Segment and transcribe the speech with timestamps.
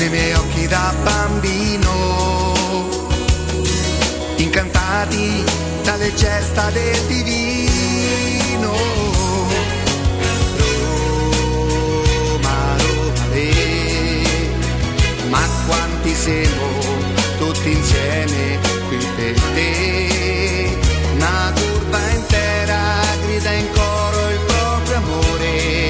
[0.00, 1.92] Nei miei occhi da bambino,
[4.36, 5.44] incantati
[5.84, 8.72] dalle gesta del divino.
[12.16, 14.22] Roma, Roma, le,
[15.28, 16.68] ma quanti siamo
[17.36, 20.78] tutti insieme qui per te.
[21.16, 22.78] Una curva intera
[23.26, 25.89] grida in coro il proprio amore,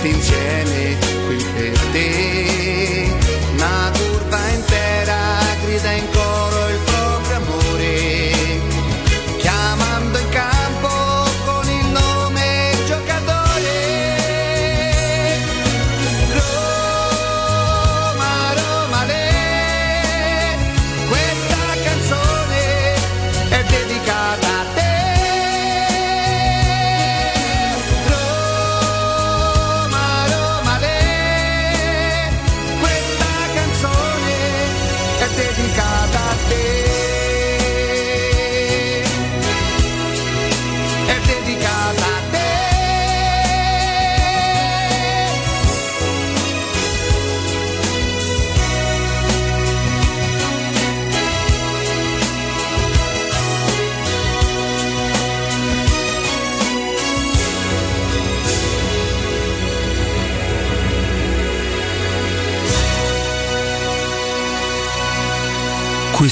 [0.00, 0.96] tutti insieme
[1.26, 3.12] qui per te.
[3.52, 5.16] Una curva intera
[5.62, 6.29] grida in coro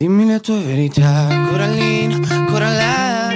[0.00, 3.32] Dimmi le tue verità, Corallina, Corallina,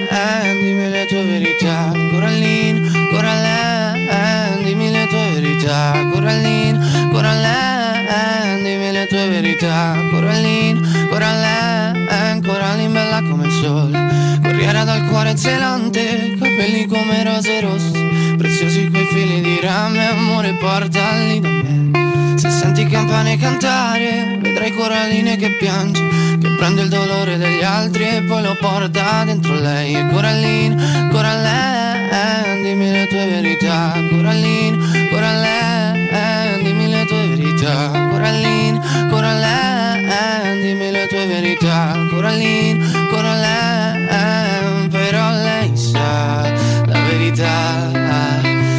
[0.53, 9.29] dimmi le tue verità, Corallina, Corallina, dimmi le tue verità, Corallina, Corallina, dimmi le tue
[9.29, 17.61] verità, Corallina, Corallina, Corallina bella come il sole, corriera dal cuore zelante, capelli come rose
[17.61, 22.02] rosse, preziosi quei fili di rame, amore portali da me.
[22.43, 26.03] Se senti campane cantare, vedrai coralline che piange,
[26.41, 29.95] che prende il dolore degli altri e poi lo porta dentro lei.
[29.95, 33.93] E Corallina, Corallina, dimmi le tue verità.
[34.11, 34.77] Corallina,
[35.09, 38.09] Corallina, dimmi le tue verità.
[38.11, 41.97] Corallina, Corallina, dimmi le tue verità.
[42.11, 46.51] Corallina, Corallina, però lei sa
[46.87, 48.01] la verità.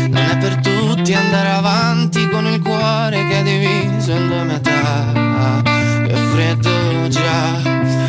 [0.10, 2.23] Non è per tutti andare avanti
[2.84, 5.62] cuore che è diviso in due metà.
[6.06, 7.62] Che freddo già,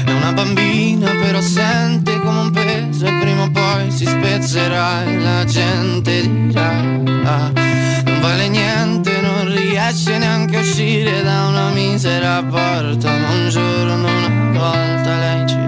[0.05, 5.19] è una bambina però sente come un peso e prima o poi si spezzerà e
[5.19, 6.73] la gente dirà.
[6.73, 14.09] Non vale niente, non riesce neanche a uscire da una misera porta, ma un giorno
[14.09, 15.64] una volta lei ci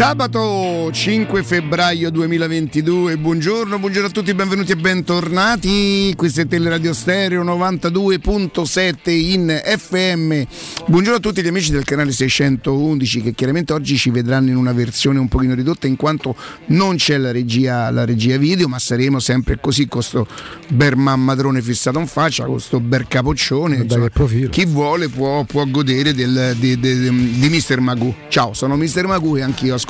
[0.00, 3.18] Sabato 5 febbraio 2022.
[3.18, 6.14] Buongiorno, buongiorno a tutti, benvenuti e bentornati.
[6.16, 10.40] Questo è Teleradio Stereo 92.7 in FM.
[10.86, 14.72] Buongiorno a tutti gli amici del canale 611 che chiaramente oggi ci vedranno in una
[14.72, 16.34] versione un pochino ridotta in quanto
[16.68, 20.26] non c'è la regia, la regia video, ma saremo sempre così con questo
[20.68, 23.76] ber mammadrone fissato in faccia, con questo ber capoccione.
[23.76, 24.08] Insomma,
[24.48, 28.14] chi vuole può, può godere del, di, di, di, di Mister Magoo.
[28.28, 29.88] Ciao, sono Mister Magoo e anch'io ascolto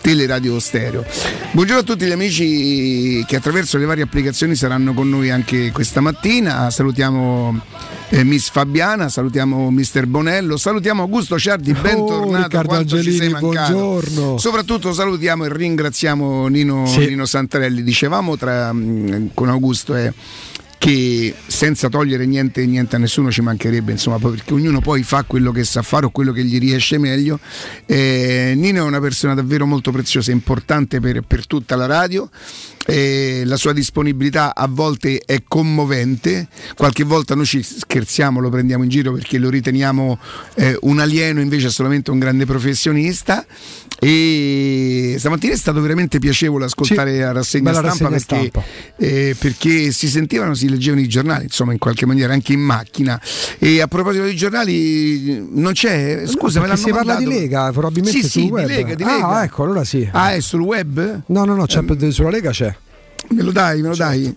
[0.00, 1.04] Teleradio Stereo.
[1.52, 6.00] Buongiorno a tutti gli amici che attraverso le varie applicazioni saranno con noi anche questa
[6.00, 6.70] mattina.
[6.70, 7.60] Salutiamo
[8.08, 12.58] eh, Miss Fabiana, salutiamo Mister Bonello, salutiamo Augusto Ciardi, bentornato.
[12.58, 13.72] Oh, Angelini, ci sei mancato.
[13.72, 14.38] Buongiorno.
[14.38, 17.06] Soprattutto salutiamo e ringraziamo Nino, sì.
[17.06, 17.82] Nino Santarelli.
[17.82, 18.74] Dicevamo tra,
[19.34, 20.12] con Augusto è
[20.78, 25.50] che senza togliere niente, niente, a nessuno ci mancherebbe, insomma, perché ognuno poi fa quello
[25.50, 27.40] che sa fare o quello che gli riesce meglio.
[27.84, 32.30] Eh, Nino è una persona davvero molto preziosa, importante per, per tutta la radio.
[32.86, 38.82] Eh, la sua disponibilità a volte è commovente, qualche volta noi ci scherziamo, lo prendiamo
[38.84, 40.18] in giro perché lo riteniamo
[40.54, 43.44] eh, un alieno, invece è solamente un grande professionista.
[44.00, 48.64] E stamattina è stato veramente piacevole ascoltare sì, la rassegna stampa, rassegna perché, stampa.
[48.96, 53.20] Eh, perché, si sentivano, si leggevano i giornali, insomma, in qualche maniera anche in macchina.
[53.58, 56.22] E a proposito dei giornali, non c'è.
[56.26, 58.66] Scusa, no, me l'hanno si parla di Lega, probabilmente sì, sul sì, web.
[58.66, 59.28] Di Lega, di Lega.
[59.28, 60.08] Ah, ecco, allora sì.
[60.12, 61.22] Ah, è sul web?
[61.26, 62.72] No, no, no, eh, sulla Lega c'è.
[63.30, 64.12] Me lo dai, me lo certo.
[64.12, 64.36] dai.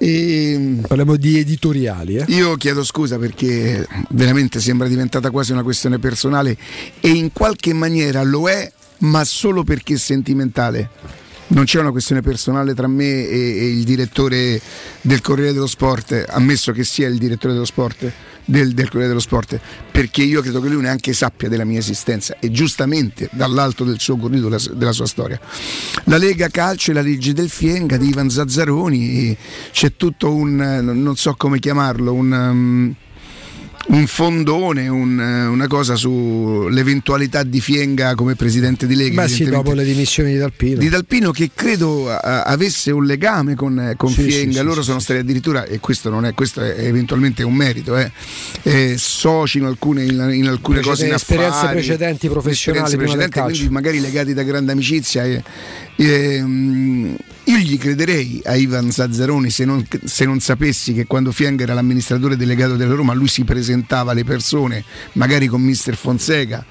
[0.00, 2.16] E Parliamo di editoriali.
[2.16, 2.24] Eh?
[2.28, 6.56] Io chiedo scusa perché veramente sembra diventata quasi una questione personale
[7.00, 10.90] e in qualche maniera lo è, ma solo perché sentimentale.
[11.50, 14.60] Non c'è una questione personale tra me e, e il direttore
[15.00, 18.12] del Corriere dello Sport, ammesso che sia il direttore dello sport
[18.44, 19.58] del, del Corriere dello Sport,
[19.90, 24.18] perché io credo che lui neanche sappia della mia esistenza e giustamente dall'alto del suo
[24.18, 25.40] corrido della, della sua storia.
[26.04, 29.34] La Lega Calcio e la legge del Fienga di Ivan Zazzaroni,
[29.72, 32.30] c'è tutto un, non so come chiamarlo, un...
[32.30, 32.94] Um,
[33.86, 39.22] un fondone, un, una cosa sull'eventualità di Fienga come presidente di Lega.
[39.22, 40.78] Beh sì, dopo le dimissioni di Dalpino.
[40.78, 44.88] Di Dalpino che credo a, avesse un legame con, con sì, Fienga, sì, loro sì,
[44.88, 48.10] sono stati addirittura, e questo non è, questo è eventualmente un merito, eh,
[48.62, 53.52] eh, soci in alcune, in, in alcune cose in esperienze affari, precedenti professionali, esperienze precedenti,
[53.52, 55.24] quindi magari legati da grande amicizia.
[55.24, 55.42] E,
[55.96, 57.16] e, um,
[57.48, 61.72] io gli crederei a Ivan Zazzaroni se non, se non sapessi che quando Fienga era
[61.72, 66.64] l'amministratore delegato della Roma lui si presentava alle persone, magari con Mister Fonseca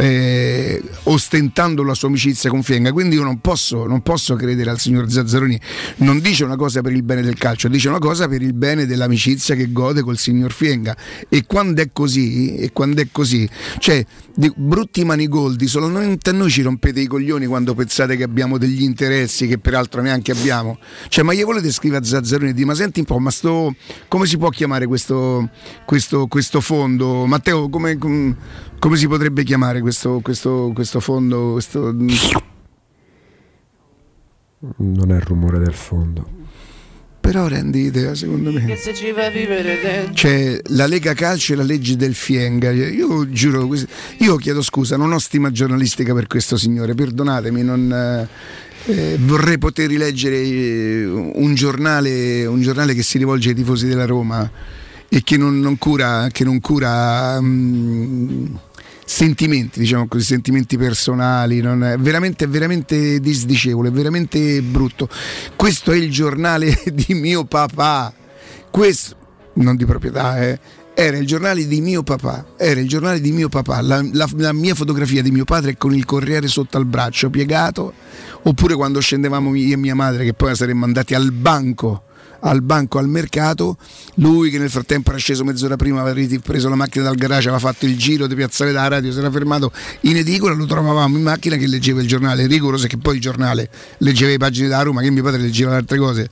[0.00, 2.90] eh, ostentando la sua amicizia con Fienga.
[2.92, 5.60] Quindi io non posso, non posso, credere al signor Zazzaroni.
[5.96, 8.86] Non dice una cosa per il bene del calcio, dice una cosa per il bene
[8.86, 10.96] dell'amicizia che gode col signor Fienga.
[11.28, 14.04] E quando è così, e quando è così, cioè,
[14.56, 19.46] brutti manigoldi, solamente a noi ci rompete i coglioni quando pensate che abbiamo degli interessi
[19.46, 20.78] che peraltro neanche abbiamo.
[21.08, 23.74] Cioè, ma io volete scrivere a Zazzaroni e dire, ma senti un po', ma sto,
[24.08, 25.50] come si può chiamare questo,
[25.84, 27.26] questo, questo fondo?
[27.26, 31.52] Matteo, come, come si potrebbe chiamare questo, questo, questo fondo?
[31.52, 31.94] Questo...
[34.76, 36.39] Non è il rumore del fondo.
[37.20, 38.64] Però rendi idea, secondo me.
[40.12, 42.70] C'è la Lega Calcio e la legge del Fienga.
[42.70, 43.68] Io giuro,
[44.18, 48.28] io chiedo scusa, non ho stima giornalistica per questo signore, perdonatemi, non.
[48.86, 54.06] Eh, vorrei poter rileggere eh, un giornale, un giornale che si rivolge ai tifosi della
[54.06, 54.50] Roma
[55.06, 58.58] e che non, non cura, che non cura um,
[59.10, 65.08] sentimenti, diciamo così, sentimenti personali, non è veramente, veramente disdicevole, è veramente brutto.
[65.56, 68.14] Questo è il giornale di mio papà,
[68.70, 69.16] questo,
[69.54, 70.60] non di proprietà, eh,
[70.94, 74.52] era il giornale di mio papà, era il giornale di mio papà, la, la, la,
[74.52, 77.92] mia fotografia di mio padre con il corriere sotto al braccio piegato,
[78.42, 82.04] oppure quando scendevamo io e mia madre che poi saremmo andati al banco
[82.40, 83.76] al banco al mercato,
[84.16, 87.58] lui che nel frattempo era sceso mezz'ora prima, aveva preso la macchina dal garage, aveva
[87.58, 91.22] fatto il giro di piazzale della radio, si era fermato in edicola, lo trovavamo in
[91.22, 95.00] macchina che leggeva il giornale, rigoroso che poi il giornale leggeva le pagine da Roma,
[95.00, 96.28] che mio padre leggeva altre cose.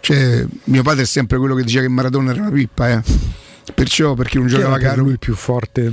[0.00, 4.14] Cioè, mio padre è sempre quello che diceva che Maradona era una pippa, eh Perciò
[4.14, 5.02] perché non giocava caro.
[5.02, 5.92] Lui più forte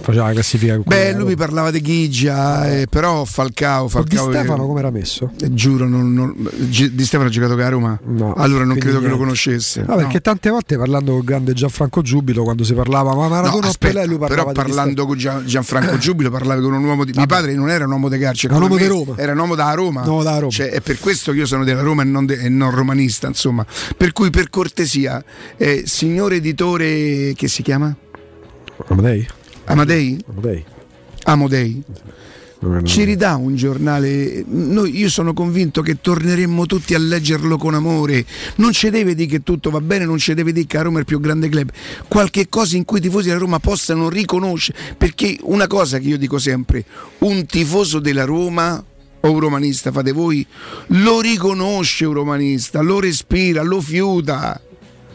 [0.00, 0.78] faceva la classifica.
[0.78, 3.88] Beh, lui mi parlava di Ghigia, eh, però Falcao.
[3.88, 5.30] Falcao di Stefano come era messo?
[5.40, 7.98] Eh, giuro, non, non, di Stefano ha giocato a Roma.
[8.04, 9.06] No, allora non credo niente.
[9.06, 9.84] che lo conoscesse.
[9.86, 13.62] No, perché tante volte parlando con il grande Gianfranco Giubilo, quando si parlava, ma Maradona
[13.62, 17.12] no, aspetta, Pelé, lui parlava Però parlando con Gianfranco Giubilo, parlava con un uomo di.
[17.14, 19.14] Mio padre non era un uomo di carcere, era un uomo di Roma.
[19.16, 20.04] Era un uomo da Roma.
[20.04, 20.50] No, da Roma.
[20.50, 23.26] Cioè, è per questo che io sono della Roma e non, de, e non romanista,
[23.26, 23.64] insomma.
[23.96, 25.22] Per cui, per cortesia,
[25.56, 26.93] eh, signor editore
[27.36, 27.94] che si chiama?
[28.88, 29.26] Amadei?
[29.64, 30.18] Amadei?
[30.26, 30.64] Amadei.
[31.24, 31.82] Amodei.
[32.84, 34.44] ci ridà un giornale.
[34.46, 38.24] Noi, io sono convinto che torneremmo tutti a leggerlo con amore.
[38.56, 40.98] Non ci deve dire che tutto va bene, non ci deve dire che a Roma
[40.98, 41.70] è il più grande club.
[42.08, 44.78] Qualche cosa in cui i tifosi della Roma possano riconoscere.
[44.96, 46.84] Perché una cosa che io dico sempre:
[47.18, 48.82] un tifoso della Roma
[49.20, 50.46] o un romanista, fate voi,
[50.88, 54.60] lo riconosce un romanista, lo respira, lo fiuta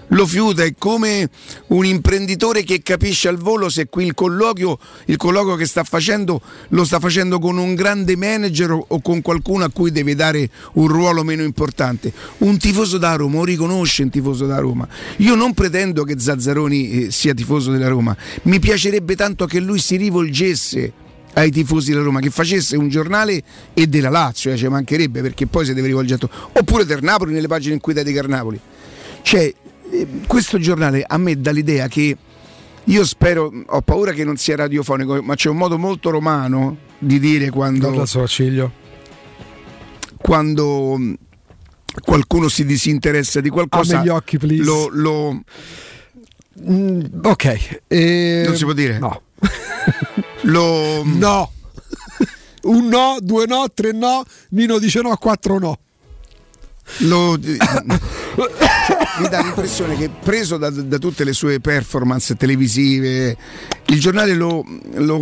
[0.09, 1.29] lo fiuta, è come
[1.67, 6.41] un imprenditore che capisce al volo se qui il colloquio, il colloquio che sta facendo
[6.69, 10.87] lo sta facendo con un grande manager o con qualcuno a cui deve dare un
[10.87, 12.11] ruolo meno importante.
[12.39, 14.87] Un tifoso da Roma, o riconosce un tifoso da Roma.
[15.17, 19.79] Io non pretendo che Zazzaroni eh, sia tifoso della Roma, mi piacerebbe tanto che lui
[19.79, 20.93] si rivolgesse
[21.33, 23.41] ai tifosi della Roma che facesse un giornale
[23.73, 27.33] e della Lazio, eh, ci mancherebbe perché poi si deve rivolgere a oppure del Napoli
[27.33, 28.59] nelle pagine in cui dedica Napoli.
[29.21, 29.53] Cioè,
[30.27, 32.17] questo giornale a me dà l'idea che
[32.85, 37.19] io spero, ho paura che non sia radiofonico, ma c'è un modo molto romano di
[37.19, 37.87] dire quando.
[40.17, 41.13] Quando mm,
[42.01, 44.01] qualcuno si disinteressa di qualcosa.
[44.01, 44.63] gli occhi, please.
[44.63, 45.41] Lo, lo...
[46.67, 47.81] Mm, ok.
[47.87, 48.43] E...
[48.45, 48.97] Non si può dire?
[48.97, 49.21] No.
[50.43, 51.03] lo...
[51.03, 51.51] No.
[52.63, 54.23] Un no, due no, tre no.
[54.49, 55.79] Nino dice no, quattro no.
[56.97, 57.37] Lo
[59.19, 63.37] mi dà l'impressione che preso da, da, tutte le sue performance televisive,
[63.87, 64.65] il giornale lo...
[64.95, 65.19] lo...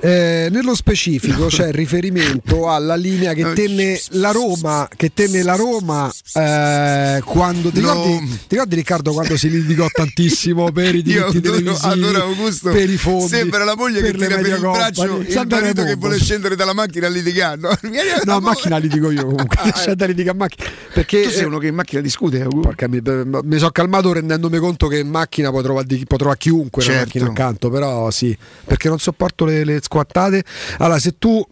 [0.00, 6.08] Eh, nello specifico c'è riferimento alla linea che tenne la Roma, che tenne la Roma
[6.34, 8.18] eh, quando ti, ricordi, no.
[8.20, 12.96] ti, ricordi, Riccardo quando si litigò tantissimo per i diritti televisivi allora Augusto per i
[12.96, 16.74] fondi sembra la moglie che tira per il braccio il marito che vuole scendere dalla
[16.74, 17.70] macchina a litigare no,
[18.24, 21.44] no a macchina litigo io comunque ah, c'è da litigare a macchina perché tu sei
[21.44, 25.50] uno che in macchina discute porca, mi, mi sono calmato rendendomi conto che in macchina
[25.50, 27.00] può trovare, può trovare chiunque certo.
[27.00, 30.44] macchina accanto però sì perché non sopporto le, le squattate.
[30.78, 31.44] Allora, se tu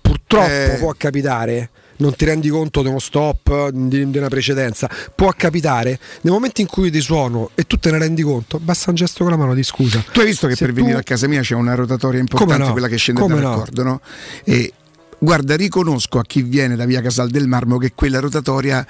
[0.00, 0.76] purtroppo eh.
[0.78, 4.88] può capitare non ti rendi conto di uno stop, di, una precedenza.
[5.14, 8.90] Può capitare nel momento in cui ti suono e tu te ne rendi conto, basta
[8.90, 10.02] un gesto con la mano di scusa.
[10.10, 10.80] Tu hai visto che Se per tu...
[10.80, 12.72] venire a casa mia c'è una rotatoria importante, no?
[12.72, 13.82] quella che scende Come dal no?
[13.82, 14.00] no?
[14.44, 14.72] E
[15.18, 18.84] guarda, riconosco a chi viene da via Casal del Marmo che quella rotatoria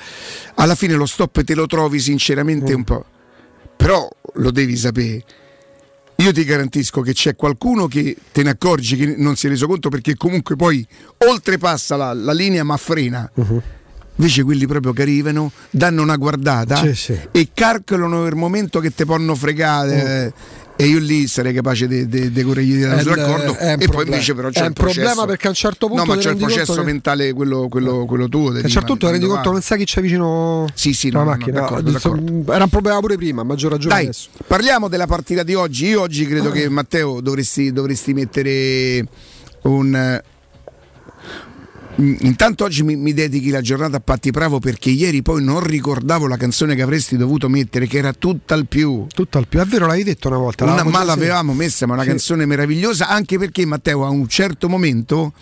[0.55, 2.77] alla fine lo stop te lo trovi sinceramente mm.
[2.77, 3.05] un po'.
[3.77, 5.25] Però lo devi sapere
[6.21, 9.67] io ti garantisco che c'è qualcuno che te ne accorgi che non si è reso
[9.67, 10.87] conto perché comunque poi
[11.19, 13.31] oltrepassa la, la linea ma frena.
[13.35, 13.63] Uh-huh.
[14.17, 17.19] Invece quelli proprio che arrivano, danno una guardata sì, sì.
[17.31, 20.27] e calcolano il momento che ti possono fregare.
[20.27, 23.93] Uh e io lì sarei capace di correggere il raccordo e problema.
[23.93, 25.01] poi invece però c'è è un processo.
[25.01, 26.83] problema perché a un certo punto no ma c'è il processo che...
[26.83, 30.01] mentale quello, quello, quello tuo a un certo punto rendi conto non sai chi c'è
[30.01, 32.53] vicino sì, sì, no, macchina d'accordo, d'accordo.
[32.53, 35.87] era un problema pure prima a maggior ragione Dai, adesso parliamo della partita di oggi
[35.89, 36.53] io oggi credo ah.
[36.53, 39.07] che Matteo dovresti, dovresti mettere
[39.63, 40.21] un
[41.97, 46.27] intanto oggi mi, mi, dedichi la giornata a Patti Bravo perché ieri poi non ricordavo
[46.27, 49.07] la canzone che avresti dovuto mettere, che era tutta al più.
[49.13, 50.65] Tutta al più, è vero, l'hai detto una volta.
[50.65, 52.09] Una, ma l'avevamo messa, ma una sì.
[52.09, 55.33] canzone meravigliosa, anche perché Matteo a un certo momento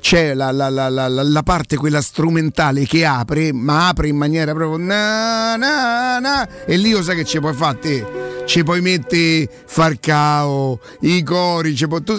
[0.00, 4.84] c'è la, la, la, la, parte quella strumentale che apre, ma apre in maniera proprio
[4.84, 8.35] na, na, na, e lì lo sai che ci puoi fare te?
[8.46, 12.14] Ci puoi mettere Farcao, i cori, ci puoi, tu,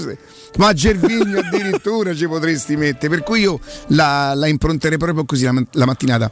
[0.57, 5.53] ma Gervigno addirittura ci potresti mettere, per cui io la, la impronterei proprio così la,
[5.71, 6.29] la mattinata.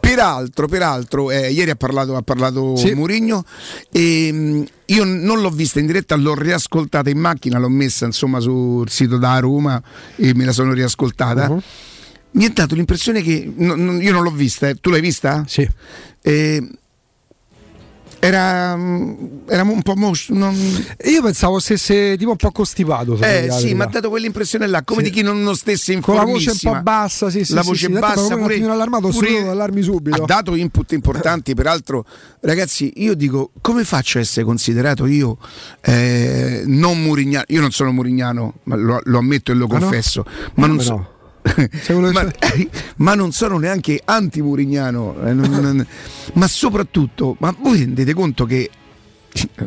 [0.00, 2.94] Peraltro, peraltro eh, ieri ha parlato, ha parlato sì.
[2.94, 3.44] Murigno
[3.92, 8.40] e mh, io non l'ho vista in diretta, l'ho riascoltata in macchina, l'ho messa insomma
[8.40, 9.80] sul sito da Roma
[10.16, 11.50] e me la sono riascoltata.
[11.50, 11.62] Uh-huh.
[12.32, 14.74] Mi ha dato l'impressione che no, no, io non l'ho vista, eh.
[14.76, 15.44] tu l'hai vista?
[15.46, 15.68] Sì.
[16.22, 16.68] Eh,
[18.18, 18.76] era,
[19.46, 20.54] era un po' mos- non...
[21.04, 25.02] io pensavo stesse tipo un po' costipato eh sì mi ha dato quell'impressione là come
[25.02, 25.10] sì.
[25.10, 27.62] di chi non, non stesse in con la voce un po' bassa sì, sì, la
[27.62, 30.22] voce sì, bassa pure, allarmato pure, allarmi subito.
[30.22, 32.04] Ha dato input importanti peraltro
[32.40, 35.38] ragazzi io dico come faccio a essere considerato io
[35.80, 37.44] eh, non murignano?
[37.48, 40.50] Io non sono murignano ma lo, lo ammetto e lo ah, confesso no?
[40.54, 41.12] ma non so
[42.12, 42.32] ma,
[42.96, 45.86] ma, non sono neanche anti-Murignano, eh,
[46.34, 48.70] ma soprattutto, ma voi rendete conto che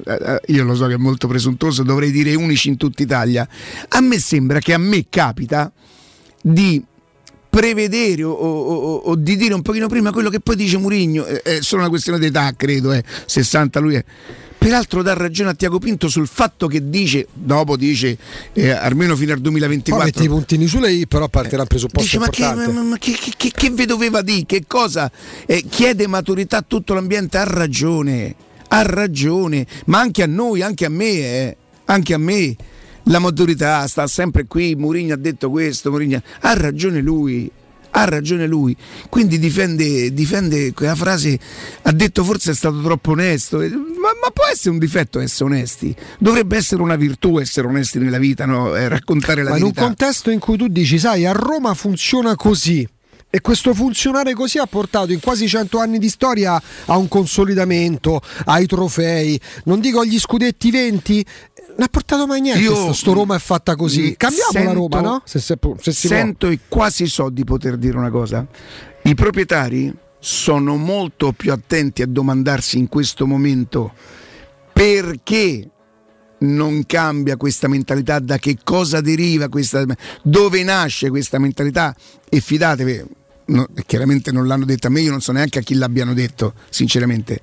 [0.06, 3.48] eh, io lo so che è molto presuntuoso, dovrei dire unici in tutta Italia.
[3.90, 5.72] A me sembra che a me capita
[6.42, 6.84] di
[7.50, 11.60] prevedere o, o, o, di dire un pochino prima quello che poi dice Murigno, è
[11.62, 14.06] solo una questione d'età, credo, eh, 60 lui è
[14.58, 18.18] Peraltro dà ragione a Tiago Pinto sul fatto che dice, dopo dice
[18.54, 19.96] eh, almeno fino al 2024.
[19.96, 22.98] Poi metti i puntini su lei, però partirà il presupposto dice, ma, che, ma, ma
[22.98, 24.46] che, che, che, vi doveva dire?
[24.46, 25.10] Che cosa?
[25.46, 28.36] Eh, chiede maturità a tutto l'ambiente, ha ragione,
[28.70, 32.56] ha ragione, ma anche a noi, anche a me, eh, anche a me.
[33.04, 36.22] La maturità sta sempre qui, Mourinho ha detto questo, Mourinho...
[36.42, 37.50] ha ragione lui,
[37.98, 38.76] ha ragione lui,
[39.10, 41.38] quindi difende, difende quella frase,
[41.82, 43.66] ha detto forse è stato troppo onesto, ma,
[44.22, 48.46] ma, può essere un difetto essere onesti, dovrebbe essere una virtù essere onesti nella vita,
[48.46, 48.76] no?
[48.76, 49.80] eh, raccontare la ma verità.
[49.80, 52.88] in un contesto in cui tu dici, sai, a Roma funziona così.
[53.30, 58.22] E questo funzionare così ha portato in quasi cento anni di storia a un consolidamento,
[58.46, 61.26] ai trofei, non dico agli scudetti 20,
[61.78, 62.62] non ha portato mai niente.
[62.62, 64.16] Io, sto Roma è fatta così.
[64.18, 65.22] Cambiamo sento, la Roma, no?
[65.26, 66.50] Se, se, se sento può.
[66.50, 68.46] e quasi so di poter dire una cosa.
[69.04, 73.94] I proprietari sono molto più attenti a domandarsi in questo momento
[74.74, 75.70] perché
[76.40, 79.86] non cambia questa mentalità, da che cosa deriva questa,
[80.24, 81.96] dove nasce questa mentalità
[82.28, 83.04] e fidatevi,
[83.46, 86.54] no, chiaramente non l'hanno detto a me, io non so neanche a chi l'abbiano detto,
[86.70, 87.40] sinceramente.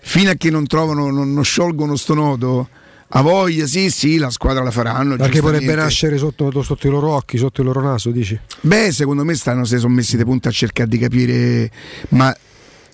[0.00, 2.68] Fino a che non trovano, non, non sciolgono sto nodo,
[3.14, 5.16] a voglia, sì, sì, la squadra la faranno.
[5.16, 8.38] Perché potrebbe nascere sotto, sotto, i loro occhi, sotto il loro naso, dici?
[8.62, 11.70] Beh, secondo me stanno, si sono messi di punta a cercare di capire,
[12.10, 12.34] ma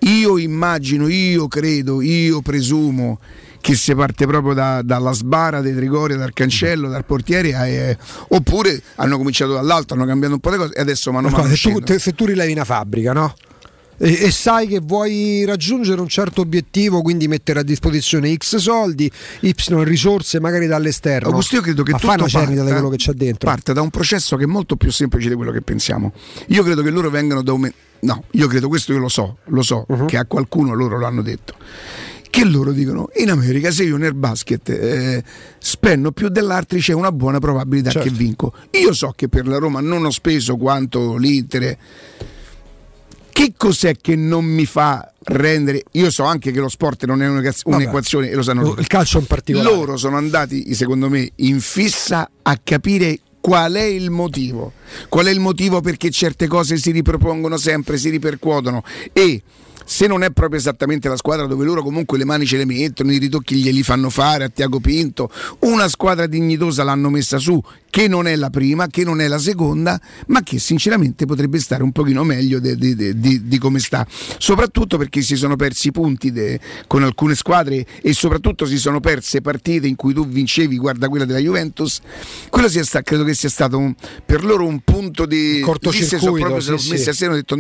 [0.00, 3.20] io immagino, io credo, io presumo
[3.60, 7.96] che si parte proprio da, dalla sbara dei Trigoria, dal cancello, dal portiere, eh,
[8.28, 11.54] oppure hanno cominciato dall'alto, hanno cambiato un po' le cose e adesso mano a mano.
[11.54, 13.34] Se se tu rilevi una fabbrica, no?
[13.98, 19.10] E, e, sai che vuoi raggiungere un certo obiettivo, quindi mettere a disposizione X soldi,
[19.40, 21.28] Y risorse magari dall'esterno.
[21.28, 23.50] Augusto, io credo che Ma tutto una parte, da quello che c'è dentro.
[23.50, 26.12] Parte da un processo che è molto più semplice di quello che pensiamo.
[26.46, 27.70] Io credo che loro vengano da un.
[28.00, 30.04] No, io credo questo, io lo so, lo so, uh-huh.
[30.04, 31.54] che a qualcuno loro l'hanno detto
[32.30, 35.24] che loro dicono in America se io nel basket eh,
[35.58, 38.06] spendo più dell'altro c'è una buona probabilità certo.
[38.06, 41.76] che vinco io so che per la Roma non ho speso quanto l'Inter
[43.38, 45.84] che cos'è che non mi fa rendere?
[45.92, 47.84] Io so anche che lo sport non è un'equazione
[48.24, 48.80] Vabbè, e lo sanno tutti.
[48.80, 49.72] Il calcio in particolare.
[49.72, 54.72] Loro sono andati, secondo me, in fissa a capire qual è il motivo.
[55.08, 59.40] Qual è il motivo perché certe cose si ripropongono sempre, si ripercuotono e
[59.88, 63.10] se non è proprio esattamente la squadra dove loro comunque le mani ce le mettono,
[63.10, 68.06] i ritocchi glieli fanno fare a Tiago Pinto, una squadra dignitosa l'hanno messa su, che
[68.06, 71.92] non è la prima, che non è la seconda, ma che sinceramente potrebbe stare un
[71.92, 76.60] pochino meglio di, di, di, di come sta, soprattutto perché si sono persi punti de,
[76.86, 81.24] con alcune squadre e soprattutto si sono perse partite in cui tu vincevi, guarda quella
[81.24, 81.98] della Juventus,
[82.50, 83.94] quello sta, credo che sia stato un,
[84.26, 86.90] per loro un punto di cortocircuito, sì, sì.
[86.90, 87.56] messi a seno e detto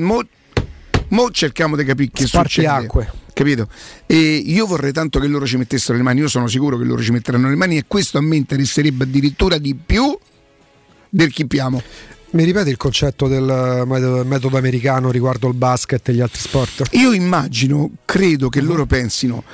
[1.08, 2.68] Mo cerchiamo di capire che Sparti succede.
[2.68, 3.12] acque.
[3.32, 3.68] Capito?
[4.06, 7.00] E io vorrei tanto che loro ci mettessero le mani, io sono sicuro che loro
[7.00, 10.18] ci metteranno le mani e questo a me interesserebbe addirittura di più
[11.08, 11.80] del chippiamo.
[12.30, 13.84] Mi ripeti il concetto del
[14.26, 16.88] metodo americano riguardo il basket e gli altri sport?
[16.92, 18.66] Io immagino, credo che uh-huh.
[18.66, 19.44] loro pensino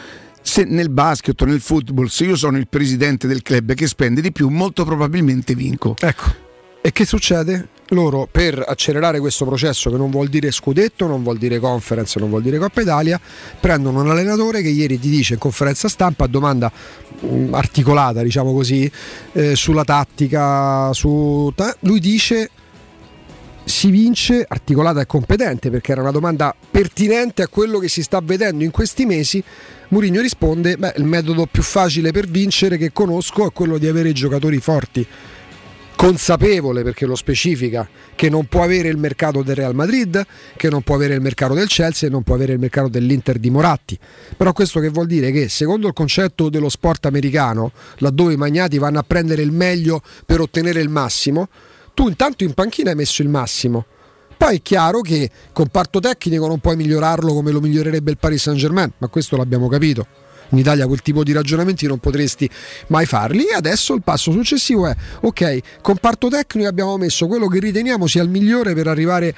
[0.41, 4.21] se nel basket o nel football, se io sono il presidente del club che spende
[4.21, 5.95] di più, molto probabilmente vinco.
[5.99, 6.35] Ecco.
[6.83, 7.69] E che succede?
[7.95, 12.29] Loro per accelerare questo processo che non vuol dire scudetto, non vuol dire conference, non
[12.29, 13.21] vuol dire Coppa Italia,
[13.59, 16.71] prendono un allenatore che ieri ti dice in conferenza stampa domanda
[17.21, 18.91] um, articolata, diciamo così,
[19.33, 22.51] eh, sulla tattica, su, lui dice
[23.65, 28.21] si vince, articolata e competente perché era una domanda pertinente a quello che si sta
[28.23, 29.43] vedendo in questi mesi.
[29.89, 34.13] Mourinho risponde: beh, il metodo più facile per vincere che conosco è quello di avere
[34.13, 35.07] giocatori forti
[36.05, 40.23] consapevole perché lo specifica che non può avere il mercato del Real Madrid,
[40.55, 43.39] che non può avere il mercato del Chelsea e non può avere il mercato dell'Inter
[43.39, 43.99] di Moratti.
[44.37, 48.77] Però questo che vuol dire che secondo il concetto dello sport americano, laddove i magnati
[48.77, 51.49] vanno a prendere il meglio per ottenere il massimo,
[51.95, 53.87] tu intanto in panchina hai messo il massimo.
[54.37, 58.61] Poi è chiaro che comparto tecnico non puoi migliorarlo come lo migliorerebbe il Paris Saint
[58.61, 62.49] Germain, ma questo l'abbiamo capito in Italia quel tipo di ragionamenti non potresti
[62.89, 63.47] mai farli.
[63.47, 68.23] E adesso il passo successivo è ok comparto tecnico abbiamo messo quello che riteniamo sia
[68.23, 69.35] il migliore per arrivare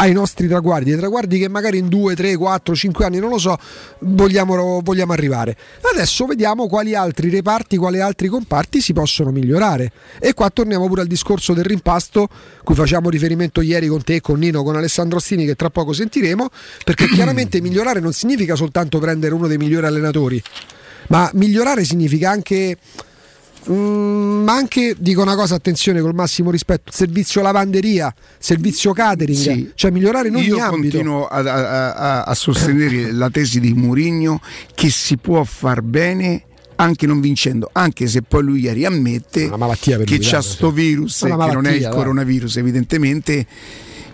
[0.00, 3.38] ai nostri traguardi, ai traguardi che magari in 2, 3, 4, 5 anni, non lo
[3.38, 3.58] so,
[4.00, 5.56] vogliamo, vogliamo arrivare.
[5.92, 9.90] Adesso vediamo quali altri reparti, quali altri comparti si possono migliorare.
[10.20, 12.28] E qua torniamo pure al discorso del rimpasto,
[12.62, 16.48] cui facciamo riferimento ieri con te, con Nino, con Alessandro Ostini, che tra poco sentiremo,
[16.84, 20.40] perché chiaramente migliorare non significa soltanto prendere uno dei migliori allenatori,
[21.08, 22.76] ma migliorare significa anche
[23.70, 29.70] Mm, ma anche dico una cosa, attenzione col massimo rispetto: servizio lavanderia, servizio catering, sì.
[29.74, 30.96] cioè migliorare in ogni Io ambito.
[30.96, 34.40] continuo a, a, a, sostenere la tesi di Murigno
[34.74, 36.44] che si può far bene
[36.76, 39.50] anche non vincendo, anche se poi lui ieri ammette
[40.04, 43.46] che c'ha sto virus, che non è il coronavirus, evidentemente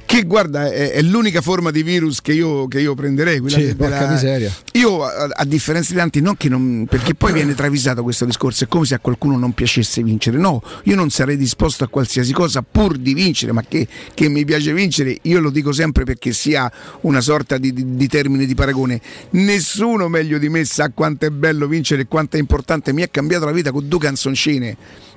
[0.07, 3.41] Che guarda, è, è, l'unica forma di virus che io, che io prenderei.
[3.41, 4.09] Quella sì, della...
[4.09, 4.53] miseria.
[4.73, 6.87] Io, a, a, differenza di tanti, non che non.
[6.89, 10.39] perché poi viene travisato questo discorso, è come se a qualcuno non piacesse vincere.
[10.39, 14.45] No, io non sarei disposto a qualsiasi cosa pur di vincere, ma che, che mi
[14.45, 16.71] piace vincere, io lo dico sempre perché sia
[17.03, 19.01] una sorta di, di, di termine di paragone.
[19.31, 22.93] Nessuno meglio di me sa quanto è bello vincere e quanto è importante.
[22.93, 24.77] Mi ha cambiato la vita con due canzoncine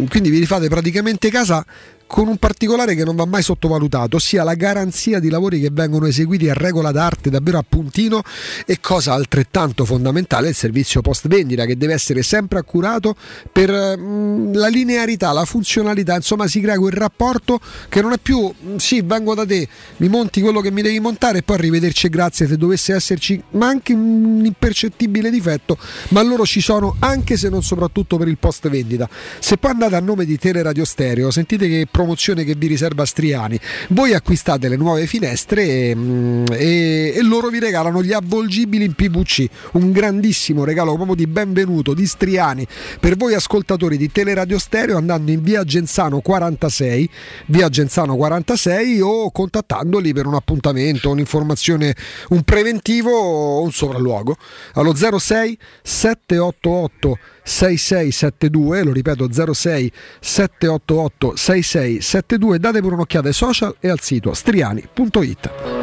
[0.09, 1.65] Quindi vi rifate praticamente casa
[2.13, 6.05] con un particolare che non va mai sottovalutato, ossia la garanzia di lavori che vengono
[6.05, 8.21] eseguiti a regola d'arte, davvero a puntino
[8.67, 13.15] e cosa altrettanto fondamentale, il servizio post vendita che deve essere sempre accurato
[13.51, 18.19] per mh, mm, la linearità, la funzionalità, insomma si crea quel rapporto che non è
[18.19, 21.57] più mm, sì vengo da te, mi monti quello che mi devi montare e poi
[21.57, 27.37] arrivederci grazie se dovesse esserci ma anche un impercettibile difetto, ma loro ci sono anche
[27.37, 29.09] se non soprattutto per il post vendita.
[29.39, 33.59] Se poi andate a nome di Teleradio Stereo, sentite che promozione che vi riserva Striani.
[33.89, 38.93] Voi acquistate le nuove finestre e, mm, e, e loro vi regalano gli avvolgibili in
[38.93, 42.67] PVC, un grandissimo regalo proprio di benvenuto di Striani
[42.99, 47.09] per voi ascoltatori di Teleradio Stereo andando in via Genzano 46,
[47.47, 51.95] via Genzano 46 o contattandoli per un appuntamento, un'informazione,
[52.29, 54.35] un preventivo o un sopralluogo
[54.73, 63.89] allo 06 788 6672, lo ripeto 06 788 6672, date pure un'occhiata ai social e
[63.89, 65.82] al sito striani.it.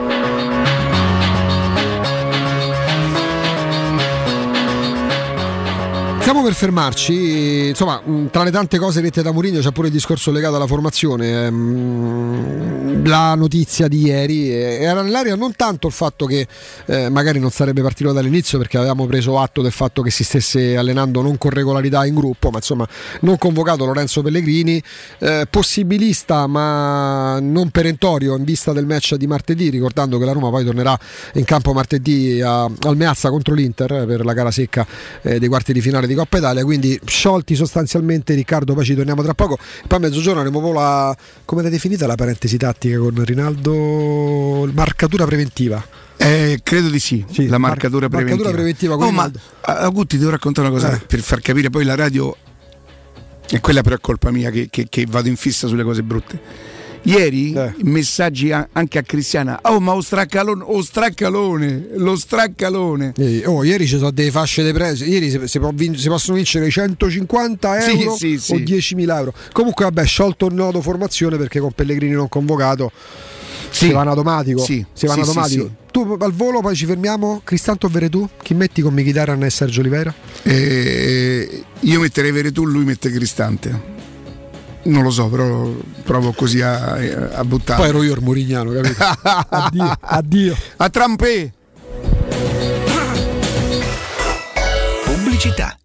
[6.31, 10.31] Stiamo per fermarci, insomma, tra le tante cose dette da Mourinho c'è pure il discorso
[10.31, 11.47] legato alla formazione.
[11.47, 16.47] Ehm, la notizia di ieri era nell'aria non tanto il fatto che
[16.87, 20.77] eh, magari non sarebbe partito dall'inizio perché avevamo preso atto del fatto che si stesse
[20.77, 22.87] allenando non con regolarità in gruppo, ma insomma
[23.23, 24.81] non convocato Lorenzo Pellegrini,
[25.19, 30.51] eh, possibilista ma non perentorio in vista del match di martedì, ricordando che la Roma
[30.51, 30.97] poi tornerà
[31.35, 34.87] in campo martedì al Meazza contro l'Inter per la gara secca
[35.23, 39.23] eh, dei quarti di finale di Coppa Italia, quindi sciolti sostanzialmente Riccardo, poi ci torniamo
[39.23, 39.57] tra poco,
[39.87, 45.25] poi a mezzogiorno avremo proprio la, come l'hai definita la parentesi tattica con Rinaldo, marcatura
[45.25, 45.83] preventiva.
[46.19, 48.51] Eh, credo di sì, sì la marcatura mar- preventiva.
[48.51, 49.31] Marcatura preventiva oh, ma
[49.63, 50.99] Agutti devo raccontare una cosa eh.
[50.99, 52.37] per far capire poi la radio,
[53.49, 56.39] e quella però è colpa mia che, che, che vado in fissa sulle cose brutte
[57.03, 57.75] Ieri eh.
[57.83, 59.59] messaggi anche a Cristiana.
[59.63, 63.15] Oh, ma lo straccalone, lo straccalone, lo straccalone.
[63.45, 65.05] Oh, ieri ci sono delle fasce di prezzo.
[65.05, 69.33] Ieri si, si, vin- si, possono vincere 150 euro sì, sì, o 10.000 euro.
[69.53, 72.93] Comunque, vabbè, sciolto il nodo formazione perché con Pellegrini non convocato.
[73.71, 73.87] Sì.
[73.87, 74.63] Si va in automatico.
[74.63, 74.85] Sì.
[74.93, 75.71] Si va in automatico.
[75.91, 77.41] Tu al volo poi ci fermiamo.
[77.45, 78.29] Cristanto o Veretù?
[78.43, 80.15] Chi metti con Michitaran e Sergio Oliveira?
[80.43, 83.99] Eh, io metterei Veretù, lui mette Cristante.
[84.83, 85.71] Non lo so, però
[86.05, 86.95] provo così a,
[87.33, 87.81] a buttare.
[87.81, 89.05] Poi ero io il Murignano, capito?
[89.51, 90.57] addio, addio.
[90.77, 91.53] A Trampé.
[95.05, 95.80] Pubblicità.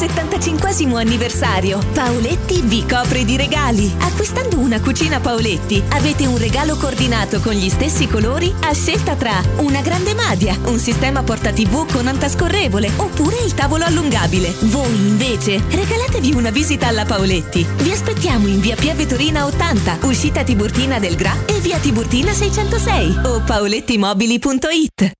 [0.00, 3.94] Per il 75 anniversario, Paoletti vi copre di regali.
[3.98, 9.42] Acquistando una cucina Paoletti, avete un regalo coordinato con gli stessi colori a scelta tra
[9.58, 14.54] una grande madia, un sistema porta TV con antascorrevole oppure il tavolo allungabile.
[14.60, 17.66] Voi invece regalatevi una visita alla Paoletti.
[17.82, 23.20] Vi aspettiamo in via Pieve Torina 80, uscita Tiburtina del Gra e via Tiburtina 606
[23.24, 25.19] o paolettimobili.it.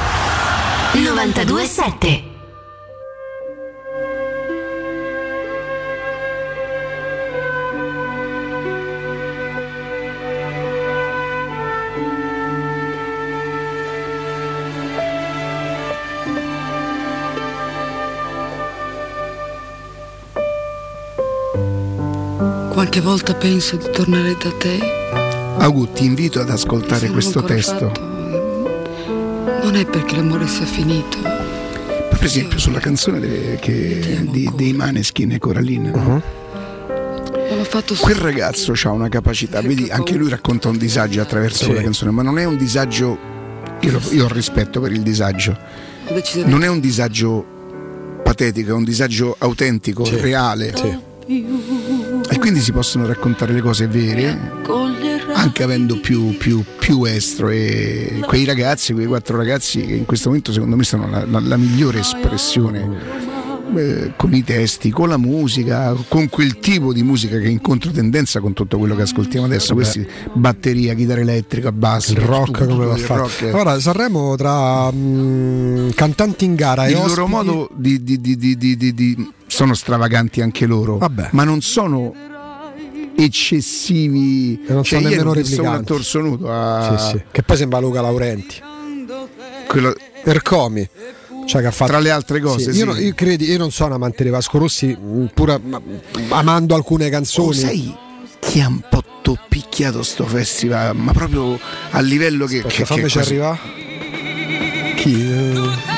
[0.93, 2.29] 927
[22.69, 24.79] Qualche volta penso di tornare da te.
[25.59, 27.91] Agu, ti invito ad ascoltare questo testo.
[27.93, 28.10] Fatto.
[29.63, 31.17] Non è perché l'amore sia finito.
[31.19, 35.89] Per esempio, sulla canzone de, che, di, dei Maneskin e Coraline.
[35.89, 36.21] Uh-huh.
[37.99, 41.65] Quel ragazzo ha una capacità, vedi, anche lui racconta un disagio attraverso sì.
[41.65, 43.17] quella canzone, ma non è un disagio.
[43.79, 45.57] Io, lo, io ho rispetto per il disagio.
[46.45, 47.43] Non è un disagio
[48.23, 50.19] patetico, è un disagio autentico, sì.
[50.19, 50.73] reale.
[50.75, 50.99] Sì.
[52.29, 54.59] E quindi si possono raccontare le cose vere
[55.33, 60.27] anche avendo più, più, più estro e quei ragazzi, quei quattro ragazzi che in questo
[60.29, 63.29] momento secondo me sono la, la, la migliore espressione
[63.75, 67.61] eh, con i testi, con la musica, con quel tipo di musica che è in
[67.61, 69.73] controtendenza con tutto quello che ascoltiamo adesso.
[69.73, 73.21] Questi batteria, chitarra elettrica, basso, il rock tutto, come va il fatto.
[73.21, 78.03] rock è- Ora Sanremo tra mm, cantanti in gara e il loro ospiti- modo di,
[78.03, 80.97] di- di- di- di- di- di- sono stravaganti anche loro,
[81.31, 82.13] ma non sono
[83.15, 84.63] eccessivi.
[84.67, 85.85] E non cioè, sono nemmeno replicanti.
[85.85, 87.23] torso nudo a- Sì, sì.
[87.31, 88.55] Che poi sembra Luca Laurenti.
[89.67, 90.87] quello- Ercomi.
[91.47, 91.91] Cioè che ha fatto...
[91.91, 94.87] Tra le altre cose, Sì, Io, io credi, io non sono amante di Vasco Rossi,
[94.95, 95.81] mh, pur ma-
[96.29, 97.47] amando alcune canzoni.
[97.47, 97.95] Oh, sai
[98.39, 101.59] chi ha un po' toppicchiato sto festival, ma proprio
[101.91, 102.57] a livello che.
[102.57, 103.59] Aspetta, che, fammi che ci quasi- arriva.
[104.95, 105.13] Chi?
[105.13, 105.53] Eh,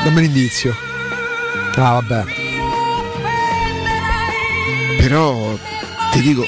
[0.06, 0.73] dammi l'indizio.
[1.76, 2.23] Ah, vabbè.
[4.99, 5.58] Però
[6.12, 6.43] ti dico,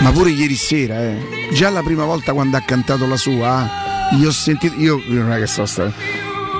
[0.00, 3.68] ma pure ieri sera, eh, già la prima volta quando ha cantato la sua,
[4.12, 4.74] gli ho sentito.
[4.76, 5.92] Io non è che sto sta.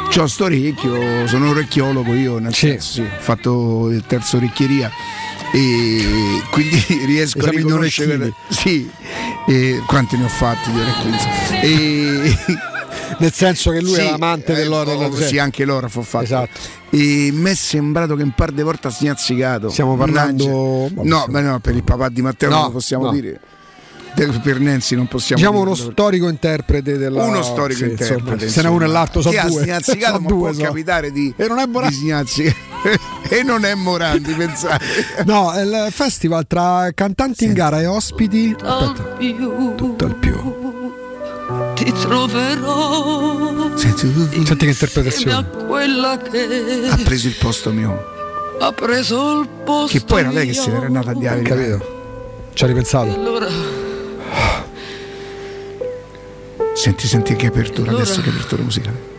[0.09, 4.91] C'ho sto orecchio, sono orecchiologo io, nel senso, sì, ho fatto il terzo orecchieria
[5.53, 8.33] e quindi riesco Esami a riconoscere.
[8.49, 8.89] Sì,
[9.47, 11.17] e quanti ne ho fatti di orecchini?
[11.63, 12.37] E
[13.19, 14.93] Nel senso che lui Sì, è l'amante eh, dell'oro.
[14.93, 16.25] oh, sì, anche l'orafo ho fatto.
[16.25, 16.61] Esatto.
[16.91, 19.69] E mi è sembrato che un par di volte ha snazzicato.
[19.71, 20.91] Stiamo parlando-.
[21.03, 23.11] No, ma no, per il papà di Matteo No, non lo possiamo no.
[23.13, 23.41] dire.
[24.17, 25.75] Per Nenzi non possiamo Diciamo dirlo.
[25.83, 29.35] uno storico interprete della uno storico sì, interprete insomma, se ne uno e l'altro sono
[29.35, 30.63] che due ha snazzicato Sono ma due, può so.
[30.63, 32.55] capitare di, e non è di snazzica-
[33.29, 34.85] e non è Morandi pensate
[35.27, 38.57] No, è il festival tra cantanti in gara e ospiti.
[38.59, 39.17] Aspetta.
[39.75, 40.36] Tutto al più.
[41.87, 44.13] Ti troverò Senti,
[44.45, 45.49] Senti che interpretazione.
[45.69, 48.15] quella che ha preso il posto mio
[48.59, 50.63] ha preso il posto che poi era lei che mio.
[50.63, 52.49] se n'era andata a diavolo Capito?
[52.55, 53.15] Ci ha ripensato.
[53.15, 53.47] Allora
[56.75, 59.15] senti senti che apertura Allora- adesso che apertura musicale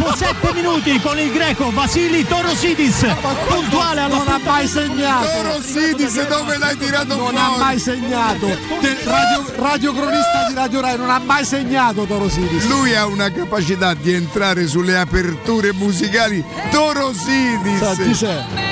[0.00, 3.06] dopo 7 minuti con il greco Vasili Torosidis
[3.46, 5.26] puntuale alla non ha mai segnato.
[5.26, 8.46] Torosidis dove l'hai tirato Non fuori ha mai segnato.
[8.80, 12.66] Te- radio, radiocronista di Radio Rai non ha mai segnato Toro Sidis.
[12.66, 18.68] lui ha una capacità di entrare sulle aperture musicali Torosidis Senti se.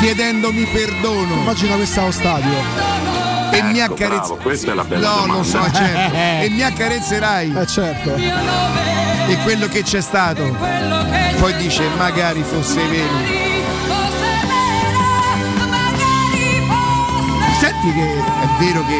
[0.00, 2.91] chiedendomi perdono Immagina questo allo stadio.
[3.52, 5.34] E mi accarezza Bravo, questa è la bella no domanda.
[5.36, 8.14] lo so certo e mi accarezzerai Eh certo.
[8.14, 10.56] e quello che c'è stato
[11.38, 13.40] poi dice magari fosse vero
[17.60, 18.98] Senti che è vero che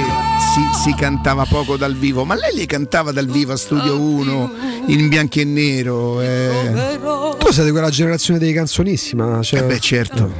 [0.54, 4.50] si, si cantava poco dal vivo, ma lei li cantava dal vivo a Studio 1
[4.86, 6.20] in bianco e nero.
[6.20, 6.98] eh.
[7.38, 9.42] Tu sei di quella generazione dei canzonissima.
[9.42, 10.30] Cioè, Eh beh, certo,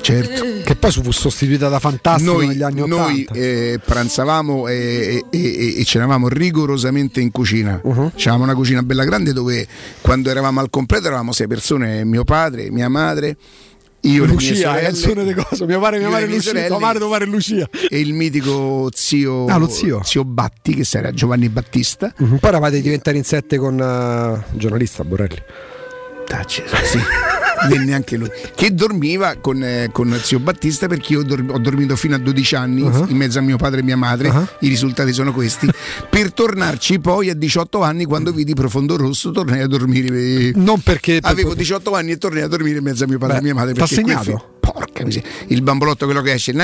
[0.00, 0.44] certo.
[0.64, 3.34] Che poi fu sostituita da Fantastico Noi, negli anni noi, 80.
[3.34, 7.80] eh, pranzavamo e, e, e, e c'eravamo rigorosamente in cucina.
[7.82, 8.12] Uh-huh.
[8.14, 9.66] C'avevamo una cucina bella grande dove
[10.00, 13.36] quando eravamo al completo eravamo sei persone, mio padre, mia madre,
[14.02, 15.66] io le mie Lucia, sorelle, di cosa?
[15.66, 16.40] Mio padre, mia madre Lucia.
[16.42, 17.68] sorelle Tua madre, tua madre Lucia.
[17.88, 20.00] e il mitico zio, Ah, lo zio.
[20.24, 22.12] Batti, che era Giovanni Battista.
[22.16, 22.38] Mhm.
[22.38, 25.42] Poi eravate diventati in sette con eh, giornalista Borrelli.
[26.26, 26.98] Tacci, sì.
[27.68, 31.94] Venne anche lui che dormiva con, eh, con zio Battista perché io dor- ho dormito
[31.96, 33.06] fino a 12 anni Uh-huh.
[33.08, 35.68] in mezzo a mio padre e mia madre i risultati sono questi
[36.08, 41.18] per tornarci poi a 18 anni quando vidi Profondo Rosso tornai a dormire Non perché
[41.20, 43.54] avevo 18 anni e tornai a dormire in mezzo a mio padre Beh, e mia
[43.54, 44.58] madre t'ha segnato?
[44.60, 46.52] Porca miseria, il bambolotto quello che esce.
[46.52, 46.58] Te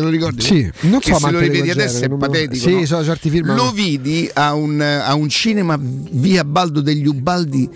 [0.00, 0.42] lo ricordi?
[0.42, 2.68] Sì, non so, ma lo rivedi adesso è patetico.
[2.68, 3.54] Sì, sono certi film.
[3.54, 7.68] Lo vidi a un cinema via Baldo degli Ubaldi.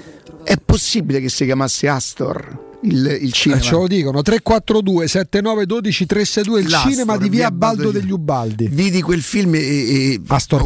[0.43, 2.69] È possibile che si chiamasse Astor?
[2.83, 3.61] il, il cinema.
[3.61, 7.99] Eh, ce lo dicono 342 79 12 362 il L'Astor, cinema di via Baldo, Baldo
[7.99, 8.69] degli Ubaldi.
[8.69, 10.21] Vidi quel film e, e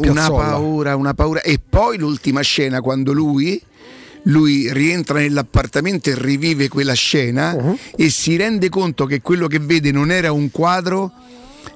[0.05, 1.41] una paura, una paura.
[1.43, 3.61] E poi l'ultima scena quando lui
[4.25, 7.79] lui rientra nell'appartamento e rivive quella scena Uh-huh.
[7.97, 11.13] e si rende conto che quello che vede non era un quadro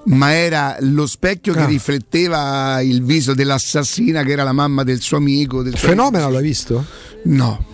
[0.07, 1.67] ma era lo specchio che Ah.
[1.67, 6.43] rifletteva il viso dell'assassina che era la mamma del suo amico del suo Fenomeno l'hai
[6.43, 6.85] visto?
[7.25, 7.65] No.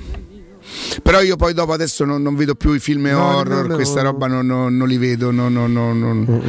[1.02, 3.74] Però io poi dopo adesso non, non vedo più i film No, horror, no, no.
[3.74, 5.30] questa roba non, non- non li vedo.
[5.30, 6.42] no, no, no, no.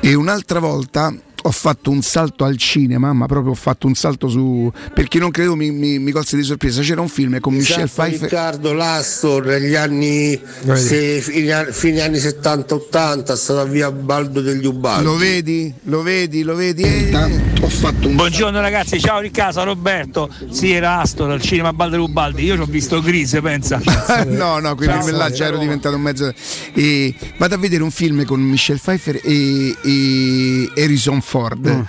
[0.00, 1.12] E un'altra volta
[1.46, 4.72] ho fatto un salto al cinema, ma proprio ho fatto un salto su.
[4.94, 6.80] perché non credo mi, mi, mi colse di sorpresa.
[6.80, 8.30] C'era un film con Michelle Esatto, Pfeiffer.
[8.30, 10.40] Riccardo Lastor negli anni
[10.74, 15.04] se, fine, fine anni 70-80 è stato via Baldo degli Ubaldi.
[15.04, 15.74] Lo vedi?
[15.84, 16.42] Lo vedi?
[16.42, 16.82] Lo vedi?
[16.82, 20.30] Eh, ho fatto un Buongiorno ragazzi, ciao Riccardo, Roberto.
[20.50, 22.44] Sì, era Astor al cinema Baldo Ubaldi.
[22.44, 23.82] Io ci ho visto Grise, pensa.
[24.28, 26.32] no, no, quel film là già ero diventato un mezzo.
[26.72, 31.32] E vado a vedere un film con Michelle Pfeiffer e, e Harrison Ford.
[31.72, 31.82] Mm.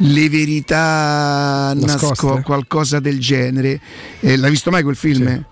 [0.00, 2.26] Le verità Nascoste?
[2.26, 3.80] nasco qualcosa del genere.
[4.20, 5.44] Eh, l'hai visto mai quel film?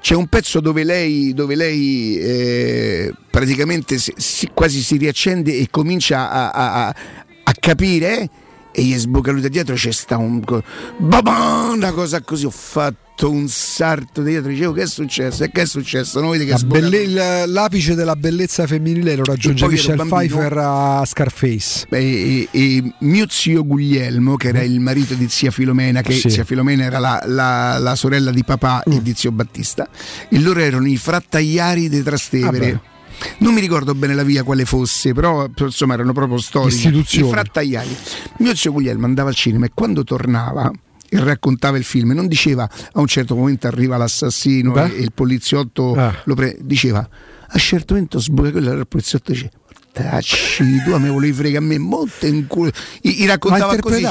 [0.00, 5.68] C'è un pezzo dove lei, dove lei eh, praticamente si- si- quasi si riaccende e
[5.70, 6.94] comincia a, a- a-
[7.44, 8.28] a capire
[8.70, 10.40] e gli sbuca lui da dietro c'è sta un
[10.98, 15.62] babà, una cosa così ho fatto un sarto dietro dicevo che è successo e che
[15.62, 20.04] è successo vedi che belle- l'apice della bellezza femminile lo raggiunge Michelle.
[20.04, 21.86] Pfeiffer a Scarface.
[21.88, 26.30] Beh, e, e mio zio Guglielmo, che era il marito di zia Filomena, che Sì.
[26.30, 28.92] zia Filomena era la, la- la sorella di papà Mm.
[28.92, 29.88] e di zio Battista,
[30.28, 32.70] e loro erano i frattagliari dei Trastevere.
[32.72, 32.80] Ah,
[33.38, 36.76] non mi ricordo bene la via quale fosse, però insomma erano proprio storici.
[36.76, 37.26] Istituzioni.
[37.28, 37.96] I frattagliari.
[38.38, 40.70] Mio zio Guglielmo andava al cinema e quando tornava
[41.08, 44.94] e raccontava il film, non diceva a un certo momento arriva l'assassino Beh.
[44.96, 46.14] e il poliziotto Ah.
[46.24, 49.50] lo pre- diceva a un certo momento sbuca quello il poliziotto dice
[49.90, 52.70] Tacci, tu a me volevi fregare a me molto in culo.
[53.02, 54.04] I, i raccontava così.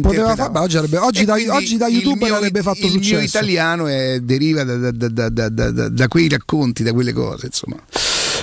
[0.00, 3.14] Poteva fare- oggi, avrebbe- oggi da, oggi da il youtuber mio- avrebbe fatto il successo.
[3.16, 7.12] mio italiano è- deriva da, da- da- da- da- da- da quei racconti, da quelle
[7.12, 7.46] cose.
[7.46, 7.76] Insomma.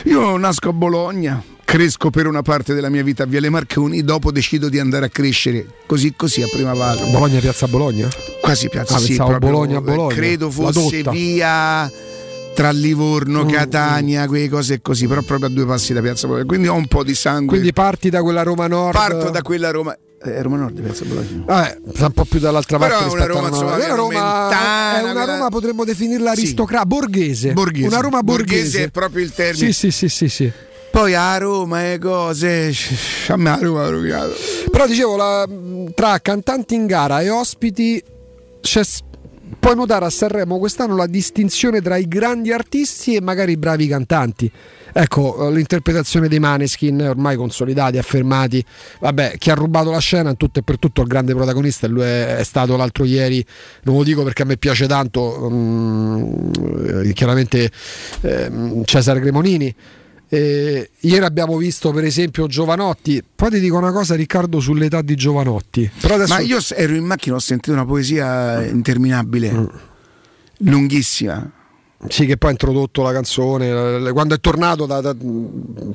[0.06, 4.32] Io nasco a Bologna, cresco per una parte della mia vita a Viale Marconi, dopo
[4.32, 7.12] decido di andare a crescere così così a Prima Valle.
[7.12, 8.08] Bologna, piazza Bologna?
[8.40, 10.16] Quasi piazza Ah, sì, proprio, Bologna, eh, Bologna.
[10.16, 11.92] Credo fosse via
[12.56, 16.46] tra Livorno, Mm, Catania, quelle cose così, però proprio a due passi da piazza Bologna.
[16.46, 17.48] Quindi ho un po' di sangue.
[17.48, 18.94] Quindi parti da quella Roma Nord.
[18.96, 19.94] Parto da quella Roma.
[20.24, 21.68] Eh, Roma Nord, piazza Bologna.
[21.70, 25.02] Eh, sta un po' più dall'altra Però parte è una Roma, insomma, Quella Roma è
[25.02, 26.40] una quella- Roma potremmo definirla Sì.
[26.40, 27.52] aristocratica, borghese.
[27.52, 27.88] Borghese.
[27.88, 28.54] Una Roma borghese.
[28.62, 29.72] Borghese è proprio il termine.
[29.74, 30.52] Sì, sì, sì, sì, sì.
[30.98, 32.74] Poi a Roma e cose.
[33.30, 34.34] A me a Roma rovinato.
[34.72, 35.48] Però dicevo, la-
[35.94, 38.04] tra cantanti in gara e ospiti
[38.62, 38.82] c'è
[39.60, 43.88] puoi notare a Sanremo quest'anno la distinzione tra i grandi artisti e magari i bravi
[43.88, 44.52] cantanti.
[44.92, 48.64] Ecco, l'interpretazione dei Maneskin, ormai consolidati, affermati.
[49.00, 51.90] Vabbè, chi ha rubato la scena in tutto e per tutto il grande protagonista e
[51.90, 53.46] lui è, stato l'altro ieri,
[53.84, 55.48] non lo dico perché a me piace tanto,
[57.04, 57.70] eh, chiaramente
[58.22, 59.76] ehm, Cesare Cremonini.
[60.30, 63.24] Eh, ieri abbiamo visto per esempio Giovanotti.
[63.36, 65.90] Poi ti dico una cosa, Riccardo, sull'età di Giovanotti.
[66.02, 69.66] Adesso Ma io ero in macchina, ho sentito una poesia interminabile, Mm.
[70.60, 71.52] lunghissima.
[72.10, 75.16] Sì, che poi ha introdotto la canzone quando è tornato da- da-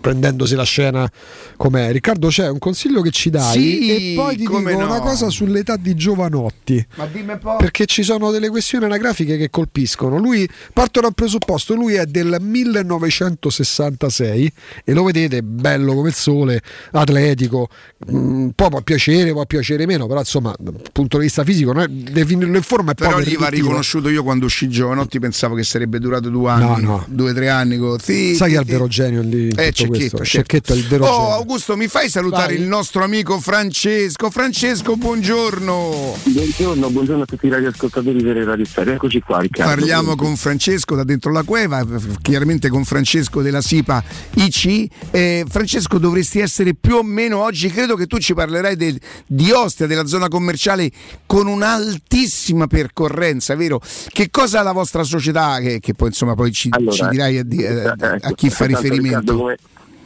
[0.00, 1.08] prendendosi la scena
[1.56, 1.92] com'è.
[1.92, 4.76] Riccardo, c'è un consiglio che ci dai Sì, e poi ti dico no.
[4.76, 6.84] una cosa sull'età di Giovanotti.
[6.96, 7.56] Ma dimmi un po'.
[7.56, 10.18] Perché ci sono delle questioni anagrafiche che colpiscono.
[10.18, 14.52] Lui parto dal presupposto, lui è del 1966
[14.84, 17.68] e lo vedete bello come il sole, atletico,
[18.10, 22.56] mm, poi può piacere, può piacere meno, però insomma, dal punto di vista fisico, definirlo
[22.56, 26.28] in forma è Però gli va riconosciuto io quando uscì Giovanotti pensavo che sarebbe durato
[26.28, 27.04] due anni, No, no.
[27.08, 27.78] due o tre anni.
[27.78, 27.98] Con...
[27.98, 28.72] Sì, Sai chi sì, è il sì.
[28.72, 29.48] vero genio lì?
[29.48, 29.72] Eh?
[29.72, 30.24] Cecchetto.
[30.24, 31.28] Cecchetto è il vero Oh, genio.
[31.34, 32.62] Augusto, mi fai salutare Vai.
[32.62, 34.30] il nostro amico Francesco.
[34.30, 36.16] Francesco, buongiorno.
[36.24, 38.94] Buongiorno, buongiorno a tutti i radioascoltatori delle Radio Stereo.
[38.94, 39.74] Eccoci qua, Riccardo.
[39.74, 41.84] Parliamo con Francesco da dentro la cueva,
[42.20, 44.02] chiaramente con Francesco della SIPA
[44.34, 44.86] IC.
[45.10, 49.50] Eh, Francesco, dovresti essere più o meno oggi, credo che tu ci parlerai del- di
[49.50, 50.90] Ostia, della zona commerciale,
[51.26, 53.80] con un'altissima percorrenza, vero?
[54.08, 57.38] Che cosa ha la vostra società, che, che poi insomma poi ci, Allora, ci dirai
[57.38, 59.36] a, di- eh, a ecco, chi fa riferimento?
[59.36, 59.56] Come,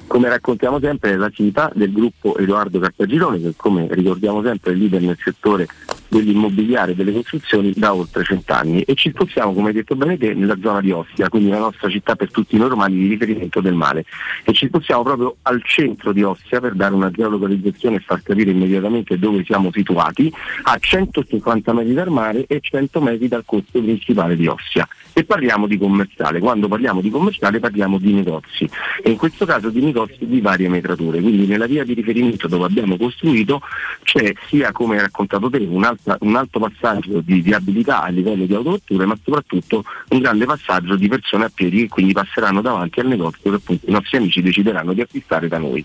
[0.06, 4.74] come raccontiamo sempre, è la città del gruppo Edoardo Cartagirone, che come ricordiamo sempre è
[4.74, 5.68] leader nel settore
[6.16, 10.56] dell'immobiliare delle costruzioni da oltre cent'anni e ci spostiamo, come hai detto bene te, nella
[10.60, 14.04] zona di Ostia, quindi la nostra città per tutti i normali di riferimento del mare.
[14.44, 18.50] E ci spostiamo proprio al centro di Ostia per dare una geolocalizzazione e far capire
[18.50, 24.36] immediatamente dove siamo situati, a 150 metri dal mare e 100 metri dal corso principale
[24.36, 24.88] di Ostia.
[25.12, 28.68] E parliamo di commerciale, quando parliamo di commerciale parliamo di negozi
[29.02, 32.66] e in questo caso di negozi di varie metrature, quindi nella via di riferimento dove
[32.66, 33.62] abbiamo costruito
[34.02, 38.46] c'è sia come hai raccontato te un, alta- un alto passaggio di viabilità a livello
[38.46, 43.00] di autovetture ma soprattutto un grande passaggio di persone a piedi che quindi passeranno davanti
[43.00, 45.84] al negozio che appunto i nostri amici decideranno di acquistare da noi.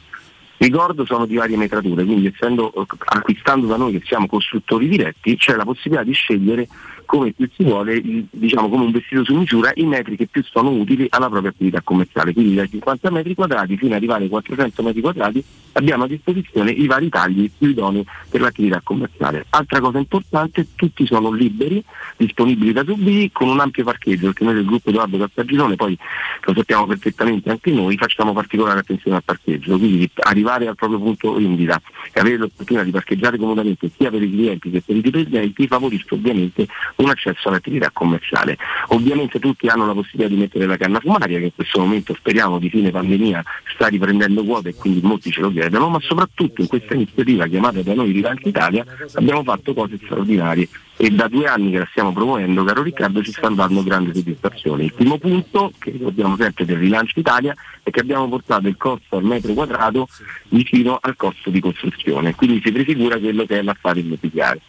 [0.58, 2.72] Ricordo sono di varie metrature, quindi essendo,
[3.06, 6.68] acquistando da noi che siamo costruttori diretti c'è la possibilità di scegliere
[7.12, 10.70] come più si vuole, diciamo come un vestito su misura, i metri che più sono
[10.70, 12.32] utili alla propria attività commerciale.
[12.32, 15.44] Quindi dai 50 metri quadrati fino ad arrivare ai 400 metri quadrati
[15.74, 19.46] abbiamo a disposizione i vari tagli più idonei per l'attività commerciale.
[19.50, 21.84] Altra cosa importante, tutti sono liberi,
[22.16, 25.98] disponibili da subire con un ampio parcheggio, perché noi del gruppo Edoardo Cartagirone, poi
[26.44, 31.34] lo sappiamo perfettamente anche noi, facciamo particolare attenzione al parcheggio, quindi arrivare al proprio punto
[31.34, 31.82] vendita
[32.14, 36.14] e avere l'opportunità di parcheggiare comodamente sia per i clienti che per i dipendenti favorisce
[36.14, 36.68] ovviamente
[37.02, 38.58] un accesso all'attività commerciale.
[38.88, 42.60] Ovviamente tutti hanno la possibilità di mettere la canna fumaria che in questo momento speriamo
[42.60, 43.44] di fine pandemia
[43.74, 47.82] sta riprendendo quota e quindi molti ce lo chiedono, ma soprattutto in questa iniziativa chiamata
[47.82, 52.14] da noi Rilancio Italia abbiamo fatto cose straordinarie e da due anni che la stiamo
[52.14, 54.84] promuovendo, caro Riccardo, ci stanno dando grande soddisfazione.
[54.84, 59.18] Il primo punto, che ricordiamo sempre del rilancio Italia, è che abbiamo portato il costo
[59.18, 60.08] al metro quadrato
[60.50, 64.62] vicino al costo di costruzione, quindi si prefigura quello che è l'affare immobiliare.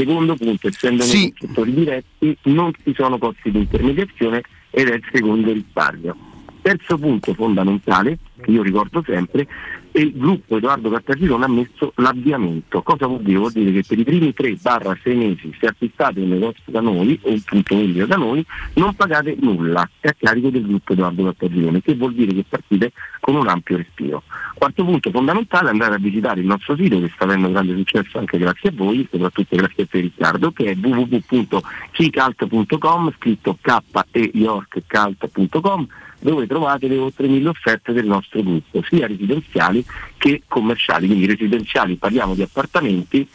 [0.00, 4.40] Secondo punto, essendo nei settori diretti non ci sono costi di intermediazione
[4.70, 6.16] ed è il secondo risparmio.
[6.62, 9.46] Terzo punto fondamentale, che io ricordo sempre,
[9.92, 12.82] e il gruppo Edoardo Cartagirone ha messo l'avviamento.
[12.82, 13.38] Cosa vuol dire?
[13.38, 17.30] Vuol dire che per i primi 3-6 mesi se acquistate un negozio da noi o
[17.30, 21.82] un punto vendita da noi non pagate nulla, è a carico del gruppo Edoardo Cartagirone,
[21.82, 24.22] che vuol dire che partite con un ampio respiro.
[24.54, 28.18] Quarto punto fondamentale è andare a visitare il nostro sito che sta avendo grande successo
[28.18, 33.78] anche grazie a voi, soprattutto grazie a te Riccardo, che è www.keycult.com, scritto k
[34.12, 35.88] e yorkcult.com
[36.20, 39.84] dove trovate le oltre mille offerte del nostro gruppo, sia residenziali
[40.16, 43.26] che commerciali, quindi residenziali parliamo di appartamenti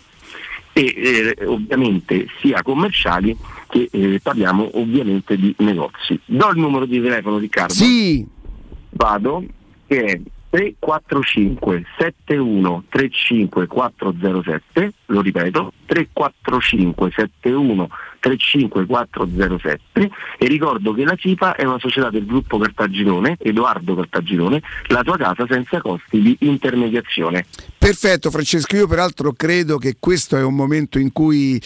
[0.71, 3.35] e eh, ovviamente sia commerciali
[3.69, 6.19] che eh, parliamo ovviamente di negozi.
[6.25, 7.73] Do il numero di telefono Riccardo?
[7.73, 8.25] Sì.
[8.89, 9.43] Vado,
[9.87, 10.19] che è
[10.49, 17.89] 345 71 35 407, lo ripeto, 345 71
[18.25, 19.79] 35407
[20.39, 25.15] e ricordo che la CIPA è una società del gruppo Cartagirone, Edoardo Cartagirone, la tua
[25.17, 27.45] casa senza costi di intermediazione.
[27.77, 31.61] Perfetto Francesco, io peraltro credo che questo è un momento in cui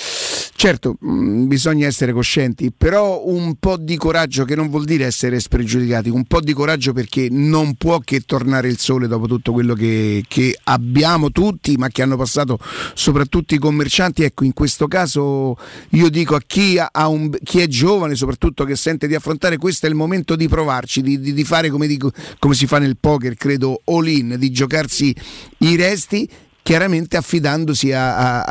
[0.60, 5.40] certo mh, bisogna essere coscienti, però un po' di coraggio che non vuol dire essere
[5.40, 9.74] spregiudicati, un po' di coraggio perché non può che tornare il sole dopo tutto quello
[9.74, 12.60] che, che abbiamo tutti, ma che hanno passato
[12.94, 14.24] soprattutto i commercianti.
[14.24, 15.56] Ecco, in questo caso
[15.92, 19.90] io dico a chi, un, chi è giovane, soprattutto che sente di affrontare, questo è
[19.90, 23.36] il momento di provarci, di, di, di fare come, dico, come si fa nel poker,
[23.36, 25.16] credo all in, di giocarsi
[25.60, 26.28] i resti
[26.64, 28.44] chiaramente affidandosi a, a,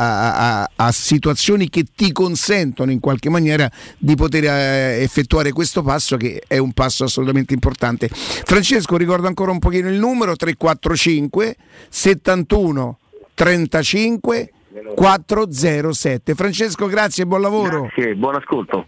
[0.63, 3.69] a, a, situazioni che ti consentono in qualche maniera
[3.99, 8.09] di poter eh, effettuare questo passo che è un passo assolutamente importante.
[8.09, 11.57] Francesco, ricordo ancora un pochino il numero 345
[11.89, 12.99] 71
[13.35, 14.53] 35
[14.95, 16.35] 407.
[16.35, 17.83] Francesco, grazie e buon lavoro.
[17.83, 18.85] Grazie, buon ascolto.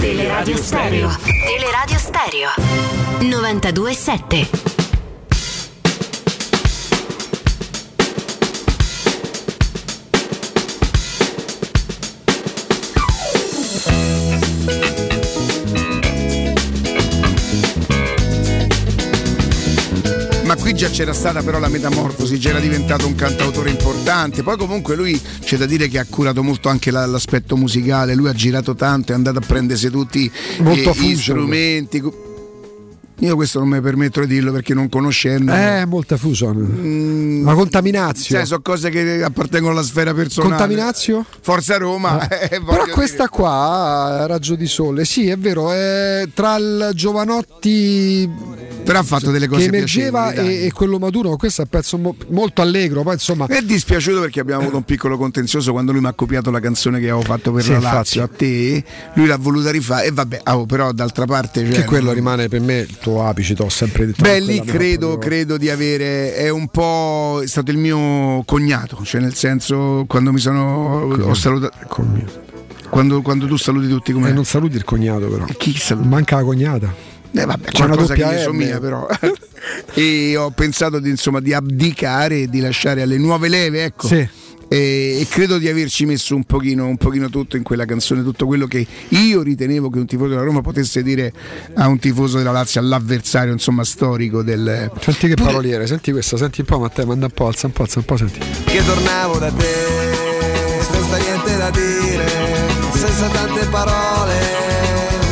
[0.00, 1.08] Teleradio Stereo.
[1.46, 2.48] Teleradio Stereo.
[3.20, 4.73] 92.7.
[20.74, 24.42] qui già c'era stata però la metamorfosi, già era diventato un cantautore importante.
[24.42, 28.28] Poi comunque lui c'è da dire che ha curato molto anche la, l'aspetto musicale, lui
[28.28, 32.02] ha girato tanto, è andato a prendersi tutti Molto eh, gli strumenti.
[33.20, 35.52] Io questo non mi permetto di dirlo perché non conoscendo.
[35.54, 37.42] Eh, molta fusion.
[37.44, 38.40] La contaminazione.
[38.40, 40.56] Sai, sono cose che appartengono alla sfera personale.
[40.56, 41.24] Contaminazio?
[41.40, 42.26] Forza Roma.
[42.28, 48.28] eh, Però questa qua ha raggio di sole, sì è vero, è tra il Giovanotti
[48.82, 51.96] Però ha fatto delle cose che emergeva e, e quello maturo, questo è un pezzo
[51.96, 55.92] mo- molto allegro, poi insomma Mi è dispiaciuto perché abbiamo avuto un piccolo contenzioso quando
[55.92, 57.94] lui mi ha copiato la canzone che avevo fatto per Sì, la infatti.
[57.94, 58.84] Lazio a te,
[59.14, 61.64] lui l'ha voluta rifare e vabbè, oh, però d'altra parte...
[61.64, 64.22] Cioè, che quello rimane per me tuo apice, t'ho sempre detto.
[64.22, 66.34] Beh, lì mi credo, credo di avere.
[66.34, 67.40] È un po'.
[67.42, 71.14] È stato il mio cognato, cioè nel senso quando mi sono.
[71.20, 71.76] Ho salutato.
[72.88, 74.30] Quando, quando tu saluti tutti come.
[74.30, 75.44] Eh, non saluti il cognato però.
[75.58, 76.08] chi saluta?
[76.08, 76.94] Manca la cognata.
[77.32, 78.44] Eh, vabbè, C'è una qualcosa che doppia gli M.
[78.44, 79.06] somiglia però.
[79.92, 84.06] e ho pensato di, insomma, di abdicare e di lasciare alle nuove leve, ecco.
[84.06, 84.26] Sì.
[84.68, 88.46] E, e credo di averci messo un pochino, un pochino tutto in quella canzone, tutto
[88.46, 91.32] quello che io ritenevo che un tifoso della Roma potesse dire
[91.74, 94.90] a un tifoso della Lazio, all'avversario insomma storico del...
[95.00, 97.82] Senti che paroliere, senti questa, senti un po' Matteo, manda un po', alza un po',
[97.82, 98.40] alza un po', senti.
[98.64, 100.12] che tornavo da te
[100.90, 102.26] senza niente da dire,
[102.94, 104.34] senza tante parole,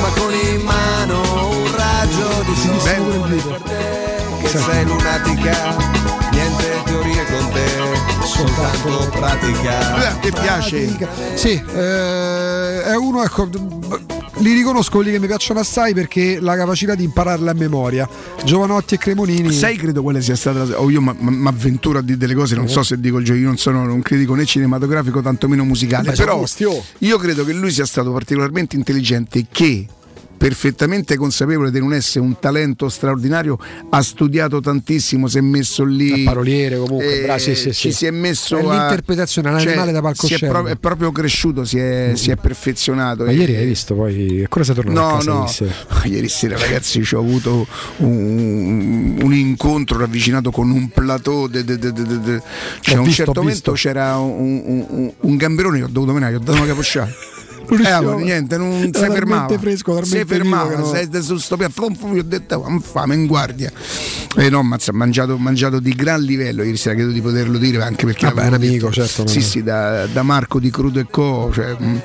[0.00, 4.02] ma con in mano un raggio di sole per te
[4.42, 5.76] che sei lunatica,
[6.32, 6.71] niente
[7.52, 10.16] te, soltanto pratica.
[10.16, 10.96] Eh, Ti piace?
[11.34, 13.48] Sì, eh, è uno, ecco,
[14.38, 18.08] li riconosco quelli che mi piacciono assai perché la capacità di impararla a memoria.
[18.44, 19.52] Giovanotti e Cremonini.
[19.52, 20.80] Sai, credo quale sia stata la.
[20.80, 23.46] O io mi avventuro a dire delle cose, non so se dico il gioco, io
[23.46, 26.10] non sono un critico né cinematografico, tantomeno musicale.
[26.10, 26.84] Beh, però oh.
[26.98, 29.86] io credo che lui sia stato particolarmente intelligente che
[30.42, 33.56] perfettamente consapevole di non essere un talento straordinario,
[33.90, 36.24] ha studiato tantissimo, si è messo lì.
[36.24, 37.92] Da paroliere comunque, eh, bravo, sì, sì, ci sì.
[37.92, 38.56] si è messo.
[38.56, 40.58] È a- l'interpretazione, è un cioè, animale da si è, palcoscenico.
[40.62, 43.22] pro- è proprio cresciuto, si è, si è perfezionato.
[43.24, 44.40] Ma E- ieri hai visto poi.
[44.40, 45.74] Ancora sei tornato a No, casa no, ieri sera?
[46.04, 47.66] ieri sera ragazzi ci ho avuto
[47.98, 51.46] un, un incontro ravvicinato con un plateau.
[51.46, 52.42] De, de, de, de,
[52.80, 56.12] Cioè, a un visto, certo momento c'era un, un, un- un gamberone che ho dovuto
[56.12, 57.10] menare, ho dato una capocciata.
[57.68, 59.58] Eh, ma niente, non si fermava.
[59.58, 60.84] fresco, si fermava, no.
[60.86, 61.08] sei
[61.70, 63.72] flum, io ho detto, "Oh, fame in guardia.
[64.36, 67.82] E no, mazza, ho mangiato, mangiato di gran livello ieri sera, credo di poterlo dire,
[67.82, 69.06] anche perché l'avevo è un amico, detto.
[69.06, 71.50] certo, Sì, sì, da, da Marco di Crudo e Co.
[71.52, 71.96] Cioè, mm.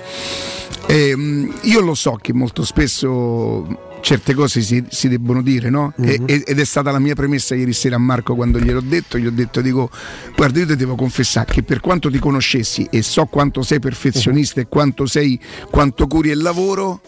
[0.88, 3.66] E, mm, io lo so che molto spesso
[4.08, 5.94] certe cose si, si debbono dire, no?
[6.00, 9.18] E- e- ed è stata la mia premessa ieri sera a Marco quando gliel'ho detto,
[9.18, 9.90] gli ho detto, dico,
[10.34, 14.62] guarda, io ti devo confessare che per quanto ti conoscessi e so quanto sei perfezionista
[14.62, 15.38] e quanto sei,
[15.70, 17.02] quanto curi il lavoro,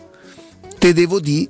[0.78, 1.50] te devo dire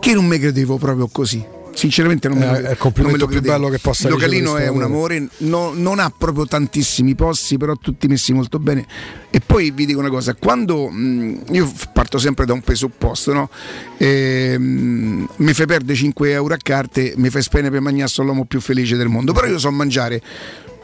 [0.00, 1.54] che non mi credevo proprio così.
[1.76, 4.66] Sinceramente non me lo, Eh, è non me lo più bello che possa localino è
[4.68, 8.86] un amore, no- non ha proprio tantissimi posti, però tutti messi molto bene.
[9.28, 13.34] E poi vi dico una cosa, quando mh, io f- parto sempre da un presupposto,
[13.34, 13.50] no?
[13.98, 18.46] Ehm, mi fai perdere 5 euro a carte, mi fai spendere per mangiare sono l'uomo
[18.46, 20.22] più felice del mondo, però io so mangiare.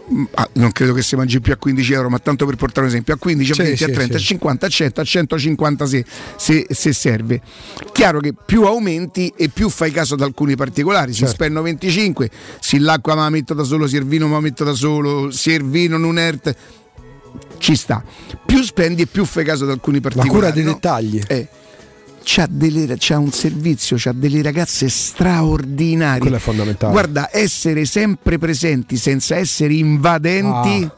[0.09, 2.83] Mh, ah, non credo che si mangi più a 15 euro, ma tanto per portare
[2.87, 4.23] un esempio, a 15, a Sì, 20, a sì, 30, sì.
[4.23, 6.05] a 50, a 100, a 150 se,
[6.37, 7.41] se- se serve.
[7.93, 11.13] Chiaro che più aumenti e più fai caso ad alcuni particolari.
[11.13, 11.33] Certo.
[11.35, 12.31] spendo 25,
[12.61, 15.31] se l'acqua me la metto da solo, se il vino me la metto da solo,
[15.31, 16.33] se il vino non è.
[17.59, 18.03] Ci sta.
[18.45, 20.35] Più spendi e più fai caso ad alcuni La particolari.
[20.35, 20.73] cura dei no?
[20.73, 21.21] dettagli.
[21.27, 21.49] Eh,
[22.25, 26.21] c'ha, delle- c'ha un servizio, c'ha delle ragazze straordinarie.
[26.21, 26.93] Quello è fondamentale.
[26.93, 30.85] Guarda, essere sempre presenti senza essere invadenti.
[30.85, 30.97] Ah.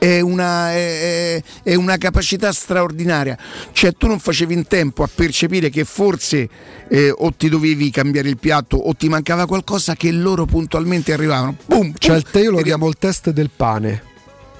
[0.00, 3.36] È una, è- è- una capacità straordinaria,
[3.72, 6.48] cioè tu non facevi in tempo a percepire che forse
[6.88, 11.54] eh, o ti dovevi cambiare il piatto o ti mancava qualcosa che loro puntualmente arrivavano.
[11.66, 14.02] Boom, Cioè, il te io lo chiamo il test del pane.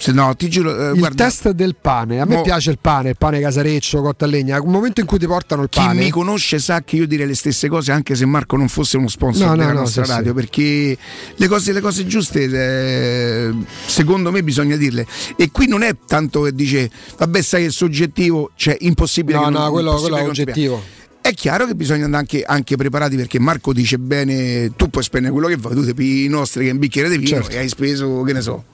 [0.00, 2.20] Se no, ti giuro, eh, Il guarda, test del pane.
[2.20, 4.56] A me Mo- piace il pane, il pane casareccio, cotto a legna.
[4.56, 6.02] Il momento in cui ti portano il chi pane.
[6.02, 9.08] mi conosce sa che io direi le stesse cose anche se Marco non fosse uno
[9.08, 10.34] sponsor No, no, della no, nostra sì, radio sì.
[10.34, 10.98] perché
[11.36, 13.54] le cose, le cose giuste eh,
[13.86, 18.52] secondo me bisogna dirle e qui non è tanto che dice vabbè sai è soggettivo
[18.54, 20.82] cioè impossibile No, che non- no, quello, quello è che oggettivo.
[21.20, 25.30] È chiaro che bisogna andare anche, anche preparati perché Marco dice bene, tu puoi spendere
[25.34, 27.50] quello che vuoi, tu ti i nostri che è un bicchiere di vino Certo.
[27.50, 28.64] e hai speso, che ne so,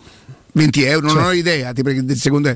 [0.56, 1.28] 20 euro, non Certo.
[1.28, 1.82] ho idea, ti
[2.16, 2.52] secondo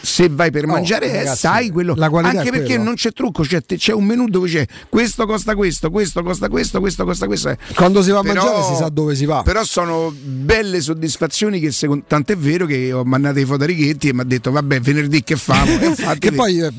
[0.00, 3.62] se vai per Oh, mangiare eh, ragazzi, sai quello anche perché non c'è trucco c'è,
[3.64, 8.02] c'è un menù dove c'è questo costa questo questo costa questo questo costa questo Quando
[8.02, 9.42] si va a Però- mangiare si sa dove si va.
[9.42, 14.08] però sono belle soddisfazioni che secondo, tant'è vero che ho mandato i foto a Righetti
[14.08, 15.78] e mi ha detto vabbè venerdì che famo
[16.18, 16.70] che poi, eh,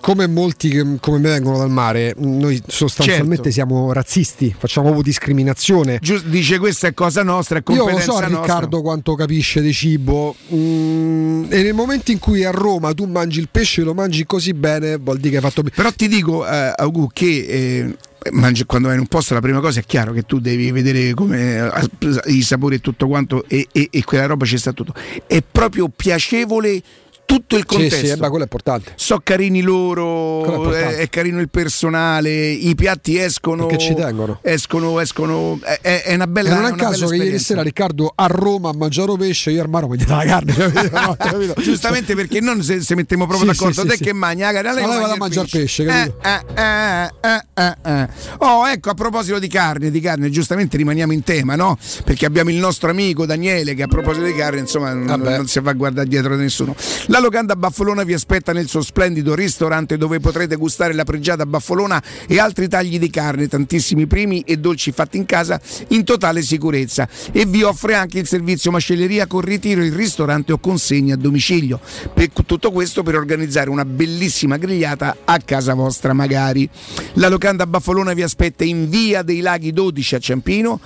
[0.00, 3.50] come molti che come me vengono dal mare, noi sostanzialmente Certo.
[3.50, 5.98] siamo razzisti, facciamo proprio discriminazione.
[6.00, 9.60] gius- dice questa è cosa nostra è Io lo competenza so nostra Riccardo quanto capisce
[9.60, 13.84] di cibo mm, e nel momento in cui a Roma tu mangi il pesce e
[13.84, 15.74] lo mangi così bene vuol dire che hai fatto bene.
[15.74, 17.96] Però ti dico, eh, Augu, che eh,
[18.32, 21.14] mangi- quando vai in un posto la prima cosa è chiaro che tu devi vedere
[21.14, 24.94] come eh, i sapori e tutto quanto e, e- e quella roba ci sta tutto.
[25.26, 26.80] È proprio piacevole
[27.28, 28.06] tutto il Sì, contesto.
[28.06, 28.92] sì, eh, beh, quello è importante.
[28.96, 30.96] So carini Quello è loro, importante.
[30.96, 33.66] è, è carino il personale, i piatti escono.
[33.66, 34.38] Perché ci tengono.
[34.42, 35.58] Escono, escono.
[35.62, 38.70] È, è- una bella E non è un caso che ieri sera Riccardo a Roma
[38.70, 40.54] a mangiare pesce, io mare ho mangiato la carne.
[41.18, 41.54] capito?
[41.60, 44.16] Giustamente perché non se, se mettiamo proprio Sì, d'accordo, sì, te sì, che sì.
[44.16, 45.82] mangi la carne, Allora vado a mangia mangiare pesce?
[45.84, 48.08] Eh, eh, eh, eh, eh.
[48.38, 51.76] Oh, ecco, a proposito di carne, di carne, giustamente rimaniamo in tema, no?
[52.04, 55.60] Perché abbiamo il nostro amico Daniele che a proposito di carne, insomma, non, non si
[55.60, 56.74] va a guardare dietro di nessuno.
[57.08, 62.02] La locanda Baffolona vi aspetta nel suo splendido ristorante dove potrete gustare la pregiata baffolona
[62.26, 67.08] e altri tagli di carne, tantissimi primi e dolci fatti in casa in totale sicurezza
[67.32, 71.80] e vi offre anche il servizio macelleria con ritiro in ristorante o consegna a domicilio.
[72.12, 76.68] Per tutto questo per organizzare una bellissima grigliata a casa vostra magari.
[77.14, 80.80] La locanda Baffolona vi aspetta in via dei Laghi 12 a Ciampino,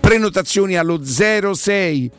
[0.00, 2.10] prenotazioni allo 06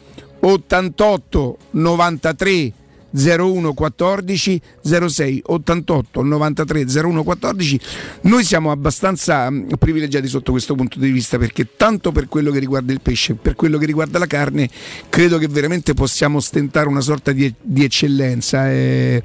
[0.42, 2.74] 88 93
[3.16, 7.80] 0114 06 88 93 0114
[8.22, 12.60] noi siamo abbastanza mh, privilegiati sotto questo punto di vista perché tanto per quello che
[12.60, 14.70] riguarda il pesce per quello che riguarda la carne
[15.10, 19.24] credo che veramente possiamo stentare una sorta di, di eccellenza eh,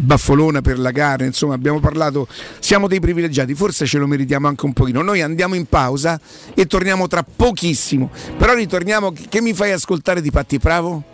[0.00, 1.26] baffolona per la carne.
[1.26, 2.26] Insomma abbiamo parlato
[2.58, 5.02] siamo dei privilegiati forse ce lo meritiamo anche un pochino.
[5.02, 6.20] Noi andiamo in pausa
[6.54, 8.10] e torniamo tra pochissimo.
[8.36, 11.13] Però ritorniamo che mi fai ascoltare di Patti Bravo?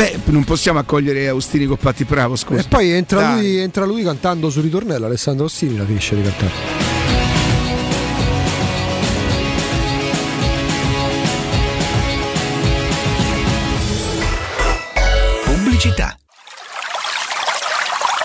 [0.00, 2.60] Beh, non possiamo accogliere Austini con Patti Bravo, scusa.
[2.60, 6.52] E poi entra lui, entra lui cantando sul ritornello, Alessandro Ostini la finisce di cantare.
[15.44, 16.16] Pubblicità.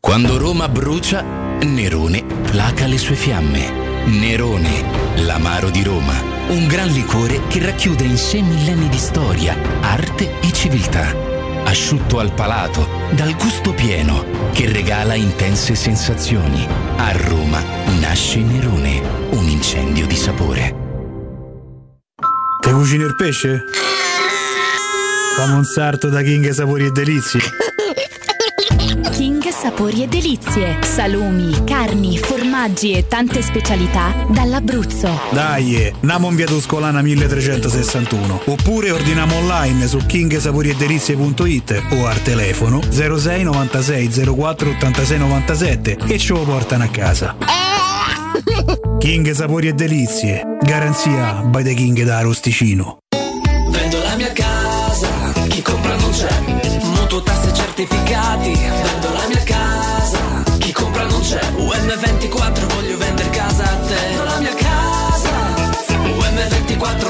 [0.00, 4.06] Quando Roma brucia, Nerone placa le sue fiamme.
[4.06, 4.82] Nerone,
[5.26, 6.14] l'amaro di Roma.
[6.48, 11.14] Un gran liquore che racchiude in sé millenni di storia, arte e civiltà.
[11.64, 16.66] Asciutto al palato, dal gusto pieno, che regala intense sensazioni.
[16.96, 17.62] A Roma
[18.00, 20.74] nasce Nerone, un incendio di sapore.
[22.58, 23.64] Te cucini il pesce?
[25.36, 27.40] Fammi un sarto da King Sapori e Delizie.
[29.60, 30.78] Sapori e Delizie.
[30.82, 35.20] Salumi, carni, formaggi e tante specialità dall'Abruzzo.
[35.32, 38.40] Dai, namo in via Tuscolana 1361.
[38.46, 46.32] Oppure ordiniamo online su kingsaporieddelizie.it o al telefono 06 96 04 86 97 e ce
[46.32, 47.36] lo portano a casa.
[48.98, 50.42] King Sapori e Delizie.
[50.62, 53.00] Garanzia by the King da Arosticino.
[53.68, 55.08] Vendo la mia casa,
[55.48, 56.78] chi compra non c'è.
[56.82, 58.52] Mutuo tasse certificati,
[59.50, 61.40] casa, chi compra non c'è.
[61.56, 63.94] UM24 voglio vendere casa a te.
[63.94, 65.32] Vendo la mia casa,
[66.18, 67.09] UM24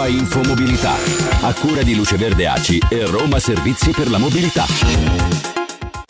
[0.00, 0.94] Roma Infomobilità,
[1.42, 4.64] a cura di Luce Verde ACI e Roma Servizi per la Mobilità.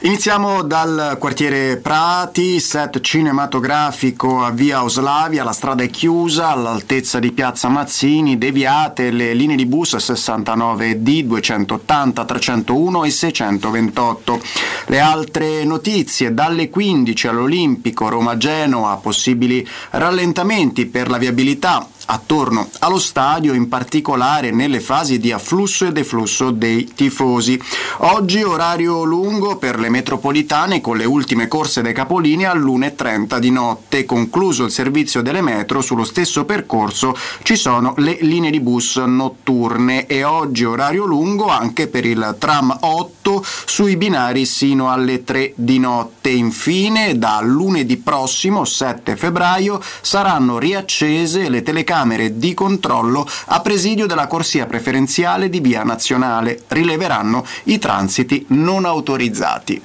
[0.03, 7.33] Iniziamo dal quartiere Prati, set cinematografico a via Oslavia, la strada è chiusa all'altezza di
[7.33, 14.41] piazza Mazzini, deviate le linee di bus 69D, 280, 301 e 628.
[14.87, 23.53] Le altre notizie, dalle 15 all'Olimpico Roma-Genoa, possibili rallentamenti per la viabilità attorno allo stadio,
[23.53, 27.61] in particolare nelle fasi di afflusso e deflusso dei tifosi.
[27.99, 34.05] Oggi orario lungo per le metropolitane con le ultime corse dei capolini all'1.30 di notte.
[34.05, 40.07] Concluso il servizio delle metro, sullo stesso percorso ci sono le linee di bus notturne
[40.07, 45.79] e oggi orario lungo anche per il tram 8 sui binari sino alle 3 di
[45.79, 46.31] notte.
[46.31, 54.07] Infine, da lunedì prossimo, 7 febbraio, saranno riaccese le telecamere telecamere di controllo a presidio
[54.07, 56.63] della corsia preferenziale di via nazionale.
[56.69, 59.83] Rileveranno i transiti non autorizzati.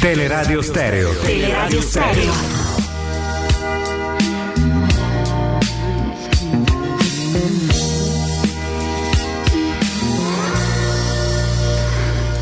[0.00, 1.12] Teleradio Stereo.
[1.20, 2.68] Teleradio Stereo.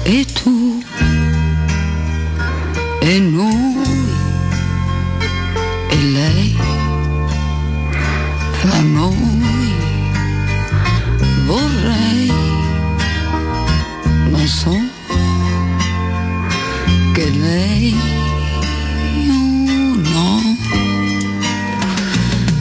[0.05, 0.78] E tu
[3.09, 4.11] e noi.
[5.91, 6.57] E lei
[8.59, 9.73] fra noi.
[11.47, 12.31] Vorrei
[14.31, 14.77] non so
[17.15, 17.97] che lei
[20.15, 20.43] oh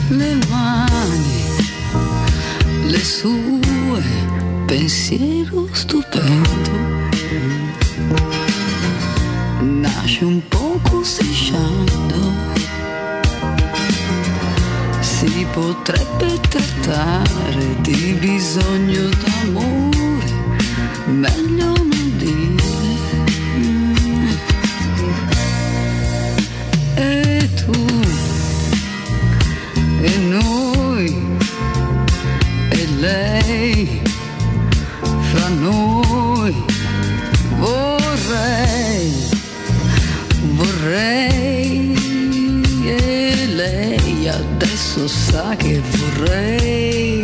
[0.08, 1.42] le mani
[2.86, 4.02] le sue
[4.66, 6.87] pensiero stupendo
[10.08, 12.16] nasce un poco strisciando.
[15.00, 20.32] Si potrebbe trattare di bisogno d'amore,
[21.06, 22.64] meglio non dire.
[26.94, 27.86] E tu,
[30.00, 31.36] e noi,
[32.70, 34.00] e lei,
[35.30, 36.54] fra noi,
[37.58, 37.97] vorrei
[40.88, 41.94] vorrei
[42.86, 47.22] e lei adesso sa che vorrei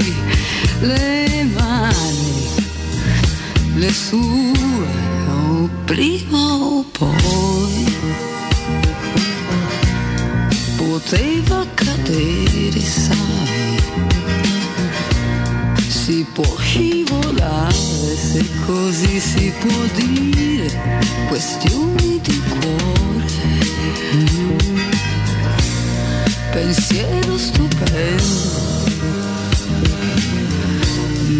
[0.80, 2.48] le mani,
[3.76, 4.52] le sue,
[5.30, 7.96] o prima o poi
[10.76, 13.78] poteva cadere, sai,
[15.88, 20.68] si può scivolare se così si può dire,
[21.28, 22.93] questioni di cuore.
[26.54, 28.22] Pensiero stupendo,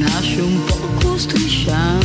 [0.00, 2.03] nasce un poco strisciando,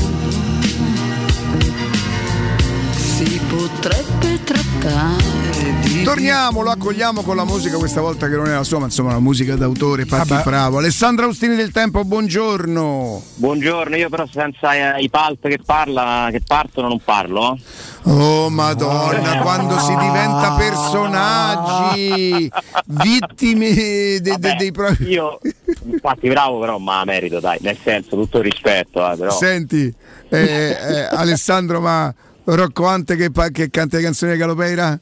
[3.60, 6.04] potrebbe trattare di...
[6.04, 9.12] Torniamo, lo accogliamo con la musica questa volta che non è la sua, ma insomma
[9.12, 10.44] la musica d'autore, Patti Vabbè.
[10.44, 10.78] Bravo.
[10.78, 13.22] Alessandra Austini del Tempo, buongiorno.
[13.36, 17.60] Buongiorno, io però senza eh, i palt che parla, che partono non parlo.
[18.04, 22.50] Oh madonna, quando si diventa personaggi,
[22.86, 25.10] vittime de- de- Vabbè, dei propri...
[25.10, 25.38] Io,
[25.84, 29.32] infatti bravo però, ma merito dai, nel senso, tutto il rispetto, eh, però.
[29.32, 29.94] Senti,
[30.30, 32.14] eh, eh, Alessandro, ma
[32.56, 35.00] Rocco Ante che, che canta le canzoni di Calopeira?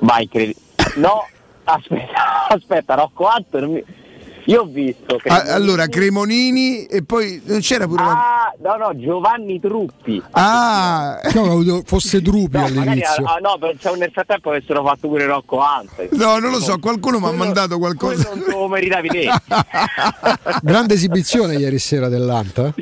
[0.00, 0.54] Vai, credi.
[0.96, 1.26] No,
[1.64, 3.84] aspetta, aspetta, Rocco Hunt non mi-
[4.46, 5.28] Io ho visto che.
[5.28, 8.02] Ah, allora, Cremonini e poi non c'era pure...
[8.02, 10.20] la- Ah, no, no, Giovanni Truppi.
[10.32, 11.20] Ah,
[11.84, 13.24] fosse Drupi No, magari, all'inizio.
[13.24, 16.08] ah, no, pensavo nel frattempo avessero fatto pure Rocco Hunt.
[16.14, 18.30] No, non lo so, qualcuno mi ha mandato qualcosa.
[18.34, 19.28] Non te lo meritavi te.
[20.62, 22.74] Grande esibizione ieri sera dell'Anta.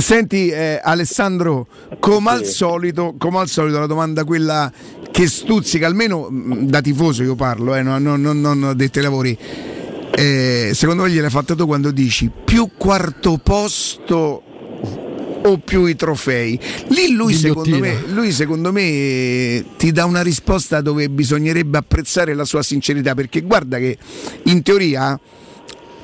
[0.00, 1.66] Senti eh, Alessandro,
[1.98, 4.72] come al, solito, come al solito la domanda quella
[5.10, 9.36] che stuzzica, almeno mh, da tifoso io parlo, eh, non, non- non- non dei telelavori.
[10.12, 14.42] Eh, secondo me gliel'hai fatta tu quando dici più quarto posto
[15.42, 16.58] o più i trofei?
[16.88, 22.44] Lì lui secondo, me, lui secondo me ti dà una risposta dove bisognerebbe apprezzare la
[22.44, 23.96] sua sincerità perché guarda che
[24.44, 25.18] in teoria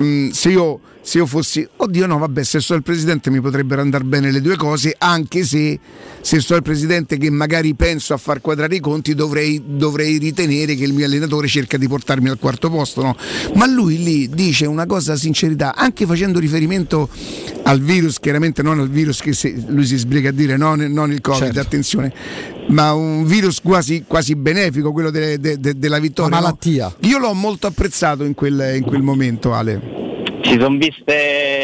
[0.03, 3.81] Mm, se, io, se io fossi, oddio no, vabbè, se sto il presidente mi potrebbero
[3.81, 5.79] andare bene le due cose, anche se
[6.27, 10.75] se sto il presidente che magari penso a far quadrare i conti, dovrei, dovrei ritenere
[10.75, 13.01] che il mio allenatore cerca di portarmi al quarto posto.
[13.01, 13.15] No?
[13.53, 17.07] Ma lui lì dice una cosa sincerità, anche facendo riferimento
[17.63, 21.13] al virus, chiaramente non al virus che se- lui si sbriga a dire, non, non
[21.13, 21.59] il Covid, Certo.
[21.61, 22.13] attenzione.
[22.67, 26.37] Ma un virus quasi, quasi benefico, quello de, de, de, della vittoria.
[26.37, 26.93] Una malattia.
[26.99, 27.07] No?
[27.07, 30.05] Io l'ho molto apprezzato in quel, in quel momento, Ale.
[30.43, 31.56] Si sono viste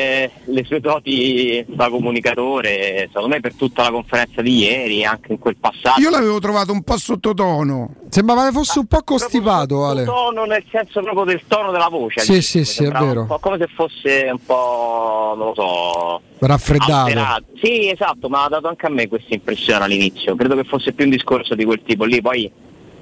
[0.46, 5.40] le sue doti da comunicatore, secondo me per tutta la conferenza di ieri, anche in
[5.40, 6.02] quel passaggio.
[6.02, 7.96] Io l'avevo trovato un po' sottotono.
[8.10, 10.04] Sembrava che fosse un po' costipato, Ale.
[10.04, 12.22] Tono nel senso proprio del tono della voce.
[12.22, 13.22] Sì, sì, sì, è vero.
[13.22, 16.94] Un po' come se fosse un po', non lo so, raffreddato.
[16.94, 17.44] alterato.
[17.62, 20.36] Sì, esatto, ma ha dato anche a me questa impressione all'inizio.
[20.36, 22.52] Credo che fosse più un discorso di quel tipo lì, poi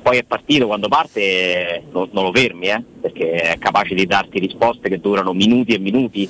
[0.02, 4.40] poi è partito, quando parte non, non lo fermi, eh, perché è capace di darti
[4.40, 6.30] risposte che durano minuti e minuti.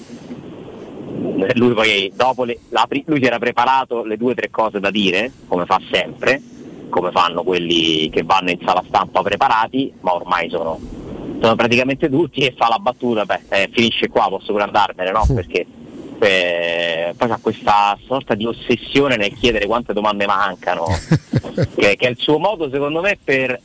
[1.54, 4.90] Lui poi dopo le, la, lui si era preparato le due o tre cose da
[4.90, 6.42] dire, come fa sempre,
[6.90, 10.80] come fanno quelli che vanno in sala stampa preparati, ma ormai sono,
[11.40, 15.26] sono praticamente tutti e fa la battuta, beh, eh, finisce qua, posso pure andarmene, no?
[15.34, 15.66] Perché
[16.20, 20.86] eh, poi ha questa sorta di ossessione nel chiedere quante domande mancano,
[21.76, 23.60] che, che, è il suo modo secondo me per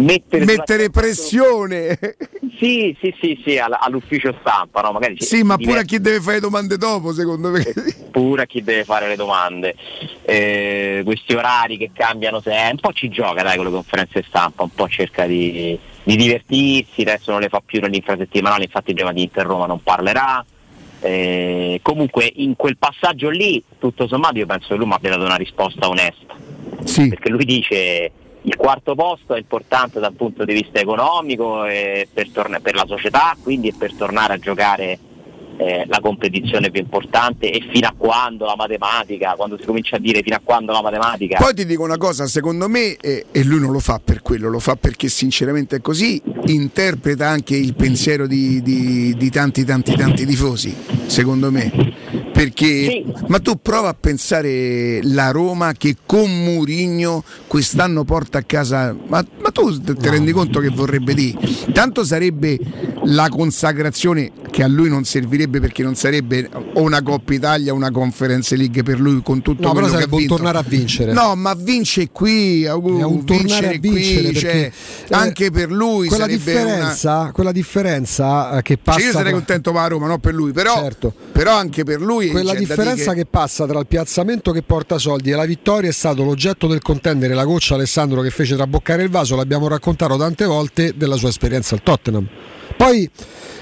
[0.00, 1.98] mettere, mettere pressione.
[2.60, 4.92] Sì, sì, sì, sì, all'ufficio stampa, no?
[4.92, 7.64] Magari sì, ma pure a chi deve fare le domande dopo, secondo me.
[8.10, 9.74] Pure a chi deve fare le domande.
[10.20, 14.64] Eh, questi orari che cambiano sempre, un po' ci gioca dai con le conferenze stampa,
[14.64, 19.46] un po' cerca di, di divertirsi, adesso non le fa più nell'infrasettimanale, infatti di Inter
[19.46, 20.44] Roma non parlerà.
[21.00, 25.24] Eh, comunque in quel passaggio lì, tutto sommato, io penso che lui mi abbia dato
[25.24, 26.36] una risposta onesta.
[26.84, 27.08] Sì.
[27.08, 28.12] Perché lui dice
[28.42, 33.36] il quarto posto è importante dal punto di vista economico per, torna- per la società,
[33.42, 34.98] quindi per tornare a giocare
[35.60, 39.98] eh, la competizione più importante e fino a quando la matematica, quando si comincia a
[39.98, 41.36] dire fino a quando la matematica.
[41.38, 44.48] Poi ti dico una cosa, secondo me, eh, e lui non lo fa per quello,
[44.48, 49.94] lo fa perché sinceramente è così, interpreta anche il pensiero di, di, di tanti tanti
[49.94, 50.74] tanti tifosi,
[51.06, 52.09] secondo me.
[52.40, 53.04] Perché, sì.
[53.26, 59.22] ma tu prova a pensare la Roma che con Murigno quest'anno porta a casa, ma,
[59.42, 60.10] ma tu te no.
[60.10, 61.38] rendi conto che vorrebbe dire?
[61.74, 62.58] Tanto sarebbe
[63.04, 67.76] la consacrazione che a lui non servirebbe perché non sarebbe o una Coppa Italia o
[67.76, 70.32] una Conference League per lui con tutto no, quello però che ha vinto.
[70.32, 71.12] un tornare a vincere.
[71.12, 74.72] No, ma vince qui, uh, un tornare a vincere qui, cioè,
[75.08, 77.32] eh, anche per lui quella differenza, una...
[77.32, 80.52] quella differenza eh, che passa cioè io sarei contento per la Roma, non per lui,
[80.52, 81.12] però, certo.
[81.32, 83.22] però anche per lui quella differenza che...
[83.22, 83.26] che...
[83.26, 87.34] passa tra il piazzamento che porta soldi e la vittoria è stato l'oggetto del contendere
[87.34, 91.74] la goccia Alessandro che fece traboccare il vaso, l'abbiamo raccontato tante volte della sua esperienza
[91.74, 92.28] al Tottenham.
[92.76, 93.08] Poi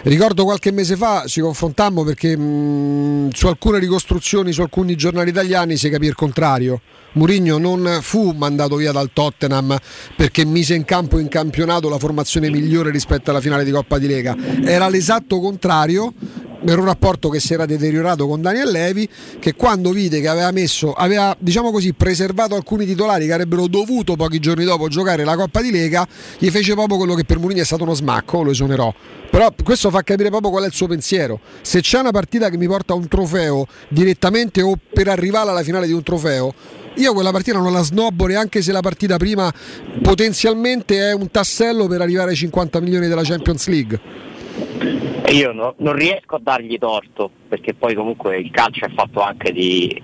[0.02, 5.76] ricordo qualche mese fa ci confrontammo perché mh, su alcune ricostruzioni su alcuni giornali italiani
[5.76, 6.80] si capì il contrario.
[7.12, 9.76] Murigno non fu mandato via dal Tottenham
[10.14, 14.06] perché mise in campo in campionato la formazione migliore rispetto alla finale di Coppa di
[14.06, 16.12] Lega, era l'esatto contrario
[16.64, 20.50] per un rapporto che si era deteriorato con Daniel Levi che quando vide che aveva
[20.50, 25.36] messo aveva diciamo così preservato alcuni titolari che avrebbero dovuto pochi giorni dopo giocare la
[25.36, 26.06] Coppa di Lega
[26.38, 28.92] gli fece proprio quello che per Mourinho è stato uno smacco lo esonerò.
[29.30, 31.40] Però questo fa capire proprio qual è il suo pensiero.
[31.61, 35.62] Se c'è una partita che mi porta a un trofeo direttamente o per arrivare alla
[35.62, 36.54] finale di un trofeo
[36.94, 39.52] io quella partita non la snobbo neanche se la partita prima
[40.02, 44.00] potenzialmente è un tassello per arrivare ai 50 milioni della Champions League
[45.30, 49.52] io no, non riesco a dargli torto, perché poi comunque il calcio è fatto anche
[49.52, 50.00] di,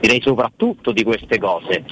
[0.00, 1.84] direi soprattutto di queste cose.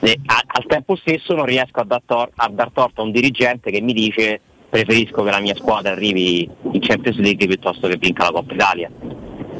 [0.00, 3.12] E a, al tempo stesso non riesco a dar, tor- a dar torto a un
[3.12, 7.96] dirigente che mi dice preferisco che la mia squadra arrivi in Champions League piuttosto che
[7.96, 8.90] vinca la Coppa Italia.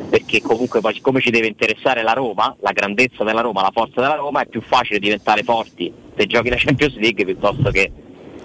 [0.09, 4.17] Perché comunque siccome ci deve interessare la Roma, la grandezza della Roma, la forza della
[4.17, 7.91] Roma, è più facile diventare forti se giochi la Champions League piuttosto che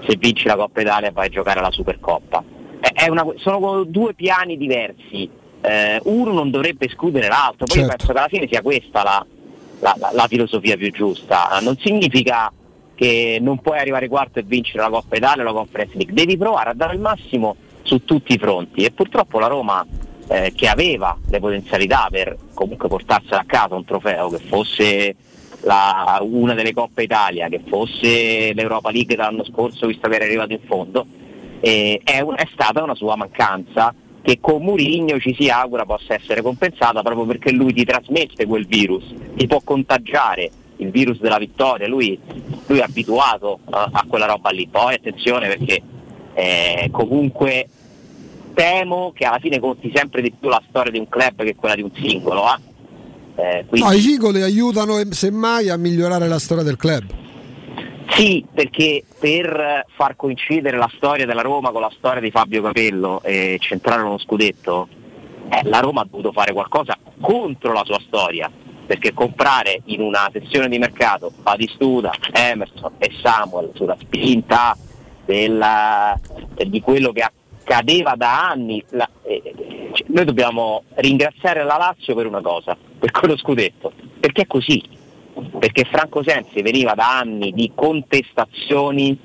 [0.08, 2.55] se vinci la Coppa Italia vai a giocare la Supercoppa
[3.10, 5.30] una, sono due piani diversi,
[5.62, 7.96] eh, uno non dovrebbe escludere l'altro, poi certo.
[7.96, 9.26] penso che alla fine sia questa la,
[9.80, 12.52] la, la, la, filosofia più giusta, non significa
[12.94, 16.38] che non puoi arrivare quarto e vincere la Coppa Italia o la Conference League, devi
[16.38, 18.84] provare a dare il massimo su tutti i fronti.
[18.84, 19.86] E purtroppo la Roma
[20.28, 25.16] eh, che aveva le potenzialità per comunque portarsela a casa un trofeo che fosse
[25.62, 30.54] la, una delle Coppe Italia, che fosse l'Europa League dell'anno scorso visto che era arrivato
[30.54, 31.06] in fondo,
[31.60, 36.42] eh, è, è, stata una sua mancanza che con Murigno ci si augura possa essere
[36.42, 39.04] compensata proprio perché lui ti trasmette quel virus,
[39.36, 42.20] ti può contagiare il virus della vittoria, lui,
[42.66, 45.82] lui è abituato uh, a quella roba lì, poi attenzione perché
[46.34, 47.68] eh, comunque
[48.54, 51.76] temo che alla fine conti sempre di più la storia di un club che quella
[51.76, 52.44] di un singolo.
[52.46, 52.74] Eh?
[53.38, 53.88] Eh, quindi...
[53.88, 57.04] no, I singoli aiutano semmai a migliorare la storia del club.
[58.10, 63.22] Sì, perché per far coincidere la storia della Roma con la storia di Fabio Capello
[63.24, 64.88] e centrare uno scudetto,
[65.50, 68.50] eh, la Roma ha dovuto fare qualcosa contro la sua storia.
[68.86, 74.78] perché comprare in una sessione di mercato Batistuta, Emerson e Samuel sulla spinta
[75.26, 76.18] della,
[76.66, 79.42] di quello che accadeva da anni, la, eh,
[79.92, 84.82] cioè, noi dobbiamo ringraziare la Lazio per una cosa, per quello scudetto, perché è così,
[85.60, 89.18] perché Franco Sensi veniva da anni di contestazioni,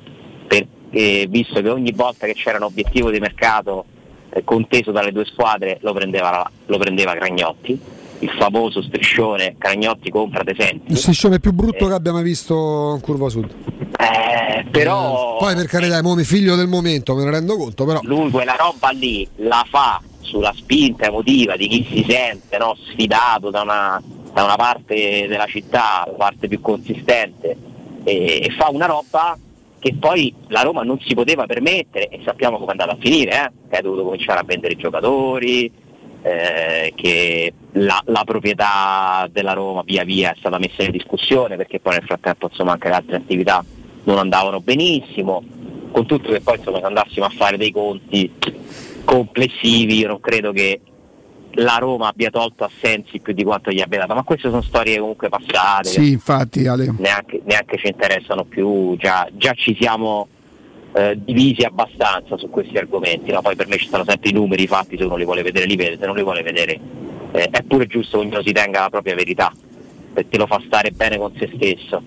[0.47, 3.85] per, eh, visto che ogni volta che c'era un obiettivo di mercato
[4.31, 7.79] eh, conteso dalle due squadre lo prendeva, lo prendeva Cragnotti,
[8.21, 10.93] il famoso striscione Cragnotti compra De Senti.
[10.93, 13.51] Il striscione più brutto che abbia mai visto in Curva Sud.
[13.99, 18.01] Eh, però Poi per carità, è mo- figlio del momento, me ne rendo conto, però.
[18.03, 23.51] lui quella roba lì la fa sulla spinta emotiva di chi si sente no, sfidato
[23.51, 24.03] da una,
[24.33, 27.57] da una parte della città, la parte più consistente,
[28.05, 29.37] e, e fa una roba
[29.81, 33.31] che poi la Roma non si poteva permettere e sappiamo come è andata a finire,
[33.31, 33.51] eh?
[33.71, 35.73] che ha dovuto cominciare a vendere i giocatori,
[36.23, 41.81] eh, che la, la proprietà della Roma via via è stata messa in discussione perché
[41.81, 43.65] poi nel frattempo insomma anche le altre attività
[44.05, 45.43] non andavano benissimo,
[45.91, 48.31] con tutto che poi insomma se andassimo a fare dei conti
[49.05, 50.81] complessivi io non credo che
[51.55, 54.63] la Roma abbia tolto a Sensi più di quanto gli abbia dato, ma queste sono
[54.63, 56.93] storie comunque passate, Sì, infatti, Ale.
[56.97, 60.29] neanche, neanche ci interessano più, già, già ci siamo
[60.93, 63.41] eh, divisi abbastanza su questi argomenti, no?
[63.43, 65.67] poi per me ci stanno sempre i numeri, i fatti, se uno li vuole vedere
[65.67, 66.79] li vede, se non li vuole vedere
[67.33, 69.53] eh, è pure giusto che ognuno si tenga la propria verità,
[70.13, 72.03] perché lo fa stare bene con se stesso.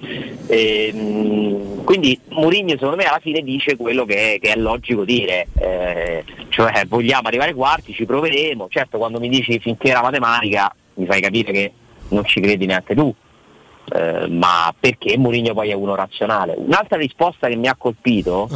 [0.48, 5.48] Ehm, quindi Mourinho secondo me alla fine dice quello che è, che è logico dire,
[5.58, 10.74] eh, cioè vogliamo arrivare ai quarti, ci proveremo, certo quando mi dici finché la matematica
[10.96, 11.72] mi fai capire che
[12.10, 13.14] non ci credi neanche tu,
[13.94, 16.54] eh, ma perché Mourinho poi è uno razionale.
[16.58, 18.48] Un'altra risposta che mi ha colpito,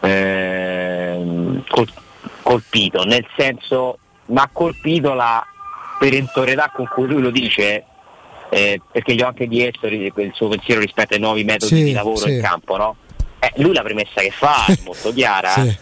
[0.00, 1.92] ehm, col-
[2.42, 5.44] colpito, nel senso mi ha colpito la
[5.98, 7.84] perentorietà con cui lui lo dice,
[8.50, 11.92] eh, perché gli ho anche chiesto il suo pensiero rispetto ai nuovi metodi Sì, di
[11.92, 12.32] lavoro sì.
[12.32, 12.96] in campo, no?
[13.40, 15.50] Eh, lui la premessa che fa è molto chiara.
[15.52, 15.76] Sì.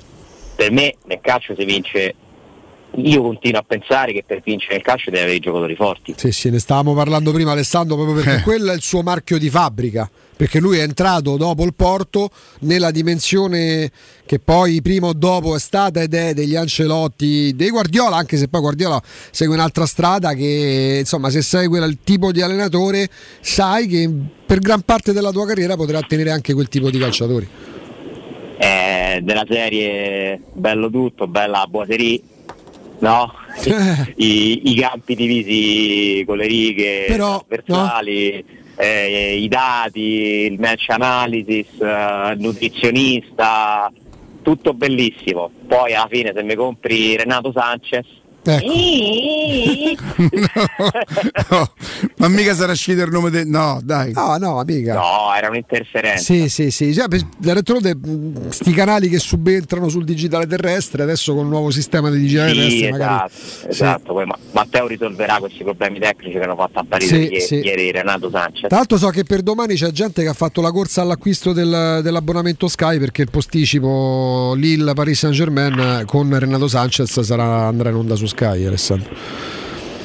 [0.57, 2.15] Per me nel calcio si vince,
[2.97, 6.15] io continuo a pensare che per vincere nel calcio deve avere i giocatori forti.
[6.17, 8.23] Sì, sì, ne stavamo parlando prima Alessandro proprio Eh.
[8.25, 12.31] perché quello è il suo marchio di fabbrica, perché lui è entrato dopo il Porto
[12.61, 13.91] nella dimensione
[14.27, 18.49] che poi prima o dopo è stata ed è degli Ancelotti, dei Guardiola, anche se
[18.49, 23.09] poi Guardiola segue un'altra strada che insomma se sei quel tipo di allenatore
[23.41, 24.11] sai che
[24.45, 27.49] per gran parte della tua carriera potrai ottenere anche quel tipo di calciatori.
[28.59, 32.21] eh, della serie bello tutto, bella la boiserie,
[32.99, 33.33] no?
[34.17, 38.45] I, I campi divisi con le righe Però, trasversali,
[38.77, 43.91] eh, i dati, il match analysis, eh, il nutrizionista,
[44.43, 45.51] tutto bellissimo.
[45.67, 48.07] Poi alla fine se mi compri Renato Sanchez
[48.55, 50.05] Ecco.
[51.51, 51.71] No,
[52.17, 53.47] ma mica sarà uscito il nome del.
[53.47, 54.13] No, dai.
[54.13, 54.95] No, no, amica.
[54.95, 56.23] No, era un'interferenza.
[56.23, 56.93] Sì, sì, sì.
[56.95, 57.97] Cioè, per- d'altronde
[58.49, 62.57] sti canali che subentrano sul digitale terrestre, adesso con il nuovo sistema di digitale Sì,
[62.57, 63.25] terrestre magari.
[63.31, 64.13] esatto, esatto.
[64.15, 67.55] Poi Ma- Matteo risolverà questi problemi tecnici che hanno fatto apparire Sì, ieri, sì.
[67.57, 68.69] ieri Renato Sanchez.
[68.69, 72.01] Tra l'altro so che per domani c'è gente che ha fatto la corsa all'acquisto del-
[72.03, 77.97] dell'abbonamento Sky perché il posticipo Lille Paris Saint Germain con Renato Sanchez sarà, andrà in
[77.97, 79.15] onda su Sky Alessandro.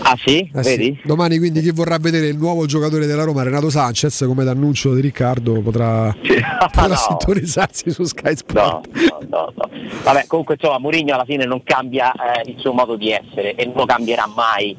[0.03, 0.49] Ah sì?
[0.53, 0.69] Eh sì.
[0.69, 1.01] Vedi?
[1.03, 5.01] Domani quindi chi vorrà vedere il nuovo giocatore della Roma Renato Sanchez come d'annuncio di
[5.01, 6.95] Riccardo potrà, potrà no.
[6.95, 8.89] sintonizzarsi su Sky Sport.
[8.91, 9.69] No, no, no.
[10.03, 13.65] Vabbè, comunque insomma Mourinho alla fine non cambia eh, il suo modo di essere e
[13.65, 14.75] non lo cambierà mai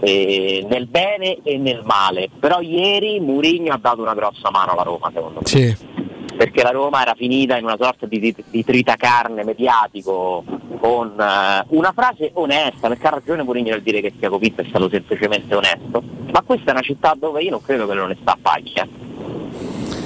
[0.00, 2.28] eh, nel bene e nel male.
[2.40, 5.46] Però ieri Mourinho ha dato una grossa mano alla Roma, secondo me.
[5.46, 5.76] Sì.
[6.36, 10.42] Perché la Roma era finita in una sorta di, di, di tritacarne mediatico
[10.80, 14.66] con eh, una frase onesta, perché ha ragione Mourinho nel dire che Tiago Pinto è
[14.68, 16.02] stato semplicemente onesto,
[16.32, 18.72] ma questa è una città dove io non credo che l'onestà paghi.
[18.74, 19.10] eh.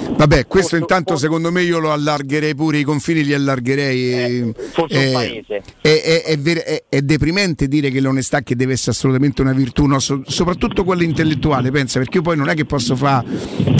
[0.09, 4.51] Vabbè, questo intanto secondo me io lo allargherei pure, i confini li allargherei.
[4.71, 5.63] forse un Eh, paese.
[5.81, 9.99] È, è- è- è deprimente dire che l'onestà che deve essere assolutamente una virtù, no?
[9.99, 13.27] So- soprattutto quella intellettuale, pensa, perché io poi non è che posso fare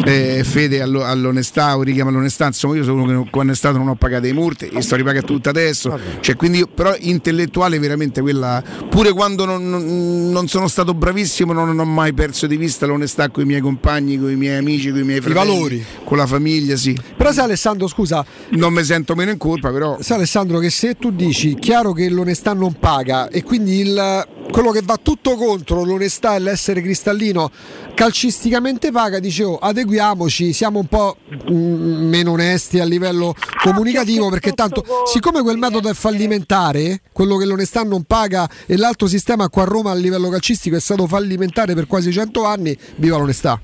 [0.08, 3.56] eh, fede allo- all'onestà o richiamo all'onestà, insomma io sono uno che non- quando è
[3.56, 6.96] stato non ho pagato i multi, e sto ripagando tutto adesso, cioè, quindi io- però
[6.98, 12.48] intellettuale veramente quella, pure quando non, non- non sono stato bravissimo non ho mai perso
[12.48, 15.46] di vista l'onestà con i miei compagni, con i miei amici, con i miei fratelli,
[15.48, 15.86] valori.
[16.06, 16.98] con la famiglia, sì.
[17.18, 20.96] Però sai Alessandro, scusa, Non mi sento meno in colpa, però sai Alessandro che se
[20.96, 25.84] tu dici chiaro che l'onestà non paga e quindi il, quello che va tutto contro
[25.84, 27.52] l'onestà e l'essere cristallino
[27.94, 31.18] calcisticamente paga, dicevo adeguiamoci, siamo un po'
[31.52, 33.34] mm, meno onesti a livello
[33.64, 39.08] comunicativo perché tanto siccome quel metodo è fallimentare, quello che l'onestà non paga e l'altro
[39.08, 43.18] sistema qua a Roma a livello calcistico è stato fallimentare per quasi 100 anni, viva
[43.18, 43.60] l'onestà.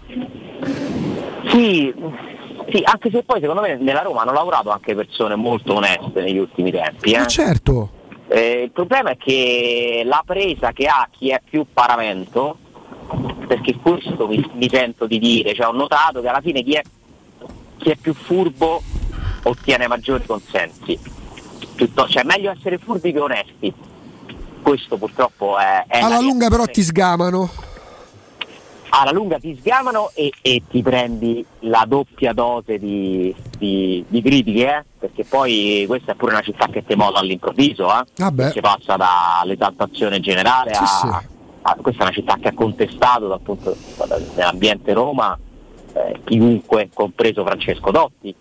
[1.49, 1.93] Sì,
[2.71, 6.37] sì, anche se poi secondo me nella Roma hanno lavorato anche persone molto oneste negli
[6.37, 7.11] ultimi tempi.
[7.11, 7.19] Eh?
[7.19, 8.01] Ma certo.
[8.35, 12.57] Eh, il problema è che la presa che ha chi è più paravento,
[13.45, 16.81] perché questo mi, mi sento di dire, cioè ho notato che alla fine chi è,
[17.77, 18.81] chi è più furbo
[19.43, 20.97] ottiene maggiori consensi.
[21.75, 23.71] Piuttosto, cioè è meglio essere furbi che onesti.
[24.63, 25.85] Questo purtroppo è...
[25.85, 27.51] è Alla la lunga però ti sgamano.
[28.95, 34.67] Alla lunga ti sgamano e, e ti prendi la doppia dose di, di- di critiche,
[34.67, 34.83] eh?
[34.99, 38.03] perché poi questa è pure una città che ti mola all'improvviso, eh?
[38.17, 38.51] Vabbè.
[38.51, 41.13] si passa dall'esaltazione generale a, Sì, sì.
[41.63, 43.75] a- questa è una città che ha contestato dal punto,
[44.35, 45.37] nell'ambiente Roma
[45.93, 48.33] eh, chiunque, compreso Francesco Dotti,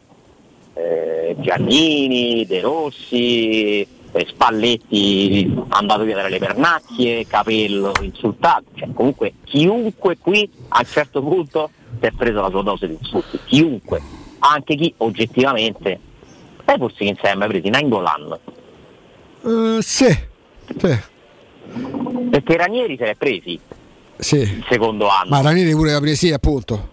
[0.75, 3.87] eh, Giannini, De Rossi,
[4.29, 11.71] Spalletti andato via dalle pernacchie, Capello insultato, cioè comunque chiunque qui a un certo punto
[12.01, 14.01] si è preso la sua dose di insulti, chiunque,
[14.41, 15.99] anche chi oggettivamente,
[16.65, 18.39] sai forse chi insieme ha presi Nangolan,
[19.45, 20.07] Eh, sì.
[20.79, 20.99] sì.
[22.31, 23.59] perché Ranieri se l'è presi
[24.19, 24.37] Sì.
[24.37, 26.91] il secondo anno, Ma Ranieri pure la presa, sì, appunto.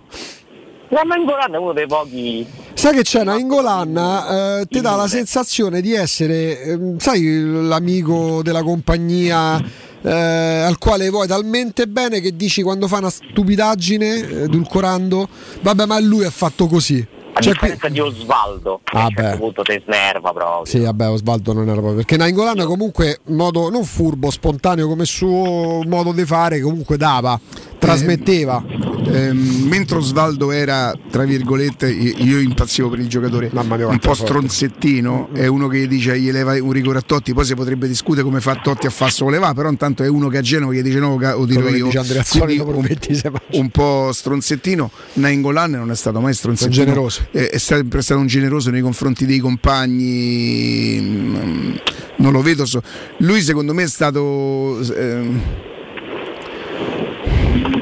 [0.89, 5.81] Ma Nangolan è uno dei pochi Sai che c'è Nainggolan, eh, ti dà la sensazione
[5.81, 9.61] di essere, ehm, sai, l'amico della compagnia
[10.01, 15.27] eh, al quale vuoi talmente bene che dici quando fa una stupidaggine, eh, edulcorando,
[15.61, 17.05] vabbè ma lui è fatto così.
[17.33, 20.65] a Cioè, qui- differenza di Osvaldo, che a un Ah, certo punto ti snerva proprio.
[20.65, 21.95] Sì, vabbè, Osvaldo non era proprio.
[21.95, 27.37] Perché Nainggolan comunque, in modo non furbo, spontaneo come suo modo di fare, comunque dava,
[27.79, 28.63] trasmetteva.
[29.11, 34.25] Ehm, mentre Osvaldo era, tra virgolette, io impazzivo per il giocatore, mia, un po' forte.
[34.25, 38.23] stronzettino, è uno che dice gli leva un rigore a Totti, poi si potrebbe discutere
[38.23, 40.73] come fa Totti a Fasso con le va, però intanto è uno che a Genova
[40.73, 41.89] gli dice no, lo tiro io.
[41.99, 43.43] Andrea Quindi un, 26 match.
[43.51, 46.81] un po' stronzettino, Nainggolan non è stato mai stronzettino.
[46.81, 47.27] È generoso.
[47.31, 51.75] È, è sempre stato un generoso nei confronti dei compagni, mm,
[52.17, 52.65] non lo vedo.
[52.65, 52.83] so-
[53.17, 54.79] Lui secondo me è stato...
[54.95, 55.41] ehm,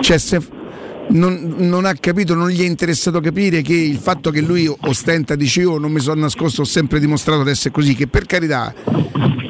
[0.01, 0.56] cioè, se-
[1.09, 5.35] non, non ha capito, non gli è interessato capire che il fatto che lui ostenta,
[5.35, 8.73] dice io non mi sono nascosto, ho sempre dimostrato di essere così, che per carità,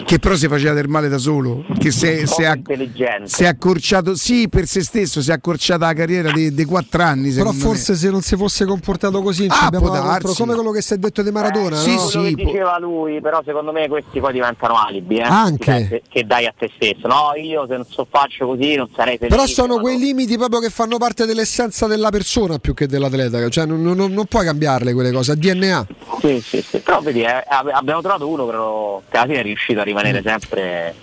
[0.05, 3.27] che però si faceva del male da solo, che si è, si è- intelligente.
[3.27, 7.03] si è accorciato, sì per se stesso, si è accorciata la carriera dei, dei quattro
[7.03, 7.29] anni.
[7.33, 7.63] Però secondo me.
[7.63, 10.97] forse se non si fosse comportato così, ci Ah, contro- come quello che si è
[10.97, 11.75] detto di Maradona.
[11.75, 12.01] sì, no?
[12.05, 15.23] quello che diceva lui, però secondo me questi poi diventano alibi, eh?
[15.23, 15.65] Anche.
[15.65, 17.07] Cioè, che, che dai a te stesso.
[17.07, 19.35] No, io se non so faccio così non sarei felice.
[19.35, 23.65] Però sono quei limiti proprio che fanno parte dell'essenza della persona più che dell'atleta, cioè
[23.65, 25.87] non, non- non puoi cambiarle quelle cose, a DNA.
[26.19, 26.79] Sì, sì, sì.
[26.79, 29.85] Però vedi, eh, ab- abbiamo trovato uno però, che alla fine è riuscito a Mm.
[29.85, 30.93] rimanere sempre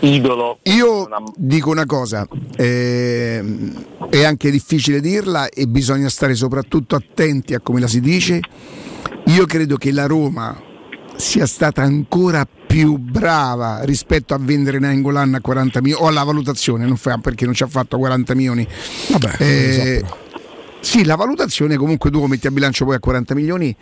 [0.00, 0.58] idolo.
[0.64, 2.26] Io dico una cosa,
[2.56, 8.40] ehm, è anche difficile dirla e bisogna stare soprattutto attenti a come la si dice.
[9.26, 10.60] Io credo che la Roma
[11.18, 16.86] sia stata ancora più brava rispetto a vendere Nainggolan a 40 milioni o alla valutazione,
[16.86, 18.66] non fa, perché non ci ha fatto 40 milioni.
[19.10, 20.04] Vabbè, Eh,
[20.80, 23.74] sì, la valutazione comunque tu lo metti a bilancio poi a 40 milioni,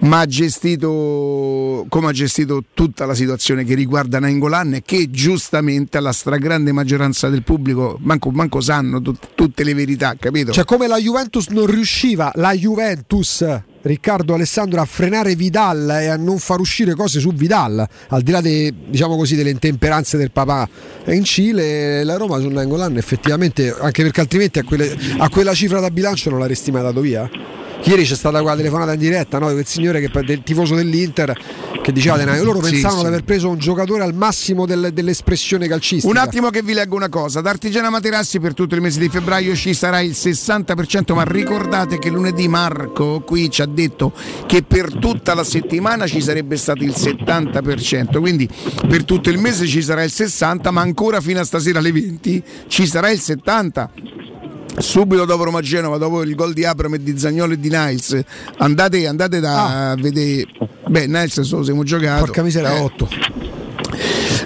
[0.00, 5.98] ma ha gestito come ha gestito tutta la situazione che riguarda Nainggolan e che giustamente
[6.00, 10.52] la stragrande maggioranza del pubblico manco, manco sanno tut- tutte le verità, capito?
[10.52, 13.44] Cioè come la Juventus non riusciva, la Juventus,
[13.82, 18.30] Riccardo Alessandro, a frenare Vidal e a non far uscire cose su Vidal, al di
[18.30, 20.68] là de- diciamo così, delle intemperanze del papà
[21.06, 25.80] in Cile, la Roma su Nangolan effettivamente, anche perché altrimenti a, quelle- a quella cifra
[25.80, 27.28] da bilancio non l'avresti mai dato via.
[27.86, 31.36] Ieri c'è stata quella telefonata in diretta no, di quel signore che, del tifoso dell'Inter
[31.82, 33.02] che diceva di loro Sì, pensavano sì.
[33.02, 36.08] di aver preso un giocatore al massimo del- dell'espressione calcistica.
[36.10, 39.10] Un attimo che vi leggo una cosa, da Artigiana Materassi per tutto il mese di
[39.10, 44.12] febbraio ci sarà il 60%, ma ricordate che lunedì Marco qui ci ha detto
[44.46, 48.48] che per tutta la settimana ci sarebbe stato il 70%, quindi
[48.88, 52.42] per tutto il mese ci sarà il 60%, ma ancora fino a stasera alle 20
[52.66, 54.22] ci sarà il 70%.
[54.78, 58.20] Subito dopo Roma Genova, dopo il gol di Abram e di Zagnolo e di Niles,
[58.58, 60.46] andate, andate da vedere.
[60.86, 62.24] Beh, Niles se lo siamo giocato.
[62.24, 62.80] Porca miseria, Eh.
[62.80, 63.08] 8.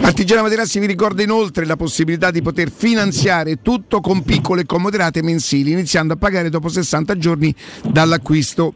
[0.01, 5.23] Artigiana Materassi vi ricorda inoltre la possibilità di poter finanziare tutto con piccole e comoderate
[5.23, 8.75] mensili, iniziando a pagare dopo 60 giorni dall'acquisto.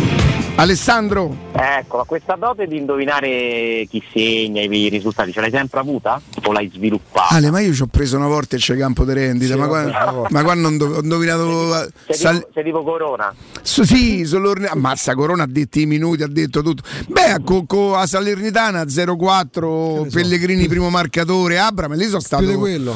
[0.58, 6.20] Alessandro Ecco, ma questa dote di indovinare chi segna i risultati, ce l'hai sempre avuta?
[6.44, 7.34] O l'hai sviluppata?
[7.34, 9.90] Ale, ma io ci ho preso una volta il campo di rendita, Sì, ma, vabbè,
[9.90, 10.28] qua, vabbè.
[10.32, 11.90] ma quando ho indo- ho indovinato.
[12.06, 13.34] Sei sal- tipo, sei tipo Corona.
[13.62, 16.82] So- sì, sull'orne- ammazza Corona ha detto i minuti, ha detto tutto.
[17.08, 22.44] Beh, con a Salernitana 0-4, Pellegrini primo marcatore, Abram, lì sono stato,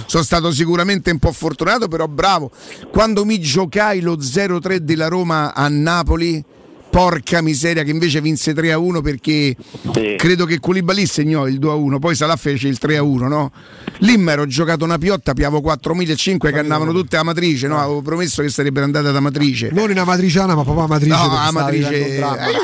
[0.06, 2.50] sono stato sicuramente un po' fortunato, però bravo.
[2.90, 6.42] Quando mi giocai lo 0-3 della Roma a Napoli,
[6.90, 9.54] porca miseria che invece vinse 3-1 perché
[10.16, 13.52] credo che Koulibaly segnò il 2-1, poi Salah fece il 3-1, no?
[13.98, 17.78] Lì mi ero giocato una piotta, piavo 4.500 che andavano tutte a matrice, no?
[17.78, 19.70] Avevo promesso che sarebbero andate ad Amatrice.
[19.72, 21.16] Non in amatriciana, ma proprio amatrice.
[21.16, 21.68] No, un dramma.
[21.68, 22.18] eh,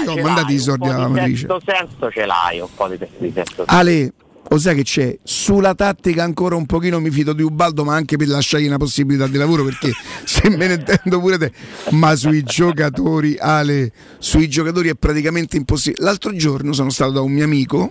[0.04, 1.46] io ho mandato i soldi alla matrice.
[1.46, 3.64] certo senso ce l'hai, un po' di, di senso.
[3.66, 4.12] Ale,
[4.48, 5.18] lo sai che c'è?
[5.22, 9.26] Sulla tattica ancora un pochino mi fido di Ubaldo, ma anche per lasciargli una possibilità
[9.26, 9.92] di lavoro, perché
[10.24, 11.52] se me ne intendo pure te,
[11.90, 16.04] ma sui giocatori, Ale, sui giocatori è praticamente impossibile.
[16.04, 17.90] L'altro giorno sono stato da un mio amico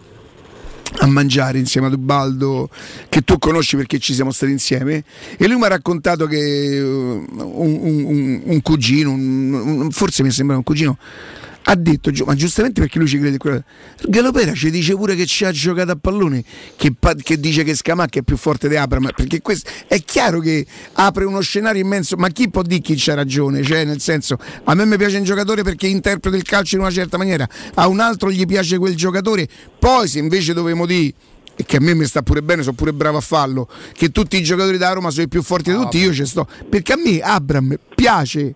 [0.99, 2.69] a mangiare insieme ad Ubaldo
[3.09, 5.03] che tu conosci perché ci siamo stati insieme
[5.35, 6.37] e lui mi ha raccontato che
[6.77, 10.97] eh, un, un- un- cugino un- forse mi sembra un cugino
[11.67, 13.37] ha detto, ma giustamente perché lui ci crede,
[14.07, 16.43] Galopera ci dice pure che ci ha giocato a pallone,
[16.75, 16.93] che,
[17.23, 21.25] che dice che Scamacca è più forte di Abram, perché questo è chiaro che apre
[21.25, 23.63] uno scenario immenso, ma chi può dire chi c'ha ragione?
[23.63, 26.91] Cioè, nel senso, a me mi piace un giocatore perché interpreta il calcio in una
[26.91, 29.47] certa maniera, a un altro gli piace quel giocatore,
[29.79, 31.13] poi se invece dovevamo dire
[31.57, 34.37] e che a me mi sta pure bene, sono pure bravo a farlo, che tutti
[34.37, 36.97] i giocatori da Roma sono i più forti di tutti, io ci sto, perché a
[36.97, 38.55] me Abram piace.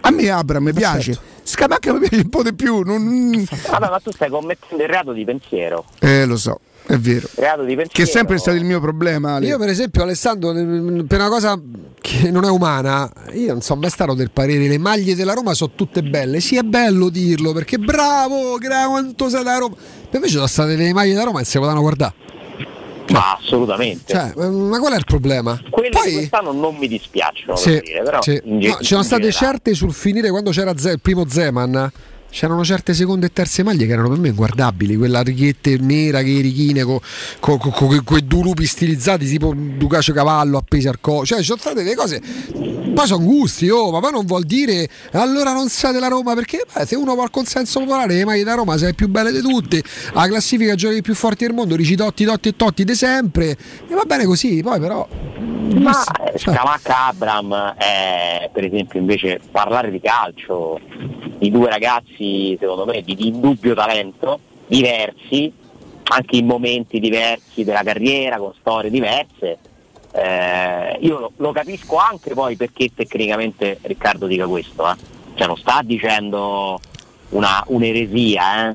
[0.00, 1.18] A me Abram piace,
[1.48, 2.80] Scamacca mi piace un po' di più.
[2.82, 5.84] non- Vabbè, ma tu stai commettendo il reato di pensiero.
[6.00, 7.26] Eh, lo so, è vero.
[7.36, 7.90] Reato di pensiero.
[7.92, 9.36] Che è sempre stato il mio problema.
[9.36, 9.46] Ale.
[9.46, 11.58] Io per esempio Alessandro, per una cosa
[12.00, 15.54] che non è umana, io non sono mai stato del parere, le maglie della Roma
[15.54, 20.08] sono tutte belle, sì è bello dirlo perché bravo, gra- quanto sei da Roma, Ma
[20.16, 22.14] invece sono state le maglie da Roma e si potevano guardare.
[23.12, 24.12] Ma assolutamente.
[24.12, 25.60] Cioè, ma qual è il problema?
[25.70, 28.40] Quelle di quest'anno non mi dispiacciono, Sì, dire, però sì.
[28.44, 31.90] No, c'erano state certe sul finire quando c'era Ze- il primo Zeman.
[32.30, 36.40] C'erano certe seconde e terze maglie che erano per me inguardabili, quella righette nera che
[36.40, 37.00] righine con
[37.40, 41.94] quei due lupi stilizzati tipo Ducacio Cavallo appesi al collo, cioè ci sono state delle
[41.96, 42.20] cose,
[42.94, 46.64] poi sono gusti, oh, ma poi non vuol dire allora non siate la Roma perché
[46.72, 49.40] beh, se uno vuole il consenso popolare le maglie da Roma sei più belle di
[49.40, 49.82] tutte,
[50.12, 53.50] la classifica giochi più forti del mondo, dici Totti, Totti e Totti di sempre,
[53.88, 55.08] e va bene così, poi però...
[55.38, 60.80] Ma eh, Scamacca Abram è per esempio invece parlare di calcio,
[61.38, 62.17] di due ragazzi
[62.58, 65.52] secondo me di, di indubbio talento, diversi,
[66.04, 69.58] anche in momenti diversi della carriera, con storie diverse.
[70.10, 74.94] Eh, io lo, lo capisco anche poi perché tecnicamente Riccardo dica questo, eh.
[75.34, 76.80] cioè non sta dicendo
[77.30, 78.74] una, un'eresia, eh.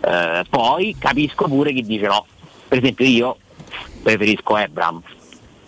[0.00, 2.26] Eh, poi capisco pure chi dice no,
[2.66, 3.36] per esempio io
[4.02, 5.02] preferisco Abram,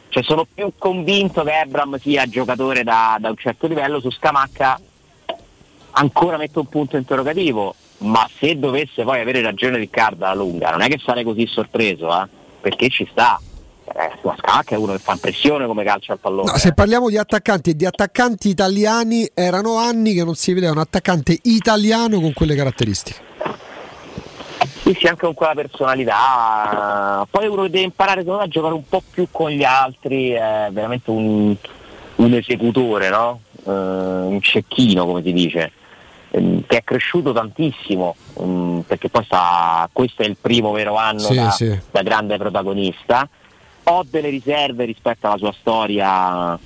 [0.09, 4.81] cioè sono più convinto che Abram sia giocatore da, da un certo livello, su Scamacca
[5.93, 10.83] ancora metto un punto interrogativo, ma se dovesse poi avere ragione Riccardo alla lunga, non
[10.83, 12.27] è che sarei così sorpreso, eh,
[12.61, 13.41] perché ci sta.
[13.93, 16.53] Eh, ma Scamacca è uno che fa impressione come calcio al pallone.
[16.53, 20.73] No, se parliamo di attaccanti e di attaccanti italiani, erano anni che non si vedeva
[20.73, 23.29] un attaccante italiano con quelle caratteristiche.
[24.83, 27.27] Sì, sì, anche con quella personalità.
[27.29, 31.11] Poi uno che deve imparare a giocare un po' più con gli altri, è veramente
[31.11, 31.55] un,
[32.17, 33.41] un esecutore, no?
[33.67, 35.73] Eh, un cecchino, come si dice,
[36.31, 41.19] ehm, che è cresciuto tantissimo, mm, perché poi sta, questo è il primo vero anno
[41.21, 41.79] Sì, da, sì.
[41.91, 43.29] da grande protagonista.
[43.85, 46.59] Ho delle riserve rispetto alla sua storia,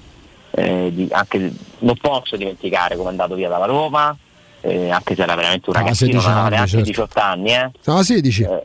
[0.51, 4.16] eh, di- anche, non posso dimenticare come è andato via dalla Roma,
[4.61, 6.86] eh, anche se era veramente un Ah, ragazzino, 16 non aveva neanche certo.
[6.86, 7.51] 18 anni.
[7.55, 7.70] Eh.
[7.85, 8.43] A 16.
[8.43, 8.62] Eh,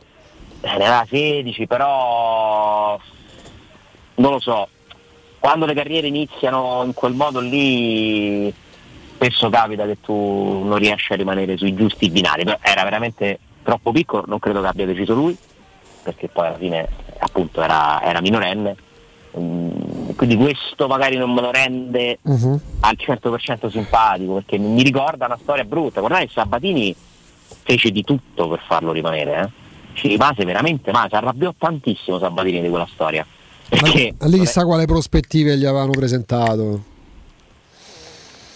[0.62, 2.98] ne aveva 16, però
[4.16, 4.68] non lo so.
[5.38, 8.52] Quando le carriere iniziano in quel modo lì,
[9.20, 12.44] spesso capita che tu non riesci a rimanere sui giusti binari.
[12.44, 15.36] Però era veramente troppo piccolo, non credo che abbia deciso lui,
[16.02, 16.88] perché poi alla fine
[17.18, 18.76] appunto era, era minorenne.
[19.38, 19.68] Mm,
[20.16, 22.60] Quindi questo magari non me lo rende Mhm.
[22.80, 26.00] al 100% simpatico perché mi ricorda una storia brutta.
[26.00, 26.94] Guardate, Sabatini
[27.62, 29.48] fece di tutto per farlo rimanere, eh.
[29.92, 33.24] ci rimase veramente male, si arrabbiò tantissimo Sabatini di quella storia.
[33.68, 36.82] Perché, Ma lì chissà quale prospettive gli avevano presentato.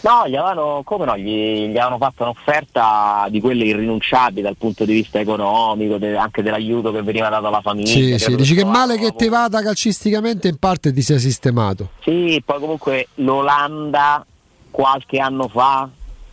[0.05, 4.85] No, gli avevano, come no, gli, gli avevano fatto un'offerta di quelle irrinunciabili dal punto
[4.85, 8.19] di vista economico, de- anche dell'aiuto che veniva dato alla famiglia.
[8.19, 11.89] Sì, sì, dici che male che te vada calcisticamente in parte ti sia sistemato.
[12.03, 14.27] Sì, poi comunque l'Olanda
[14.71, 15.89] qualche anno fa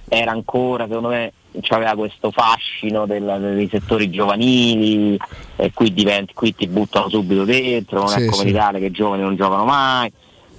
[0.10, 1.32] era ancora, secondo me,
[1.70, 5.18] aveva questo fascino del- dei settori giovanili
[5.56, 8.46] e qui, diventi, qui ti buttano subito dentro, non Sì, è come sì.
[8.48, 10.12] l'Italia che i giovani non giocano mai.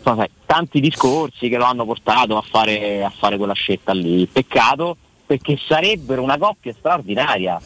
[0.05, 4.27] Insomma, tanti discorsi che lo hanno portato a fare, a fare quella scelta lì.
[4.27, 7.61] Peccato perché sarebbero una coppia straordinaria,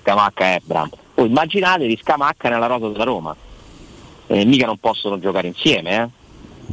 [0.00, 0.88] Scamacca e Ebram.
[1.14, 3.34] Voi immaginatevi Scamacca nella rosa della Roma.
[4.28, 6.08] Eh, mica non possono giocare insieme, eh.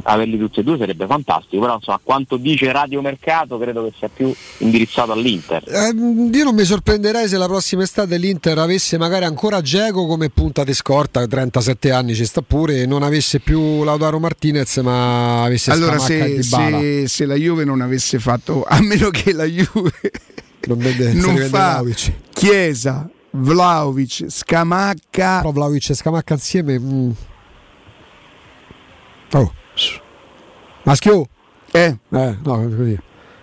[0.02, 3.92] Averli tutti e due sarebbe fantastico, però insomma, a quanto dice Radio Mercato credo che
[3.98, 5.62] sia più indirizzato all'Inter.
[5.66, 10.30] Eh, io non mi sorprenderei se la prossima estate l'Inter avesse magari ancora Geco come
[10.30, 15.44] punta di scorta, 37 anni ci sta pure, e non avesse più Lautaro Martinez ma
[15.44, 19.44] avesse Allora, Scamacca se, se- se la Juve non avesse fatto, a meno che la
[19.44, 19.92] Juve
[20.66, 22.12] non, vede, non fa Vlahovic.
[22.32, 25.38] Chiesa, Vlaovic, Scamacca.
[25.38, 26.78] Però Vlahovic e Scamacca insieme.
[26.78, 27.10] mm.
[29.32, 29.52] Oh.
[30.82, 31.28] Maschio.
[31.70, 31.96] Eh.
[32.08, 32.98] no, così.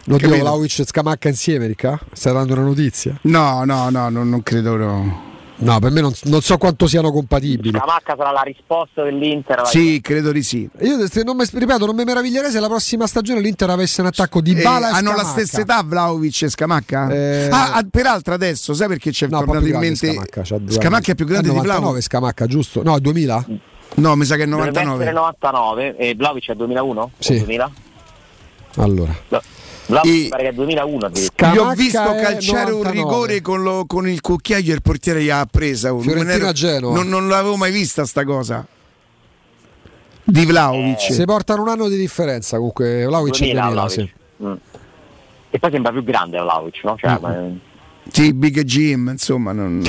[0.07, 0.43] Non dico Capito?
[0.43, 1.99] Vlahovic e Scamacca insieme, Ricca?
[2.13, 3.17] Stai dando una notizia?
[3.21, 4.75] No, no, no, no, non credo.
[4.75, 5.23] No.
[5.57, 7.77] No, per me non, non so quanto siano compatibili.
[7.77, 9.65] Scamacca sarà la risposta dell'Inter.
[9.65, 10.69] Sì, credo di sì.
[10.81, 14.07] Io se non mi, ripeto, non mi meraviglierei se la prossima stagione l'Inter avesse un
[14.07, 15.29] attacco di Eh, Bala e hanno la Scamacca.
[15.39, 17.09] stessa età Vlaovic e Scamacca?
[17.09, 20.71] Eh, ah, ah, peraltro adesso sai perché c'è No, tornato più in grande mente Scamacca,
[20.71, 22.03] Scamacca è più grande È di 99 Vlaovic?
[22.03, 22.83] Scamacca, giusto?
[22.83, 23.45] No, 2000?
[23.95, 25.03] No, mi sa che è Dovrebbe 99.
[25.03, 27.01] essere 99 e Vlaovic è 2001?
[27.01, 27.37] O Sì.
[27.37, 27.71] 2000?
[28.77, 29.15] Allora.
[29.29, 29.41] No,
[29.87, 31.51] Vlaovic E- pare che è 2001 addirittura.
[31.53, 32.91] Io ho visto calciare un 99.
[32.91, 35.97] rigore con, lo- con il cucchiaio e il portiere gli ha presa.
[35.97, 36.95] Fiorentina ero- Genova.
[36.95, 38.65] non, non l'avevo mai vista sta cosa.
[40.27, 40.99] Di Vlaovic.
[41.13, 43.05] Si portano un anno di differenza comunque.
[43.05, 44.11] Vlahovic è 2000, 2000, sì.
[44.43, 44.53] Mm.
[45.51, 46.93] E poi sembra più grande Vlaovic, no?
[46.93, 46.97] Mm.
[46.97, 47.47] Cioè, ma-
[48.11, 49.51] Sì, Big Jim, insomma.
[49.51, 49.79] Non,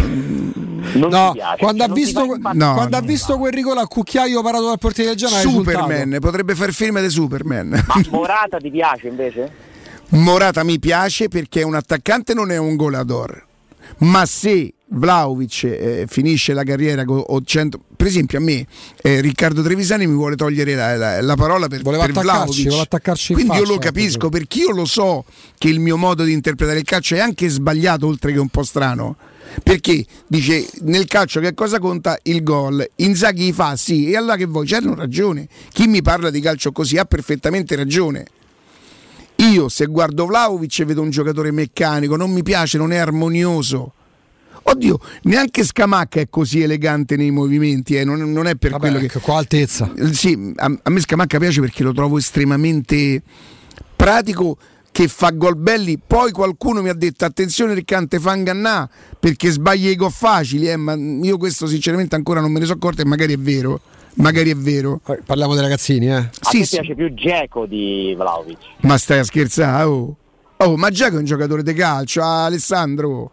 [0.94, 1.56] non No, piace.
[1.58, 2.24] quando, cioè, ha visto.
[2.52, 5.38] No, quando ha visto quel rigore a cucchiaio parato dal portiere del Genoa.
[5.40, 7.68] Superman, potrebbe fare film di Superman.
[7.86, 9.50] Ma Morata ti piace invece?
[10.10, 13.45] Morata mi piace perché è un attaccante, non è un goleador.
[13.98, 18.64] Ma se Vlaovic eh, finisce la carriera con o 100 per esempio a me
[19.02, 22.16] eh, Riccardo Trevisani mi vuole togliere la, la- la parola per, Voleva per in
[23.34, 25.24] quindi io faccia, lo capisco perché io lo so
[25.58, 28.62] che il mio modo di interpretare il calcio è anche sbagliato oltre che un po'
[28.62, 29.16] strano.
[29.62, 32.18] Perché dice nel calcio che cosa conta?
[32.24, 32.86] Il gol.
[32.96, 34.66] Inzaghi fa sì e allora che vuoi?
[34.66, 35.48] C'hanno ragione.
[35.72, 38.26] Chi mi parla di calcio così ha perfettamente ragione
[39.36, 43.92] io se guardo Vlaovic vedo un giocatore meccanico, non mi piace, non è armonioso.
[44.68, 48.98] Oddio, neanche Scamacca è così elegante nei movimenti, eh, non, non è per Vabbè, quello
[48.98, 49.04] che...
[49.06, 49.92] ecco, Qua altezza.
[50.10, 53.22] Sì, a, a me Scamacca piace perché lo trovo estremamente
[53.94, 54.56] pratico
[54.90, 56.00] che fa gol belli.
[56.04, 58.88] Poi qualcuno mi ha detto attenzione Riccante fa ingannà
[59.20, 62.78] perché sbaglia i gol facili, eh, ma io questo sinceramente ancora non me ne sono
[62.78, 63.80] accorto e magari è vero.
[64.16, 65.00] Magari è vero.
[65.24, 66.14] Parliamo dei ragazzini, eh.
[66.14, 66.76] A Sì, me sì.
[66.76, 68.58] piace più Geco di Vlaovic.
[68.80, 69.84] Ma stai a scherzare?
[69.84, 70.16] Oh,
[70.56, 73.30] oh ma Giacomo è un giocatore di calcio, ah, Alessandro.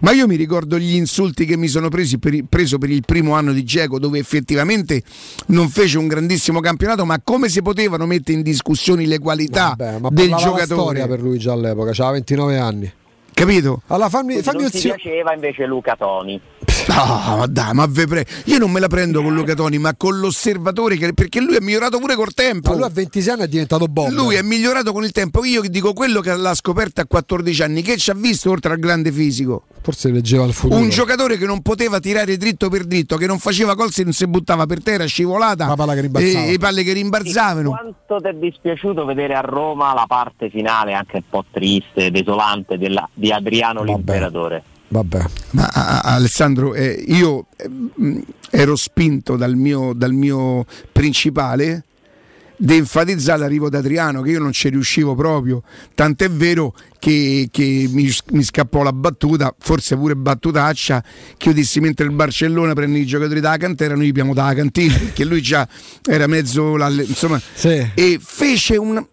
[0.00, 3.02] Ma io mi ricordo gli insulti che mi sono presi per il- preso per il
[3.04, 5.02] primo anno di Geco, dove effettivamente
[5.48, 9.98] non fece un grandissimo campionato, ma come si potevano mettere in discussione le qualità Vabbè,
[9.98, 10.64] ma del giocatore?
[10.64, 12.92] storia per lui già all'epoca, aveva 29 anni.
[13.34, 13.82] Capito?
[13.88, 16.40] Allora fammi, fammi non un ti piaceva invece Luca Toni.
[16.96, 19.94] Ah, ma dai, ma ve pre- io non me la prendo con Luca Toni, ma
[19.96, 22.70] con l'osservatore, che- perché lui è migliorato pure col tempo.
[22.70, 24.12] Ma lui a 26 anni è diventato bomber.
[24.12, 25.44] Lui è migliorato con il tempo.
[25.44, 28.78] Io dico quello che l'ha scoperto a 14 anni, che ci ha visto oltre al
[28.78, 29.64] grande fisico.
[29.82, 30.80] Forse leggeva il futuro.
[30.80, 34.12] Un giocatore che non poteva tirare dritto per dritto, che non faceva gol se non
[34.12, 36.44] si buttava per terra, scivolata La palla che rimbalzava.
[36.46, 37.68] e le palle che rimbalzavano.
[37.70, 42.78] Quanto ti è dispiaciuto vedere a Roma la parte finale anche un po' triste, desolante
[42.78, 44.62] della- di Adriano l'imperatore?
[44.94, 45.24] Vabbè.
[45.50, 48.18] Ma a- a- Alessandro, eh, io eh, mh,
[48.50, 51.82] ero spinto dal mio, dal mio principale
[52.56, 58.08] di enfatizzare l'arrivo d'Adriano che io non ci riuscivo proprio tant'è vero che, che mi,
[58.30, 61.02] mi scappò la battuta forse pure battutaccia
[61.36, 64.94] che io dissi mentre il Barcellona prende i giocatori dalla cantera noi abbiamo dalla cantina
[64.96, 65.66] perché lui già
[66.08, 67.90] era mezzo insomma Sì.
[67.92, 69.04] e fece un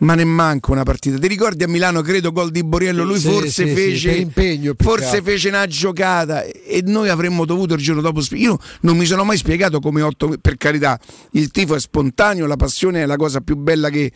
[0.00, 1.18] ma ne manca una partita.
[1.18, 3.04] Ti ricordi a Milano, credo, gol di Borriello?
[3.04, 7.44] Lui Sì, forse sì, sì, fece per impegno, forse fece una giocata e noi avremmo
[7.44, 10.98] dovuto il giorno dopo io non mi sono mai spiegato come otto per carità
[11.32, 14.12] il tifo è spontaneo la passione è la cosa più bella che,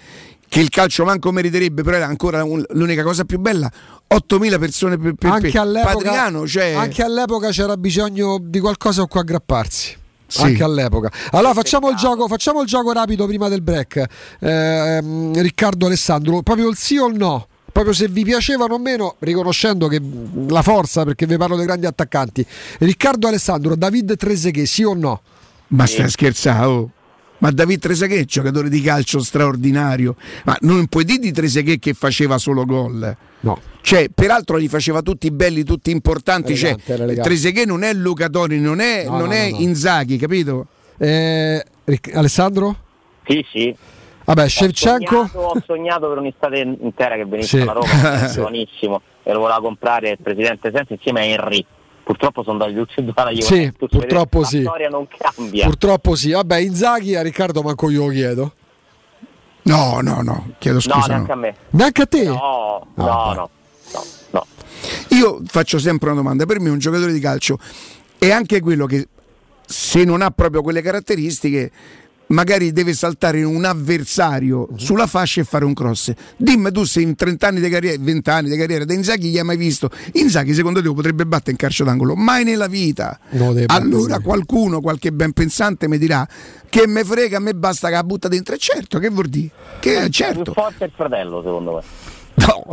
[0.48, 3.70] che il calcio manco meriterebbe però era ancora un- l'unica cosa più bella
[4.12, 9.02] 8.000 persone per, per, Anche per all'epoca, Patriano cioè anche all'epoca c'era bisogno di qualcosa
[9.02, 10.02] a cui aggrapparsi.
[10.26, 10.42] Sì.
[10.42, 11.10] Anche all'epoca.
[11.32, 14.04] Allora facciamo il, gioco, facciamo il gioco rapido prima del break.
[14.40, 17.48] Ehm, Riccardo Alessandro, proprio il sì o il no?
[17.70, 20.00] Proprio se vi piacevano o meno, riconoscendo che
[20.46, 22.46] la forza, perché vi parlo dei grandi attaccanti.
[22.78, 25.20] Riccardo Alessandro, David Trezeguet, sì o no?
[25.68, 26.90] Ma stai scherzando?
[27.44, 32.38] Ma David Trezeguet, giocatore di calcio straordinario, ma non puoi dire di Trezeguet che faceva
[32.38, 33.14] solo gol.
[33.40, 33.60] No.
[33.82, 36.52] Cioè, peraltro li faceva tutti belli, tutti importanti.
[36.52, 37.20] Elegante, cioè, elegante.
[37.20, 39.62] Trezeguet non è Luca Toni, non è, No, non no, è no, no.
[39.62, 40.68] Inzaghi, capito?
[40.96, 42.76] Eh, Ric- Alessandro?
[43.26, 43.76] Sì, sì.
[44.24, 45.14] Vabbè, Ho Shevchenko?
[45.30, 47.62] sognato, ho sognato per un'estate intera che venisse Sì.
[47.62, 51.66] alla Roma, buonissimo, e lo voleva comprare il presidente Sensi insieme a Henry.
[52.04, 53.58] Purtroppo sono andati tutti e due alla Juventus.
[53.58, 54.60] Sì, purtroppo la sì.
[54.60, 55.64] storia non cambia.
[55.64, 56.30] Purtroppo sì.
[56.32, 58.52] Vabbè, Inzaghi a Riccardo manco io lo chiedo.
[59.62, 61.06] No, no, no, chiedo no, scusa.
[61.06, 61.32] neanche no.
[61.32, 61.56] a me.
[61.70, 62.24] Neanche a te?
[62.24, 63.50] No, no, no, no,
[64.30, 64.46] no.
[65.08, 67.58] Io faccio sempre una domanda, per me un giocatore di calcio
[68.18, 69.08] è anche quello che
[69.66, 71.70] se non ha proprio quelle caratteristiche
[72.28, 74.76] magari deve saltare in un avversario Mhm.
[74.76, 76.12] sulla fascia e fare un cross.
[76.36, 79.38] Dimmi tu se in 30 anni di carriera, 20 anni di carriera da Inzaghi gli
[79.38, 79.90] hai mai visto?
[80.12, 82.14] Inzaghi secondo te lo potrebbe battere in calcio d'angolo?
[82.14, 83.18] Mai nella vita.
[83.30, 86.26] No, allora qualcuno, qualche ben pensante mi dirà
[86.68, 88.54] che me frega, a me basta che la butta dentro.
[88.54, 89.50] E certo, che vuol dire?
[89.80, 90.52] Che Più certo.
[90.52, 91.82] forte il fratello, secondo me.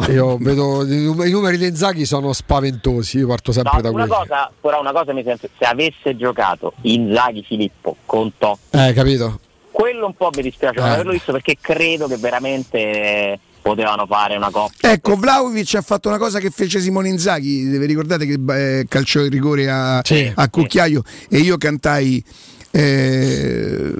[0.10, 3.20] Io vedo i num- i numeri di Inzaghi sono spaventosi.
[3.20, 4.28] Io parto sempre No, da una quelli.
[4.28, 9.40] cosa, però una cosa mi sento, se avesse giocato Inzaghi Filippo con Totti, Eh, capito?
[9.72, 10.94] quello un po' mi dispiace non Eh.
[10.94, 14.92] averlo visto perché credo che veramente potevano fare una coppia.
[14.92, 19.22] Ecco, Vlaovic ha fatto una cosa che fece Simone Inzaghi, vi ricordate che eh, calciò
[19.22, 20.32] il rigore a, Sì.
[20.36, 22.24] a cucchiaio e io cantai
[22.72, 23.94] eh,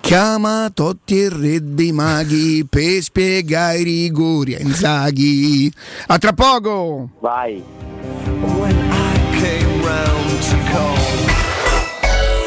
[0.00, 5.72] Chiama Totti il re dei maghi per spiegare i rigori a Inzaghi.
[6.08, 7.10] A tra poco!
[7.20, 7.62] Vai.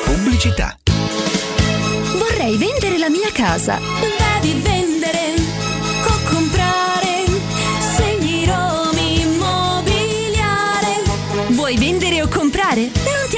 [0.03, 0.77] Pubblicità.
[2.17, 3.79] Vorrei vendere la mia casa.
[3.79, 4.72] Devi vendere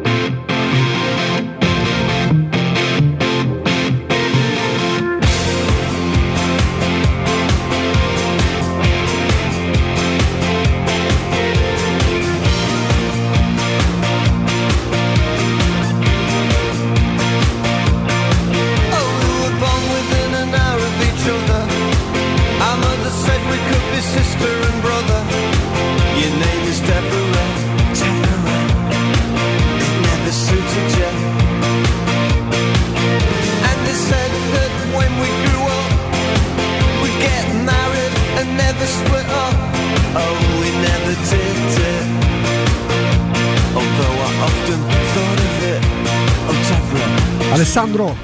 [47.61, 48.17] Alessandro.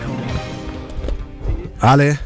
[1.78, 2.20] Ale?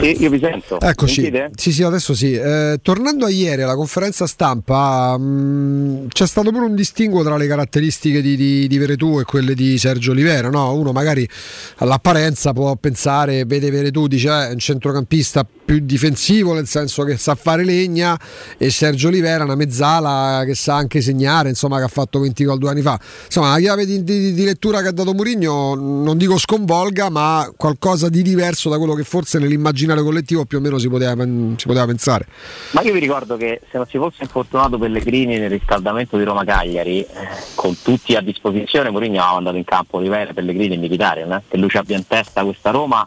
[0.00, 0.80] Sì, io vi sento.
[0.80, 1.30] Eccoci.
[1.54, 2.32] Sì, sì, adesso sì.
[2.32, 7.46] Eh, tornando a ieri alla conferenza stampa, mh, c'è stato pure un distinguo tra le
[7.46, 10.48] caratteristiche di, di, di Veretù e quelle di Sergio Olivera.
[10.48, 10.72] No?
[10.72, 11.28] Uno magari
[11.76, 17.34] all'apparenza può pensare, vede Veretù, dice eh, un centrocampista più difensivo, nel senso che sa
[17.34, 18.18] fare legna,
[18.56, 22.56] e Sergio Olivera una mezzala che sa anche segnare, insomma, che ha fatto 20 gol
[22.56, 22.98] due anni fa.
[23.26, 27.52] Insomma, la chiave di, di- di lettura che ha dato Mourinho non dico sconvolga, ma
[27.54, 31.66] qualcosa di diverso da quello che forse nell'immaginario collettivo più o meno si poteva, si
[31.66, 32.26] poteva pensare.
[32.70, 36.44] Ma io vi ricordo che se non si fosse infortunato Pellegrini nel riscaldamento di Roma
[36.44, 37.08] Cagliari, eh,
[37.54, 41.42] con tutti a disposizione, Mourinho aveva mandato in campo Olivera, Pellegrini e Militare, eh?
[41.46, 43.06] che lui ci abbia in testa questa Roma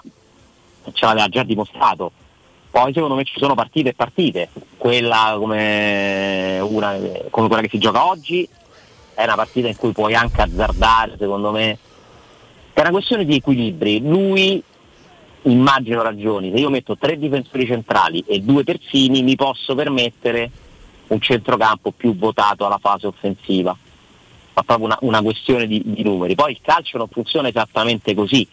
[0.93, 2.11] ce l'aveva già dimostrato.
[2.71, 6.97] Poi secondo me ci sono partite e partite, quella come, una,
[7.29, 8.47] come quella che si gioca oggi
[9.13, 11.77] è una partita in cui puoi anche azzardare, secondo me.
[12.73, 13.99] È una questione di equilibri.
[13.99, 14.63] Lui
[15.43, 20.49] immagino ragioni, se io metto tre difensori centrali e due terzini mi posso permettere
[21.07, 23.75] un centrocampo più votato alla fase offensiva.
[24.53, 26.35] Ma proprio una, una questione di, di numeri.
[26.35, 28.47] Poi il calcio non funziona esattamente così.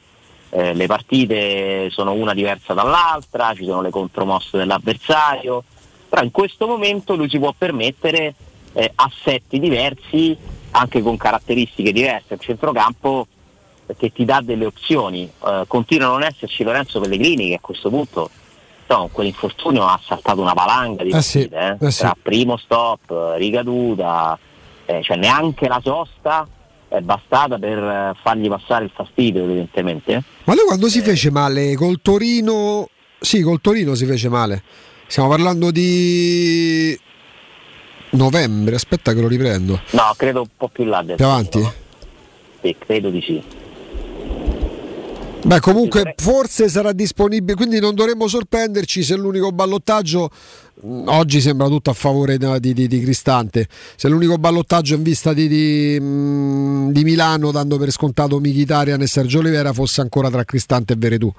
[0.50, 5.62] Eh, le partite sono una diversa dall'altra, ci sono le contromosse dell'avversario,
[6.08, 8.34] però in questo momento lui si può permettere
[8.72, 10.36] eh, assetti diversi,
[10.70, 13.26] anche con caratteristiche diverse al centrocampo
[13.96, 15.30] che ti dà delle opzioni.
[15.44, 18.30] Eh, continua a non esserci Lorenzo Pellegrini che a questo punto
[18.86, 21.86] no, quell'infortunio ha saltato una valanga di sì, partite, eh.
[21.86, 22.00] eh sì.
[22.00, 24.38] tra primo stop, ricaduta,
[24.86, 26.46] eh, cioè neanche la sosta
[26.88, 30.12] è bastata per eh, fargli passare il fastidio evidentemente.
[30.12, 30.22] eh.
[30.44, 32.88] Ma lui quando si fece male col Torino,
[33.20, 34.62] sì, col Torino si fece male.
[35.06, 36.98] Stiamo parlando di
[38.10, 39.80] novembre, aspetta che lo riprendo.
[39.90, 41.66] No, credo un po' più là Più avanti?
[42.60, 43.42] Sì, credo di sì.
[45.48, 50.28] Beh, comunque forse sarà disponibile, quindi non dovremmo sorprenderci se l'unico ballottaggio
[50.82, 53.66] mh, oggi sembra tutto a favore di, di- di Cristante.
[53.96, 59.38] Se l'unico ballottaggio in vista di, di, di Milano, dando per scontato Mkhitaryan e Sergio
[59.38, 61.32] Olivera, fosse ancora tra Cristante e Veretù.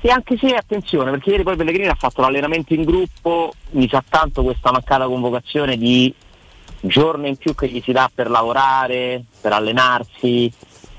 [0.00, 4.02] Sì, anche se attenzione, perché ieri poi Pellegrini ha fatto l'allenamento in gruppo, mi sa
[4.08, 6.12] tanto questa mancata convocazione di
[6.80, 10.52] giorno in più che gli si dà per lavorare, per allenarsi,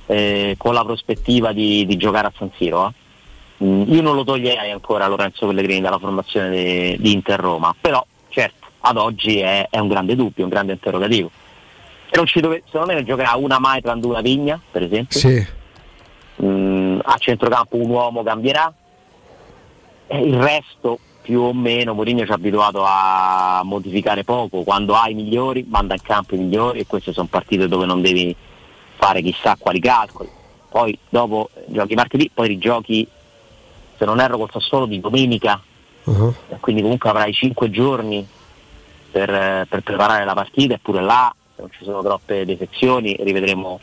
[0.06, 2.88] eh, con la prospettiva di, di giocare a San Siro.
[2.88, 3.66] eh.
[3.66, 8.68] Mm, io non lo toglierei ancora Lorenzo Pellegrini dalla formazione di Inter Roma, però certo,
[8.82, 11.32] ad oggi è, è un grande dubbio, un grande interrogativo.
[12.10, 15.20] E non ci dove- secondo me ne giocherà una mai tranne una Vigna, per esempio.
[15.20, 15.48] Sì.
[16.44, 18.74] Mm, a centrocampo un uomo cambierà,
[20.08, 25.08] e il resto più o meno Mourinho ci ha abituato a modificare poco, quando ha
[25.10, 28.36] i migliori manda in campo i migliori e queste sono partite dove non devi
[29.04, 30.30] fare chissà quali calcoli.
[30.70, 33.08] Poi dopo eh, giochi martedì, poi rigiochi
[33.98, 35.62] se non erro col Sassuolo di domenica,
[36.06, 38.26] e quindi comunque avrai 5 giorni
[39.12, 43.80] per, eh, per preparare la partita eppure là se non ci sono troppe defezioni, rivedremo.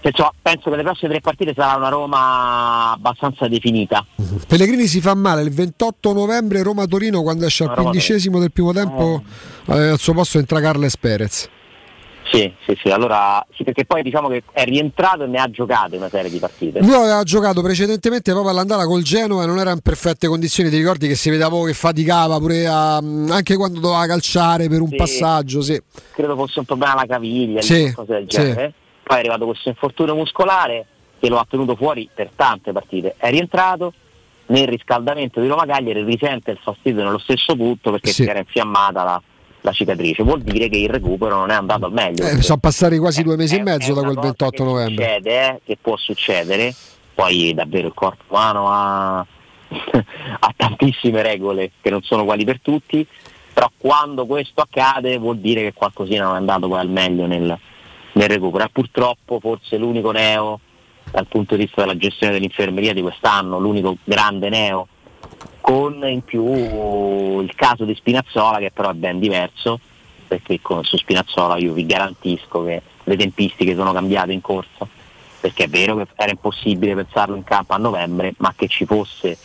[0.00, 4.06] Insomma, penso che le prossime tre partite sarà una Roma abbastanza definita.
[4.46, 9.22] Pellegrini si fa male il 28 novembre Roma-Torino quando esce al quindicesimo del primo tempo
[9.66, 11.50] eh, al suo posto entra Carles Perez.
[12.30, 15.96] Sì, sì, sì, allora sì, perché poi diciamo che è rientrato e ne ha giocate
[15.96, 16.80] una serie di partite.
[16.80, 20.76] Lui aveva giocato precedentemente proprio all'andata col Genoa e non era in perfette condizioni, ti
[20.76, 24.88] ricordi che si vedeva poco che faticava pure a, anche quando doveva calciare per un
[24.88, 24.96] Sì.
[24.96, 25.80] passaggio, sì.
[26.12, 28.74] Credo fosse un problema alla caviglia, Sì, cose del genere.
[29.02, 30.84] Poi è arrivato questo infortunio muscolare
[31.18, 33.14] che lo ha tenuto fuori per tante partite.
[33.16, 33.94] È rientrato
[34.48, 39.02] nel riscaldamento di Roma Cagliari, risente il fastidio nello stesso punto perché si era infiammata
[39.02, 39.22] la,
[39.62, 40.22] la cicatrice.
[40.22, 42.26] Vuol dire che il recupero non è andato al meglio.
[42.26, 45.04] Eh, sono passati quasi due mesi e è mezzo da quel cosa 28 novembre.
[45.04, 46.74] succede, eh, che può succedere,
[47.14, 53.06] poi davvero il corpo umano ha, ha tantissime regole che non sono uguali per tutti,
[53.52, 57.58] però quando questo accade vuol dire che qualcosina non è andato poi al meglio nel,
[58.12, 58.64] nel recupero.
[58.64, 60.60] E purtroppo forse l'unico neo
[61.10, 64.88] dal punto di vista della gestione dell'infermeria di quest'anno, l'unico grande neo,
[65.60, 69.78] con in più il caso di Spinazzola che però è ben diverso,
[70.26, 74.86] perché con- su Spinazzola io vi garantisco che le tempistiche sono cambiate in corsa,
[75.40, 79.36] perché è vero che era impossibile pensarlo in campo a novembre, ma che ci fosse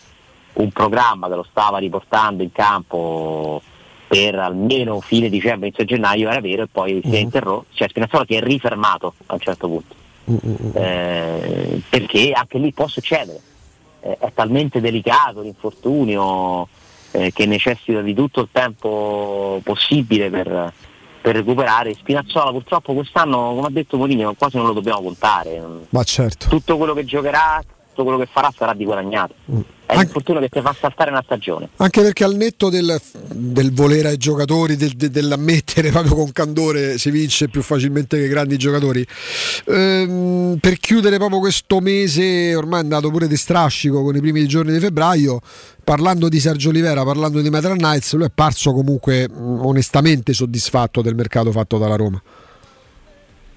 [0.53, 3.61] un programma che lo stava riportando in campo
[4.07, 8.25] per almeno fine dicembre, inizio gennaio era vero e poi si è interrotto, cioè Spinazzola
[8.27, 9.95] si è rifermato a un certo punto,
[10.79, 13.41] Eh, perché anche lì può succedere,
[14.19, 16.67] è talmente delicato l'infortunio
[17.11, 20.73] eh, che necessita di tutto il tempo possibile per,
[21.21, 21.93] per recuperare.
[21.93, 26.49] Spinazzola purtroppo quest'anno, come ha detto Mourinho, quasi non lo dobbiamo contare, Ma certo.
[26.49, 29.35] tutto quello che giocherà, tutto quello che farà sarà di guadagnato.
[29.93, 31.69] È l'infortunio che ti fa saltare una stagione.
[31.77, 32.99] Anche perché al netto del,
[33.31, 38.25] del volere ai giocatori, del, de- dell'ammettere proprio con candore, si vince più facilmente che
[38.25, 39.05] i grandi giocatori.
[39.65, 44.47] Ehm, per chiudere proprio questo mese, ormai è andato pure di strascico con i primi
[44.47, 45.39] giorni di febbraio,
[45.83, 51.13] parlando di Sergio Olivera, parlando di Metal Knights, lui è parso comunque onestamente soddisfatto del
[51.13, 52.21] mercato fatto dalla Roma.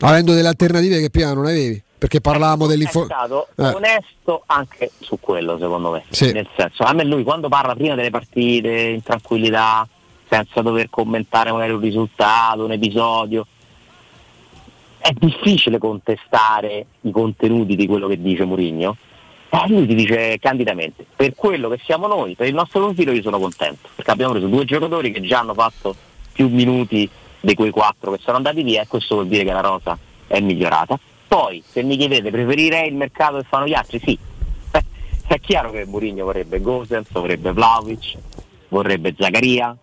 [0.00, 1.82] Avendo delle alternative che prima non avevi.
[1.98, 3.04] Perché parlavamo È dell'info...
[3.04, 3.68] stato Eh.
[3.68, 6.04] onesto anche su quello, secondo me.
[6.10, 6.30] Sì.
[6.32, 9.88] Nel senso, a me lui quando parla prima delle partite in tranquillità,
[10.28, 13.46] senza dover commentare magari un risultato, un episodio,
[14.98, 18.96] è difficile contestare i contenuti di quello che dice Mourinho.
[19.48, 23.22] E lui ti dice candidamente, per quello che siamo noi, per il nostro profilo io
[23.22, 25.94] sono contento, perché abbiamo preso due giocatori che già hanno fatto
[26.32, 27.08] più minuti
[27.40, 29.96] di quei quattro che sono andati via e questo vuol dire che la rosa
[30.26, 30.98] è migliorata.
[31.28, 33.98] Poi, se mi chiedete, preferirei il mercato che fanno gli altri?
[33.98, 34.18] Sì.
[34.70, 34.84] Eh,
[35.26, 38.16] È chiaro che Mourinho vorrebbe Gosens, vorrebbe Vlaovic,
[38.68, 39.76] vorrebbe Zagaria,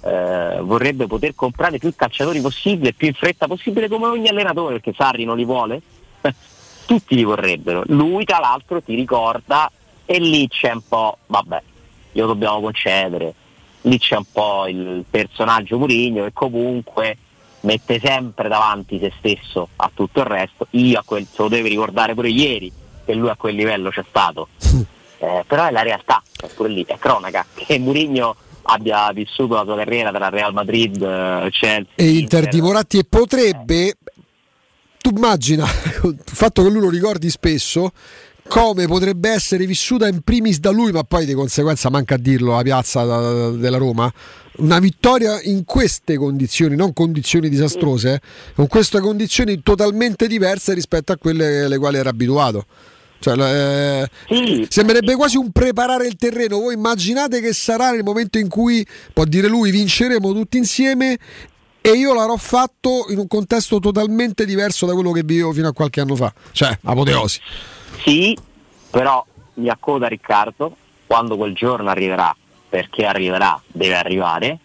[0.00, 4.94] eh, vorrebbe poter comprare più calciatori possibile, più in fretta possibile come ogni allenatore, perché
[4.96, 5.80] Sarri non li vuole.
[6.86, 7.82] Tutti li vorrebbero.
[7.86, 9.70] Lui tra l'altro ti ricorda
[10.04, 11.62] e lì c'è un po', vabbè,
[12.12, 13.34] glielo dobbiamo concedere,
[13.82, 17.16] lì c'è un po' il personaggio Mourinho che comunque
[17.66, 20.68] mette sempre davanti se stesso a tutto il resto.
[20.70, 22.72] Io a quel, se lo devi ricordare pure ieri
[23.04, 24.48] che lui a quel livello c'è stato.
[25.18, 29.64] Eh, però è la realtà, è pure lì, è cronaca, che Mourinho abbia vissuto la
[29.64, 31.92] sua carriera tra Real Madrid, eh, Chelsea.
[31.94, 33.96] e Inter di Moratti e potrebbe
[34.98, 35.64] tu immagina
[36.04, 37.92] il fatto che lui lo ricordi spesso
[38.46, 42.54] come potrebbe essere vissuta in primis da lui ma poi di conseguenza manca a dirlo
[42.54, 44.12] la piazza della Roma
[44.58, 48.20] una vittoria in queste condizioni non condizioni disastrose eh,
[48.54, 52.66] con queste condizioni totalmente diverse rispetto a quelle alle quali era abituato
[53.18, 56.58] cioè, eh, sembrerebbe quasi un preparare il terreno.
[56.58, 61.18] Voi immaginate che sarà nel momento in cui può dire lui vinceremo tutti insieme
[61.80, 65.72] e io l'avrò fatto in un contesto totalmente diverso da quello che vivevo fino a
[65.72, 66.32] qualche anno fa.
[66.52, 67.40] Cioè, apoteosi.
[68.04, 68.36] Sì,
[68.90, 69.24] però
[69.54, 70.76] mi accoda Riccardo,
[71.06, 72.34] quando quel giorno arriverà,
[72.68, 74.58] perché arriverà, deve arrivare,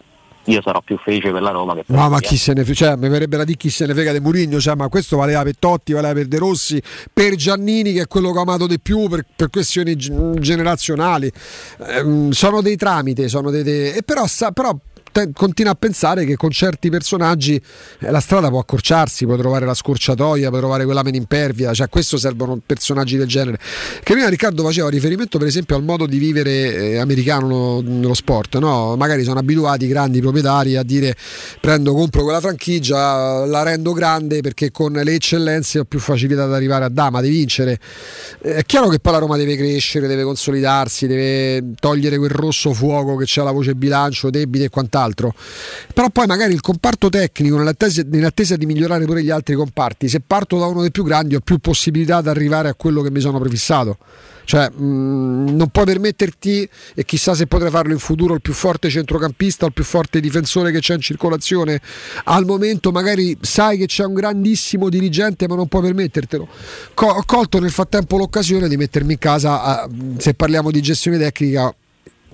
[0.45, 2.77] io sarò più felice per la Roma che per No, ma chi se ne frega,
[2.77, 5.43] cioè, mi verrebbe da dire chi se ne frega di Murigno, cioè, ma questo valeva
[5.43, 6.81] per Totti, valeva per De Rossi,
[7.13, 11.31] per Giannini che è quello che ho amato di più per, per questioni generazionali.
[11.87, 14.75] Ehm, sono dei tramite, sono dei, dei- e però, sa, però
[15.11, 17.61] te- continua a pensare che con certi personaggi
[17.99, 21.87] eh, la strada può accorciarsi, puoi trovare la scorciatoia, puoi trovare quella meno impervia, cioè
[21.87, 23.57] a questo servono personaggi del genere.
[24.03, 28.13] Che prima Riccardo faceva riferimento per esempio al modo di vivere eh, americano no- nello
[28.13, 28.95] sport, no?
[28.95, 31.15] magari sono abituati i grandi proprietari a dire
[31.59, 36.53] prendo, compro quella franchigia, la rendo grande perché con le eccellenze ho più facilità ad
[36.53, 37.79] arrivare a dama, di vincere.
[38.41, 42.73] Eh, È chiaro che poi la Roma deve crescere, deve consolidarsi, deve togliere quel rosso
[42.73, 45.00] fuoco che c'è alla voce bilancio, debiti e quant'altro.
[45.01, 45.33] Quant'altro.
[45.93, 50.21] Però poi magari il comparto tecnico, nell'attesa, nell'attesa di migliorare pure gli altri comparti, se
[50.25, 53.19] parto da uno dei più grandi ho più possibilità di arrivare a quello che mi
[53.19, 53.97] sono prefissato.
[54.43, 58.89] Cioè, mh, non puoi permetterti, e chissà se potrai farlo in futuro, il più forte
[58.89, 61.79] centrocampista, il più forte difensore che c'è in circolazione.
[62.25, 66.47] Al momento magari sai che c'è un grandissimo dirigente, ma non puoi permettertelo.
[66.93, 71.17] Co- ho colto nel frattempo l'occasione di mettermi in casa, a, se parliamo di gestione
[71.17, 71.73] tecnica,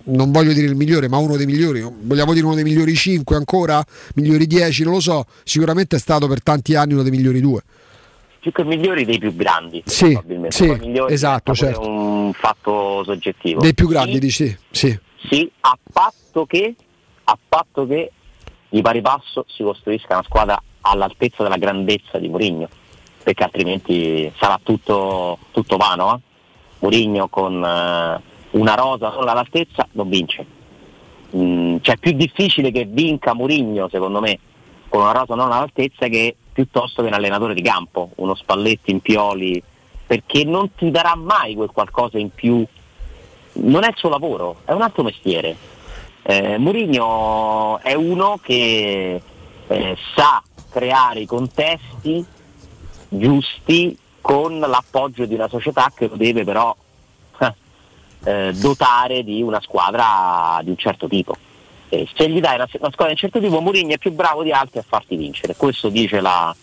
[0.08, 3.36] non voglio dire il migliore, ma uno dei migliori, vogliamo dire uno dei migliori 5
[3.36, 3.84] ancora,
[4.16, 7.62] migliori 10, non lo so, sicuramente è stato per tanti anni uno dei migliori 2
[8.40, 10.56] più che migliori dei più grandi sì, probabilmente.
[10.56, 11.82] sì, migliori esatto, è certo.
[11.86, 13.60] un fatto soggettivo.
[13.60, 15.00] Dei più grandi sì, dici sì.
[15.28, 16.76] Sì a patto che
[17.26, 18.12] a patto che
[18.70, 22.70] di pari passo si costruisca una squadra all'altezza della grandezza di Mourinho
[23.22, 26.20] perché altrimenti sarà tutto, tutto vano eh?
[26.80, 28.22] Mourinho con eh,
[28.58, 30.46] una rosa non all'altezza non vince
[31.36, 34.40] mm, cioè è più difficile che vinca Mourinho secondo me
[34.90, 39.00] con una rosa non all'altezza che piuttosto che un allenatore di campo, uno Spalletti in
[39.00, 39.62] Pioli,
[40.08, 42.66] perché non ti darà mai quel qualcosa in più.
[43.54, 45.56] Non è il suo lavoro, è un altro mestiere.
[46.24, 49.22] Eh, Mourinho è uno che
[49.68, 52.26] eh, sa creare i contesti
[53.08, 56.76] giusti con l'appoggio di una società che lo deve però
[58.24, 61.36] eh, dotare di una squadra di un certo tipo.
[61.90, 64.44] Eh, se gli dai una, una squadra di un certo tipo, Mourinho è più bravo
[64.44, 66.54] di altri a farti vincere, questo dice la,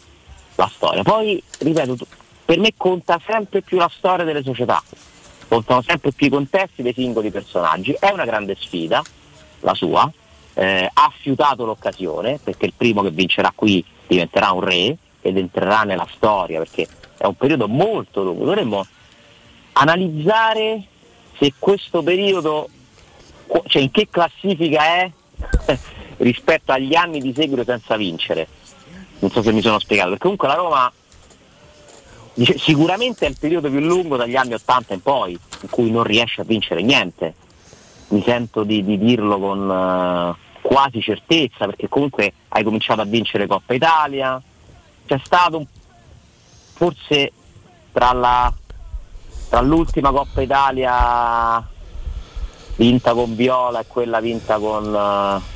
[0.56, 1.02] la storia.
[1.02, 1.96] Poi, ripeto,
[2.44, 4.82] per me conta sempre più la storia delle società,
[5.48, 9.02] contano sempre più i contesti dei singoli personaggi, è una grande sfida,
[9.60, 10.10] la sua,
[10.54, 15.84] eh, ha fiutato l'occasione, perché il primo che vincerà qui diventerà un re ed entrerà
[15.84, 16.86] nella storia, perché
[17.16, 18.44] è un periodo molto lungo.
[18.44, 18.86] Dovremmo
[19.72, 20.82] analizzare
[21.38, 22.68] se questo periodo
[23.66, 25.10] cioè in che classifica è
[26.18, 28.46] rispetto agli anni di seguito senza vincere.
[29.18, 30.92] Non so se mi sono spiegato, perché comunque la Roma
[32.34, 36.02] dice, sicuramente è il periodo più lungo dagli anni 80 in poi, in cui non
[36.02, 37.34] riesce a vincere niente.
[38.08, 43.46] Mi sento di, di dirlo con uh, quasi certezza, perché comunque hai cominciato a vincere
[43.46, 44.40] Coppa Italia,
[45.06, 45.66] c'è stato
[46.74, 47.32] forse
[47.92, 48.52] tra, la,
[49.54, 51.64] tra l'ultima Coppa Italia
[52.74, 55.53] vinta con Viola e quella vinta con, uh,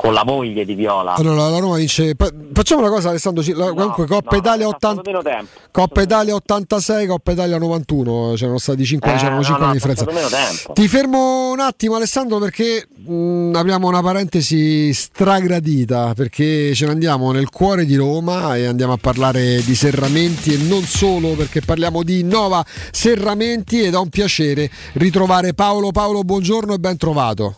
[0.00, 1.14] con la moglie di Viola.
[1.14, 2.14] Allora la Roma vince.
[2.52, 3.42] Facciamo una cosa, Alessandro.
[3.54, 5.50] La, No, comunque Coppa, no, Italia ha 80, fatto meno tempo.
[5.70, 8.32] Coppa Italia 86, Coppa Italia 91.
[8.36, 10.72] C'erano stati 5 Eh, c'erano no, 5 no, anni di differenza.
[10.72, 16.12] Ti fermo un attimo, Alessandro, perché mh, apriamo una parentesi stragradita.
[16.14, 20.58] Perché ce ne andiamo nel cuore di Roma e andiamo a parlare di serramenti e
[20.58, 25.90] non solo perché parliamo di Nova Serramenti ed è un piacere ritrovare Paolo.
[25.90, 27.54] Paolo, buongiorno e ben trovato.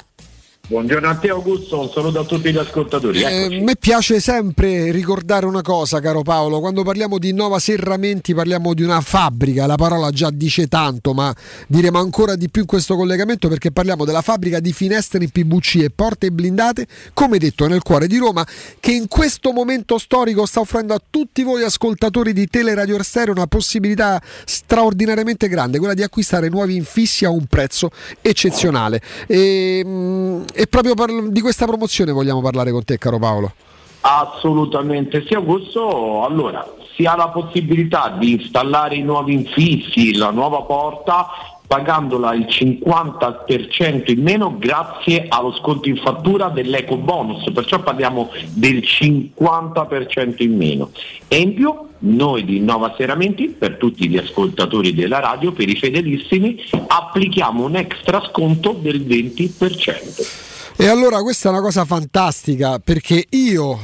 [0.71, 3.21] Buongiorno a te Augusto, un saluto a tutti gli ascoltatori.
[3.23, 3.59] Eh.
[3.59, 8.73] A me piace sempre ricordare una cosa, caro Paolo, quando parliamo di Nova Serramenti parliamo
[8.73, 11.35] di una fabbrica, la parola già dice tanto, ma
[11.67, 15.75] diremo ancora di più in questo collegamento perché parliamo della fabbrica di finestre in PVC
[15.83, 18.47] e porte blindate, come detto nel cuore di Roma,
[18.79, 23.49] che in questo momento storico sta offrendo a tutti voi ascoltatori di Teleradio Stereo una
[23.49, 27.91] possibilità straordinariamente grande, quella di acquistare nuovi infissi a un prezzo
[28.21, 29.03] eccezionale.
[29.27, 33.55] E, mm, e proprio par- di questa promozione vogliamo parlare con te, caro Paolo.
[34.03, 40.61] Assolutamente sì Augusto, allora si ha la possibilità di installare i nuovi infissi, la nuova
[40.61, 41.29] porta
[41.67, 48.83] pagandola il 50% in meno grazie allo sconto in fattura dell'eco bonus, perciò parliamo del
[48.85, 50.91] 50% in meno.
[51.27, 55.77] E in più noi di Innova Seramenti, per tutti gli ascoltatori della radio, per i
[55.77, 60.50] fedelissimi, applichiamo un extra sconto del 20%.
[60.81, 63.75] E allora questa è una cosa fantastica perché io,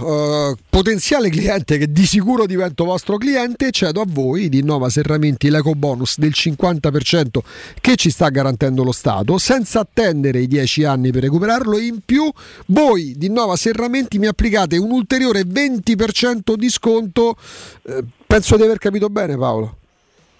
[0.50, 5.50] eh, potenziale cliente che di sicuro divento vostro cliente, cedo a voi di Nova Serramenti
[5.50, 7.40] l'eco bonus del 50%
[7.82, 11.76] che ci sta garantendo lo Stato, senza attendere i 10 anni per recuperarlo.
[11.76, 12.32] In più,
[12.68, 17.36] voi di Nova Serramenti mi applicate un ulteriore 20% di sconto.
[17.82, 19.76] Eh, penso di aver capito bene, Paolo.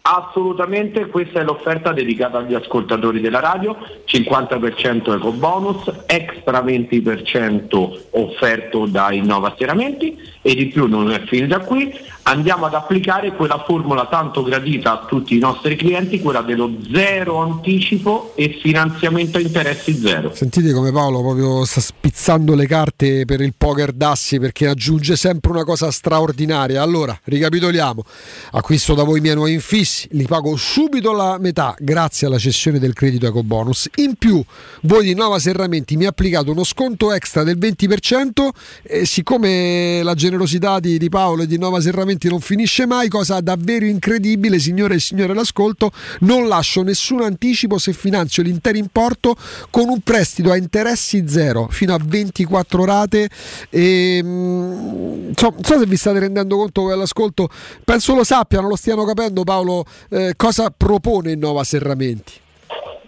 [0.09, 8.87] Assolutamente, questa è l'offerta dedicata agli ascoltatori della radio, 50% eco bonus, extra 20% offerto
[8.87, 10.17] da Innova Steramenti
[10.47, 11.93] e di più non è finita qui,
[12.23, 17.39] andiamo ad applicare quella formula tanto gradita a tutti i nostri clienti, quella dello zero
[17.39, 20.33] anticipo e finanziamento a interessi zero.
[20.33, 25.51] Sentite come Paolo proprio sta spizzando le carte per il poker dassi perché aggiunge sempre
[25.51, 26.81] una cosa straordinaria.
[26.81, 28.05] Allora, ricapitoliamo.
[28.53, 32.79] Acquisto da voi i miei nuovi infissi, li pago subito la metà grazie alla cessione
[32.79, 33.89] del credito ecobonus.
[33.97, 34.41] In più,
[34.83, 38.49] voi di Nova Serramenti mi applicate uno sconto extra del 20%
[38.85, 43.41] e siccome la generosità di, di Paolo e di Nova Serramenti non finisce mai, cosa
[43.41, 45.91] davvero incredibile, signore e signore l'ascolto,
[46.21, 49.35] non lascio nessun anticipo se finanzio l'intero importo
[49.71, 53.29] con un prestito a interessi zero fino a 24 rate
[53.71, 57.49] e so, non so se vi state rendendo conto voi all'ascolto,
[57.83, 62.45] penso lo sappiano, lo stiano capendo Paolo, eh, cosa propone Innova Serramenti.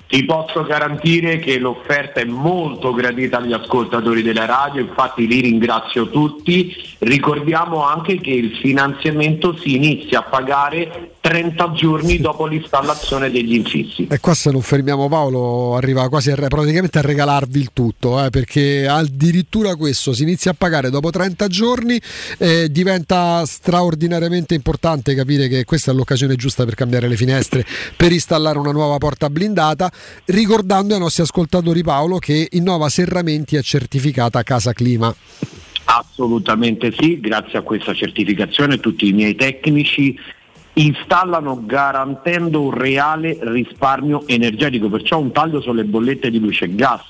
[0.08, 6.08] Ti posso garantire che l'offerta è molto gradita agli ascoltatori della radio, infatti li ringrazio
[6.08, 6.74] tutti.
[7.00, 14.06] Ricordiamo anche che il finanziamento si inizia a pagare 30 giorni dopo l'installazione degli infissi.
[14.10, 18.30] E qua se non fermiamo Paolo arriva quasi a, praticamente a regalarvi il tutto, eh,
[18.30, 22.00] perché addirittura questo si inizia a pagare dopo 30 giorni,
[22.38, 27.62] eh, diventa straordinariamente importante capire che questa è l'occasione giusta per cambiare le finestre,
[27.94, 29.92] per installare una nuova porta blindata,
[30.26, 35.14] ricordando ai nostri ascoltatori Paolo che Innova Serramenti è certificata Casa Clima.
[35.84, 40.18] Assolutamente sì, grazie a questa certificazione tutti i miei tecnici
[40.74, 47.02] installano garantendo un reale risparmio energetico, perciò un taglio sulle bollette di luce e gas.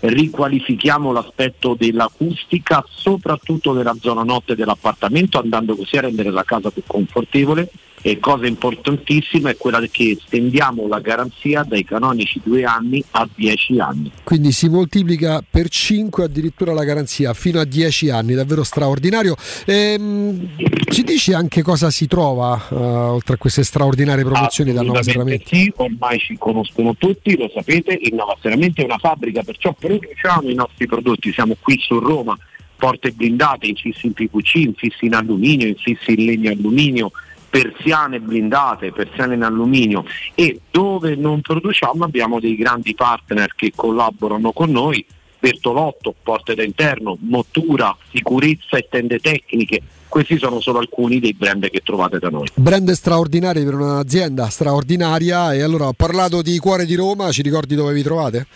[0.00, 6.82] Riqualifichiamo l'aspetto dell'acustica, soprattutto nella zona notte dell'appartamento, andando così a rendere la casa più
[6.86, 7.70] confortevole
[8.02, 13.78] e cosa importantissima è quella che estendiamo la garanzia dai canonici due anni a dieci
[13.78, 14.10] anni.
[14.24, 19.34] Quindi si moltiplica per 5 addirittura la garanzia fino a 10 anni, davvero straordinario.
[19.66, 20.48] Ehm,
[20.90, 25.56] ci dici anche cosa si trova uh, oltre a queste straordinarie promozioni da Nova Serramenti?
[25.56, 30.48] Sì, ormai ci conoscono tutti, lo sapete, il Nova Serramenti è una fabbrica, perciò produciamo
[30.48, 32.36] i nostri prodotti, siamo qui su Roma,
[32.76, 37.10] porte blindate, infissi in PVC, infissi in alluminio, infissi in legno alluminio,
[37.48, 40.04] persiane blindate, persiane in alluminio
[40.34, 45.04] e dove non produciamo abbiamo dei grandi partner che collaborano con noi,
[45.38, 49.82] Bertolotto, Porte da Interno, Mottura, Sicurezza e Tende Tecniche.
[50.08, 52.46] Questi sono solo alcuni dei brand che trovate da noi.
[52.54, 57.74] Brand straordinari per un'azienda straordinaria e allora ho parlato di Cuore di Roma, ci ricordi
[57.74, 58.46] dove vi trovate?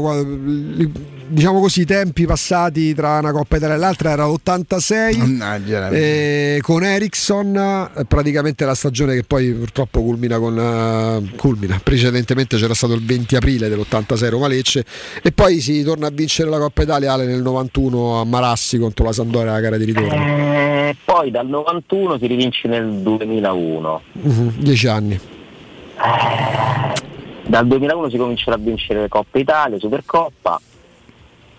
[1.26, 4.10] diciamo così i tempi passati tra una Coppa Italia e l'altra.
[4.10, 11.80] Era l'86 eh, con Ericsson praticamente la stagione che poi purtroppo culmina con uh, culmina.
[11.82, 14.84] Precedentemente c'era stato il 20 aprile dell'86 Roma Lecce
[15.22, 19.12] e poi si torna a vincere la Coppa Italia nel 91 a Marassi contro la
[19.12, 20.12] Sampdoria la gara di ritorno.
[20.12, 25.31] Eh, poi dal 91 si rivince nel 2001 uh-huh, dieci anni
[27.52, 30.58] dal 2001 si comincerà a vincere Coppa Italia, Supercoppa.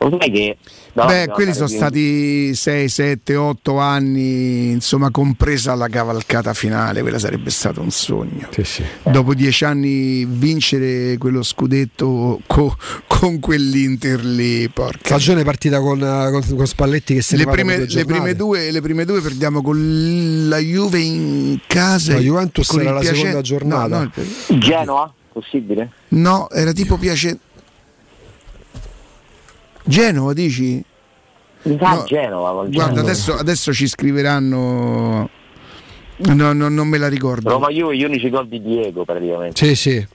[0.09, 0.57] Che
[0.93, 7.49] Beh, quelli sono stati 6, 7, 8 anni, insomma, compresa la cavalcata finale, quella sarebbe
[7.49, 8.47] stato un sogno.
[8.51, 8.83] Sì, sì.
[9.03, 12.75] Dopo dieci anni vincere quello scudetto co,
[13.07, 14.99] con quell'Inter lì, porca.
[15.05, 19.05] Stagione partita con, con, con Spalletti che se le prime, le, prime due, le prime
[19.05, 22.13] due perdiamo con la Juve in casa.
[22.13, 23.15] La Juventus era la Piace...
[23.15, 23.99] seconda giornata.
[23.99, 25.13] No, no, Genoa?
[25.31, 25.91] Possibile?
[26.09, 27.39] No, era tipo piace
[29.83, 30.83] Genova dici?
[31.63, 32.65] Mi sa no, Genova.
[32.65, 33.01] Guarda.
[33.01, 35.29] Adesso, adesso, ci scriveranno.
[36.15, 37.49] No, no, non me la ricordo.
[37.49, 39.65] Roma Juve, gli unici gol di Diego praticamente.
[39.65, 40.07] Sì, sì.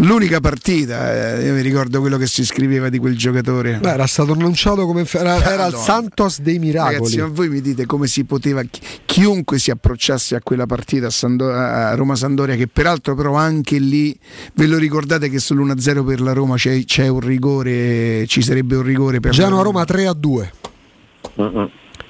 [0.00, 3.78] L'unica partita, eh, io mi ricordo quello che si scriveva di quel giocatore.
[3.78, 6.96] Beh, era stato annunciato come era, era il Santos dei miracoli.
[6.96, 8.62] Ragazzi, ma voi mi dite come si poteva
[9.06, 13.78] chiunque si approcciasse a quella partita a, Sando, a Roma Sandoria che peraltro però anche
[13.78, 14.14] lì
[14.52, 18.82] ve lo ricordate che sull'1-0 per la Roma c'è, c'è un rigore, ci sarebbe un
[18.82, 20.52] rigore per Genoa Roma 3 2.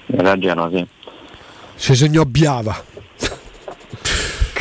[0.07, 0.85] Era Genoa, sì.
[1.77, 2.96] Si segnò Biava.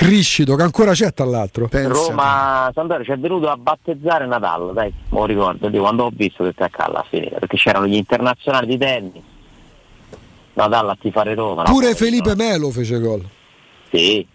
[0.05, 1.67] Criscito che ancora c'è tra l'altro.
[1.71, 6.11] Roma Sampdoria ci è venuto a battezzare Natale, dai, me lo ricordo, di quando ho
[6.13, 9.23] visto che a alla fine, perché c'erano gli internazionali di tennis.
[10.53, 11.63] Natale a tifare Roma.
[11.63, 12.35] Pure no, Felipe no.
[12.35, 13.27] Melo fece gol.
[13.91, 14.25] Sì.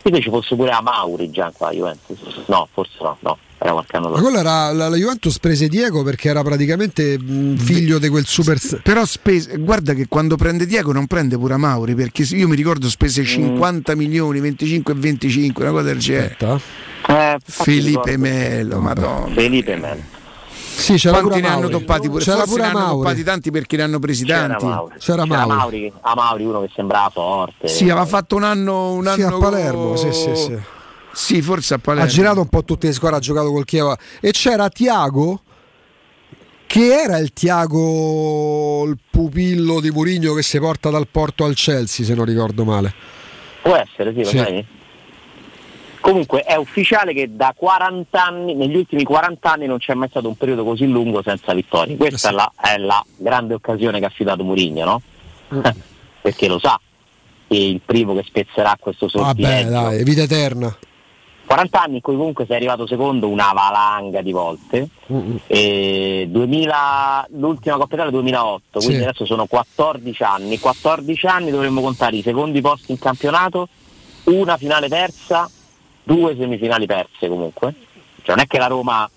[0.00, 2.44] Quindi ci fosse pure a Mauri già qua Juventus.
[2.46, 4.16] No, forse no, no era qualche anno dopo.
[4.18, 8.24] Ma quello era la, la, Juventus prese Diego perché era praticamente mh, figlio di quel
[8.24, 8.58] super.
[8.82, 12.88] Però spese, guarda che quando prende Diego non prende pure Mauri perché io mi ricordo
[12.88, 13.98] spese 50 mm.
[13.98, 16.36] milioni, 25 e 25, una cosa del genere.
[17.08, 19.34] Eh, Felipe Melo, madonna.
[19.34, 20.16] Felipe Melo.
[20.78, 22.22] Sì, c'era Quanti ne hanno toppati pure?
[22.22, 24.64] C'era pure ne hanno toppati tanti perché ne hanno presi tanti.
[24.64, 24.94] C'era Mauri.
[24.98, 25.40] C'era Mauri.
[25.40, 27.66] C'era Mauri, a Mauri uno che sembrava forte.
[27.66, 30.58] Sì, aveva fatto un anno, un anno sì, a Palermo, sì, sì, sì.
[31.18, 32.08] Sì, forse a Palermo.
[32.08, 33.96] Ha girato un po' tutte le squadre, ha giocato col Chievo.
[34.20, 35.42] E c'era Tiago,
[36.64, 42.06] che era il Tiago, il pupillo di Murigno che si porta dal Porto al Chelsea,
[42.06, 42.94] se non ricordo male.
[43.62, 44.64] Può essere, sì, sai.
[46.00, 50.28] Comunque è ufficiale che da 40 anni, negli ultimi 40 anni non c'è mai stato
[50.28, 51.96] un periodo così lungo senza vittorie.
[51.96, 52.34] Questa sì.
[52.34, 55.02] è, la, è, la, grande occasione che ha affidato Murigno, no?
[55.52, 55.60] Mm.
[56.22, 56.80] Perché lo sa,
[57.48, 59.70] che il primo che spezzerà questo sortileggio.
[59.70, 60.78] Vabbè, dai, vita eterna.
[61.48, 64.86] 40 anni in cui comunque sei arrivato secondo una valanga di volte.
[65.06, 65.40] Uh-uh.
[65.46, 69.02] 2000, l'ultima Coppa Italia 2008, quindi sì.
[69.02, 70.58] adesso sono 14 anni.
[70.58, 73.66] 14 anni dovremmo contare i secondi posti in campionato,
[74.24, 75.50] una finale persa,
[76.02, 77.74] due semifinali perse comunque.
[78.20, 79.08] Cioè non è che la Roma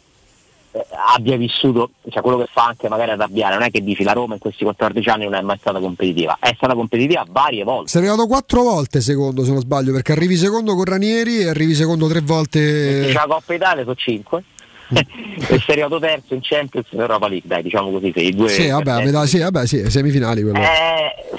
[0.72, 0.85] eh,
[1.15, 4.35] abbia vissuto, cioè quello che fa anche magari arrabbiare, non è che dici la Roma
[4.35, 7.89] in questi 14 anni non è mai stata competitiva, è stata competitiva varie volte.
[7.89, 11.76] Sei arrivato quattro volte secondo se non sbaglio, perché arrivi secondo con Ranieri e arrivi
[11.76, 13.03] secondo tre volte...
[13.06, 14.43] C'è la Coppa Italia sono cinque.
[14.91, 15.06] e
[15.48, 18.49] sei arrivato terzo in Champions e Europa League, dai, diciamo così, sei due.
[18.49, 20.57] Sì, vabbè, metà, sì, vabbè, sì, semifinali quello.
[20.57, 21.38] Eh,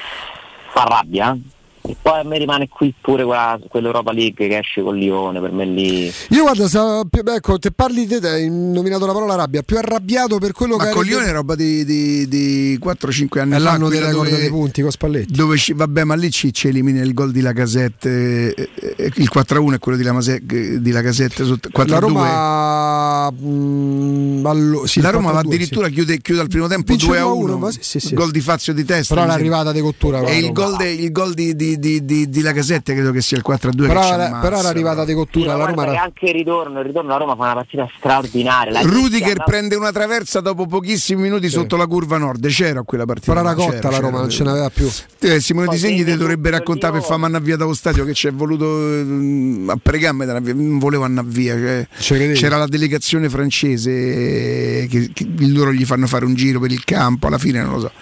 [0.70, 1.60] fa rabbia, eh?
[1.84, 5.50] E poi a me rimane qui pure quella, quell'Europa League che esce con Lione, per
[5.50, 6.12] me lì.
[6.30, 7.02] Io guarda, sa,
[7.34, 10.84] ecco, te parli di te, hai nominato la parola rabbia, più arrabbiato per quello Ma
[10.84, 10.88] che.
[10.90, 13.58] Ma con Lione è roba di, di, di 4-5 anni fa.
[13.58, 15.32] l'anno dei record dei punti con Spalletti.
[15.32, 18.54] Dove ci, vabbè, ma lì ci, ci elimina il gol di Lacazette.
[18.54, 20.80] Eh, eh, il 4-1 è quello di, Lacazette.
[20.80, 21.88] Di Lacazette sotto, 4-2.
[21.88, 25.94] La Roma, mh, allo, sì, la Roma addirittura sì.
[25.94, 27.68] chiude, chiude, al primo tempo 2-1.
[27.80, 29.14] Sì, sì, gol di Fazio di testa.
[29.14, 30.20] Però l'arrivata di cottura.
[30.20, 33.36] E il gol, de, il gol di, di, di, di, di Lacazette credo che sia
[33.36, 36.02] il 4-2 però, era, però era arrivata di cottura sì, la Roma era...
[36.02, 39.44] anche il ritorno il ritorno la Roma fa una partita straordinaria la Rudiger no?
[39.44, 41.54] prende una traversa dopo pochissimi minuti sì.
[41.54, 44.70] sotto la curva nord c'era quella partita però era cotta la Roma non ce n'aveva
[44.70, 44.88] più.
[45.20, 48.28] Eh, Simone Di Segni ti dovrebbe raccontare per farmi andare via dallo stadio che ci
[48.28, 55.10] è voluto mh, a pregarmi non volevo andare via cioè, c'era la delegazione francese che,
[55.12, 57.92] che loro gli fanno fare un giro per il campo alla fine non lo so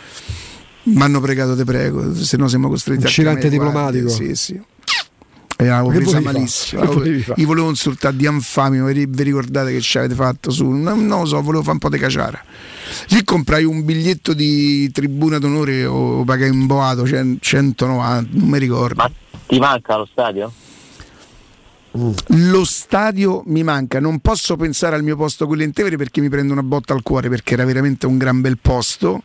[0.85, 3.07] mi hanno pregato, te prego, se no siamo costretti a.
[3.07, 4.09] Incidente diplomatico.
[4.09, 4.61] Sì, sì.
[5.61, 7.05] E l'avevo presa malissimo.
[7.05, 10.67] Io volevo insultare di infamia, vi ricordate che ci avete fatto su?
[10.71, 12.43] Non, non, lo so, volevo fare un po' di caciara.
[13.09, 18.95] Lì comprai un biglietto di tribuna d'onore o pagai un boato, 190, non mi ricordo.
[18.95, 19.11] Ma
[19.47, 20.51] ti manca lo stadio?
[21.93, 26.53] Lo stadio mi manca, non posso pensare al mio posto con l'Entevere perché mi prendo
[26.55, 29.25] una botta al cuore perché era veramente un gran bel posto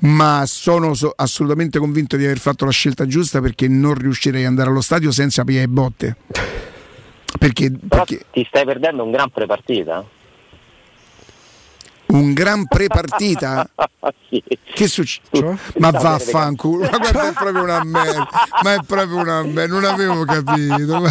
[0.00, 4.48] ma sono so- assolutamente convinto di aver fatto la scelta giusta perché non riuscirei ad
[4.48, 6.16] andare allo stadio senza pie e botte.
[7.38, 8.24] Perché, perché...
[8.32, 10.04] ti stai perdendo un gran prepartita
[12.08, 13.68] un gran pre-partita?
[14.28, 14.42] sì.
[14.78, 15.26] Che succede?
[15.32, 15.54] Cioè?
[15.78, 18.28] Ma vaffanculo, ma guarda, è proprio una merda,
[18.62, 21.02] ma è proprio una merda, non avevo capito.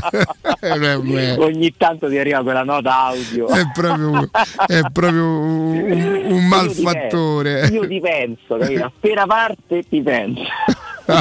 [1.43, 3.47] Ogni tanto ti arriva quella nota audio.
[3.47, 4.29] È proprio,
[4.67, 7.67] è proprio un, un malfattore.
[7.67, 8.85] Io ti penso, capito?
[8.85, 10.43] Appena parte ti penso.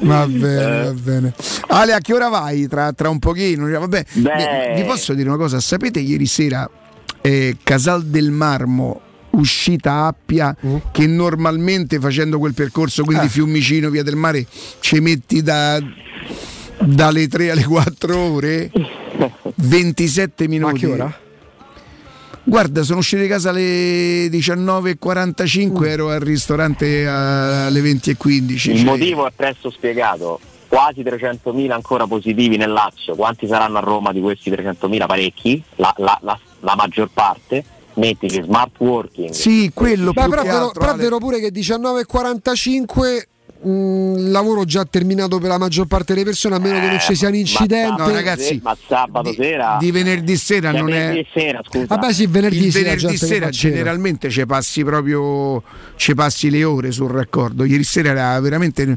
[0.00, 1.34] va bene, va bene.
[1.68, 2.66] Ale, a che ora vai?
[2.66, 3.68] Tra, tra un pochino?
[3.68, 4.22] Vabbè, vi,
[4.74, 5.60] vi posso dire una cosa?
[5.60, 6.68] Sapete ieri sera
[7.20, 10.76] eh, Casal del Marmo uscita Appia mm.
[10.90, 13.28] che normalmente facendo quel percorso quindi eh.
[13.28, 14.44] Fiumicino via del mare
[14.80, 15.80] ci metti da,
[16.80, 18.70] dalle 3 alle 4 ore
[19.54, 21.18] 27 minuti ma che ora?
[22.42, 28.50] Guarda, sono uscito di casa alle 19.45, ero al ristorante alle 20.15.
[28.50, 30.40] Il cioè- motivo è presto spiegato.
[30.66, 33.14] Quasi 300.000 ancora positivi nel Lazio.
[33.14, 35.06] Quanti saranno a Roma di questi 300.000?
[35.06, 37.64] Parecchi, la, la- la- la maggior parte.
[37.94, 39.30] Mettici smart working.
[39.30, 41.02] Sì, quello Beh, più però, però è Ale.
[41.02, 43.22] vero pure che 19.45
[43.62, 47.14] mh, lavoro già terminato per la maggior parte delle persone, a meno che non ci
[47.14, 48.02] sia un incidente.
[48.02, 51.86] No, ragazzi, ma sabato sera di venerdì sera Cioè, non è sera, scusa.
[51.86, 55.62] Vabbè, sì, venerdì il sera, venerdì sera generalmente ci passi proprio
[55.96, 58.96] ci passi le ore sul raccordo ieri sera era veramente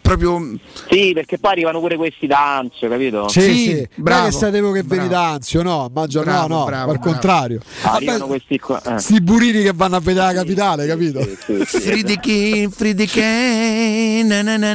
[0.00, 0.56] proprio
[0.90, 3.28] Sì, perché poi arrivano pure questi d'anzio, capito?
[3.28, 5.02] Sì, Sì, sì, bravo, non che sapevo che bravo.
[5.02, 7.10] veni d'anzio, no, Maggio, Bravo, no, no, bravo, al bravo.
[7.12, 7.60] contrario.
[7.82, 8.82] Arrivano Vabbè, questi qua.
[8.82, 8.98] eh.
[8.98, 11.20] sti burini che vanno a vedere la capitale, capito?
[11.20, 13.89] Fridichi, Fridichi, na na na
[14.24, 14.74] na na na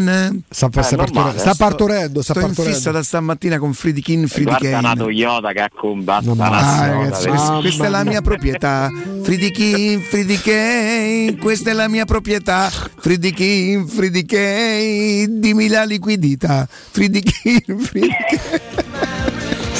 [0.00, 0.32] na.
[0.50, 2.76] Sta, Eh, sta partorendo, sta sto- partorendo, Sto in partorendo.
[2.76, 4.94] fissa da stamattina con Fridikin, Guarda una.
[4.94, 8.20] Toyota che ha combattuto la ragazzi, questa, questa è la mia.
[8.22, 8.90] proprietà.
[9.22, 12.70] Fridikin, Fridikin, questa è la mia proprietà.
[12.98, 16.66] Fridikin, Fridikin, dimmi la liquidità.
[16.70, 18.92] Fridikin, Fridikin.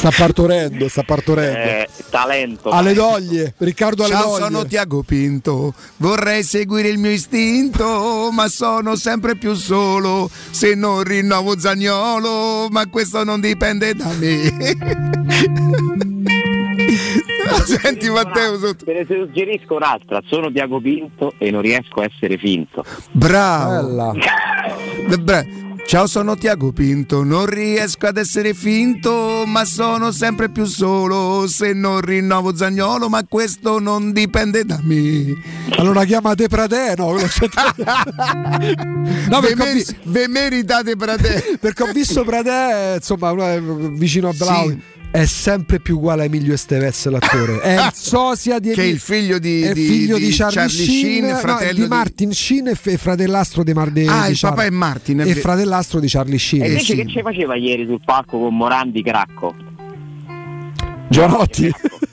[0.05, 1.59] Sta partorendo, sta partorendo.
[1.59, 2.69] Eh, talento.
[2.69, 4.43] alle doglie, Riccardo alle Ciao, doglie.
[4.43, 5.73] sono Tiago Pinto.
[5.97, 10.29] Vorrei seguire il mio istinto, ma sono sempre più solo.
[10.51, 14.53] Se non rinnovo Zagnolo, ma questo non dipende da me.
[17.65, 18.85] Senti Matteo, sotto.
[18.85, 22.85] Te ne suggerisco un'altra, sono Diago Pinto e non riesco a essere finto.
[23.11, 24.13] bravo.
[24.13, 25.63] Bella.
[25.87, 27.23] Ciao, sono Tiago Pinto.
[27.23, 31.47] Non riesco ad essere finto, ma sono sempre più solo.
[31.47, 35.35] Se non rinnovo Zagnolo, ma questo non dipende da me.
[35.77, 37.13] Allora chiamate Pradè, no,
[39.29, 41.59] no ve, meri- vi- ve meritate te.
[41.61, 43.33] perché ho visto Pradè, insomma,
[43.91, 44.69] vicino a Blau.
[44.71, 44.81] Sì.
[45.15, 47.61] È sempre più uguale a Emilio Estevez, l'attore.
[47.61, 50.57] È il sosia di Che è il figlio di, è di- figlio di, di Charlie,
[50.57, 54.25] Charlie Sheen, Sheen, no, fratello di di- Martin Sheen e fratellastro di, Mar- di- Ah,
[54.27, 55.19] di il Char- papà è Martin.
[55.21, 56.63] è e fratellastro di Charlie Sheen.
[56.65, 56.97] E invece sì.
[56.97, 59.55] che ci faceva ieri sul palco con Morandi Cracco?
[61.09, 61.71] Giovanotti.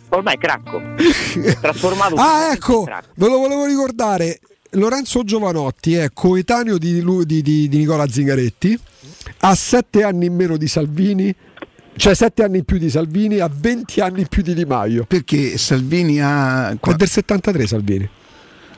[0.09, 0.79] Ormai Cracco.
[1.59, 2.83] Trasformato Ah, ecco,
[3.15, 4.39] ve lo volevo ricordare.
[4.73, 8.77] Lorenzo Giovanotti è coetaneo di- di- di Nicola Zingaretti,
[9.39, 11.33] ha sette anni in meno di Salvini,
[11.95, 15.05] cioè sette anni in più di Salvini, ha 20 anni in più di Di Maio.
[15.05, 16.69] Perché Salvini ha.
[16.69, 18.09] È del 73 Salvini.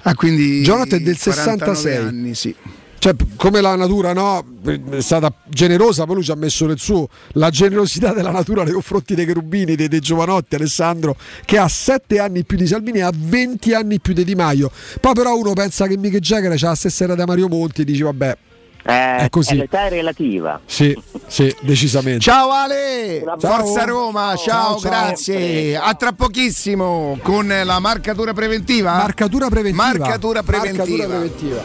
[0.01, 0.63] Ah, quindi.
[0.63, 1.95] Giovanotti è del 49 66.
[1.95, 2.55] anni, sì.
[3.03, 7.09] Cioè, come la natura no, è stata generosa, poi lui ci ha messo del suo,
[7.33, 12.19] la generosità della natura nei confronti dei cherubini, dei, dei giovanotti, Alessandro, che ha 7
[12.19, 14.71] anni più di Salvini e ha 20 anni più di Di Maio.
[15.01, 17.83] Poi però uno pensa che Mick Jagger ha la stessa età di Mario Monti e
[17.83, 18.37] dici vabbè,
[18.85, 19.55] Eh, È così.
[19.55, 20.59] L'età è relativa.
[20.65, 20.97] sì,
[21.27, 22.19] sì, decisamente.
[22.19, 23.39] Ciao Ale, Ciao.
[23.63, 24.89] Forza Roma, ciao, Ciao, ciao.
[24.89, 25.77] grazie.
[25.77, 28.95] A tra pochissimo con la marcatura preventiva.
[28.97, 29.87] Marcatura preventiva.
[29.87, 31.07] Marcatura preventiva.
[31.07, 31.61] Marcatura preventiva.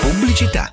[0.00, 0.72] Pubblicità.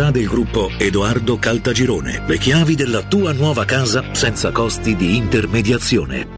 [0.09, 2.23] del gruppo Edoardo Caltagirone.
[2.25, 6.29] Le chiavi della tua nuova casa senza costi di intermediazione.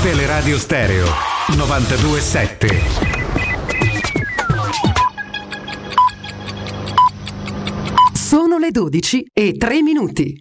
[0.00, 1.06] Teleradio Stereo
[1.54, 2.80] 927.
[8.14, 10.40] Sono le 12 e 3 minuti.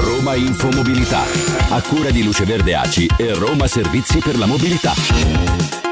[0.00, 1.22] Roma Infomobilità,
[1.70, 5.87] a cura di Luce Verde Aci e Roma Servizi per la Mobilità.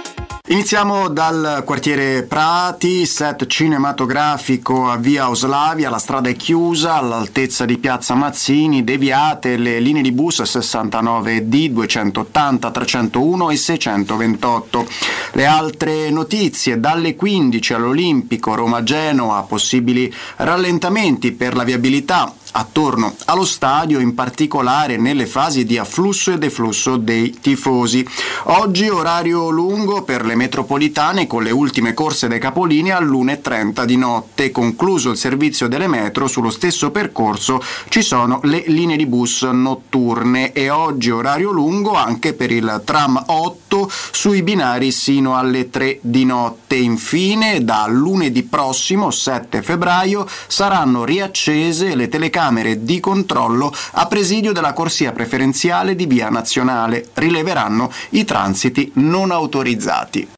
[0.48, 7.78] Iniziamo dal quartiere Prati, set cinematografico a via Oslavia, la strada è chiusa all'altezza di
[7.78, 14.86] piazza Mazzini, deviate le linee di bus 69D, 280, 301 e 628.
[15.32, 24.00] Le altre notizie, dalle 15 all'Olimpico Roma-Genoa, possibili rallentamenti per la viabilità attorno allo stadio,
[24.00, 28.06] in particolare nelle fasi di afflusso e deflusso dei tifosi.
[28.44, 34.50] Oggi orario lungo per le metropolitane con le ultime corse dei capolini all'1.30 di notte.
[34.50, 40.52] Concluso il servizio delle metro, sullo stesso percorso ci sono le linee di bus notturne
[40.52, 46.24] e oggi orario lungo anche per il tram 8 sui binari sino alle 3 di
[46.24, 46.76] notte.
[46.76, 54.72] Infine, da lunedì prossimo, 7 febbraio, saranno riaccese le telecamere di controllo a presidio della
[54.72, 57.08] corsia preferenziale di via nazionale.
[57.14, 60.28] Rileveranno i transiti non autorizzati.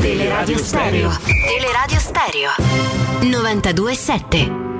[0.00, 1.10] Teleradio Stereo.
[1.46, 2.50] Teleradio Stereo
[3.20, 4.79] 927.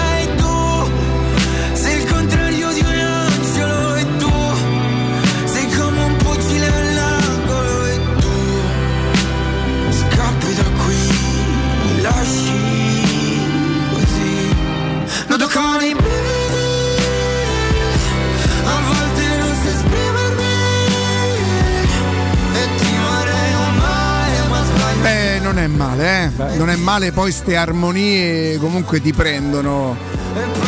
[25.51, 26.57] non è male, eh?
[26.57, 29.95] Non è male, poi ste armonie comunque ti prendono.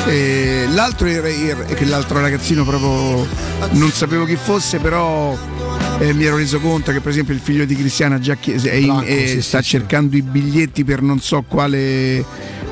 [0.08, 3.26] E l'altro, l'altro ragazzino proprio
[3.72, 5.38] non sapevo chi fosse, però
[6.00, 8.74] eh, mi ero reso conto che per esempio il figlio di Cristiana già chi- è
[8.74, 12.24] in- Franco, eh, sì, sta sì, cercando i biglietti per non so quale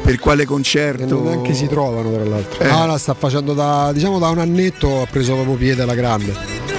[0.01, 1.05] per quale concerto.
[1.15, 2.61] Non neanche si trovano tra l'altro.
[2.63, 2.67] Eh.
[2.69, 6.70] Ah, la sta facendo da diciamo da un annetto, ha preso proprio piede alla grande.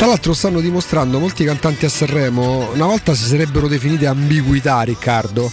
[0.00, 5.52] Tra l'altro stanno dimostrando molti cantanti a Sanremo, una volta si sarebbero definite ambiguità Riccardo,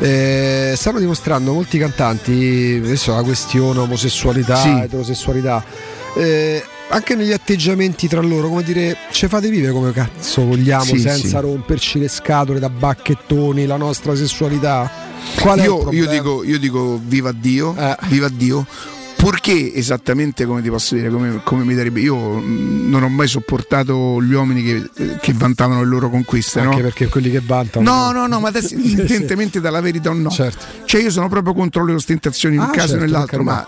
[0.00, 4.68] eh, stanno dimostrando molti cantanti, adesso la questione omosessualità, Sì.
[4.68, 5.64] eterosessualità,
[6.14, 10.98] eh, anche negli atteggiamenti tra loro, come dire, ci fate vivere come cazzo vogliamo Sì,
[10.98, 11.40] senza sì.
[11.40, 14.90] romperci le scatole da bacchettoni, la nostra sessualità.
[15.64, 16.04] Io, io?
[16.04, 16.12] Eh.
[16.12, 17.74] dico, io dico viva Dio,
[18.08, 18.66] viva Dio.
[19.26, 21.98] Purché esattamente come ti posso dire, come, come mi darebbe.
[21.98, 26.60] Io mh, non ho mai sopportato gli uomini che, che vantavano le loro conquiste.
[26.60, 26.82] Anche no?
[26.82, 27.90] perché quelli che vantano.
[27.90, 30.30] No, no, no, ma adesso indipendentemente dalla verità o no.
[30.30, 33.66] Cioè, io sono proprio contro le ostentazioni in un Ah, caso certo, e nell'altro, ma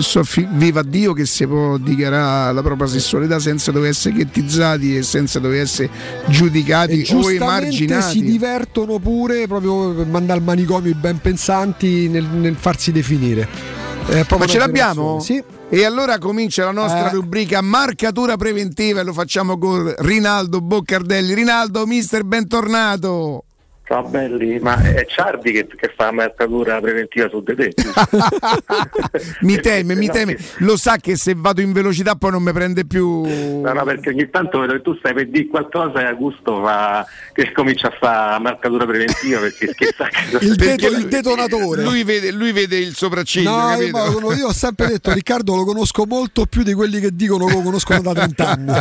[0.00, 5.02] so viva Dio che si può dichiarare la propria sessualità senza dover essere ghettizzati e
[5.02, 5.88] senza dover essere
[6.26, 8.18] giudicati o giustamente emarginati.
[8.18, 13.77] si divertono pure proprio per mandare al manicomio i ben pensanti nel, nel farsi definire.
[14.08, 15.20] Proprio Ma ce l'abbiamo?
[15.20, 15.42] Sì.
[15.68, 17.12] E allora comincia la nostra Eh.
[17.12, 21.34] rubrica marcatura preventiva e lo facciamo con Rinaldo Boccardelli.
[21.34, 23.44] Rinaldo, mister, bentornato.
[23.88, 27.72] Ciao belli, ma è Ciardi che, che fa la marcatura preventiva su di te.
[29.40, 30.36] Mi teme, mi teme.
[30.58, 33.22] Lo sa che se vado in velocità poi non mi prende più.
[33.22, 37.06] No, no, perché ogni tanto vedo che tu stai per dire qualcosa e Augusto fa
[37.32, 40.06] che comincia a fare la marcatura preventiva perché scherza
[40.44, 41.82] Il, deto- il detonatore.
[41.82, 46.04] Lui vede, lui vede il sopracciglio, No, io, io ho sempre detto Riccardo lo conosco
[46.06, 48.72] molto più di quelli che dicono che lo conoscono da 30 anni.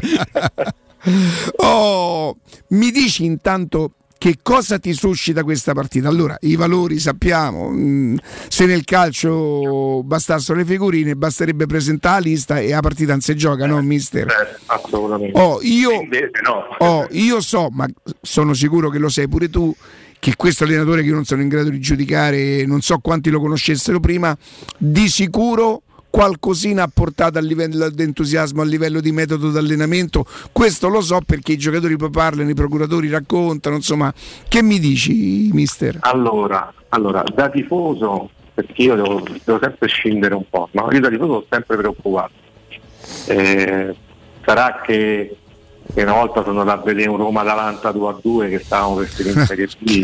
[1.57, 2.35] Oh,
[2.69, 6.07] mi dici intanto che cosa ti suscita questa partita?
[6.07, 8.17] Allora, i valori sappiamo, mh,
[8.47, 13.35] se nel calcio bastassero le figurine, basterebbe presentare la lista e la partita non si
[13.35, 14.27] gioca, no, mister?
[14.27, 15.39] Eh, assolutamente.
[15.39, 16.63] Oh, io, Invece no.
[16.79, 17.87] oh, io so, ma
[18.21, 19.73] sono sicuro che lo sai pure tu,
[20.19, 23.39] che questo allenatore che io non sono in grado di giudicare, non so quanti lo
[23.39, 24.35] conoscessero prima,
[24.77, 25.83] di sicuro
[26.17, 30.25] qualcosina ha portato a livello di entusiasmo, a livello di metodo d'allenamento.
[30.51, 34.11] Questo lo so perché i giocatori poi parlano, i procuratori raccontano, insomma.
[34.47, 35.99] Che mi dici, mister?
[35.99, 40.87] Allora, allora, da tifoso, perché io devo, devo sempre scendere un po', no?
[40.91, 42.31] io da tifoso sono sempre preoccupato.
[43.27, 43.95] Eh,
[44.43, 45.37] sarà che,
[45.93, 49.05] che una volta sono andato a vedere un Roma-Atalanta 2 a 2 che stavamo per
[49.05, 49.99] finire in Serie B.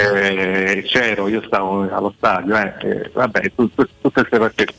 [0.00, 4.74] Eh, c'ero, io stavo allo stadio, eh, eh, vabbè, tu- tu- tutte queste partite.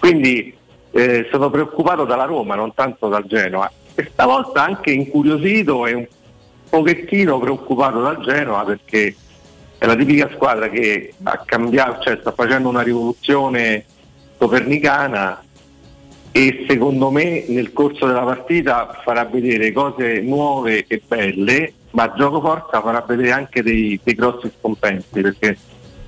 [0.00, 0.56] Quindi
[0.92, 3.70] eh, sono preoccupato dalla Roma, non tanto dal Genoa.
[3.94, 6.06] E stavolta anche incuriosito e un
[6.68, 9.14] pochettino preoccupato dal Genoa perché
[9.76, 11.12] è la tipica squadra che
[11.44, 13.84] cambiato, cioè sta facendo una rivoluzione
[14.38, 15.42] copernicana
[16.32, 22.40] e secondo me nel corso della partita farà vedere cose nuove e belle, ma gioco
[22.40, 25.58] forza farà vedere anche dei, dei grossi scompensi perché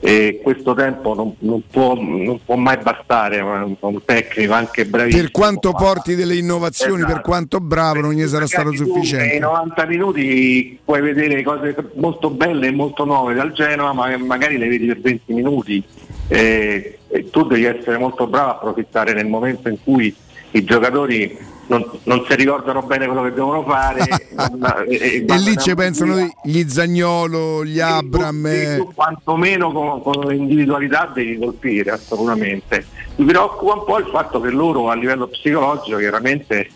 [0.04, 5.22] eh, questo tempo non, non può, non può mai bastare a un, tecnico anche bravissimo.
[5.22, 7.12] Per quanto porti delle innovazioni, Esatto.
[7.12, 9.26] per quanto bravo, non gli sarà stato sufficiente.
[9.28, 14.58] Nei 90 minuti puoi vedere cose molto belle e molto nuove dal Genoa, ma magari
[14.58, 15.84] le vedi per 20 minuti.
[16.26, 20.12] Eh, e tu devi essere molto bravo a approfittare nel momento in cui
[20.52, 24.04] i giocatori non, non si ricordano bene quello che devono fare.
[24.36, 28.46] non- E lì ci pensano gli Zagnolo, gli Abram.
[28.46, 28.76] eh.
[28.76, 32.84] tu quantomeno con, con l'individualità devi colpire assolutamente.
[33.16, 36.68] Mi preoccupa un po' il fatto che loro a livello psicologico chiaramente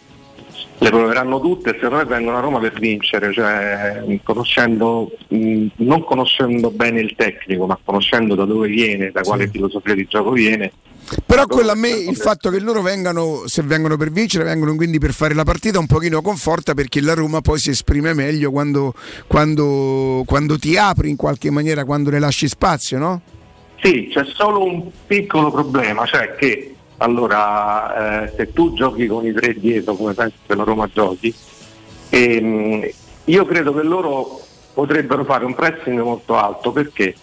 [0.79, 6.05] le proveranno tutte e secondo me vengono a Roma per vincere, cioè conoscendo, mh, non
[6.05, 10.73] conoscendo bene il tecnico, ma conoscendo da dove viene, da quale filosofia di gioco viene.
[11.25, 14.99] Però quello a me il fatto che loro vengano, se vengono per vincere, vengono quindi
[14.99, 18.93] per fare la partita un pochino conforta perché la Roma poi si esprime meglio quando,
[19.29, 23.21] quando, quando ti apri in qualche maniera, quando le lasci spazio, no?
[23.81, 29.33] Sì, c'è solo un piccolo problema, cioè che allora eh, se tu giochi con i
[29.33, 31.35] tre dietro come penso che la Roma giochi,
[32.11, 32.89] ehm,
[33.25, 34.41] io credo che loro
[34.73, 37.15] potrebbero fare un pressing molto alto perché?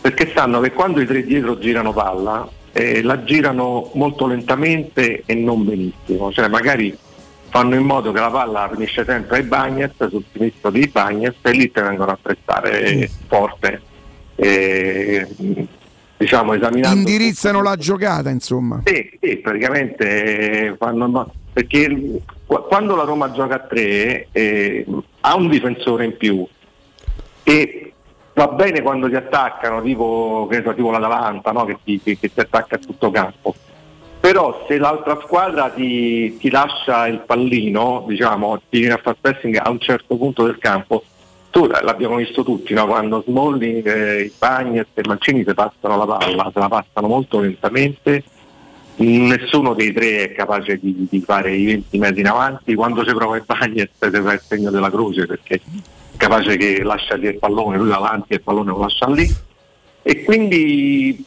[0.00, 5.34] Perché sanno che quando i tre dietro girano palla eh, la girano molto lentamente e
[5.34, 6.96] non benissimo, cioè magari
[7.50, 11.50] fanno in modo che la palla finisce sempre ai Bagnets, sul sinistro dei Bagnets e
[11.50, 13.82] lì te vengono a prestare forte.
[14.36, 15.26] Eh,
[16.20, 18.82] diciamo, esaminando Indirizzano la giocata, insomma.
[18.84, 24.84] Sì, sì, praticamente fanno, perché quando la Roma gioca a tre eh,
[25.20, 26.46] ha un difensore in più
[27.42, 27.92] e
[28.34, 31.64] va bene quando ti attaccano, tipo, so, tipo l'Atalanta, no?
[31.64, 33.54] che, ti, che, che ti attacca a tutto campo.
[34.20, 39.56] Però se l'altra squadra ti, ti lascia il pallino, diciamo, ti viene a fare pressing
[39.56, 41.02] a un certo punto del campo,
[41.50, 42.86] tu l'abbiamo visto tutti, no?
[42.86, 48.22] quando Smalling, eh, Bagnet e Mancini si passano la palla, se la passano molto lentamente,
[48.96, 53.12] nessuno dei tre è capace di, di fare i 20 metri in avanti, quando si
[53.14, 55.60] prova il Bagnet si fa il segno della croce perché è
[56.16, 59.28] capace che lascia lì il pallone, lui davanti e il pallone lo lascia lì.
[60.02, 61.24] E quindi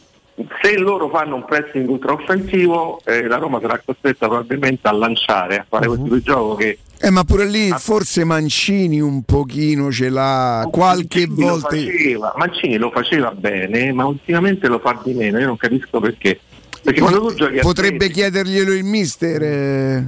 [0.62, 5.66] se loro fanno un pressing ultraoffensivo eh, la Roma sarà costretta probabilmente a lanciare, a
[5.68, 5.96] fare uh-huh.
[5.96, 11.48] questo gioco che eh, ma pure lì forse Mancini un pochino ce l'ha qualche Mancini
[11.48, 11.76] volta.
[11.76, 16.00] Lo faceva, Mancini lo faceva bene, ma ultimamente lo fa di meno, io non capisco
[16.00, 16.40] perché.
[16.82, 19.42] Perché quando tu giochi Potrebbe chiederglielo il mister.
[19.42, 20.04] Eh...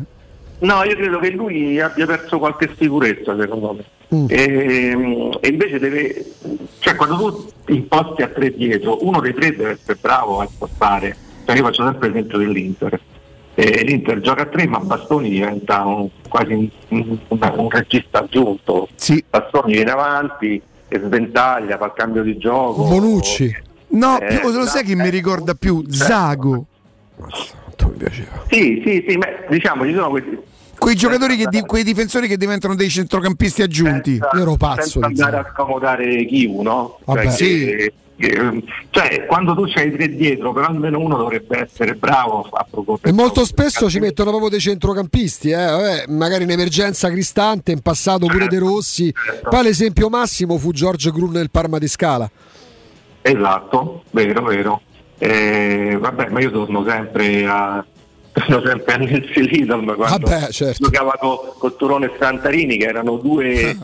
[0.58, 3.84] No, io credo che lui abbia perso qualche sicurezza, secondo me.
[4.14, 4.26] Mm.
[4.28, 6.32] E, e, invece deve,
[6.78, 11.16] cioè quando tu imposti a tre dietro, uno dei tre deve essere bravo a spostare.
[11.44, 13.00] Cioè io faccio sempre l'esempio dell'Inter.
[13.58, 18.88] E L'Inter gioca a tre, ma Bastoni diventa un, quasi un, un, un, regista aggiunto.
[18.96, 19.24] Sì.
[19.30, 22.84] Bastoni viene avanti e sventaglia, fa il cambio di gioco.
[22.84, 23.56] Bonucci.
[23.88, 25.82] No, eh, più, lo sai chi mi ricorda più?
[25.88, 26.66] Zago.
[27.16, 28.44] Quanto mi piaceva.
[28.50, 30.38] Sì, sì, sì, ma diciamo ci sono questi
[30.78, 34.12] quei giocatori che di, quei difensori che diventano dei centrocampisti aggiunti.
[34.12, 35.00] Senza, Io ero pazzo.
[35.00, 36.98] Senza andare a scomodare Kivu, no?
[37.04, 37.64] Vabbè, cioè, sì.
[37.64, 42.66] che, che, cioè, quando tu c'hai tre dietro, però almeno uno dovrebbe essere bravo a
[42.68, 43.10] proporre.
[43.10, 45.56] E molto spesso ci mettono proprio dei centrocampisti, eh?
[45.56, 49.12] Vabbè, magari in emergenza Cristante, in passato pure De Rossi.
[49.48, 52.30] Poi l'esempio massimo fu Giorgio Grun nel Parma di Scala.
[53.20, 54.80] Esatto, vero, vero.
[55.18, 57.84] Eh, vabbè, ma io torno sempre a
[58.32, 60.84] torno sempre a Nancy Lidl quando Vabbè, certo.
[60.84, 63.76] giocava con, con Turone e Santarini che erano due,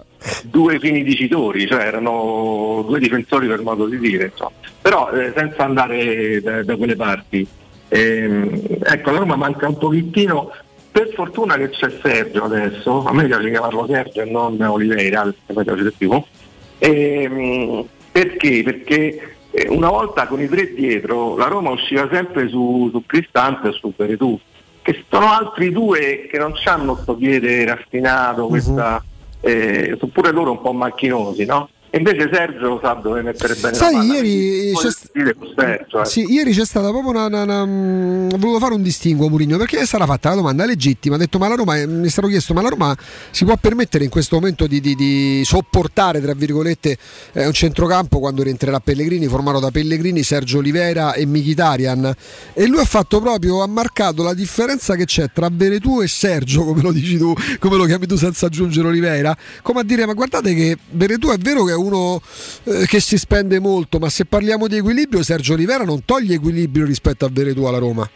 [0.44, 4.53] due fini dicitori, cioè erano due difensori per modo di dire, insomma.
[4.81, 7.47] però eh, senza andare da, da quelle parti.
[7.89, 10.51] Ehm, ecco, la Roma manca un pochettino,
[10.90, 15.53] per fortuna che c'è Sergio adesso, a me piace chiamarlo Sergio e non Oliveira, perché
[15.55, 16.23] mi piace più.
[16.78, 18.62] Ehm, perché?
[18.62, 23.69] Perché eh, una volta con i tre dietro la Roma usciva sempre su, su Cristante
[23.69, 24.39] e su Veretù,
[24.82, 29.03] che sono altri due che non hanno questo piede raffinato, questa,
[29.43, 31.69] eh, pure loro un po' macchinosi, no?
[31.94, 35.10] E invece Sergio sa dove mettere bene Sai, la ieri c'è, st-
[35.55, 36.05] Sergio, eh.
[36.06, 39.59] sì, ieri c'è stata proprio una, una, una mh, ho voluto fare un distinguo Murigno
[39.59, 42.28] perché è stata fatta la domanda legittima ha detto ma la Roma mi è stato
[42.28, 42.97] chiesto ma la Roma
[43.31, 46.97] si può permettere in questo momento di, di, di sopportare tra virgolette
[47.35, 52.10] eh, un centrocampo quando rientrerà Pellegrini formato da Pellegrini, Sergio Olivera e Michitarian
[52.55, 56.64] e lui ha fatto proprio ha marcato la differenza che c'è tra Veretù e Sergio
[56.64, 60.14] come lo dici tu come lo chiami tu senza aggiungere Olivera come a dire ma
[60.14, 62.20] guardate che Veretù è vero che è uno
[62.64, 66.86] eh, che si spende molto, ma se parliamo di equilibrio, Sergio Rivera non toglie equilibrio
[66.86, 68.09] rispetto a Veretù alla Roma.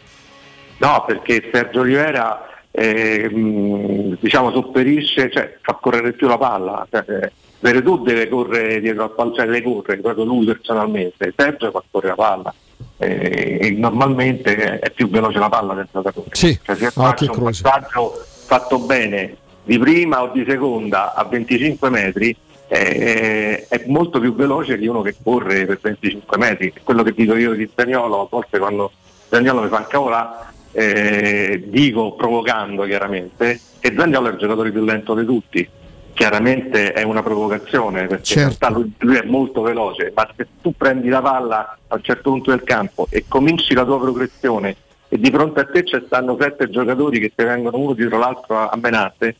[0.79, 6.87] No, perché Sergio Rivera eh, mh, diciamo sopperisce, cioè fa correre più la palla.
[6.89, 11.71] Cioè, eh, Veretù deve correre dietro al palla, cioè deve correre proprio lui personalmente, Sergio
[11.71, 12.53] fa correre la palla.
[12.99, 16.29] Eh, e normalmente è più veloce la palla del giocatore.
[16.33, 17.61] Sì, cioè, se ah, faccio un croce.
[17.63, 22.35] passaggio fatto bene di prima o di seconda a 25 metri
[22.67, 26.73] eh, è molto più veloce di uno che corre per 25 metri.
[26.83, 28.91] Quello che dico io di Zagnolo, a volte quando
[29.29, 35.15] Zagnolo mi fa incavolare, eh, dico provocando chiaramente che Zagnolo è il giocatore più lento
[35.15, 35.69] di tutti.
[36.13, 40.73] Chiaramente è una provocazione perché in realtà lui, lui è molto veloce, ma se tu
[40.75, 44.75] prendi la palla a un certo punto del campo e cominci la tua progressione
[45.09, 48.69] e di fronte a te ci stanno sette giocatori che ti vengono uno dietro l'altro
[48.69, 49.35] a menate,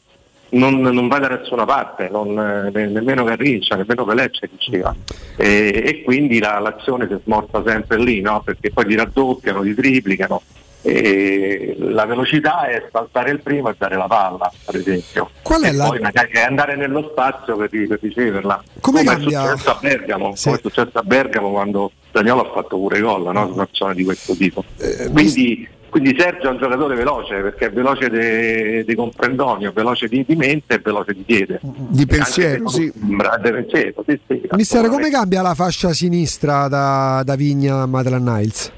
[0.50, 2.38] non, non vai da nessuna parte, non,
[2.74, 4.96] eh, nemmeno Garrincia, nemmeno Velecce diceva.
[5.36, 8.42] E, e quindi la, l'azione si smorza sempre lì, no?
[8.44, 10.42] perché poi ti raddoppiano, ti triplicano.
[10.84, 15.30] E la velocità è saltare il primo e dare la palla, per esempio.
[15.42, 18.64] Qual è e la- poi magari andare nello spazio per, per riceverla.
[18.80, 22.78] Come è cambia- successo a Bergamo, come è successo a Bergamo quando Daniolo ha fatto
[22.78, 23.48] pure gol, no?
[23.50, 24.64] Situazione di questo tipo.
[24.78, 30.08] Eh, Quindi quindi Sergio è un giocatore veloce perché è veloce di, di comprendonio, veloce
[30.08, 31.60] di, di, mente e veloce di piede.
[31.62, 32.92] Di pensiero, sì.
[32.94, 38.32] Di pensiero, sì, sì Mister, come cambia la fascia sinistra da, da Vigna a Madeline
[38.32, 38.72] Niles?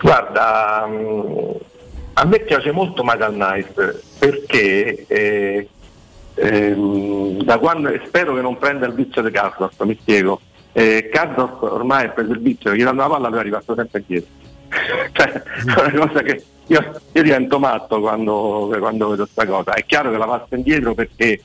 [0.00, 1.50] Guarda, mm,
[2.14, 5.68] a me piace molto Michael Knight perché eh,
[7.42, 10.40] da quando, spero che non prenda il vizio di Carlos, mi spiego.
[10.72, 13.74] Eh, Carlos ormai ha preso il vizio, gli danno la palla e lui è arrivato
[13.74, 14.39] sempre indietro.
[15.12, 19.74] cioè, è una cosa che io, io divento matto quando, quando vedo questa cosa.
[19.74, 21.42] È chiaro che la passa indietro perché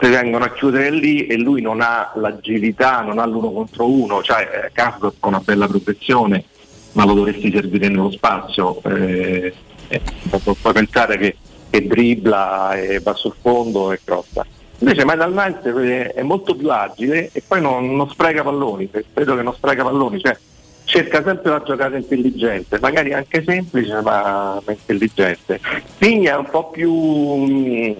[0.00, 4.22] si vengono a chiudere lì e lui non ha l'agilità, non ha l'uno contro uno,
[4.22, 6.44] cioè Carlos ha una bella protezione,
[6.92, 8.80] ma lo dovresti servire nello spazio.
[8.84, 9.52] Eh,
[9.88, 11.36] eh, puoi pensare che,
[11.70, 14.46] che dribbla e va sul fondo e crossa.
[14.78, 19.42] Invece Metal Knight è molto più agile e poi non, non spreca palloni, credo che
[19.42, 20.36] non spreca palloni, cioè
[20.84, 25.60] cerca sempre una giocata intelligente, magari anche semplice ma, intelligente.
[25.98, 27.92] Pigna è un po' più mm,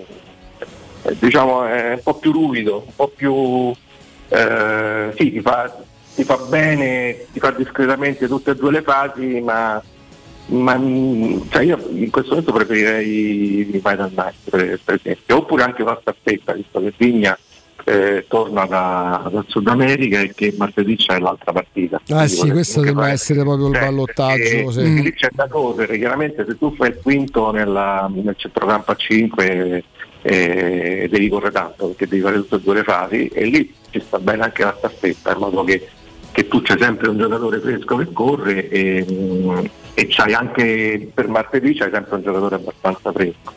[1.19, 3.73] diciamo è un po' più ruvido, un po' più
[4.28, 5.74] eh, sì, ti fa,
[6.15, 9.82] ti fa bene, ti fa discretamente tutte e due le fasi, ma
[10.47, 10.78] ma
[11.48, 16.52] cioè io in questo momento preferirei Vital Night per, per, esempio, oppure anche una staffetta,
[16.52, 17.36] visto che Vigna
[17.85, 22.01] eh, torna da, dal Sud America e che martedì c'è l'altra partita.
[22.11, 24.70] Ah sì, questo deve essere proprio il ballottaggio.
[24.70, 25.02] Sì.
[25.02, 29.85] Lì c'è da correre, chiaramente se tu fai il quinto nella, nel centrocampo a 5
[30.27, 34.01] eh, devi correre tanto perché devi fare tutte e due le fasi e lì ci
[34.01, 35.86] sta bene anche la staffetta in modo che,
[36.32, 41.74] che tu c'è sempre un giocatore fresco che corre e, e c'hai anche per martedì
[41.74, 43.52] c'hai sempre un giocatore abbastanza fresco.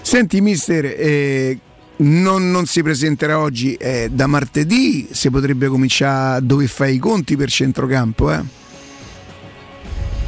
[0.00, 1.58] Senti mister, eh,
[1.98, 7.36] non, non, si presenterà oggi, eh, da martedì si potrebbe cominciare dove fai i conti
[7.36, 8.56] per centrocampo, eh?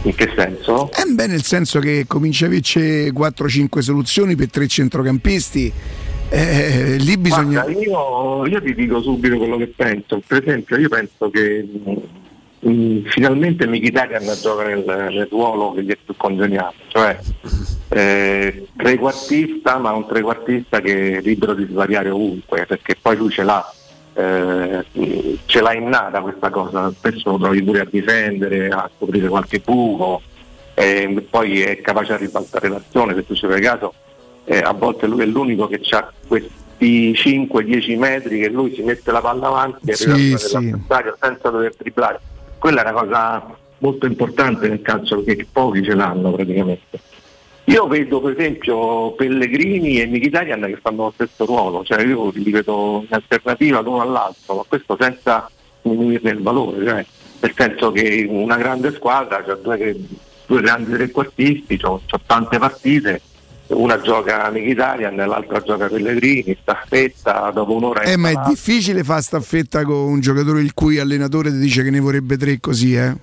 [0.02, 0.90] In che senso?
[0.92, 5.72] Eh beh, nel senso che comincia a averci 4-5 soluzioni per tre centrocampisti.
[6.30, 7.62] Eh, lì bisogna.
[7.62, 10.22] Guarda, io, io, ti dico subito quello che penso.
[10.26, 11.68] Per esempio, io penso che
[12.60, 17.18] mh, mm, finalmente Mkhitaryan gioca nel, nel ruolo che gli è più congeniale, cioè
[17.88, 23.42] eh, trequartista, ma un trequartista che è libero di svariare ovunque, perché poi lui ce
[23.42, 23.72] l'ha
[24.14, 24.84] eh,
[25.46, 30.22] ce l'ha innata questa cosa, spesso lo trovi pure a difendere, a scoprire qualche buco,
[30.74, 33.94] eh, poi è capace a ribaltare l'azione, se tu ci fai caso,
[34.44, 39.12] eh, a volte lui è l'unico che ha questi 5-10 metri che lui si mette
[39.12, 40.52] la palla avanti e sì, arriva sì.
[40.52, 42.20] l'avversario senza dover triplare.
[42.60, 47.00] Quella è una cosa molto importante nel calcio perché pochi ce l'hanno praticamente.
[47.64, 52.50] Io vedo per esempio Pellegrini e Mkhitaryan che fanno lo stesso ruolo, cioè io li
[52.50, 55.50] vedo in alternativa l'uno all'altro, ma questo senza
[55.80, 57.06] diminuirne il valore, cioè,
[57.40, 59.96] nel senso che una grande squadra, cioè due,
[60.44, 63.22] due grandi trequartisti, ho tante partite,
[63.70, 68.02] una gioca Mkhitaryan l'altra gioca Pellegrini, staffetta dopo un'ora.
[68.02, 71.90] Eh, ma è difficile fare staffetta con un giocatore il cui allenatore ti dice che
[71.90, 73.14] ne vorrebbe tre così, eh?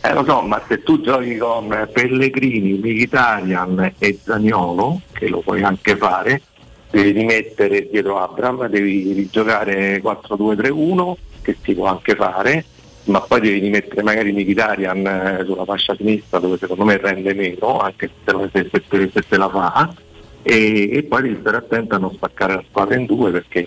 [0.00, 5.62] Eh, lo so, ma se tu giochi con Pellegrini, Mkhitaryan e Zagnolo, che lo puoi
[5.62, 6.42] anche fare,
[6.90, 12.64] devi rimettere dietro Abram, devi rigiocare 4-2-3-1, che si può anche fare,
[13.04, 17.78] ma poi devi rimettere magari Mkhitaryan eh, sulla fascia sinistra dove secondo me rende meno,
[17.78, 19.94] anche se, se, se, se te la fa,
[20.42, 23.66] e, e, poi devi stare attento a non spaccare la squadra in due perché,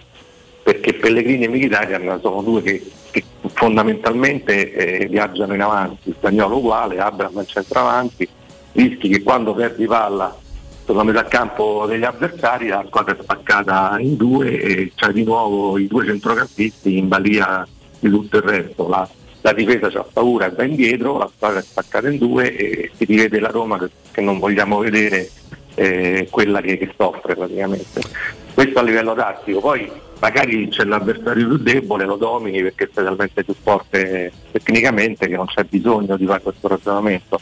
[0.64, 3.24] perché Pellegrini e Mkhitaryan sono due che che
[3.54, 8.28] fondamentalmente eh, viaggiano in avanti, il spagnolo uguale, Abram al centravanti,
[8.74, 10.36] rischi che quando perdi palla
[10.86, 15.78] sulla metà campo degli avversari la squadra è spaccata in due e c'è di nuovo
[15.78, 17.68] i due centrocampisti in balia
[18.00, 18.88] di tutto il resto.
[18.88, 19.08] La,
[19.42, 23.40] la difesa ha paura va indietro, la squadra è spaccata in due e si rivede
[23.40, 25.30] la Roma che, che non vogliamo vedere
[25.76, 28.02] eh, quella che, che soffre praticamente.
[28.54, 29.60] Questo a livello tattico.
[29.60, 29.90] Poi
[30.20, 35.46] magari c'è l'avversario più debole, lo domini perché sei talmente più forte tecnicamente che non
[35.46, 37.40] c'è bisogno di fare questo ragionamento.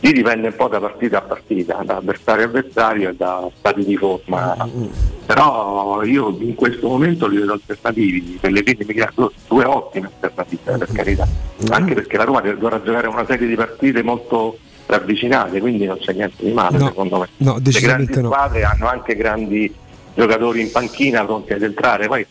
[0.00, 3.84] Lì dipende un po' da partita a partita, da avversario a avversario e da stati
[3.84, 4.68] di forma.
[5.24, 10.10] Però io in questo momento li vedo alternativi, per le fini mi creano due ottime
[10.20, 11.26] alternative per carità,
[11.70, 16.12] anche perché la Roma dovrà giocare una serie di partite molto ravvicinate, quindi non c'è
[16.12, 17.28] niente di male no, secondo me.
[17.38, 18.28] No, le grandi no.
[18.28, 19.74] squadre hanno anche grandi
[20.14, 22.06] giocatori in panchina pronti ad entrare.
[22.06, 22.24] Poi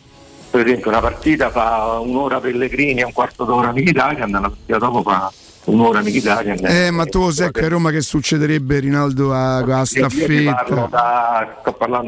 [0.50, 5.02] per esempio una partita fa un'ora Pellegrini e un quarto d'ora Mkhitaryan, la partita dopo
[5.02, 5.30] fa
[5.66, 6.58] un'ora Mkhitaryan.
[6.62, 10.88] Eh, ma tu sai che a Roma che succederebbe Rinaldo a, a staffetta?
[10.90, 11.56] Da,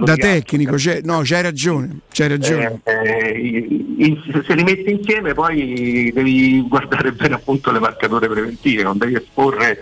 [0.00, 2.80] da tecnico, c'è, no, c'hai ragione, c'hai ragione.
[2.84, 3.66] Eh,
[3.98, 9.14] eh, se li metti insieme poi devi guardare bene appunto le marcature preventive, non devi
[9.14, 9.78] esporre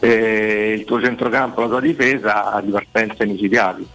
[0.00, 3.86] eh, il tuo centrocampo, la tua difesa a ripartenze micidiali,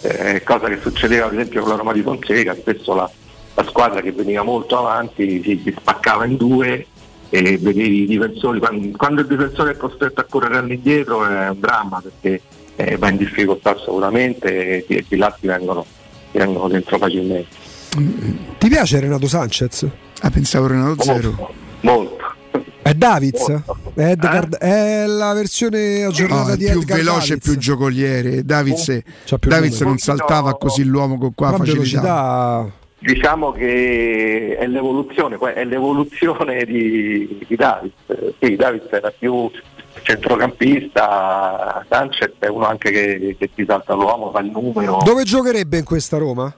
[0.00, 3.10] eh, cosa che succedeva ad esempio con la Roma di Fonseca, spesso la,
[3.54, 6.86] la squadra che veniva molto avanti si, si spaccava in due
[7.30, 11.60] e vedevi i difensori, quando, quando il difensore è costretto a correre all'indietro è un
[11.60, 12.40] dramma perché
[12.76, 15.84] eh, va in difficoltà assolutamente e i pilati vengono,
[16.32, 17.56] vengono dentro facilmente.
[18.58, 19.86] Ti piace Renato Sanchez?
[20.20, 21.30] Ah, pensavo Renato Zero.
[21.30, 22.16] Molto, molto.
[22.80, 23.50] È Davids?
[23.94, 28.44] È, Edgar- è la versione aggiornata No, è di più Edgar veloce e più giocoliere.
[28.44, 31.74] Davids, più Davids non saltava così l'uomo con qua facilità.
[31.74, 37.92] velocità Diciamo che è l'evoluzione, è l'evoluzione di, di David.
[38.06, 39.50] Eh, Sì, David era più
[40.02, 44.98] centrocampista, Sanchez è uno anche che, che ti salta l'uomo, fa il numero.
[45.04, 46.52] Dove giocherebbe in questa Roma?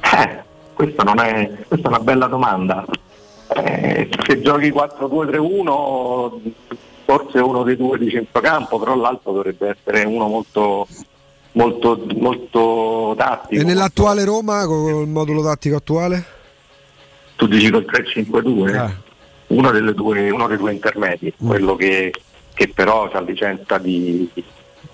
[0.00, 0.42] Eh,
[0.74, 2.84] questa, non è, questa è una bella domanda.
[3.48, 6.40] Eh, se giochi 4-2-3-1
[7.06, 10.88] forse uno dei due di centrocampo, però l'altro dovrebbe essere uno molto,
[11.56, 13.60] molto, molto tattico.
[13.60, 16.24] E nell'attuale Roma, con il modulo tattico attuale?
[17.36, 18.76] Tu dici col 3-5-2?
[18.76, 18.94] Ah.
[19.48, 21.46] Uno, delle due, uno dei due intermedi, Mm.
[21.46, 22.12] quello che,
[22.54, 24.28] che però ha licenza di,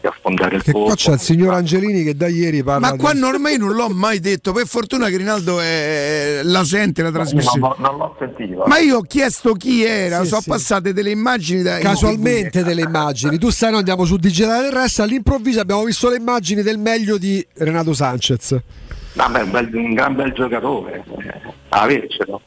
[0.02, 0.96] di affondare il Che qua posto.
[0.96, 3.22] c'è il signor Angelini che da ieri parla Ma qua di...
[3.22, 4.50] ormai non l'ho mai detto.
[4.52, 7.60] Per fortuna che Rinaldo è- la sente la trasmissione.
[7.60, 8.64] Non, non l'ho sentito.
[8.66, 10.48] Ma io ho chiesto chi era, Sì, sono sì.
[10.50, 13.38] passate delle immagini da Casualmente delle immagini.
[13.38, 17.44] Tu sai, noi andiamo su Digitale Terrestre, all'improvviso abbiamo visto le immagini del meglio di
[17.54, 18.58] Renato Sanchez.
[19.14, 22.40] Vabbè, un, bel- un gran bel giocatore, eh, avercelo.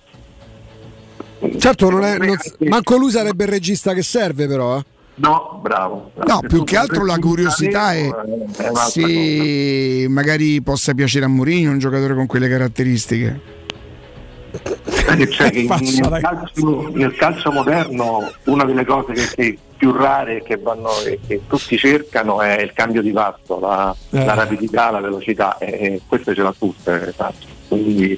[1.57, 2.37] Certo, non è, non-
[2.69, 4.77] manco lui sarebbe il regista che serve, però.
[4.79, 4.83] eh.
[5.17, 6.11] No, bravo.
[6.25, 8.09] No, più che altro la curiosità è
[8.89, 13.53] se magari possa piacere a Mourinho un giocatore con quelle caratteristiche.
[15.05, 20.89] Faccia, nel, calcio, nel calcio moderno una delle cose che, che più rare che, vanno,
[21.05, 24.25] e che tutti cercano è il cambio di passo, la, Eh.
[24.25, 27.09] la rapidità, la velocità e, e queste ce l'ha tutte.
[27.09, 27.45] esatto.
[27.67, 28.17] Quindi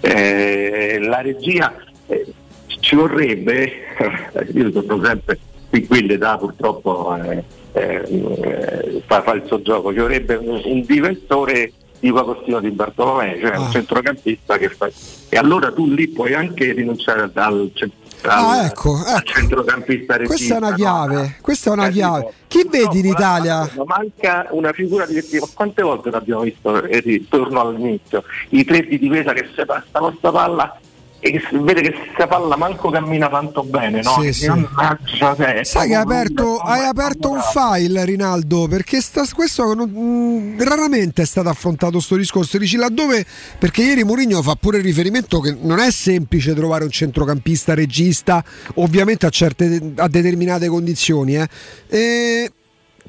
[0.00, 1.74] eh, la regia
[2.06, 2.32] eh,
[2.80, 3.72] ci vorrebbe,
[4.54, 5.38] io torno sempre
[5.72, 7.42] qui qui l'età purtroppo eh,
[7.72, 13.40] eh, fa, fa il suo gioco, ci vorrebbe un, un difensore tipo Agostino di Bartolomei,
[13.40, 13.70] cioè un Ah.
[13.70, 14.90] centrocampista che fa.
[15.30, 17.92] E allora tu lì puoi anche rinunciare al, cent-
[18.24, 20.26] al- Ah, ecco, al centrocampista regista.
[20.26, 20.74] Questa è una no?
[20.76, 21.36] chiave.
[21.40, 22.20] Questa è una Eh, chiave.
[22.20, 23.70] tipo, Chi vedi in no, Italia?
[23.76, 28.82] ma manca una figura di ma quante volte l'abbiamo visto eh, torno all'inizio i tre
[28.84, 30.76] di difesa che si passano sta palla
[31.24, 34.20] e che vede che questa palla manco cammina tanto bene no?
[34.20, 34.48] Sì, sì.
[34.48, 39.72] mannaggia, cioè, Sai che hai aperto, un- hai aperto un file, Rinaldo, perché sta- questo
[39.72, 42.58] non- mm, raramente è stato affrontato sto discorso.
[42.58, 43.24] Dici laddove,
[43.58, 48.44] perché ieri Mourinho fa pure riferimento che non è semplice trovare un centrocampista regista,
[48.74, 51.36] ovviamente a, certe, a determinate condizioni.
[51.36, 51.48] eh.
[51.88, 52.52] E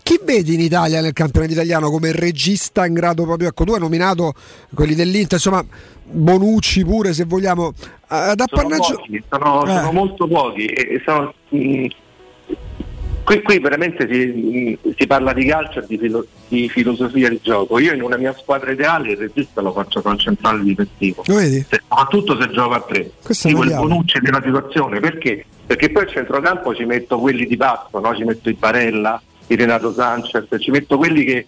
[0.01, 3.79] chi vedi in Italia nel campionato italiano come regista in grado proprio, ecco tu hai
[3.79, 4.33] nominato
[4.73, 5.63] quelli dell'Inter, insomma
[6.05, 7.73] Bonucci pure se vogliamo,
[8.07, 8.95] ad sono, appannaggio...
[8.95, 9.71] pochi, sono, Eh.
[9.71, 11.85] sono molto pochi e sono, mm,
[13.23, 17.39] qui, qui veramente si, mm, si parla di calcio e di, filo- di filosofia di
[17.41, 21.23] gioco io in una mia squadra ideale il regista lo faccio con il centrale difensivo
[21.23, 23.75] soprattutto se gioca a tre tipo una il.
[23.75, 25.45] Bonucci della situazione perché?
[25.65, 28.15] perché poi al centrocampo ci metto quelli di passo no?
[28.15, 29.21] ci metto il Barella
[29.53, 31.47] il Renato Sanchez ci metto quelli che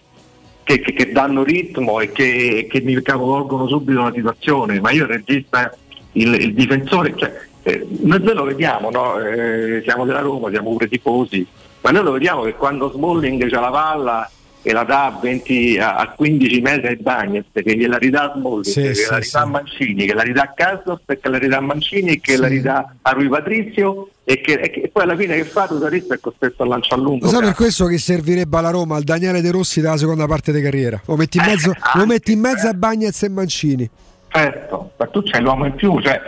[0.66, 5.10] che, che- che danno ritmo e che, mi capovolgono subito la situazione, ma io il
[5.10, 5.72] regista,
[6.12, 9.16] il, il difensore, cioè, eh, noi lo vediamo, no?
[9.20, 11.46] Eh, siamo della Roma, siamo pure tifosi,
[11.82, 14.30] ma noi lo vediamo che quando Smalling c'ha la palla
[14.68, 18.36] e la dà a, 20, a, a 15 metri ai Bagnets, che gliela ridà a
[18.36, 19.36] Smalling, Sì, che sì, la ridà sì.
[19.36, 22.40] a Mancini, che la ridà a Casos, che la ridà a Mancini che Sì.
[22.40, 26.14] la ridà a Rui Patrizio e che, e che poi alla fine che fa Tutarista
[26.14, 27.26] è costretto a lanciare lungo.
[27.26, 30.50] Lo sai per questo che servirebbe alla Roma al Daniele De Rossi dalla seconda parte
[30.50, 31.00] di carriera?
[31.06, 33.88] Lo metti in Eh, mezzo, lo metti in mezzo a Bagnez e Mancini.
[34.28, 36.20] Certo, ma tu c'hai l'uomo in più, cioè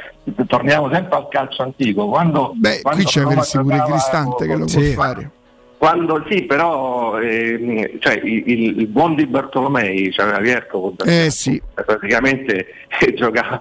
[0.46, 2.08] torniamo sempre al calcio antico.
[2.08, 4.92] Quando, Beh, quando qui c'è Roma pure Cristante che lo con- può Sì.
[4.92, 5.30] fare.
[5.78, 11.60] Quando sì, però ehm, cioè, il, il- il buon di Bartolomei, cioè Vierco, Eh sì.
[11.72, 12.66] praticamente
[13.00, 13.60] eh, giocava,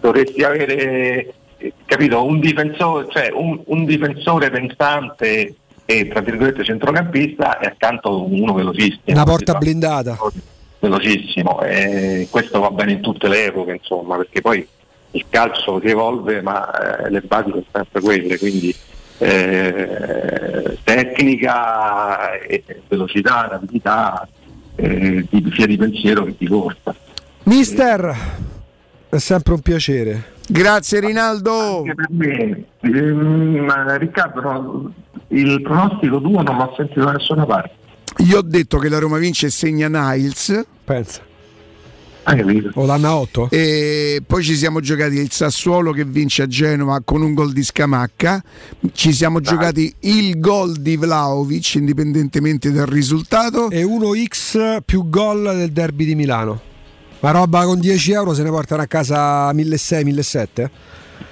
[0.00, 5.54] dovresti avere eh, capito, un difensore, cioè un, un difensore pensante
[5.86, 9.00] e tra virgolette centrocampista e accanto uno velocissimo.
[9.06, 10.16] Una porta blindata.
[10.78, 14.66] velocissimo e questo va bene in tutte le epoche insomma perché poi
[15.12, 18.74] il calcio si evolve ma eh, le basi sono sempre quelle quindi
[19.18, 24.28] eh, tecnica, e velocità, rapidità
[24.76, 26.94] eh, di- sia di pensiero che di corsa
[27.44, 28.16] Mister,
[29.10, 30.32] è sempre un piacere.
[30.48, 31.78] Grazie Rinaldo.
[31.78, 32.64] Anche per me.
[32.80, 34.92] Ehm, Riccardo, no,
[35.28, 37.72] il pronostico tuo non l'ho sentito da nessuna parte.
[38.18, 40.64] Io ho detto che la Roma vince e segna Niles.
[40.84, 41.20] Pensa.
[42.24, 42.36] Ah,
[42.74, 43.48] o l'Anna 8?
[43.50, 47.62] E poi ci siamo giocati il Sassuolo che vince a Genova con un gol di
[47.62, 48.42] Scamacca.
[48.92, 49.52] Ci siamo Dai.
[49.52, 53.68] giocati il gol di Vlaovic indipendentemente dal risultato.
[53.68, 56.60] E 1x più gol del derby di Milano.
[57.20, 60.70] Ma roba con 10 euro se ne portano a casa 1600-1700?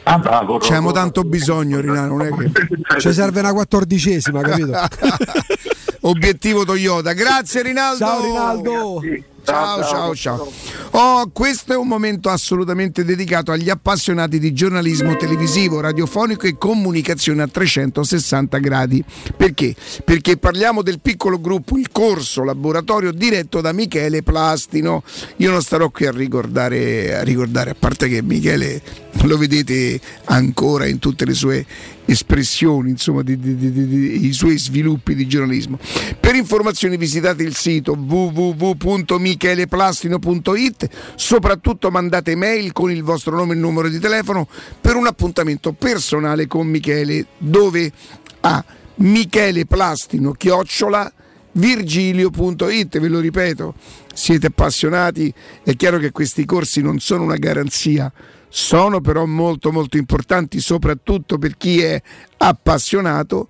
[0.04, 2.16] Ah, bravo, C'abbiamo tanto bisogno, Rinaldo.
[2.16, 2.98] Non è che...
[2.98, 4.72] Ci serve una quattordicesima, capito?
[6.02, 7.12] Obiettivo Toyota.
[7.12, 8.04] Grazie Rinaldo.
[8.04, 8.98] Ciao Rinaldo.
[9.00, 9.24] Grazie.
[9.44, 10.52] Ciao, ciao, ciao.
[10.92, 17.42] Oh, questo è un momento assolutamente dedicato agli appassionati di giornalismo televisivo, radiofonico e comunicazione
[17.42, 19.04] a 360 gradi.
[19.36, 19.74] Perché?
[20.04, 25.02] Perché parliamo del piccolo gruppo, il corso laboratorio diretto da Michele Plastino.
[25.36, 28.80] Io non starò qui a ricordare, a, ricordare, a parte che Michele
[29.22, 31.66] lo vedete ancora in tutte le sue
[32.04, 35.78] espressioni, insomma, di, di, di, i suoi sviluppi di giornalismo.
[36.18, 43.88] Per informazioni visitate il sito www.micheleplastino.it, soprattutto mandate mail con il vostro nome e numero
[43.88, 44.46] di telefono
[44.80, 47.90] per un appuntamento personale con Michele, dove?
[48.44, 48.64] A
[48.96, 51.12] Michele Plastino chiocciola
[51.52, 53.74] virgilio.it, ve lo ripeto,
[54.12, 58.12] siete appassionati, è chiaro che questi corsi non sono una garanzia
[58.54, 61.98] sono però molto molto importanti soprattutto per chi è
[62.36, 63.48] appassionato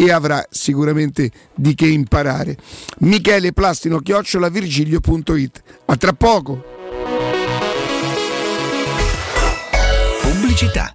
[0.00, 2.56] e avrà sicuramente di che imparare.
[3.00, 5.62] Michele Plastino chiocciola virgilio.it.
[5.84, 6.64] A tra poco.
[10.22, 10.94] Pubblicità.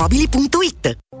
[0.00, 1.09] automobili.it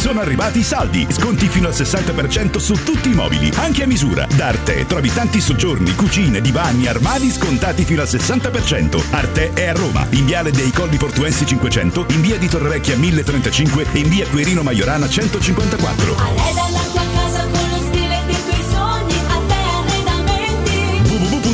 [0.00, 1.06] Sono arrivati i saldi.
[1.10, 4.26] Sconti fino al 60% su tutti i mobili, anche a misura.
[4.34, 9.02] Da Arte trovi tanti soggiorni, cucine, divani, armadi scontati fino al 60%.
[9.10, 13.86] Arte è a Roma, in viale dei Colli Portuensi 500, in via di Torrevecchia 1035
[13.92, 16.16] e in via Quirino Maiorana 154.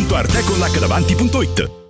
[0.07, 1.85] www.arteconlh.it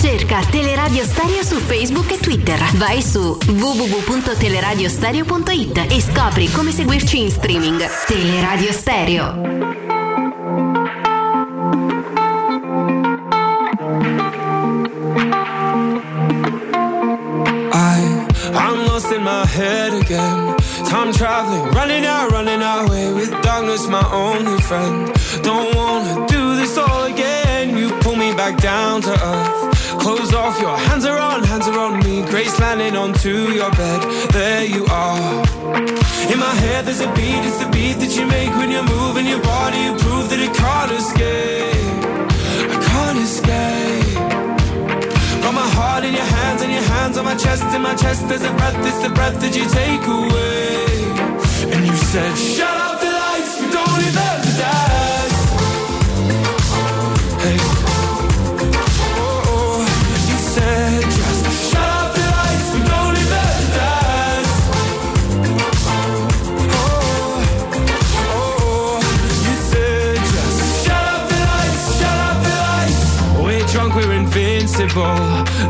[0.00, 2.58] Cerca Teleradio Stereo su Facebook e Twitter.
[2.76, 7.86] Vai su www.teleradiostereo.it e scopri come seguirci in streaming.
[8.06, 9.68] Teleradio Stereo.
[19.12, 20.54] In my head again.
[20.86, 25.12] Time traveling, running out, running away with darkness, my only friend.
[25.42, 27.76] Don't wanna do this all again.
[27.76, 29.79] You pull me back down to earth.
[30.00, 32.22] Close off, your hands are on, hands are on me.
[32.22, 34.00] Grace landing onto your bed.
[34.32, 35.42] There you are.
[36.32, 39.26] In my head, there's a beat, it's the beat that you make when you're moving
[39.26, 39.78] your body.
[39.86, 42.00] You prove that it can't escape.
[42.74, 44.16] I can't escape.
[45.44, 47.62] Got my heart in your hands and your hands on my chest.
[47.76, 51.74] In my chest, there's a breath, it's the breath that you take away.
[51.74, 54.89] And you said, Shut up the lights, we don't them to dance.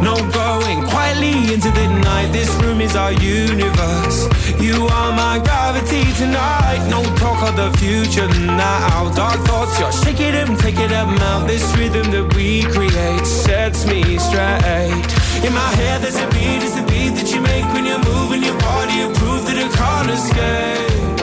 [0.02, 2.32] No going quietly into the night.
[2.32, 4.28] This room is our universe.
[4.60, 6.86] You are my gravity tonight.
[6.90, 9.10] No talk of the future now.
[9.14, 11.46] Dark thoughts, you're shaking them, taking them out.
[11.46, 15.06] This rhythm that we create sets me straight.
[15.46, 18.42] In my head, there's a beat, it's the beat that you make when you're moving
[18.42, 18.94] your body.
[18.94, 21.20] You prove that I can't escape.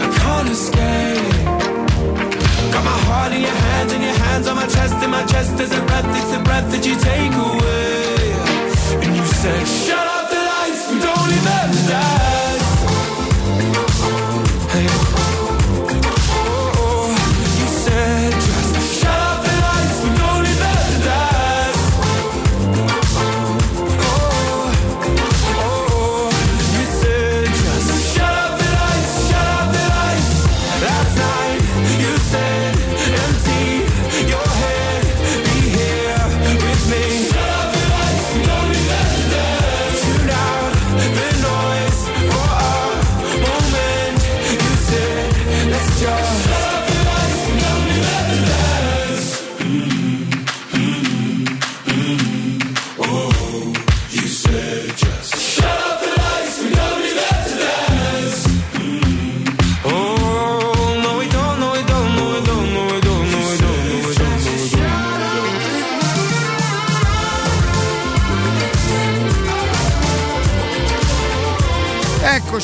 [0.00, 1.23] I can't escape.
[2.74, 4.94] Got my heart in your hands and your hands on my chest.
[5.04, 8.34] In my chest, there's a breath, it's the breath that you take away.
[9.04, 12.33] And you said, Shut up the lights, don't need them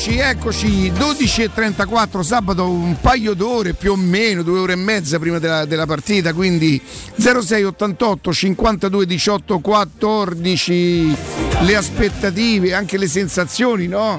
[0.03, 5.39] Eccoci, eccoci, 12.34 sabato, un paio d'ore più o meno, due ore e mezza prima
[5.39, 6.81] della, della partita, quindi
[7.17, 11.17] 0688 52 18 14,
[11.61, 14.19] le aspettative, anche le sensazioni, no?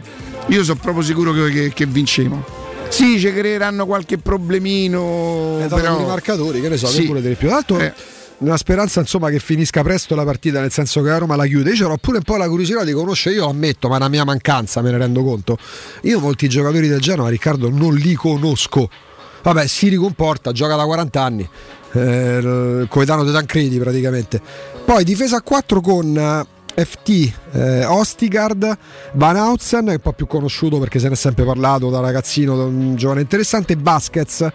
[0.50, 2.46] Io sono proprio sicuro che, che, che vincemo.
[2.90, 5.58] Sì, ci creeranno qualche problemino.
[5.64, 6.00] Eh, però...
[6.00, 7.00] i marcatori, che ne so, Sì.
[7.02, 7.48] che pure delle più.
[7.48, 7.94] Tra l'altro, Eh.
[8.42, 11.70] Nella speranza insomma che finisca presto la partita, nel senso che la Roma la chiude.
[11.72, 14.24] Io c'ero pure un po' la curiosità di conoscere, io ammetto, ma è una mia
[14.24, 15.58] mancanza, me ne rendo conto.
[16.04, 18.90] Io molti giocatori del Genoa, Riccardo, non li conosco.
[19.44, 21.50] Vabbè, si ricomporta, gioca da 40 anni,
[21.94, 24.42] eh, il coetaneo di Tancredi praticamente.
[24.86, 28.78] Poi difesa a 4 con eh, FT, eh, Ostigard,
[29.14, 32.64] Van è un po' più conosciuto perché se ne è sempre parlato da ragazzino, da
[32.64, 34.48] un giovane interessante, Vasquez.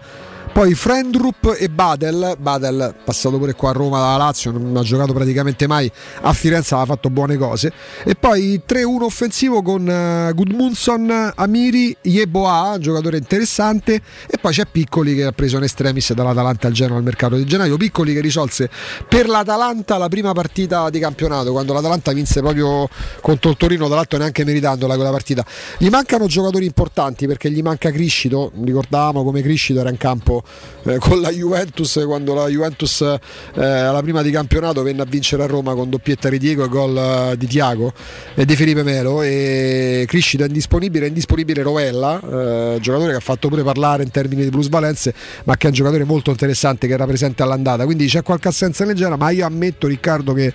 [0.57, 5.13] Poi Frendrup e Badel, Badel passato pure qua a Roma dalla Lazio, non ha giocato
[5.13, 5.89] praticamente mai
[6.21, 7.71] a Firenze, aveva fatto buone cose.
[8.03, 14.01] E poi 3-1 offensivo con uh, Gudmundsson, Amiri, Yeboah, giocatore interessante.
[14.25, 17.45] E poi c'è Piccoli che ha preso un estremis dall'Atalanta al Genoa al mercato di
[17.45, 17.77] gennaio.
[17.77, 18.67] Piccoli che risolse
[19.07, 22.89] per l'Atalanta la prima partita di campionato, quando l'Atalanta vinse proprio
[23.21, 25.45] contro il Torino, tra l'altro neanche meritandola quella partita.
[25.77, 30.45] Gli mancano giocatori importanti perché gli manca Criscito, ricordavamo come Criscito era in campo
[30.83, 33.19] eh, con la Juventus quando la Juventus eh,
[33.61, 36.97] alla prima di campionato venne a vincere a Roma con doppietta di Diego e gol
[36.97, 37.91] eh, di Tiago
[38.33, 39.21] e di Felipe Melo.
[39.21, 44.11] E Criscito è indisponibile, è indisponibile Rovella eh, giocatore che ha fatto pure parlare in
[44.11, 47.83] termini di plusvalenze ma che è un giocatore molto interessante che era presente all'andata.
[47.83, 50.53] Quindi c'è qualche assenza nel Genoa ma io ammetto Riccardo che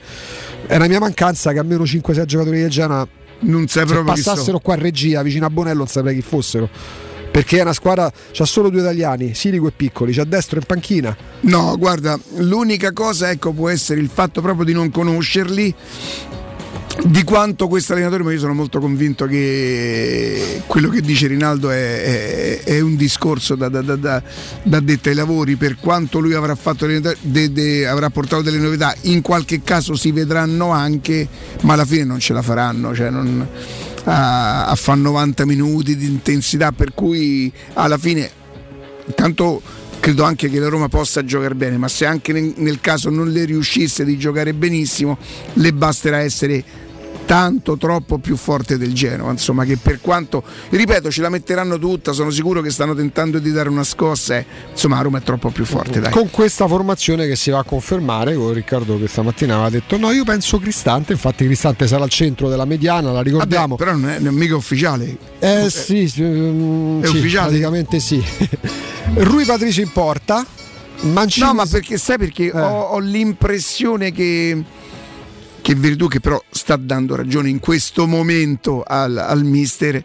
[0.67, 3.07] è una mia mancanza che almeno 5-6 giocatori del Genoa
[3.41, 6.69] non se passassero qua a regia vicino a Bonello non saprei chi fossero
[7.33, 11.17] perché è una squadra, c'ha solo due italiani, Sirico e Piccoli, c'ha destro in panchina.
[11.41, 15.75] No, guarda, l'unica cosa ecco, può essere il fatto proprio di non conoscerli
[17.07, 22.03] di quanto questo allenatore, ma io sono molto convinto che quello che dice Rinaldo è,
[22.03, 24.23] è, è un discorso da, da, da,
[24.63, 26.55] da, detta ai lavori, per quanto lui avrà,
[27.21, 31.27] de, de, avrà portato delle novità, in qualche caso si vedranno anche,
[31.63, 32.95] ma alla fine non ce la faranno.
[32.95, 33.49] Cioè non,
[34.05, 38.31] a, a fare 90 minuti di intensità, per cui alla fine
[39.07, 39.61] intanto
[40.01, 43.31] credo anche che la Roma possa giocare bene, ma se anche nel, nel caso non
[43.31, 45.17] le riuscisse di giocare benissimo,
[45.55, 46.65] le basterà essere
[47.33, 52.13] tanto troppo più forte del Genova insomma che per quanto ripeto ce la metteranno tutta
[52.13, 54.45] sono sicuro che stanno tentando di dare una scossa eh.
[54.71, 56.13] insomma Roma è troppo più forte dai.
[56.13, 60.13] con questa formazione che si va a confermare con Riccardo che stamattina aveva detto no
[60.13, 64.11] io penso Cristante infatti Cristante sarà al centro della mediana la ricordiamo Vabbè, però non
[64.11, 68.23] è, non è mica ufficiale eh sì, mm, è sì ufficiale praticamente sì
[69.15, 70.45] Rui Patricio in porta
[71.01, 71.47] Mancini...
[71.47, 72.61] no ma perché sai perché eh.
[72.61, 74.81] ho, ho l'impressione che
[75.63, 80.05] che virtù che però sta dando ragione in questo momento al, al mister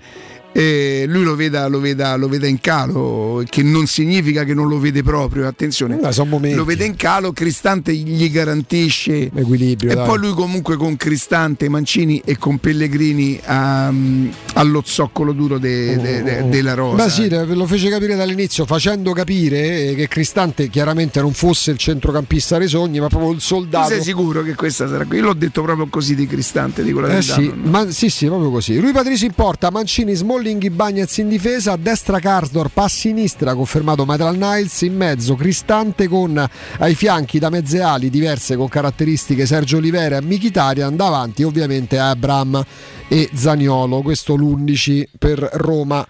[0.58, 4.68] eh, lui lo veda, lo, veda, lo veda, in calo, che non significa che non
[4.68, 6.10] lo vede proprio, attenzione, no,
[6.56, 9.92] lo vede in calo, Cristante gli garantisce l'equilibrio.
[9.92, 10.08] E dai.
[10.08, 16.24] poi lui comunque con Cristante, Mancini e con Pellegrini um, allo zoccolo duro de, de,
[16.24, 16.48] de, oh.
[16.48, 17.04] della rosa.
[17.04, 22.58] Ma sì, lo fece capire dall'inizio, facendo capire che Cristante chiaramente non fosse il centrocampista
[22.58, 23.90] dei sogni, ma proprio il soldato.
[23.90, 25.18] Tu sei sicuro che questa sarà qui?
[25.18, 28.50] Io l'ho detto proprio così di Cristante, dico la eh sì, ma, sì, sì, proprio
[28.50, 28.80] così.
[28.80, 33.54] Lui Patrici in porta, Mancini, Smalling Smalling, Bagnez in difesa, a destra Karsdorp, a sinistra
[33.54, 36.42] confermato Metal Niles, in mezzo Cristante con
[36.80, 42.64] ai fianchi da mezze ali diverse con caratteristiche Sergio Olivera e Michitarian, davanti ovviamente Abram
[43.10, 46.06] e Zaniolo, questo l'11 per Roma.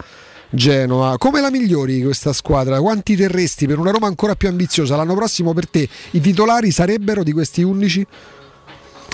[0.49, 1.17] Genoa.
[1.17, 2.79] Come la migliori questa squadra?
[2.79, 4.95] Quanti terresti per una Roma ancora più ambiziosa?
[4.95, 8.07] L'anno prossimo per te i titolari sarebbero di questi 11?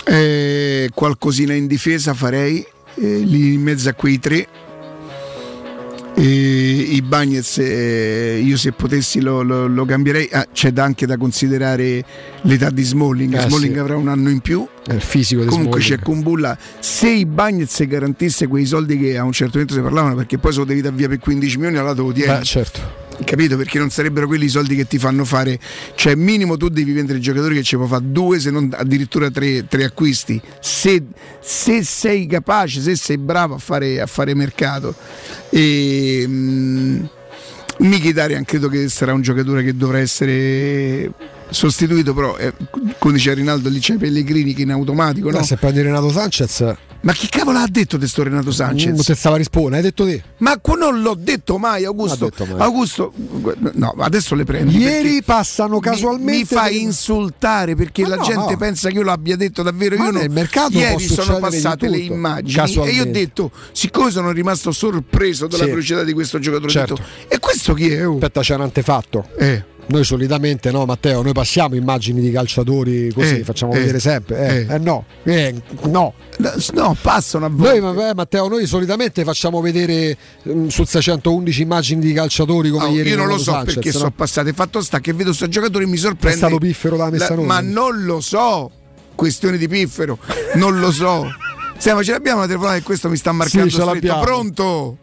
[0.05, 2.63] Eh, qualcosina in difesa farei,
[2.95, 4.47] eh, lì in mezzo a quei tre
[6.15, 6.25] e
[6.91, 10.29] I Bagnets eh, io se potessi lo, lo, lo cambierei.
[10.31, 12.03] Ah, c'è anche da considerare
[12.41, 13.35] l'età di Smalling.
[13.35, 13.79] Eh, Smalling sì.
[13.79, 14.67] avrà un anno in più.
[14.87, 15.99] Il fisico Comunque Smalling.
[15.99, 16.57] c'è Kumbulla.
[16.79, 20.51] Se i Bagnets garantisse quei soldi che a un certo momento si parlavano, perché poi
[20.51, 22.37] se lo devi dare via per 15 milioni, allora te lo tieni.
[22.37, 23.01] Beh, certo.
[23.23, 23.57] Capito?
[23.57, 25.59] Perché non sarebbero quelli i soldi che ti fanno fare.
[25.95, 29.67] Cioè, minimo tu devi vendere giocatori che ci può fare due, se non addirittura tre,
[29.67, 30.41] tre acquisti.
[30.59, 31.03] Se,
[31.39, 34.95] se, sei capace, se sei bravo a fare, a fare mercato.
[35.49, 36.25] E.
[36.27, 37.03] Mm,
[37.75, 41.11] Mkhitaryan credo che sarà un giocatore che dovrà essere
[41.49, 42.53] sostituito però eh,
[42.99, 45.39] come diceva Rinaldo lì c'è Pellegrini che in automatico no?
[45.39, 48.93] Eh, se prendi Renato Sanchez ma chi cavolo ha detto questo Renato Sanchez?
[48.93, 50.23] Non te stava a rispondere, hai detto te.
[50.37, 52.25] Ma non l'ho detto mai, Augusto.
[52.25, 52.59] Detto mai.
[52.61, 53.13] Augusto,
[53.73, 54.71] no, adesso le prendo.
[54.71, 56.31] Ieri passano casualmente.
[56.31, 58.57] Mi, mi fai insultare perché Ma la no, gente no.
[58.57, 59.97] pensa che io l'abbia detto davvero.
[59.97, 64.31] Ma io nel mercato Ieri sono passate le immagini e io ho detto, siccome sono
[64.31, 65.69] rimasto sorpreso dalla Sì.
[65.69, 66.95] velocità di questo giocatore, Certo.
[66.95, 68.07] detto, e questo chi è?
[68.07, 69.27] oh?" Aspetta, c'è un antefatto.
[69.37, 69.71] Eh.
[69.85, 74.37] Noi solitamente, no, Matteo, noi passiamo immagini di calciatori così, Eh, facciamo eh, vedere sempre.
[74.37, 74.75] Eh, eh.
[74.75, 75.53] eh, no, eh,
[75.89, 76.13] no.
[76.73, 77.79] No, passano a volte.
[77.79, 80.17] Noi, ma- eh, Matteo, noi solitamente facciamo vedere
[80.49, 83.09] mm, sul 611 immagini di calciatori come Oh, ieri.
[83.09, 83.97] io non lo so Sanchez, perché no?
[83.97, 84.53] sono passate.
[84.53, 86.35] Fatto sta che vedo sto giocatore e mi sorprende.
[86.35, 87.45] È stato piffero da Messanoni.
[87.45, 88.71] ma non lo so.
[89.15, 90.17] Questione di piffero,
[90.55, 91.27] non lo so.
[91.85, 94.21] Ma ce l'abbiamo una telefonata che questo mi sta marcando Sì, ce l'abbiamo.
[94.21, 94.97] Pronto?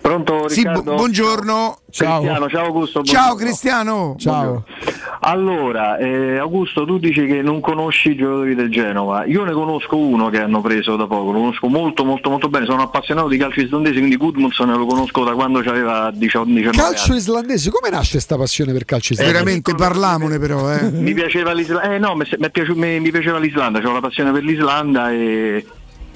[0.00, 0.94] Pronto Sì, bu- Riccardo?
[0.94, 1.78] buongiorno.
[1.90, 2.20] Ciao.
[2.20, 3.02] Cristiano, ciao Augusto.
[3.02, 3.34] Ciao buongiorno.
[3.44, 4.14] Cristiano.
[4.18, 4.64] Ciao.
[5.24, 9.24] Allora, eh, Augusto, tu dici che non conosci i giocatori del Genova.
[9.26, 12.64] Io ne conosco uno che hanno preso da poco, lo conosco molto molto molto bene.
[12.66, 17.18] Sono appassionato di calcio islandese, quindi Gudmundsson lo conosco da quando aveva 19 Calcio anni.
[17.18, 19.38] islandese, come nasce questa passione per calcio islandese?
[19.38, 20.90] Veramente parlamone però, eh.
[20.90, 25.64] Mi piaceva l'Islanda, eh no, mi- mi piaceva l'Islanda, ho la passione per l'Islanda e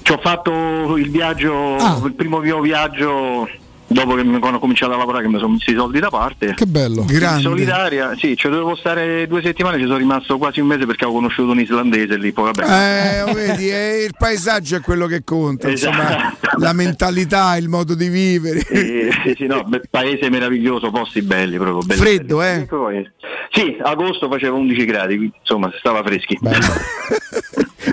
[0.07, 1.99] ci ho fatto il viaggio, Ah.
[2.05, 3.45] il primo mio viaggio
[3.87, 6.09] dopo che mi- quando ho cominciato a lavorare che mi sono messi i soldi da
[6.09, 6.53] parte.
[6.53, 7.05] Che bello.
[7.09, 11.03] In solitaria, sì, ci dovevo stare due settimane, ci sono rimasto quasi un mese perché
[11.05, 13.25] avevo conosciuto un islandese lì, poi vabbè.
[13.27, 16.57] Eh, vedi, eh, il paesaggio è quello che conta, insomma, Esatto.
[16.59, 18.59] la mentalità, il modo di vivere.
[18.67, 21.85] Eh, sì, sì, no, beh, paese meraviglioso, posti belli proprio.
[21.85, 22.61] belli, Freddo, belli.
[22.63, 22.65] eh?
[22.65, 23.11] Poi-
[23.51, 26.37] Sì, agosto faceva 11 gradi, quindi, insomma stava freschi.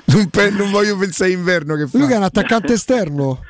[0.06, 1.98] Non, pe- non voglio pensare a inverno che fa.
[1.98, 3.40] Lui che è un attaccante esterno.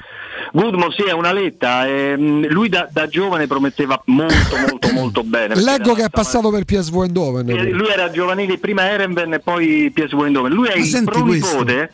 [0.55, 5.57] Goodman sì è una letta, ehm, lui da, da giovane prometteva molto molto molto bene.
[5.57, 7.51] Leggo che è passato per PSV Eindhoven.
[7.51, 10.53] eh, lui era giovanile prima Erenven e poi PSV Eindhoven.
[10.53, 11.91] Lui è Ma il pronipote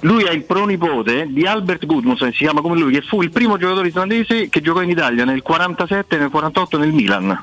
[0.00, 3.58] lui è il pronipote di Albert Gudmundsson, si chiama come lui, che fu il primo
[3.58, 7.42] giocatore islandese che giocò in Italia nel 47 e nel 48 nel Milan.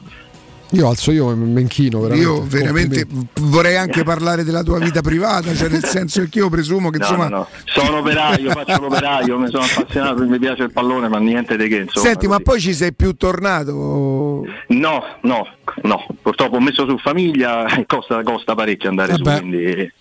[0.72, 2.30] Io alzo io e mi inchino veramente.
[2.30, 3.08] Io veramente
[3.42, 7.06] vorrei anche parlare della tua vita privata, cioè nel senso che io presumo che No,
[7.06, 7.28] insomma...
[7.30, 7.48] no, no.
[7.66, 11.78] Sono operaio, faccio l'operaio, mi sono appassionato, mi piace il pallone, ma niente di che.
[11.78, 14.46] Insomma, Senti, ma poi ci sei più tornato?
[14.68, 15.48] No, no,
[15.84, 19.40] no, purtroppo ho messo su famiglia e costa, costa parecchio andare su, Vabbè.
[19.40, 19.92] quindi...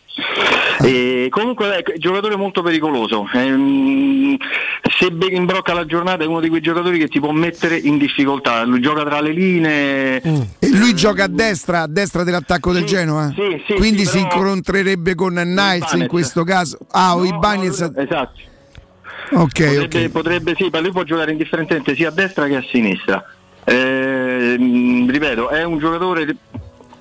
[0.81, 4.36] E comunque ecco, è un giocatore molto pericoloso, Ehm,
[4.97, 8.62] se imbrocca la giornata è uno di quei giocatori che ti può mettere in difficoltà,
[8.65, 13.33] lui gioca tra le linee, E lui gioca a destra, a destra dell'attacco del Genoa?
[13.34, 16.78] sì, sì, Quindi sì, si incontrerebbe con Niles in questo caso.
[16.91, 17.81] Ah, o Ibanez.
[17.97, 18.41] esatto.
[19.33, 20.10] Ok, potrebbe, ok.
[20.10, 23.25] potrebbe sì, ma lui può giocare indifferentemente sia a destra che a sinistra.
[23.65, 26.36] Ehm, ripeto, è un giocatore.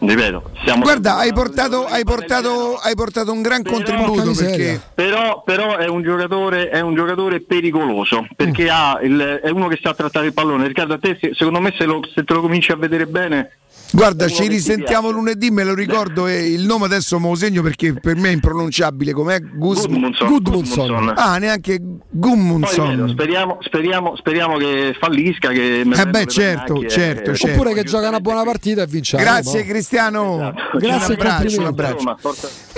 [0.05, 5.77] Ripeto, siamo Guarda, hai portato, hai portato, hai portato un gran contributo perché Però, però
[5.77, 10.25] è, un giocatore, è un giocatore pericoloso perché ha il- è uno che sa trattare
[10.27, 10.67] il pallone.
[10.67, 13.51] Riccardo, a te se- secondo me se, lo- se te lo cominci a vedere bene.
[13.95, 17.93] Guarda, ci risentiamo lunedì, me lo ricordo e il nome adesso me lo segno perché
[17.93, 19.39] per me è impronunciabile, com'è?
[19.39, 21.13] Gus- Gudmundsson.
[21.15, 23.09] Ah, neanche Gummundson.
[23.09, 25.49] speriamo, speriamo, speriamo che fallisca.
[25.49, 27.53] Che Eh beh, certo, certo, certo.
[27.61, 29.17] Oppure che gioca una buona partita e vince.
[29.17, 29.71] la Grazie Roma.
[29.71, 30.53] Cristiano.
[30.77, 32.17] Grazie un abbraccio, un abbraccio.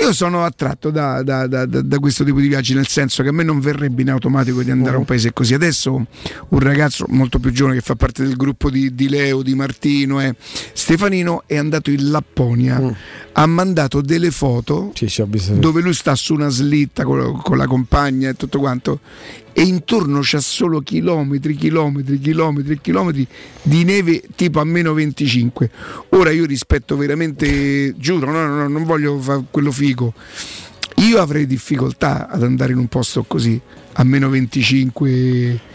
[0.01, 3.29] Io sono attratto da, da- da- da- da questo tipo di viaggi, nel senso che
[3.29, 5.53] a me non verrebbe in automatico di andare a un paese così.
[5.53, 5.93] Adesso
[6.49, 10.19] un ragazzo molto più giovane che fa parte del gruppo di, di Leo, di Martino
[10.21, 10.35] e
[11.05, 12.97] Stefanino è andato in Lapponia,
[13.33, 14.91] ha mandato delle foto
[15.59, 18.99] dove lui sta su una slitta con, con la compagna e tutto quanto
[19.53, 23.27] e intorno c'ha solo chilometri, chilometri, chilometri, chilometri
[23.61, 25.69] di neve tipo a meno 25.
[26.09, 30.13] Ora io rispetto veramente, giuro, no, no, no, non voglio fare quello figo.
[30.97, 33.59] Io avrei difficoltà ad andare in un posto così
[33.93, 35.73] a meno 25.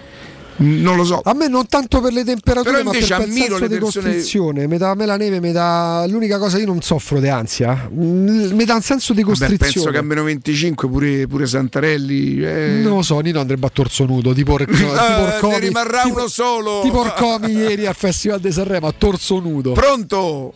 [0.62, 1.20] Non lo so.
[1.24, 3.68] A me non tanto per le temperature, Però ma invece per il ammiro senso le
[3.68, 4.66] di persone- costrizione.
[4.66, 7.88] Mi dà a me la neve, mi dà l'unica cosa io non soffro di ansia.
[7.92, 9.72] Mm, Mi dà un senso di Vabbè, costrizione.
[9.72, 12.44] penso che a meno 25 pure, pure Santarelli.
[12.44, 12.80] eh.
[12.82, 16.18] Non lo so, Nino andrebbe a torso nudo, tipo, tipo Eh, Orcomi- ne rimarrà tipo-
[16.18, 16.80] uno solo.
[16.82, 19.72] Tipo Orcomi ieri al Festival di Sanremo a torso nudo.
[19.72, 20.52] Pronto?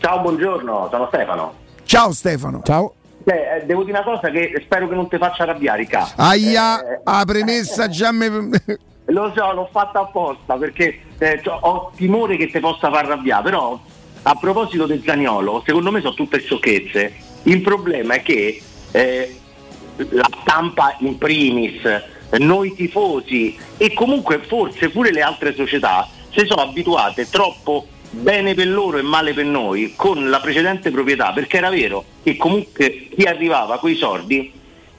[0.00, 1.54] Ciao, buongiorno, sono Stefano.
[1.84, 2.62] Ciao Stefano.
[2.64, 2.94] Ciao.
[3.24, 6.12] Eh, eh, devo dire una cosa che spero che non ti faccia arrabbiare, Ca.
[6.16, 8.48] Aia, a premessa già me...
[9.06, 13.42] Lo so, l'ho fatta apposta perché eh, cioè, ho timore che ti possa far arrabbiare,
[13.42, 13.80] però
[14.22, 17.14] a proposito del Zaniolo, secondo me sono tutte sciocchezze.
[17.44, 19.36] Il problema è che eh,
[20.10, 21.80] la stampa in primis,
[22.38, 28.68] noi tifosi e comunque forse pure le altre società si sono abituate troppo bene per
[28.68, 33.24] loro e male per noi con la precedente proprietà, perché era vero che comunque chi
[33.24, 34.52] arrivava con i soldi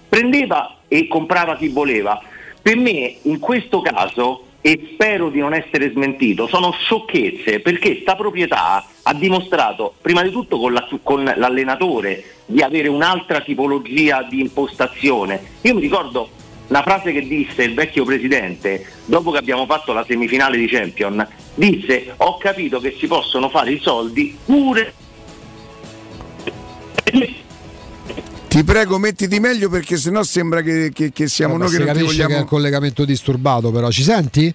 [0.09, 2.21] prendeva e comprava chi voleva.
[2.63, 8.15] Per me in questo caso, e spero di non essere smentito, sono sciocchezze perché sta
[8.15, 14.39] proprietà ha dimostrato prima di tutto con, la- con l'allenatore di avere un'altra tipologia di
[14.39, 15.41] impostazione.
[15.63, 16.29] Io mi ricordo
[16.69, 21.27] una frase che disse il vecchio presidente dopo che abbiamo fatto la semifinale di Champion,
[21.55, 24.93] disse ho capito che si possono fare i soldi pure
[28.53, 31.83] Ti prego, mettiti meglio perché sennò sembra che, che- che siamo Vabbè, noi si che
[31.85, 32.43] non ti capisce che è vogliamo.
[32.43, 34.53] un collegamento disturbato, però ci senti?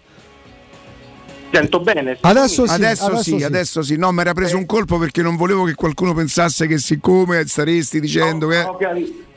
[1.51, 2.17] Sento bene.
[2.21, 3.43] Adesso sì, adesso, adesso sì, sì.
[3.45, 3.97] adesso sì.
[3.97, 7.99] No, mi era preso un colpo perché non volevo che qualcuno pensasse che siccome staresti
[8.01, 8.65] dicendo che.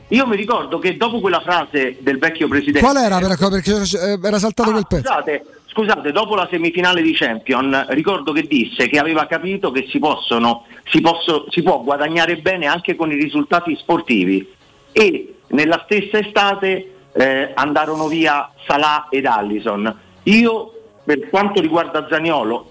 [0.08, 3.18] Io mi ricordo che dopo quella frase del vecchio presidente Qual era?
[3.18, 5.08] Per- Perché eh, era saltato quel pezzo.
[5.08, 9.98] Scusate, scusate, dopo la semifinale di Champion, ricordo che disse che aveva capito che si,
[9.98, 14.46] possono, si, posso- si può guadagnare bene anche con i risultati sportivi
[14.92, 19.94] e nella stessa estate eh, andarono via Salah ed Allison.
[20.24, 20.72] Io,
[21.04, 22.70] per quanto riguarda Zaniolo,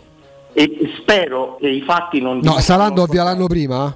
[0.53, 2.39] e spero che i fatti non...
[2.41, 3.93] No, Salando via l'anno prima?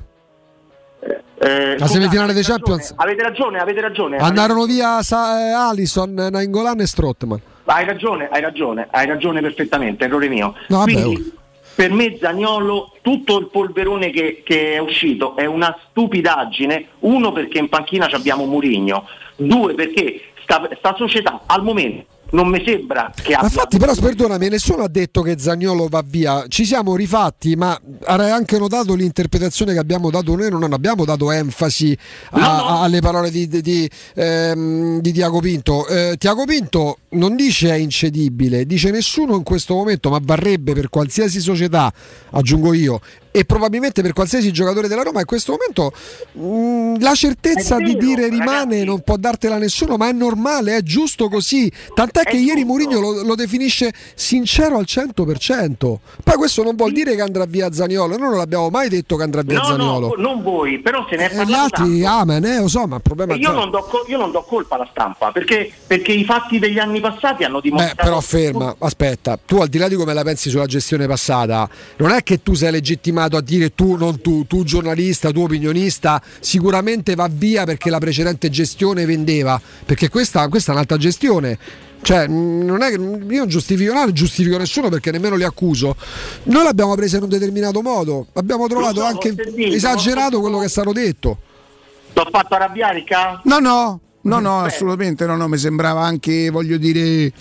[1.38, 2.90] Eh, La semifinale dei avete Champions.
[2.92, 4.18] ragione, Avete ragione, avete ragione.
[4.18, 7.42] Andarono via Sa- eh, Allison, Nainggolan e Strottman.
[7.66, 10.56] Hai ragione, hai ragione, hai ragione perfettamente, errore mio.
[10.68, 11.34] No, Quindi
[11.76, 17.58] per me Zagnolo, tutto il polverone che, che è uscito è una stupidaggine, uno perché
[17.58, 23.32] in panchina abbiamo Murigno, due perché sta, sta società al momento non mi sembra che
[23.32, 23.48] Ma abbia...
[23.48, 26.46] infatti, però, perdonami, nessuno ha detto che Zagnolo va via.
[26.48, 30.50] Ci siamo rifatti, ma avrai anche notato l'interpretazione che abbiamo dato noi.
[30.50, 31.98] Non abbiamo dato enfasi
[32.32, 35.88] a- alle parole di, di, di, ehm, di Tiago Pinto.
[35.88, 40.90] Eh, Tiago Pinto non dice è incedibile, dice nessuno in questo momento, ma varrebbe per
[40.90, 41.92] qualsiasi società,
[42.32, 43.00] aggiungo io,
[43.36, 45.92] e probabilmente per qualsiasi giocatore della Roma in questo momento
[46.32, 50.78] mh, la certezza È di vero, dire rimane non può dartela nessuno, ma è normale,
[50.78, 51.70] è giusto così.
[51.94, 55.76] Tant'è che ieri Mourinho lo, lo definisce sincero al 100%.
[56.24, 59.24] Poi questo non vuol dire che andrà via Zaniolo, noi non l'abbiamo mai detto che
[59.24, 60.08] andrà via No, Zaniolo.
[60.16, 62.18] no, non voi, però se ne è E gli parlato altri, tanto.
[62.20, 64.76] amen, eh, lo so, ma il problema è io non, do, io non do colpa
[64.76, 69.38] alla stampa perché, perché i fatti degli anni passati hanno Beh, dimostrato però ferma, aspetta,
[69.44, 72.54] tu al di là di come la pensi sulla gestione passata, non è che tu
[72.54, 77.90] sei legittimato a dire tu, non tu, tu giornalista, tu opinionista, sicuramente va via perché
[77.90, 81.58] la precedente gestione vendeva, perché questa, questa è un'altra gestione.
[82.02, 85.96] Cioè, mh, non è che io non giustifico, non giustifico nessuno perché nemmeno li accuso.
[86.44, 90.70] Noi l'abbiamo presa in un determinato modo, abbiamo trovato so, anche esagerato quello che è
[90.70, 91.40] stato detto.
[92.14, 93.42] Ti ho fatto arrabbiare, Ca?
[93.46, 97.32] No, no, no, no, assolutamente no, no, mi sembrava anche, voglio dire,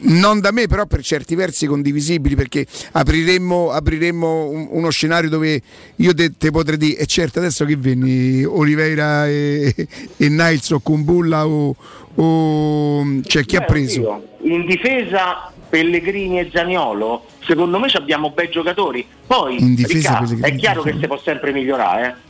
[0.00, 5.60] non da me, però per certi versi condivisibili, perché apriremmo, apriremmo un- uno scenario dove
[5.96, 9.74] io te, te potrei dire, e certo adesso che venni, Oliveira e,
[10.16, 11.74] e Niles o Kumbulla o,
[12.14, 14.00] o cioè chi ha Beh, preso?
[14.12, 19.06] oddio, In difesa Pellegrini e Zaniolo, secondo me ci abbiamo bei giocatori.
[19.26, 22.06] Poi In difesa Pellegrini è chiaro che si può sempre migliorare.
[22.06, 22.23] eh.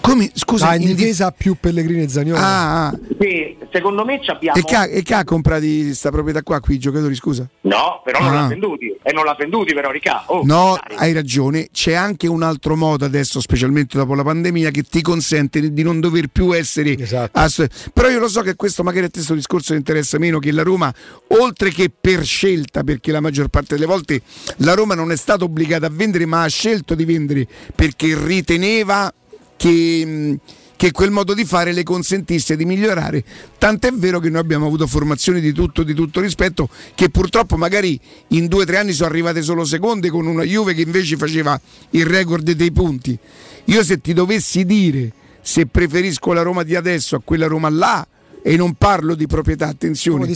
[0.00, 2.38] Come, scusa, Ah, in in di- difesa più Pellegrini e Zaniolo.
[2.38, 2.98] Ah, ah.
[3.18, 4.56] Sì, secondo me ci abbiamo.
[4.56, 7.44] E che, ha, e che ha comprati sta proprietà qua, qui i giocatori, scusa?
[7.62, 8.40] No, però non Ah.
[8.42, 8.96] l'ha venduti.
[9.02, 10.32] E non l'ha venduti, però, Riccardo.
[10.32, 10.96] Oh, No, dai.
[10.98, 15.72] hai ragione, c'è anche un altro modo adesso, specialmente dopo la pandemia, che ti consente
[15.72, 16.96] di non dover più essere...
[16.96, 17.36] Esatto.
[17.38, 20.52] ass- Però io lo so che questo magari a te questo discorso interessa meno, che
[20.52, 20.92] la Roma,
[21.38, 24.22] oltre che per scelta, perché la maggior parte delle volte
[24.58, 29.12] la Roma non è stata obbligata a vendere, ma ha scelto di vendere perché riteneva
[29.56, 30.04] che...
[30.06, 30.38] mh,
[30.76, 33.24] che quel modo di fare le consentisse di migliorare.
[33.56, 37.98] Tant'è vero che noi abbiamo avuto formazioni di tutto, di tutto rispetto, che purtroppo magari
[38.28, 41.58] in due o tre anni sono arrivate solo seconde con una Juve che invece faceva
[41.92, 43.18] il record dei punti.
[43.64, 48.06] Io se ti dovessi dire se preferisco la Roma di adesso a quella Roma là,
[48.42, 50.34] e non parlo di proprietà, attenzione, di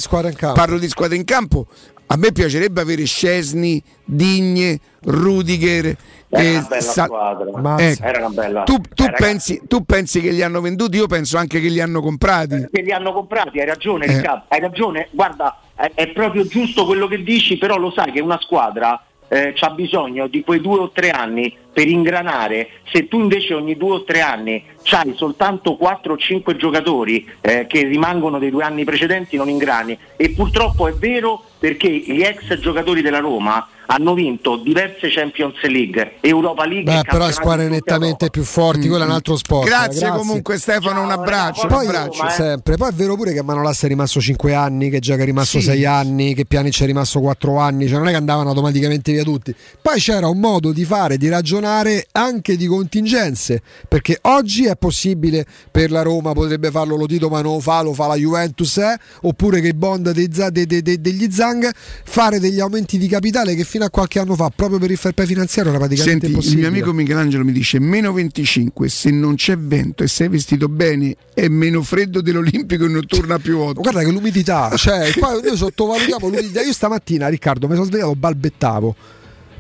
[0.55, 1.67] parlo di squadra in campo,
[2.13, 5.97] a me piacerebbe avere Scesni, Digne, Rudiger.
[6.29, 7.77] Era eh, una bella Sa- squadra.
[7.79, 8.03] Ecco.
[8.05, 8.63] Era una bella.
[8.65, 10.97] Tu, tu Eh, pensi, tu pensi che li hanno venduti?
[10.97, 12.69] Io penso anche che li hanno comprati.
[12.73, 14.17] che li hanno comprati, hai ragione, Eh.
[14.17, 18.21] Riccardo, hai ragione, guarda, è, è proprio giusto quello che dici, però lo sai che
[18.21, 19.01] una squadra
[19.31, 23.77] eh, ha bisogno di quei due o tre anni per ingranare, se tu invece ogni
[23.77, 28.65] due o tre anni hai soltanto 4 o 5 giocatori eh, che rimangono dei due
[28.65, 29.97] anni precedenti non ingrani.
[30.17, 36.19] E purtroppo è vero perché gli ex giocatori della Roma hanno vinto diverse Champions League,
[36.21, 39.65] Europa League Beh, e però squadre nettamente più forti, quello è un altro sport.
[39.67, 39.69] Mm.
[39.69, 41.63] Grazie, eh, comunque Stefano, un abbraccio.
[41.63, 42.29] un Poi, abbraccio.
[42.31, 42.77] sempre.
[42.77, 45.67] Poi è vero pure che Manolas è rimasto 5 anni, che Giaga è rimasto Sì.
[45.67, 49.25] 6 anni, che Pjanic è rimasto 4 anni, cioè non è che andavano automaticamente via
[49.25, 49.53] tutti.
[49.83, 55.45] Poi c'era un modo di fare, di ragionare anche di contingenze, perché oggi è possibile
[55.69, 58.77] per la Roma, potrebbe farlo lo Tito ma non lo fa, lo fa la Juventus,
[58.77, 58.97] eh?
[59.23, 61.69] oppure che i bond degli Zang,
[62.05, 65.15] fare degli aumenti di capitale che fino a qualche anno fa, proprio per il fair
[65.15, 66.71] play finanziario, era praticamente Senti, il impossibile.
[66.71, 71.17] mio amico Michelangelo mi dice meno 25, se non c'è vento e sei vestito bene
[71.35, 73.81] è meno freddo dell'Olimpico e non torna più 8.
[73.81, 76.63] Guarda che l'umidità, cioè, qua noi sottovalutiamo l'umidità.
[76.63, 78.95] Io stamattina, Riccardo, mi sono svegliato, balbettavo.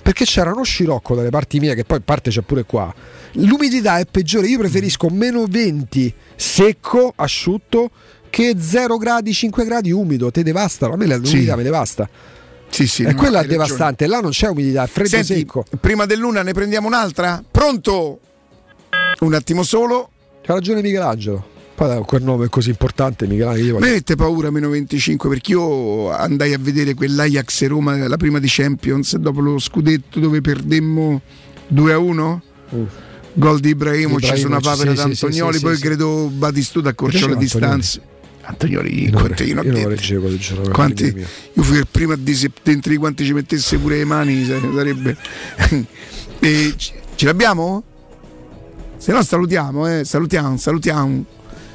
[0.02, 2.92] Perché c'era uno scirocco dalle parti mie, che poi in parte c'è pure qua.
[3.34, 7.90] L'umidità è peggiore, io preferisco meno 20 secco, asciutto,
[8.30, 10.30] che 0 gradi, 5 gradi umido.
[10.30, 11.56] Te devastano, a me l'umidità Sì.
[11.58, 12.08] mi devasta.
[12.70, 13.64] Sì, sì, e quella è hai ragione.
[13.66, 15.64] devastante, là non c'è umidità, è freddo Senti, secco.
[15.80, 17.42] prima del luna ne prendiamo un'altra?
[17.50, 18.20] Pronto?
[19.20, 20.10] Un attimo solo.
[20.42, 21.58] C'ha ragione Michelangelo.
[21.74, 23.66] Poi quel nome così importante, Michelangelo.
[23.66, 23.86] Io voglio...
[23.86, 28.46] Mi mette paura meno 25 perché io andai a vedere quell'Ajax Roma, la prima di
[28.48, 31.20] Champions, dopo lo scudetto dove perdemmo
[31.68, 32.42] 2 a 1.
[32.74, 32.84] Mm.
[33.32, 37.28] Gol di Ibrahimovic su una papera sì, da Antonioli, sì, poi sì, credo Batistuta accorciò
[37.28, 38.00] le distanze.
[38.50, 40.28] Antonioli, io quanti io non leggevo,
[40.72, 44.44] quanti, io fui il primo a dire dentro di quanti ci mettesse pure le mani
[44.44, 45.16] sarebbe.
[46.42, 47.84] E, ce l'abbiamo?
[49.00, 51.24] se no salutiamo eh, salutiamo salutiamo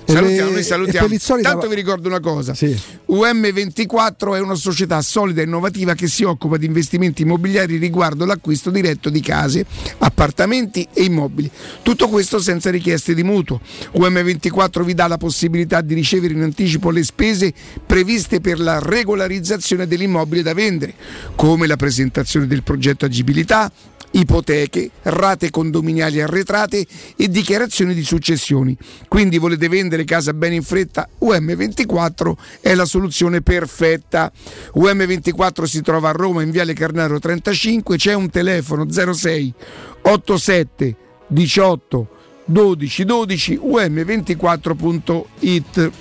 [0.06, 1.08] Salutiamo, noi salutiamo.
[1.42, 2.77] Tanto vi ricordo una cosa: sì.
[3.09, 8.69] UM24 è una società solida e innovativa che si occupa di investimenti immobiliari riguardo l'acquisto
[8.69, 9.66] diretto di case,
[9.98, 11.50] appartamenti e immobili.
[11.82, 13.59] Tutto questo senza richieste di mutuo.
[13.95, 17.53] UM24 vi dà la possibilità di ricevere in anticipo le spese
[17.85, 20.93] previste per la regolarizzazione dell'immobile da vendere,
[21.35, 23.72] come la presentazione del progetto agibilità,
[24.16, 26.85] ipoteche, rate condominiali arretrate
[27.16, 28.77] e dichiarazioni di successioni.
[29.08, 31.08] Quindi volete vendere casa bene in fretta?
[31.22, 34.30] UM24 è la soluzione perfetta.
[34.76, 39.53] UM24 si trova a Roma in Viale Carnaro 35, c'è un telefono 06
[40.02, 40.95] 87
[41.27, 42.10] 18
[42.45, 45.92] 12 12 um24.it.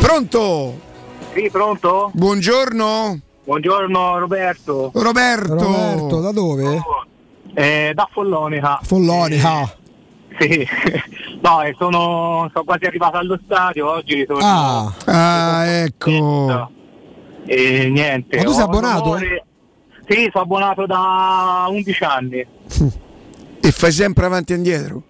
[0.00, 0.80] Pronto?
[1.34, 2.10] Sì, pronto?
[2.14, 3.25] Buongiorno.
[3.46, 4.90] Buongiorno Roberto.
[4.92, 5.54] Roberto.
[5.54, 6.82] Roberto, da dove?
[7.54, 8.80] Eh, da Follonica.
[8.82, 9.62] Follonica.
[10.36, 10.66] Eh, sì,
[11.40, 14.44] no, eh, sono, sono, quasi arrivato allo stadio, oggi ritorno.
[14.44, 16.72] Ah, ah ecco.
[17.46, 18.36] E niente.
[18.36, 19.10] Ma tu sei abbonato?
[19.10, 19.44] Onore...
[20.08, 22.46] Sì, sono abbonato da 11 anni.
[23.60, 25.02] E fai sempre avanti e indietro?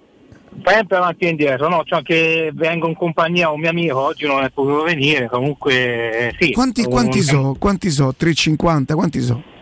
[0.64, 1.82] Sempre avanti e indietro, no?
[1.84, 6.52] Cioè che vengo in compagnia un mio amico, oggi non è potuto venire, comunque sì.
[6.52, 7.56] Quanti, quanti so?
[7.58, 8.14] Quanti so?
[8.18, 8.94] 3,50?
[8.94, 9.54] Quanti so?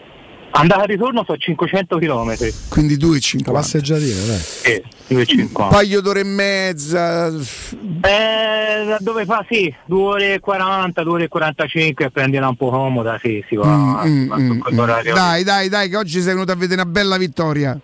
[0.57, 2.37] Andata e ritorno sono 500 km.
[2.69, 3.53] Quindi 2,50.
[3.53, 4.39] Passeggiatina, dai.
[4.39, 5.63] Sì, 2,50.
[5.63, 7.27] Un paio d'ore e mezza.
[7.27, 12.71] Eh, dove fa sì, 2 ore e 40, 2 ore e 45 prendila un po'
[12.71, 13.67] comoda, sì, si va.
[13.67, 15.13] Mm, mm, mm, mm.
[15.13, 17.77] dai, dai, dai, che oggi sei venuto a vedere una bella vittoria.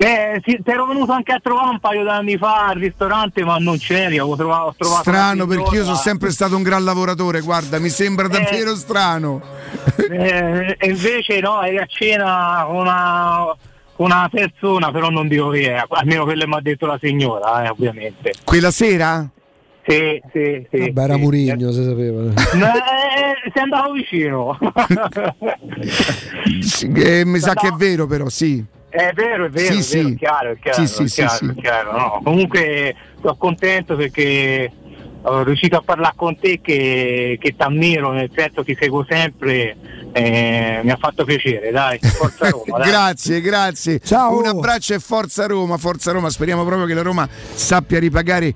[0.00, 3.58] Eh, sì, ti ero venuto anche a trovare un paio d'anni fa al ristorante, ma
[3.58, 4.20] non c'eri.
[4.20, 7.40] Ho trovato, ho trovato strano perché io sono sempre stato un gran lavoratore.
[7.40, 9.42] Guarda, mi sembra eh, davvero strano.
[9.96, 13.56] Eh, e invece, no, eri a cena con una,
[13.96, 17.68] una persona, però non dico chi è, almeno quello mi ha detto la signora, eh,
[17.70, 18.34] ovviamente.
[18.44, 19.28] Quella sera?
[19.84, 20.78] Sì, sì, sì.
[20.78, 22.22] Vabbè, era sì, Murigno, si sapeva.
[22.22, 24.56] Eh, sei andato vicino.
[26.94, 28.76] eh, mi sa che è vero, però, sì.
[28.90, 30.14] È vero, è vero, sì, è, vero, sì.
[30.16, 32.20] chiaro, è chiaro, sì, è chiaro, è chiaro no.
[32.24, 34.72] Comunque sono contento perché
[35.22, 39.76] ho riuscito a parlare con te che, che ti ammiro, nel senso che seguo sempre,
[40.12, 42.78] eh, mi ha fatto piacere, dai, forza Roma.
[42.78, 42.88] Dai.
[42.88, 44.00] grazie, grazie.
[44.00, 44.38] Ciao.
[44.38, 48.54] Un abbraccio e forza Roma, forza Roma, speriamo proprio che la Roma sappia ripagare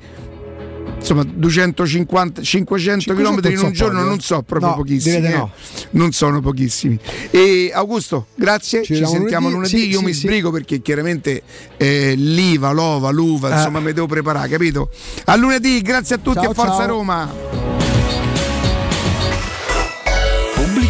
[1.02, 5.36] insomma 250 500 km in un giorno non so proprio no, pochissimi eh.
[5.36, 5.50] no.
[5.90, 6.98] non sono pochissimi
[7.30, 9.82] e Augusto grazie ci, ci sentiamo lunedì, lunedì.
[9.82, 10.20] Sì, io sì, mi sì.
[10.20, 11.42] sbrigo perché chiaramente
[11.76, 13.56] eh, l'IVA l'ova l'uva eh.
[13.56, 14.90] insomma mi devo preparare capito
[15.24, 16.86] a lunedì grazie a tutti ciao, e forza ciao.
[16.86, 17.62] Roma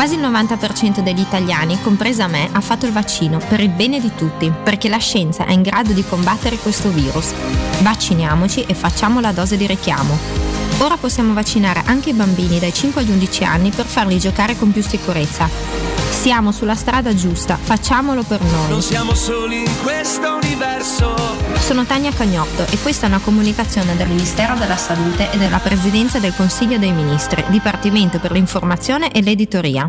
[0.00, 4.10] Quasi il 90% degli italiani, compresa me, ha fatto il vaccino per il bene di
[4.14, 7.34] tutti, perché la scienza è in grado di combattere questo virus.
[7.82, 10.49] Vacciniamoci e facciamo la dose di richiamo.
[10.78, 14.72] Ora possiamo vaccinare anche i bambini dai 5 agli 11 anni per farli giocare con
[14.72, 15.48] più sicurezza.
[16.10, 18.70] Siamo sulla strada giusta, facciamolo per noi.
[18.70, 21.14] Non siamo soli in questo universo.
[21.58, 26.18] Sono Tania Cagnotto e questa è una comunicazione del Ministero della Salute e della Presidenza
[26.18, 29.88] del Consiglio dei Ministri, Dipartimento per l'informazione e l'editoria.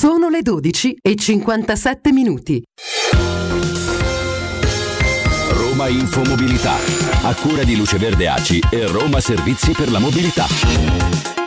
[0.00, 2.62] Sono le 12 e 57 minuti.
[5.50, 6.76] Roma Infomobilità.
[7.20, 11.39] A cura di Luce Verde ACI e Roma Servizi per la Mobilità.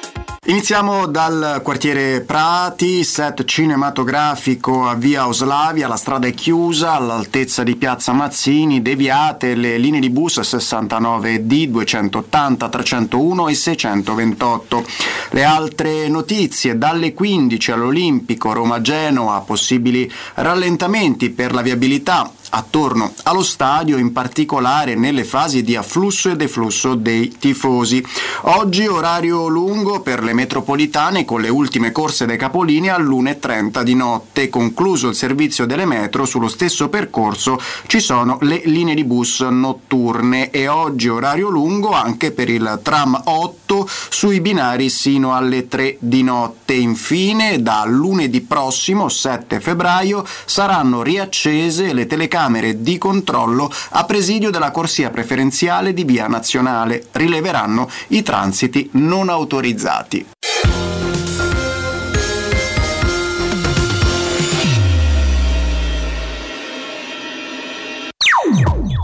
[0.45, 7.77] Iniziamo dal quartiere Prati, set cinematografico a via Oslavia, la strada è chiusa all'altezza di
[7.77, 14.85] piazza Mazzini, deviate le linee di bus 69D, 280, 301 e 628.
[15.29, 23.97] Le altre notizie, dalle 15 all'Olimpico Roma-Genoa, possibili rallentamenti per la viabilità attorno allo stadio,
[23.97, 28.05] in particolare nelle fasi di afflusso e deflusso dei tifosi.
[28.41, 34.49] Oggi orario lungo per le metropolitane con le ultime corse dei capolinea all'1.30 di notte.
[34.49, 40.51] Concluso il servizio delle metro, sullo stesso percorso ci sono le linee di bus notturne
[40.51, 46.21] e oggi orario lungo anche per il tram 8 sui binari sino alle 3 di
[46.21, 46.73] notte.
[46.73, 54.71] Infine, da lunedì prossimo, 7 febbraio, saranno riaccese le telecamere di controllo a presidio della
[54.71, 57.05] corsia preferenziale di via nazionale.
[57.11, 60.25] Rileveranno i transiti non autorizzati.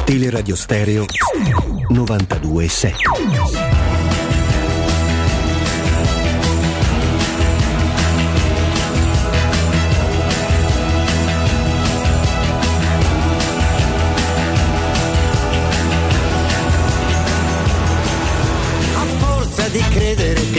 [0.06, 1.06] Teleradio Stereo
[1.92, 3.79] 92.7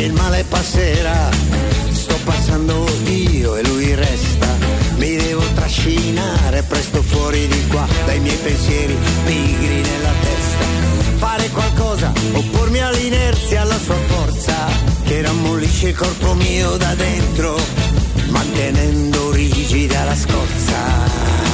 [0.01, 1.29] che il male passerà,
[1.91, 4.47] sto passando io e lui resta.
[4.97, 8.97] Mi devo trascinare presto fuori di qua dai miei pensieri
[9.27, 10.65] pigri nella testa.
[11.17, 14.55] Fare qualcosa, oppormi all'inerzia, alla sua forza,
[15.05, 17.59] che rammollisce il corpo mio da dentro.
[18.29, 21.50] mantenendo rigida la scorza.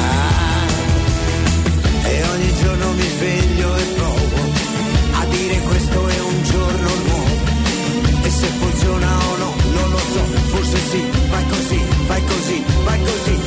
[12.06, 13.45] Vai così, vai così.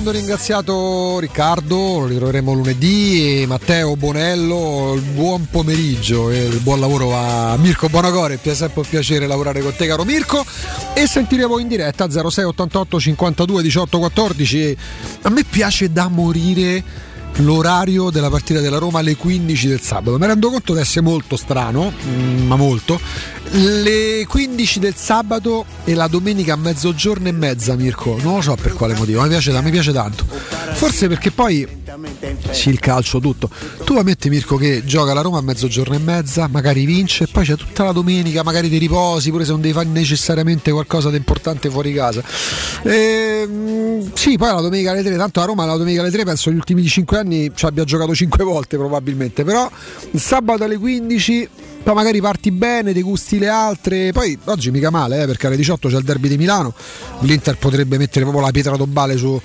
[0.00, 7.54] Avendo ringraziato Riccardo, lo ritroveremo lunedì, e Matteo Bonello, buon pomeriggio e buon lavoro a
[7.58, 10.42] Mirko Bonacore, è sempre un piacere lavorare con te caro Mirko.
[10.94, 14.76] E sentiremo in diretta 06 88 52 18 14
[15.22, 16.82] a me piace da morire
[17.36, 20.18] l'orario della partita della Roma alle 15 del sabato.
[20.18, 23.00] Mi rendo conto di essere molto strano, mm, ma molto.
[23.52, 28.18] Le 15 del sabato e la domenica a mezzogiorno e mezza, Mirko.
[28.22, 30.24] Non lo so per quale motivo, mi piace, mi piace tanto.
[30.74, 31.66] Forse perché poi
[32.50, 33.48] sì, il calcio, tutto.
[33.84, 37.44] Tu ammetti, Mirko, che gioca la Roma a mezzogiorno e mezza, magari vince, e poi
[37.44, 41.16] c'è tutta la domenica, magari ti riposi, pure se non devi fare necessariamente qualcosa di
[41.16, 42.22] importante fuori casa.
[42.82, 46.50] Ehm, sì, poi la domenica alle 3, tanto a Roma la domenica alle 3 penso
[46.50, 49.70] gli ultimi 5 anni ci abbia giocato 5 volte probabilmente, però
[50.10, 51.48] il sabato alle 15
[51.82, 54.12] poi magari parti bene, ti gusti le altre.
[54.12, 56.74] Poi oggi mica male, eh, perché alle 18 c'è il derby di Milano.
[57.20, 59.40] L'Inter potrebbe mettere proprio la pietra tombale su,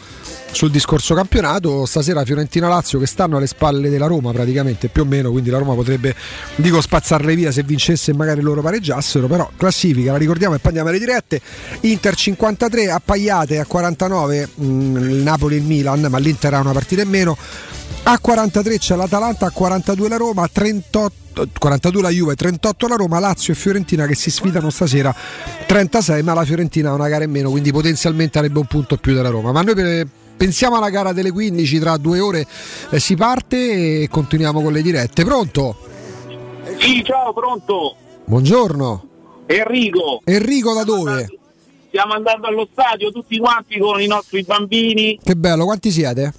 [0.56, 1.86] sul discorso campionato.
[1.86, 5.74] Stasera Fiorentina-Lazio che stanno alle spalle della Roma praticamente più o meno, quindi la Roma
[5.74, 6.16] potrebbe,
[6.56, 10.68] dico, spazzarle via se vincesse e magari loro pareggiassero, però classifica, la ricordiamo e poi
[10.68, 11.42] andiamo alle dirette.
[11.82, 16.72] Inter 53, appaiate a 49 mh, il Napoli e il Milan, ma l'Inter ha una
[16.72, 17.38] partita in meno.
[18.04, 21.24] A 43 c'è l'Atalanta, a 42 la Roma, a 38
[21.60, 25.14] 42 la Juve, 38 la Roma, Lazio e Fiorentina che si sfidano stasera
[25.68, 29.14] 36, ma la Fiorentina ha una gara in meno, quindi potenzialmente avrebbe un punto più
[29.14, 29.52] della Roma.
[29.52, 32.46] Ma noi per, pensiamo alla gara delle 15 tra due ore
[32.90, 35.24] eh, si parte e continuiamo con le dirette.
[35.24, 35.76] Pronto?
[36.80, 37.96] Sì, ciao, pronto.
[38.26, 39.08] Buongiorno.
[39.48, 40.22] Enrico.
[40.24, 41.28] Enrico da dove?
[41.88, 45.20] Stiamo andando allo stadio tutti quanti con i nostri bambini.
[45.24, 46.34] Che bello, quanti siete?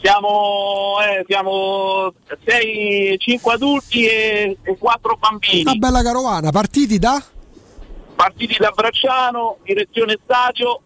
[0.00, 2.12] Siamo, eh, siamo
[2.44, 5.62] 6, 5 adulti e, e 4 bambini.
[5.62, 7.22] Una bella carovana, partiti da?
[8.14, 10.80] Partiti da Bracciano, direzione stadio.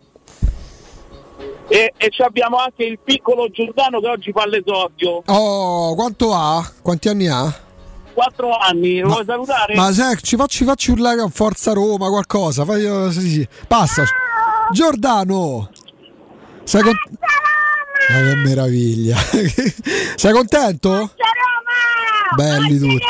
[1.73, 5.23] E, e ci abbiamo anche il piccolo Giordano che oggi fa l'esordio.
[5.25, 6.69] Oh, quanto ha?
[6.83, 7.69] Quanti anni ha?
[8.13, 9.77] 4 anni, lo vuoi salutare?
[9.77, 12.65] Ma se ci facci, facci urlare con Forza Roma qualcosa.
[12.65, 13.49] Fai, eh, sì, sì.
[13.69, 14.05] Passa.
[14.73, 15.71] Giordano!
[16.65, 16.93] Sei con...
[16.93, 19.17] Ma che meraviglia!
[20.17, 21.13] Sei contento?
[22.35, 23.05] Belli tutti.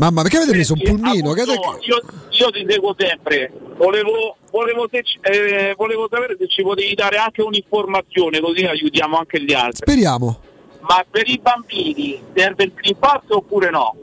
[0.00, 1.32] Mamma, perché avete preso un pulmino?
[1.32, 3.52] Che Augusto, io, io ti seguo sempre.
[3.76, 9.42] Volevo, volevo, se eh, volevo sapere se ci potevi dare anche un'informazione, così aiutiamo anche
[9.42, 9.86] gli altri.
[9.86, 10.40] Speriamo.
[10.80, 13.94] Ma per i bambini serve il Green Pass oppure no?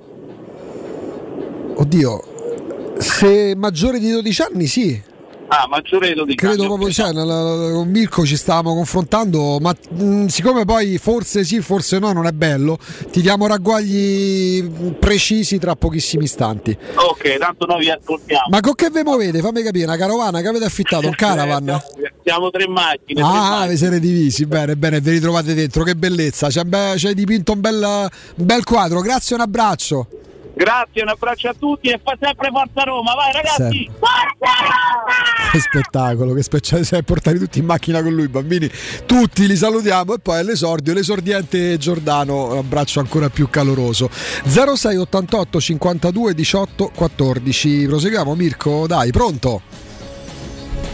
[1.74, 5.02] Oddio, se maggiore di 12 anni sì.
[5.50, 10.26] Ah, maggiore di 12 Credo anni, proprio, cioè, con Mirko ci stavamo confrontando, ma mh,
[10.26, 12.78] siccome poi forse sì, forse no, non è bello,
[13.12, 16.78] ti diamo ragguagli precisi tra pochissimi istanti.
[16.96, 18.48] Ok, tanto noi vi ascoltiamo.
[18.50, 19.40] Ma con che ve muovete?
[19.40, 21.70] Fammi capire, una carovana che avete affittato, un caravan?
[21.70, 23.22] Eh, Siamo tre macchine.
[23.22, 23.68] tre Ah, macchine.
[23.70, 27.54] vi siete divisi, bene, bene, ve li trovate dentro, che bellezza, c'è, be- c'hai dipinto
[27.54, 30.08] un bel, un bel quadro, grazie e un abbraccio.
[30.58, 33.86] Grazie, un abbraccio a tutti e fa sempre Forza Roma, vai ragazzi!
[33.86, 33.92] Sempre.
[34.00, 35.52] Forza Roma!
[35.52, 38.68] Che spettacolo, che spettacolo, cioè, portare tutti in macchina con lui, bambini,
[39.06, 44.10] tutti li salutiamo e poi all'esordio, l'esordiente Giordano, un abbraccio ancora più caloroso.
[44.12, 49.62] 06 88 52 18 14, proseguiamo Mirko, dai, pronto?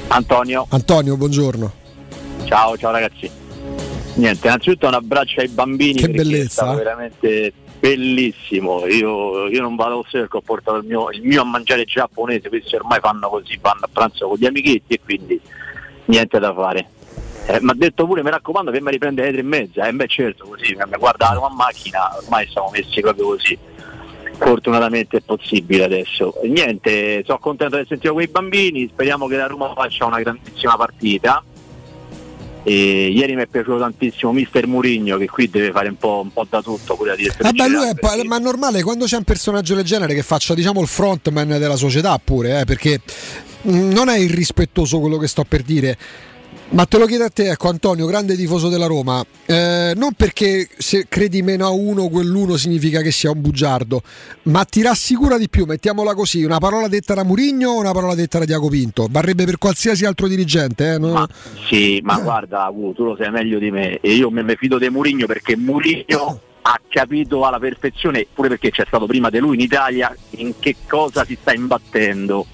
[0.07, 1.73] Antonio, Antonio, buongiorno.
[2.43, 3.31] ciao, ciao ragazzi.
[4.15, 6.01] Niente, innanzitutto un abbraccio ai bambini.
[6.01, 6.75] Che è bellezza, eh.
[6.75, 7.53] veramente
[7.83, 8.85] bellissimo.
[8.85, 12.47] Io, io non vado così perché ho portato il mio, il mio a mangiare giapponese,
[12.47, 15.39] questi ormai fanno così, vanno a pranzo con gli amichetti e quindi
[16.05, 16.87] niente da fare.
[17.45, 19.85] Eh, mi ha detto pure, mi raccomando, che mi riprende alle tre e mezza.
[19.85, 23.57] E beh certo, così, mi guarda la macchina, ormai siamo messi proprio così.
[24.37, 26.35] Fortunatamente è possibile adesso.
[26.43, 31.43] Niente, sono contento di sentire quei bambini, speriamo che la Roma faccia una grandissima partita.
[32.63, 36.31] E ieri mi è piaciuto tantissimo Mister Murigno che qui deve fare un po', un
[36.31, 39.17] po' da tutto pure la direzione Vabbè, lui è, pa- ma è normale quando c'è
[39.17, 43.01] un personaggio del genere che faccia diciamo il frontman della società pure, eh, perché
[43.63, 45.97] mh, non è irrispettoso quello che sto per dire.
[46.69, 50.67] Ma te lo chiedo a te, ecco Antonio, grande tifoso della Roma, eh, non perché
[50.75, 54.01] se credi meno a uno quell'uno significa che sia un bugiardo,
[54.43, 58.15] ma ti rassicura di più, mettiamola così, una parola detta da Murigno o una parola
[58.15, 59.07] detta da Diaco Pinto?
[59.09, 60.97] Varrebbe per qualsiasi altro dirigente, eh?
[60.97, 61.11] No?
[61.11, 61.27] Ma,
[61.67, 65.27] sì, ma guarda, tu lo sai meglio di me e io mi fido di Murigno
[65.27, 70.15] perché Murigno ha capito alla perfezione, pure perché c'è stato prima di lui in Italia,
[70.31, 72.47] in che cosa si sta imbattendo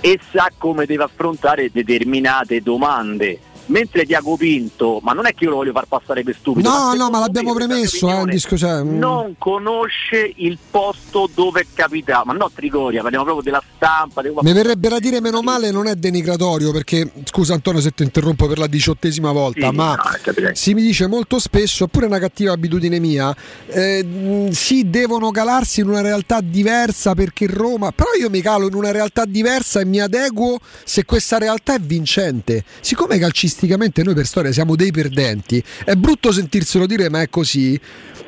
[0.00, 3.38] e sa come deve affrontare determinate domande
[3.72, 6.68] mentre Diago Pinto, ma non è che io lo voglio far passare per stupido.
[6.68, 8.98] No, no, ma l'abbiamo premesso, eh, cioè, mm.
[8.98, 14.22] non conosce il posto dove è capitato, ma no Trigoria, parliamo proprio della stampa.
[14.42, 18.46] Mi verrebbe da dire meno male, non è denigratorio, perché scusa Antonio se ti interrompo
[18.46, 22.52] per la diciottesima volta, sì, ma no, si mi dice molto spesso, oppure una cattiva
[22.52, 23.34] abitudine mia,
[23.68, 28.74] eh, si devono calarsi in una realtà diversa perché Roma, però io mi calo in
[28.74, 32.64] una realtà diversa e mi adeguo se questa realtà è vincente.
[32.80, 37.20] Siccome i calcisti calcisticamente noi per storia siamo dei perdenti, è brutto sentirselo dire ma
[37.20, 37.78] è così,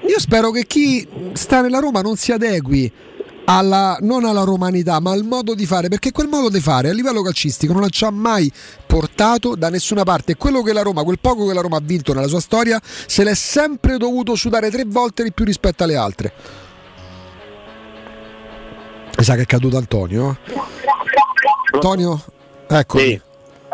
[0.07, 2.91] io spero che chi sta nella Roma non si adegui
[3.47, 6.93] alla, non alla romanità, ma al modo di fare, perché quel modo di fare a
[6.93, 8.51] livello calcistico non ci ha mai
[8.87, 10.37] portato da nessuna parte.
[10.37, 13.23] Quello che la Roma, quel poco che la Roma ha vinto nella sua storia, se
[13.23, 16.33] l'è sempre dovuto sudare tre volte di più rispetto alle altre.
[19.17, 20.39] Mi sa che è caduto Antonio.
[21.73, 22.25] Antonio?
[22.67, 22.99] Ecco.
[22.99, 23.21] Sì.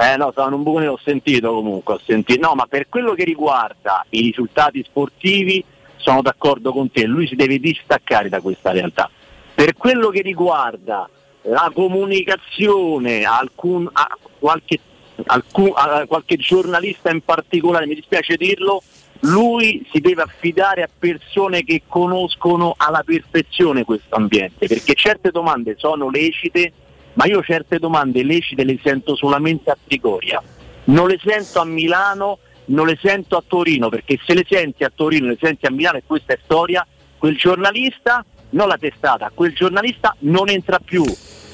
[0.01, 2.41] Eh no, in un buco nero, ho sentito comunque, ho sentito.
[2.41, 5.62] No, ma per quello che riguarda i risultati sportivi
[5.97, 9.11] sono d'accordo con te, lui si deve distaccare da questa realtà.
[9.55, 11.07] Per quello che riguarda
[11.43, 14.81] la comunicazione alcun, a qualche,
[15.27, 18.83] alcun, a qualche giornalista in particolare, mi dispiace dirlo,
[19.25, 25.75] lui si deve affidare a persone che conoscono alla perfezione questo ambiente, perché certe domande
[25.77, 26.73] sono lecite
[27.14, 30.42] ma io certe domande lecite le sento solamente a Trigoria,
[30.84, 34.92] non le sento a Milano, non le sento a Torino, perché se le senti a
[34.94, 36.86] Torino, le senti a Milano e questa è storia,
[37.18, 41.05] quel giornalista, non la testata, quel giornalista non entra più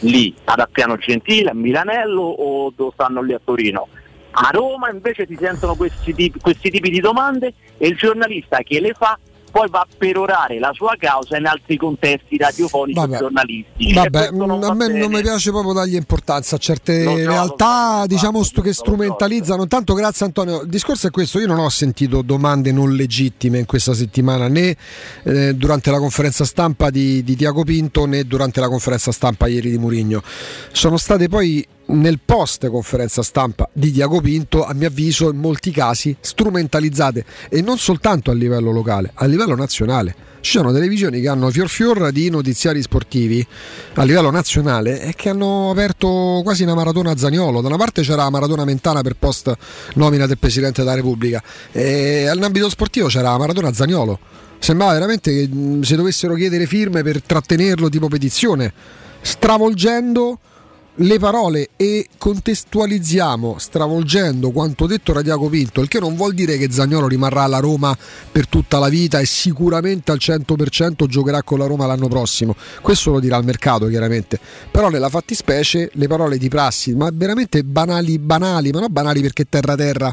[0.01, 3.89] lì ad Appiano Gentile, a Milanello o dove stanno lì a Torino.
[4.39, 8.81] A Roma invece si sentono questi tipi, questi tipi di domande e il giornalista che
[8.81, 9.19] le fa
[9.57, 13.95] poi va a perorare la sua causa in altri contesti radiofonici vabbè, giornalistici.
[13.95, 14.99] Vabbè, non a me bene.
[14.99, 19.67] non mi piace proprio dargli importanza a certe so, realtà so, diciamo so, che strumentalizzano.
[19.67, 20.61] Tanto grazie Antonio.
[20.61, 24.77] Il discorso è questo, io non ho sentito domande non legittime in questa settimana né
[25.23, 29.71] eh, durante la conferenza stampa di, di Tiago Pinto né durante la conferenza stampa ieri
[29.71, 30.23] di Murigno.
[30.71, 35.71] Sono state poi nel post conferenza stampa di Diago Pinto, a mio avviso, in molti
[35.71, 40.15] casi strumentalizzate e non soltanto a livello locale, a livello nazionale.
[40.41, 43.45] Ci sono televisioni che hanno fior fior di notiziari sportivi
[43.95, 47.61] a livello nazionale e che hanno aperto quasi una maratona a Zaniolo.
[47.61, 49.53] Da una parte c'era la maratona Mentana per post
[49.95, 51.43] nomina del Presidente della Repubblica
[51.73, 54.19] e all'ambito sportivo c'era la maratona a Zaniolo.
[54.59, 55.51] Sembrava veramente che
[55.83, 58.73] se dovessero chiedere firme per trattenerlo tipo petizione,
[59.21, 60.39] stravolgendo
[60.97, 66.57] le parole e contestualizziamo stravolgendo quanto detto da Diaco Pinto, il che non vuol dire
[66.57, 67.97] che Zagnolo rimarrà alla Roma
[68.33, 72.57] per tutta la vita e sicuramente al 100% giocherà con la Roma l'anno prossimo.
[72.81, 74.39] Questo lo dirà il mercato chiaramente.
[74.71, 79.47] Però nella fattispecie le parole di Prassi, ma veramente banali, banali, ma non banali perché
[79.49, 80.13] terra terra,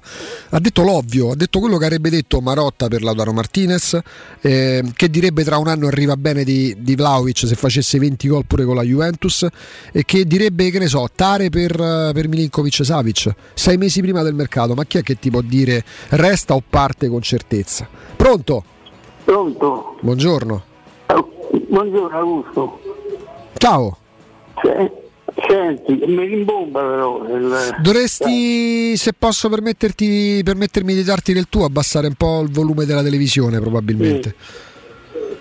[0.50, 3.98] ha detto l'ovvio, ha detto quello che avrebbe detto Marotta per Lautaro Martinez,
[4.42, 8.46] eh, che direbbe tra un anno arriva bene di, di Vlaovic se facesse 20 gol
[8.46, 9.48] pure con la Juventus
[9.92, 14.34] e che direbbe che ne so, Tare per, per Milinkovic Savic, sei mesi prima del
[14.34, 17.88] mercato, ma chi è che ti può dire resta o parte con certezza?
[18.16, 18.64] Pronto?
[19.24, 19.98] Pronto?
[20.02, 20.64] Buongiorno.
[21.70, 22.80] Buongiorno Augusto.
[23.54, 23.98] Ciao.
[25.48, 27.26] Senti, mi rimbomba però.
[27.28, 27.78] Il...
[27.82, 33.04] Dovresti, se posso permetterti, permettermi di darti del tuo, abbassare un po' il volume della
[33.04, 34.36] televisione probabilmente.
[34.38, 34.72] Sì.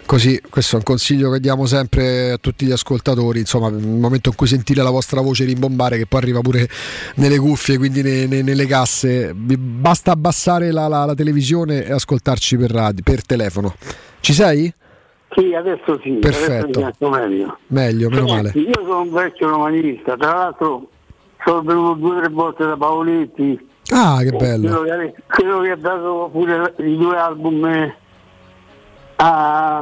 [0.05, 4.29] Così, questo è un consiglio che diamo sempre a tutti gli ascoltatori, insomma, nel momento
[4.29, 6.69] in cui sentite la vostra voce rimbombare, che poi arriva pure
[7.17, 12.57] nelle cuffie, quindi ne, ne, nelle casse, basta abbassare la, la, la, televisione e ascoltarci
[12.57, 13.75] per, radio, per telefono.
[14.21, 14.73] Ci sei?
[15.35, 16.11] Sì, adesso sì.
[16.13, 16.81] Perfetto.
[16.81, 17.59] Adesso meglio.
[17.69, 18.53] Meglio, meno Senti, male.
[18.55, 20.89] Io sono un vecchio romanista, tra l'altro
[21.45, 23.69] sono venuto due o tre volte da Paoletti.
[23.91, 24.69] Ah, che bello.
[24.69, 27.97] Credo che, credo che ha dato pure i due album eh,
[29.23, 29.79] a,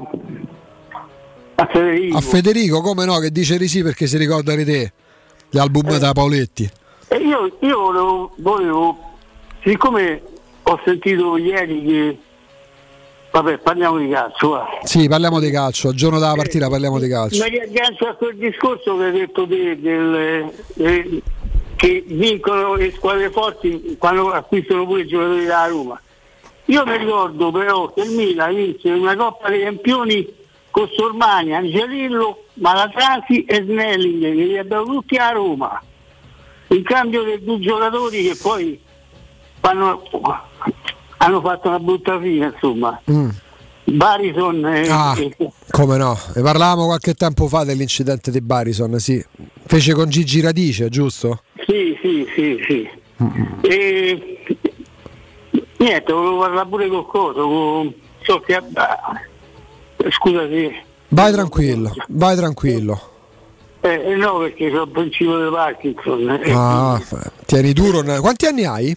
[1.54, 2.16] a Federico.
[2.16, 4.92] A Federico, come no, che dice di sì perché si ricorda di te,
[5.48, 6.70] gli album eh, da Paoletti.
[7.08, 8.98] E io, io volevo, volevo,
[9.64, 10.22] siccome
[10.62, 12.18] ho sentito ieri che
[13.32, 14.48] Vabbè, parliamo di calcio.
[14.48, 14.66] Va.
[14.82, 15.90] Sì, parliamo di calcio.
[15.90, 17.44] Il giorno della partita parliamo di calcio.
[17.44, 21.22] Mi riaggancio a quel discorso che hai detto te del, del,
[21.76, 26.00] che vincono le squadre forti quando acquistano pure i giocatori della Roma.
[26.70, 30.24] Io mi ricordo però che il Milan vinse una Coppa dei Campioni
[30.70, 35.82] con Sormani, Angelillo, Malatrasi e Snelling, che li abbiamo tutti a Roma.
[36.68, 38.80] In cambio dei due giocatori che poi
[39.58, 40.00] fanno,
[41.16, 43.00] hanno fatto una brutta fine, insomma.
[43.10, 43.28] Mm.
[43.82, 45.16] Barison e, Ah,
[45.70, 46.16] come no?
[46.36, 49.20] Ne parlavamo qualche tempo fa dell'incidente di Barison, sì.
[49.66, 51.42] Fece con Gigi Radice, giusto?
[51.66, 52.88] Sì, sì, sì, sì.
[53.62, 54.38] E
[55.80, 57.94] niente, volevo parlare pure con Coso, con...
[58.22, 59.20] so che ah,
[60.10, 63.00] scusa se Vai tranquillo, vai tranquillo.
[63.80, 66.30] eh, no perché ho il principio di Parkinson.
[66.44, 67.00] eh, Ah,
[67.46, 68.02] tieni duro.
[68.20, 68.96] Quanti anni hai?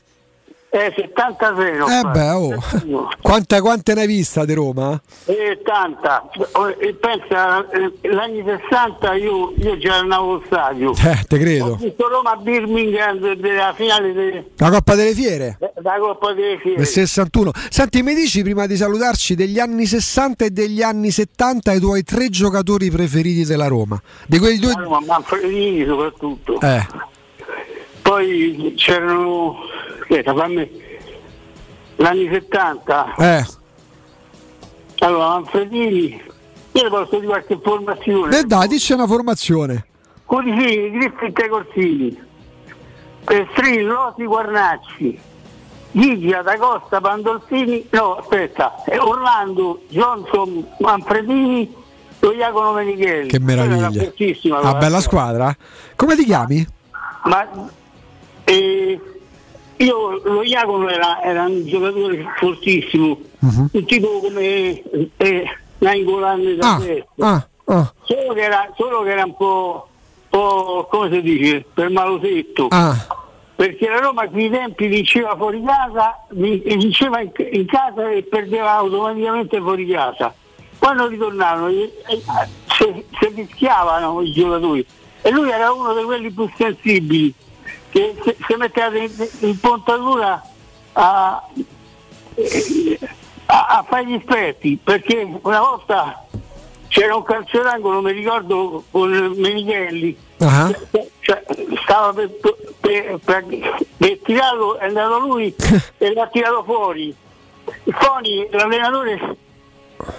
[0.76, 3.08] Eh, 76 no, Eh beh, oh.
[3.22, 5.00] Quante, quante ne hai vista di Roma?
[5.26, 6.28] Eh, tanta.
[6.80, 10.94] E pensa, eh, gli anni 60 io, io già andavo allo stadio.
[10.94, 11.76] Eh, te Ho credo.
[11.76, 15.60] visto Roma Birmingham de- della finale de- La Coppa delle Fiere?
[15.60, 16.78] della Coppa dei Fieri.
[16.78, 17.52] Del 61.
[17.70, 22.02] Senti, mi dici prima di salutarci degli anni 60 e degli anni 70 i tuoi
[22.02, 24.02] tre giocatori preferiti della Roma?
[24.26, 24.72] Di quei due.
[24.76, 26.60] Ah, no, ma Manfredini soprattutto.
[26.62, 26.84] Eh,
[28.14, 29.56] Poi c'erano,
[30.00, 30.70] aspetta, fammi,
[31.96, 33.46] gli anni 70, eh.
[35.00, 36.22] allora Manfredini,
[36.74, 38.38] io posso dire qualche informazione.
[38.38, 39.88] E dai, dici una formazione.
[40.26, 42.24] Codicini, Griffith e Corsini,
[43.24, 45.20] Pestrillo, Rosi Guarnacci,
[45.90, 51.76] Gigi, Adacosta, Pandolfini, no aspetta, eh, Orlando, Johnson, Manfredini,
[52.20, 53.28] lo Iacono Menichelli.
[53.28, 53.88] Che meraviglia.
[53.88, 54.74] Una quella.
[54.76, 55.58] bella squadra.
[55.96, 56.68] Come ti chiami?
[57.24, 57.82] Ma
[58.46, 59.00] eh,
[59.78, 63.70] io lo Iacono era, era un giocatore fortissimo, Mhm.
[63.72, 64.82] un tipo come
[65.18, 65.44] eh,
[65.80, 66.80] Nainggolan da Ah,
[67.20, 67.94] ah, ah.
[68.04, 69.88] Solo, che era, solo che era un po',
[70.30, 72.68] po' come si dice, per malosetto.
[72.70, 72.96] Ah.
[73.56, 78.24] Perché la Roma a quei tempi vinceva fuori casa, vin- vinceva in, in casa e
[78.24, 80.34] perdeva automaticamente fuori casa.
[80.80, 82.22] Quando ritornavano eh, eh,
[82.68, 84.86] si, si rischiavano i giocatori
[85.22, 87.34] e lui era uno di quelli più sensibili
[87.94, 90.42] che si, si metteva in, in puntatura
[90.94, 91.44] a,
[93.46, 96.26] a, a fare gli esperti perché una volta
[96.88, 100.70] c'era un calcio d'angolo, mi ricordo con Menichelli, Ah.
[101.22, 101.42] cioè,
[101.84, 102.30] stava per,
[102.82, 105.56] per, per- per tirarlo, è andato lui
[105.98, 107.16] e l'ha tirato fuori.
[107.86, 109.38] Foni, l'allenatore,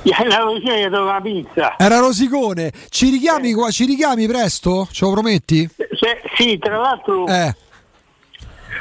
[0.02, 1.76] vicino e gli dato una pizza.
[1.78, 2.72] Era Rosicone.
[2.88, 4.88] Ci richiami, qua- ci richiami presto?
[4.90, 5.68] Ce lo prometti?
[5.76, 7.54] Se- sì, tra l'altro Eh.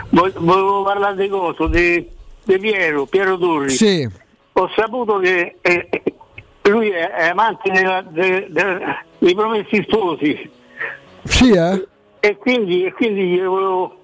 [0.09, 2.07] vo- volevo parlare di coso, di,
[2.43, 3.69] di Piero, Piero Torri.
[3.69, 4.07] Sì.
[4.53, 5.89] Ho saputo che eh,
[6.63, 8.79] lui è, è amante della- de- de-
[9.17, 10.49] dei promessi sposi.
[11.23, 11.87] Sì, eh?
[12.19, 13.97] E quindi, e quindi io volevo,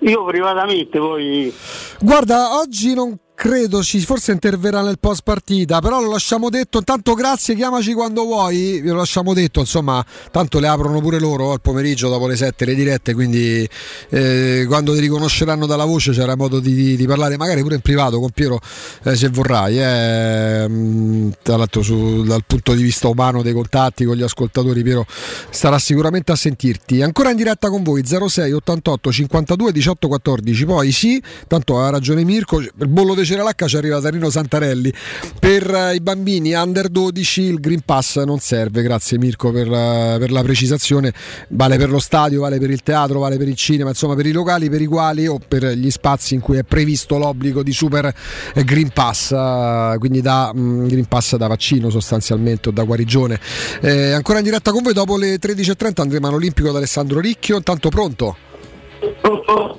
[0.00, 1.54] io privatamente poi
[2.00, 3.16] Guarda, oggi non
[3.46, 6.78] credo ci forse interverrà nel post partita, però lo lasciamo detto.
[6.78, 8.80] Intanto grazie, chiamaci quando vuoi.
[8.82, 12.74] Lo lasciamo detto, insomma, tanto le aprono pure loro al pomeriggio dopo le 7 le
[12.74, 13.68] dirette, quindi
[14.10, 17.80] eh, quando ti riconosceranno dalla voce c'era modo di, di- di parlare magari pure in
[17.82, 18.58] privato con Piero
[19.04, 19.78] eh, se vorrai.
[19.80, 20.66] eh.
[20.68, 25.06] Mm, Tra l'altro su- dal punto di vista umano dei contatti con gli ascoltatori Piero
[25.50, 27.00] starà sicuramente a sentirti.
[27.02, 30.64] Ancora in diretta con voi 06 88 52 18 14.
[30.64, 34.90] Poi sì, tanto ha ragione Mirko, il bollo di Ceralacca ci arriva Danilo Santarelli.
[35.38, 40.16] Per eh, i bambini under 12 il Green Pass non serve, grazie Mirko per la,
[40.18, 41.12] per la precisazione.
[41.48, 44.32] Vale per lo stadio, vale per il teatro, vale per il cinema, insomma per i
[44.32, 48.06] locali per i quali o per gli spazi in cui è previsto l'obbligo di super
[48.54, 53.38] eh, Green Pass, eh, quindi da mm, Green Pass da vaccino sostanzialmente o da guarigione.
[53.82, 57.90] Eh, ancora in diretta con voi dopo le 13.30 andremo all'Olimpico da Alessandro Ricchio, intanto
[57.90, 58.36] pronto?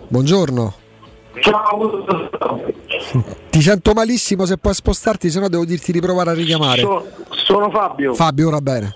[0.10, 0.86] Buongiorno.
[1.42, 2.06] Ciao.
[3.50, 6.82] Ti sento malissimo, se puoi spostarti, se no devo dirti di provare a richiamare.
[6.82, 8.14] So- sono Fabio.
[8.14, 8.94] Fabio, ora bene.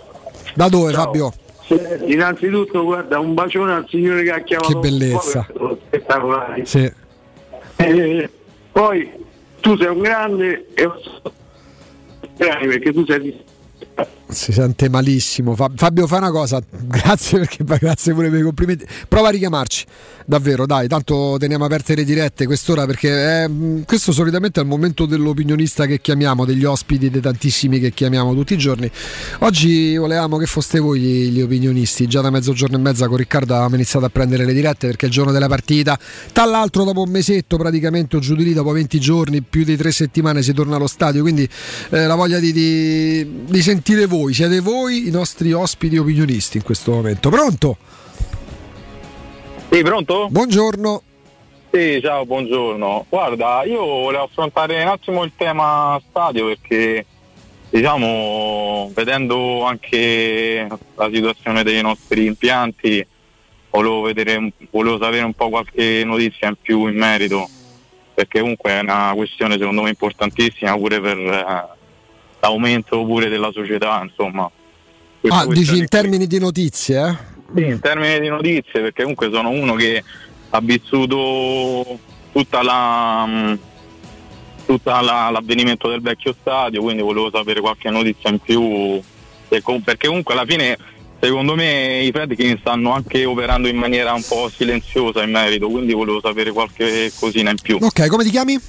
[0.56, 1.04] Da dove Ciao.
[1.06, 1.34] Fabio?
[2.06, 5.48] Innanzitutto guarda un bacione al signore che ha chiamato Che bellezza.
[5.88, 6.66] spettacolare.
[6.66, 6.92] Sì.
[7.78, 8.30] Eh,
[8.72, 9.10] poi
[9.62, 10.90] tu sei un grande e
[12.38, 13.42] perché tu sei
[14.32, 15.56] Si sente malissimo.
[15.56, 16.62] Fa- Fabio, fai una cosa.
[16.72, 18.86] Grazie perché grazie pure per i complimenti.
[19.08, 19.86] Prova a richiamarci.
[20.26, 25.06] Davvero, dai, tanto teniamo aperte le dirette quest'ora perché eh, questo solitamente è il momento
[25.06, 28.90] dell'opinionista che chiamiamo, degli ospiti, dei tantissimi che chiamiamo tutti i giorni.
[29.40, 32.08] Oggi volevamo che foste voi gli, opinionisti.
[32.08, 35.08] Già da mezzogiorno e mezza con Riccardo avevamo iniziato a prendere le dirette perché è
[35.10, 36.00] il giorno della partita.
[36.32, 39.76] Tra l'altro dopo un mesetto praticamente o giù di lì, dopo 20 giorni, più di
[39.76, 41.22] tre settimane si torna allo stadio.
[41.22, 41.48] Quindi
[41.90, 46.64] eh, la voglia di, di- di sentire voi, siete voi i nostri ospiti opinionisti in
[46.64, 47.30] questo momento.
[47.30, 47.78] Pronto?
[49.70, 50.28] Sì, pronto?
[50.30, 51.02] Buongiorno.
[51.72, 53.06] Sì, ciao, buongiorno.
[53.08, 57.06] Guarda, io volevo affrontare un attimo il tema stadio perché
[57.70, 63.06] diciamo, vedendo anche la situazione dei nostri impianti,
[63.70, 67.48] volevo, vedere, volevo sapere un po' qualche notizia in più in merito,
[68.14, 71.80] perché comunque è una questione secondo me importantissima pure per eh,
[72.42, 74.50] l'aumento pure della società, insomma.
[75.30, 77.08] Ah, dici in termini di notizie?
[77.08, 77.16] Eh?
[77.56, 80.04] Sì, in termini di notizie, perché comunque sono uno che
[80.50, 82.00] ha vissuto
[82.32, 83.54] tutta la, mm,
[84.66, 89.00] tutta la, l'avvenimento del vecchio stadio, quindi volevo sapere qualche notizia in più,
[89.48, 90.78] perché comunque alla fine
[91.22, 95.94] secondo me i Fredkin stanno anche operando in maniera un po' silenziosa in merito, quindi
[95.94, 97.78] volevo sapere qualche cosina in più.
[97.80, 98.60] Ok, come ti chiami?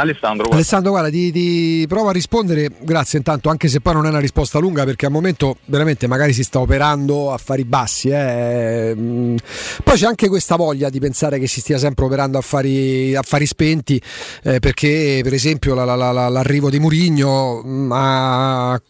[0.00, 0.54] Alessandro, guarda.
[0.54, 4.18] Alessandro, guarda, ti, ti provo a rispondere, grazie intanto, anche se poi non è una
[4.18, 8.08] risposta lunga, perché al momento veramente magari si sta operando a fari bassi.
[8.08, 8.94] Eh.
[8.96, 9.36] Mm.
[9.82, 13.22] Poi c'è anche questa voglia di pensare che si stia sempre operando a fari, a
[13.22, 14.00] fari spenti,
[14.42, 18.80] eh, perché per esempio la, la, la, l'arrivo di Murigno mm, ha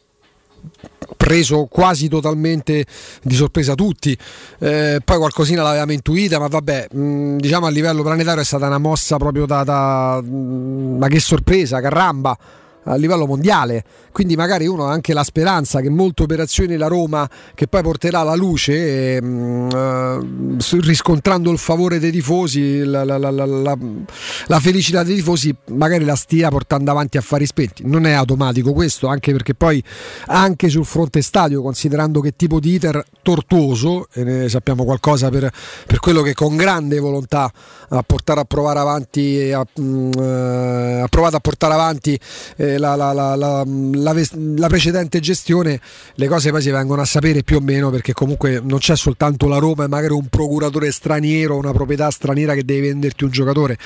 [1.17, 2.85] preso quasi totalmente
[3.23, 4.17] di sorpresa tutti.
[4.59, 8.67] Eh, poi qualcosina l'avevamo intuita, ma vabbè, mh, mm, diciamo a livello planetario è stata
[8.67, 12.36] una mossa proprio da, da mh, mm, ma che sorpresa, caramba
[12.86, 13.84] a livello mondiale.
[14.12, 18.20] Quindi magari uno ha anche la speranza che molte operazioni la Roma, che poi porterà
[18.20, 25.16] alla luce, mh, uh, riscontrando il favore dei tifosi, la, la, la, la, felicità dei
[25.16, 27.82] tifosi, magari la stia portando avanti a fari spenti.
[27.86, 29.82] Non è automatico questo, anche perché poi
[30.26, 35.50] anche sul fronte stadio, considerando che tipo di iter tortuoso, e ne sappiamo qualcosa per,
[35.86, 37.52] per quello che con grande volontà
[37.89, 42.18] ha portato a provare avanti, mh, uh, ha provato a portare avanti
[42.56, 45.80] eh, la, la, la, la, precedente gestione
[46.14, 49.48] le cose poi si vengono a sapere più o meno perché comunque non c'è soltanto
[49.48, 53.78] la Roma e magari un procuratore straniero, una proprietà straniera che deve venderti un giocatore.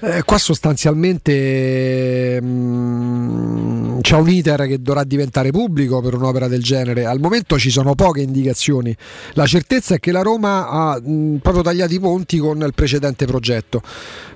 [0.00, 6.62] Eh, qua sostanzialmente mh, mm, c'è un iter che dovrà diventare pubblico per un'opera del
[6.62, 7.04] genere.
[7.04, 8.94] Al momento ci sono poche indicazioni.
[9.32, 12.72] La certezza è che la Roma ha mh, mm, proprio tagliato i ponti con il
[12.74, 13.82] precedente progetto.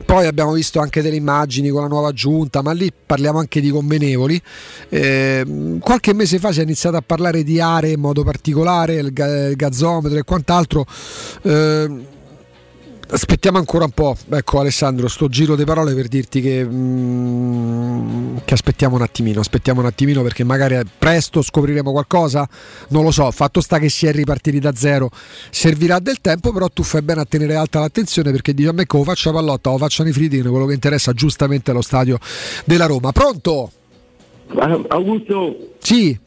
[0.04, 3.70] Poi abbiamo visto anche delle immagini con la nuova giunta, ma lì parliamo anche di
[3.86, 4.40] convenevoli.
[4.88, 9.12] Eh, qualche mese fa si è iniziato a parlare di aree in modo particolare, il,
[9.12, 10.84] ga- il gazzometro e quant'altro.
[11.42, 12.14] Eh,
[13.08, 18.52] Aspettiamo ancora un po', ecco Alessandro, sto giro di parole per dirti che, mm, che,
[18.52, 22.48] aspettiamo un attimino, aspettiamo un attimino perché magari presto scopriremo qualcosa,
[22.88, 25.10] non lo so, fatto sta che si è ripartiti da zero,
[25.50, 28.86] servirà del tempo, però tu fai bene a tenere alta l'attenzione perché dici a me
[28.86, 31.82] che o faccio la pallotta o faccio i fritini, quello che interessa giustamente è lo
[31.82, 32.18] stadio
[32.64, 33.12] della Roma.
[33.12, 33.70] Pronto?
[34.88, 35.74] Augusto?
[35.78, 36.18] Sì.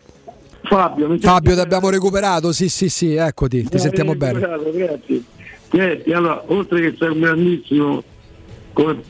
[0.64, 4.40] Fabio, Fabio ti abbiamo recuperato, sì sì sì, eccoti, ti sentiamo bene.
[4.40, 5.24] Grazie.
[5.70, 8.04] Senti, allora, oltre che sei un grandissimo,
[8.74, 9.02] come,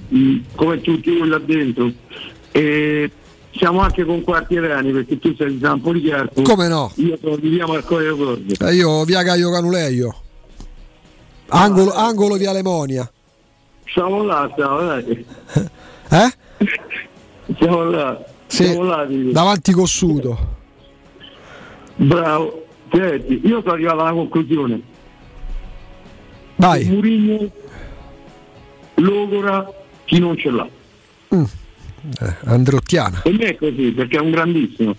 [0.55, 1.91] come tutti voi là dentro,
[2.51, 3.09] eh,
[3.51, 6.41] siamo anche con quartierani perché tu sei di San Policarpo.
[6.41, 6.91] Come no?
[6.95, 8.55] Io sono di via Marcoglio Cordi.
[8.59, 10.15] Eh, io via Caio Canuleio.
[11.47, 13.09] Angolo, ah, angolo via Lemonia.
[13.85, 15.03] Siamo là, siamo là.
[16.11, 16.33] Eh?
[17.59, 18.25] Siamo là.
[18.47, 20.57] Sì, siamo là davanti Cossuto.
[21.95, 22.65] Bravo.
[22.91, 24.81] Senti, io sono arrivato alla conclusione
[26.59, 26.83] Vai.
[26.83, 27.49] Murigno,
[28.95, 29.71] Logora,
[30.03, 30.67] chi non ce l'ha.
[31.33, 31.43] Mm.
[32.19, 33.21] Eh, Androttiana.
[33.21, 34.95] Per me è così, perché è un grandissimo.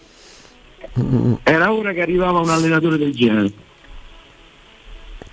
[0.98, 1.34] Mm.
[1.42, 3.52] Era ora che arrivava un allenatore del genere.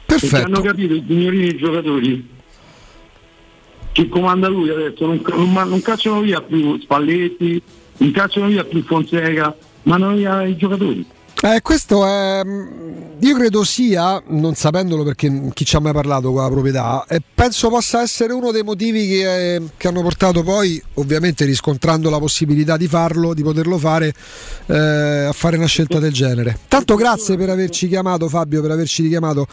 [0.05, 0.31] Perfetto.
[0.31, 2.29] Perché hanno capito i signorini giocatori
[3.93, 7.61] che comanda lui adesso, non, non, non cacciano via più Spalletti,
[7.97, 11.05] non cacciano via più Fonseca, ma non via i giocatori.
[11.39, 12.41] Eh, questo è.
[13.19, 17.19] Io credo sia, non sapendolo perché chi ci ha mai parlato con la proprietà, e
[17.33, 22.19] penso possa essere uno dei motivi che, eh, che, hanno portato poi, ovviamente riscontrando la
[22.19, 24.13] possibilità di farlo, di poterlo fare,
[24.67, 26.59] eh, a fare una scelta del genere.
[26.67, 29.47] Tanto grazie per averci chiamato, Fabio, per averci richiamato.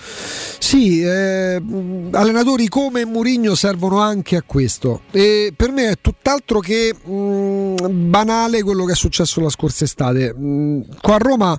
[0.59, 1.63] Sì, eh,
[2.13, 5.03] allenatori come Murigno servono anche a questo.
[5.11, 9.85] E per me è tutt'altro che mh, mm, banale quello che è successo la scorsa
[9.85, 10.35] estate.
[10.35, 11.59] Mh, mm, qua a Roma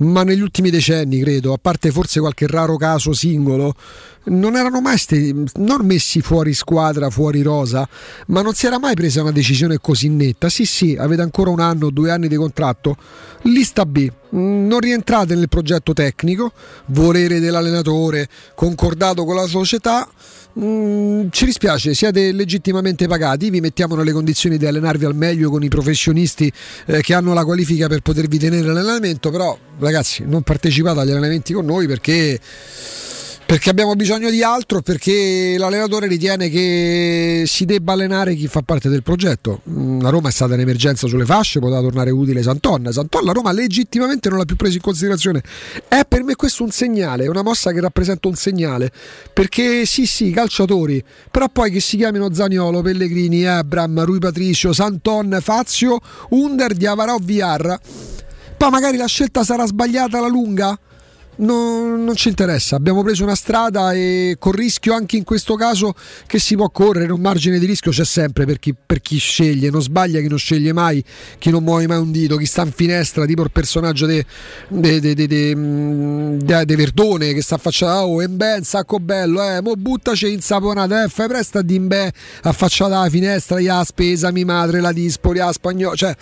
[0.00, 3.74] ma negli ultimi decenni, credo, a parte forse qualche raro caso singolo,
[4.24, 7.88] non erano mai sti, non messi fuori squadra, fuori rosa,
[8.26, 10.48] ma non si era mai presa una decisione così netta.
[10.48, 12.96] Sì, sì, avete ancora un anno, due anni di contratto.
[13.42, 16.52] Lista B, non rientrate nel progetto tecnico,
[16.86, 20.08] volere dell'allenatore, concordato con la società
[20.58, 25.62] Mm, ci dispiace, siete legittimamente pagati, vi mettiamo nelle condizioni di allenarvi al meglio con
[25.62, 26.52] i professionisti
[26.86, 29.56] eh, che hanno la qualifica per potervi tenere l'allenamento, però
[29.90, 32.38] ragazzi non partecipate agli allenamenti con noi perché
[33.50, 38.88] Perché abbiamo bisogno di altro, perché l'allenatore ritiene che si debba allenare chi fa parte
[38.88, 39.62] del progetto.
[39.68, 42.92] Mm, La Roma è stata in emergenza sulle fasce, poteva tornare utile Santon.
[42.92, 45.42] Santon la Roma legittimamente non l'ha più preso in considerazione.
[45.88, 48.92] È per me questo un segnale, una mossa che rappresenta un segnale.
[49.32, 55.40] Perché sì, sì, calciatori, però poi che si chiamino Zaniolo, Pellegrini, Abram, Rui Patricio, Santon,
[55.42, 57.76] Fazio, Under, Diavarò, Viarra.
[58.60, 60.78] Poi magari la scelta sarà sbagliata alla lunga?
[61.36, 65.94] Non, non ci interessa, abbiamo preso una strada e con rischio anche in questo caso
[66.26, 69.70] che si può correre, un margine di rischio c'è sempre per chi, per chi sceglie,
[69.70, 71.02] non sbaglia chi non sceglie mai,
[71.38, 74.22] chi non muove mai un dito, chi sta in finestra, tipo il personaggio di
[76.76, 81.56] Verdone che sta affacciata, oh Embe, sacco bello, eh, mo buttaci insaponata, eh, fai presto
[81.58, 86.14] a Dimbe affacciata alla finestra, ya spesa, mi madre, la dispoli, a spagnolo, cioè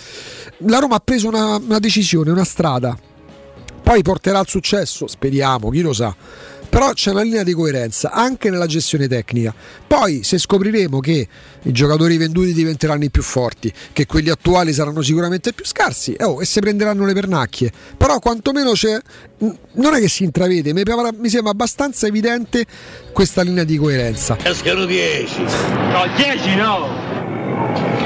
[0.59, 3.08] la Roma ha preso una, una decisione, una strada
[3.89, 6.15] poi porterà al successo, speriamo, chi lo sa.
[6.69, 9.55] Però c'è una linea di coerenza anche nella gestione tecnica.
[9.87, 11.27] Poi, se scopriremo che
[11.63, 16.25] i giocatori venduti diventeranno i più forti, che quelli attuali saranno sicuramente più scarsi, eh,
[16.25, 17.73] oh, e si prenderanno le pernacchie.
[17.97, 19.01] Però, quantomeno c'è.
[19.39, 20.83] Non è che si intravede, mi,
[21.31, 22.67] sembra abbastanza evidente
[23.15, 24.37] questa linea di coerenza.
[24.37, 25.41] Cascano 10.
[25.41, 26.89] No, 10 no!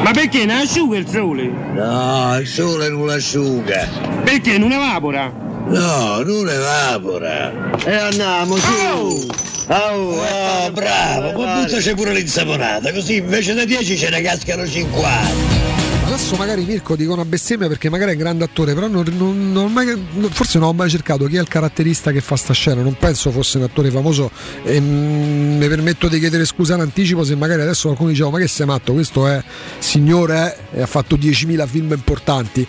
[0.01, 1.49] Ma perché non asciuga il sole?
[1.49, 3.89] No, il sole non asciuga.
[4.23, 5.51] Perché non evapora?
[5.67, 7.71] No, non evapora.
[7.85, 9.29] E andiamo su.
[9.69, 15.61] Oh, oh, bravo, poi buttaci pure l'insaponata, così invece da 10 ce ne cascano 50.
[16.05, 19.53] Adesso magari Mirko dico una bestemmia perché magari è un grande attore, però non, non-
[19.53, 22.53] non ho mai- forse non ho mai cercato chi è il caratterista che fa sta
[22.53, 24.31] scena, non penso fosse un attore famoso
[24.63, 28.39] e mm, mi permetto di chiedere scusa in anticipo se magari adesso qualcuno diceva ma
[28.39, 29.43] che sei matto, questo è
[29.79, 32.67] signore eh, e ha fatto 10.000 film importanti,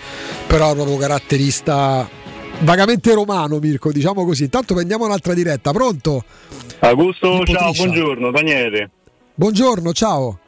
[0.47, 2.07] però proprio caratterista
[2.59, 4.43] vagamente romano Mirko, diciamo così.
[4.43, 6.23] Intanto prendiamo un'altra diretta, pronto?
[6.79, 8.89] Augusto, ciao, buongiorno, Daniele.
[9.35, 10.39] Buongiorno, ciao.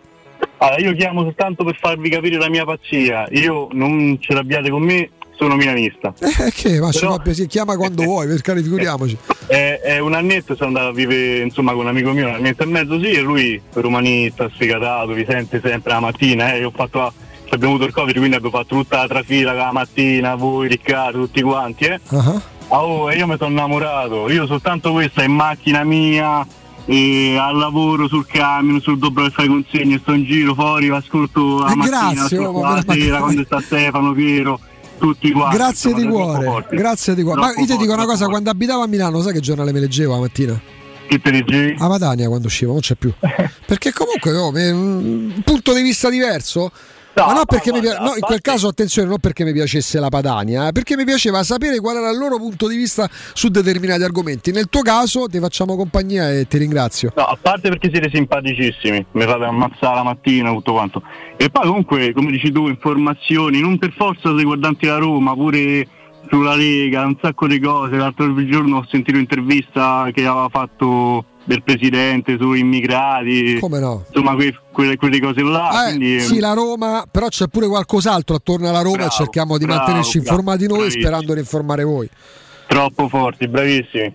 [0.58, 3.28] Allora, io chiamo soltanto per farvi capire la mia pazzia.
[3.32, 6.14] Io non ce l'abbiate con me, sono milanista.
[6.20, 9.18] Eh, che ma Però- fa piacere, chiama quando vuoi, per carità, figuriamoci.
[9.48, 12.64] È, è un annetto, sono andato a vivere insomma con un amico mio, un annetto
[12.64, 16.72] e mezzo sì, e lui romanista, sfigatato, vi sente sempre la mattina, eh, io ho
[16.72, 20.68] fatto ci abbiamo avuto il covid, quindi abbiamo fatto tutta la trafila la mattina, voi,
[20.68, 22.00] Riccardo, tutti quanti, eh.
[22.08, 26.46] Ah, Ah, oh, e io mi sono innamorato, io soltanto questa in macchina mia,
[26.86, 31.60] e al lavoro, sul camion, sul doppio che fai consegne, sto in giro fuori, ascolto
[31.60, 34.60] la Eh, mattina, grazie, ascolto oh, la sera, quando sta Stefano, Piero,
[34.98, 35.56] tutti quanti.
[35.58, 36.76] Grazie di cuore, forte.
[36.76, 37.40] grazie di cuore.
[37.40, 39.72] Ma io ti dico forte, una cosa, troppo quando abitavo a Milano, sai che giornale
[39.72, 40.60] me leggevo la mattina?
[41.08, 41.76] Che te leggevi?
[41.78, 43.14] A Matania quando uscivo, non c'è più.
[43.68, 46.72] Perché comunque oh, me- un punto di vista diverso.
[47.16, 50.10] Ma no, perché mi pia- no, in quel caso attenzione, non perché mi piacesse la
[50.10, 54.04] Padania, eh, perché mi piaceva sapere qual era il loro punto di vista su determinati
[54.04, 54.52] argomenti.
[54.52, 57.14] Nel tuo caso ti facciamo compagnia e ti ringrazio.
[57.16, 61.02] No, a parte perché siete simpaticissimi, mi fate ammazzare la mattina tutto quanto.
[61.38, 65.88] E poi comunque, come dici tu, informazioni, non per forza riguardanti la Roma, pure
[66.30, 67.96] sulla Lega, un sacco di cose.
[67.96, 73.58] L'altro giorno ho sentito un'intervista che aveva fatto del presidente sui immigrati.
[73.60, 74.04] Come no?
[74.08, 75.88] Insomma, que- quelle, quelle cose là.
[75.88, 79.66] Eh, quindi, sì, la Roma, però c'è pure qualcos'altro attorno alla Roma Bravo, cerchiamo di
[79.66, 82.10] bravo, mantenerci bravo, informati noi sperando di informare voi.
[82.68, 84.14] Troppo forti, bravissimi.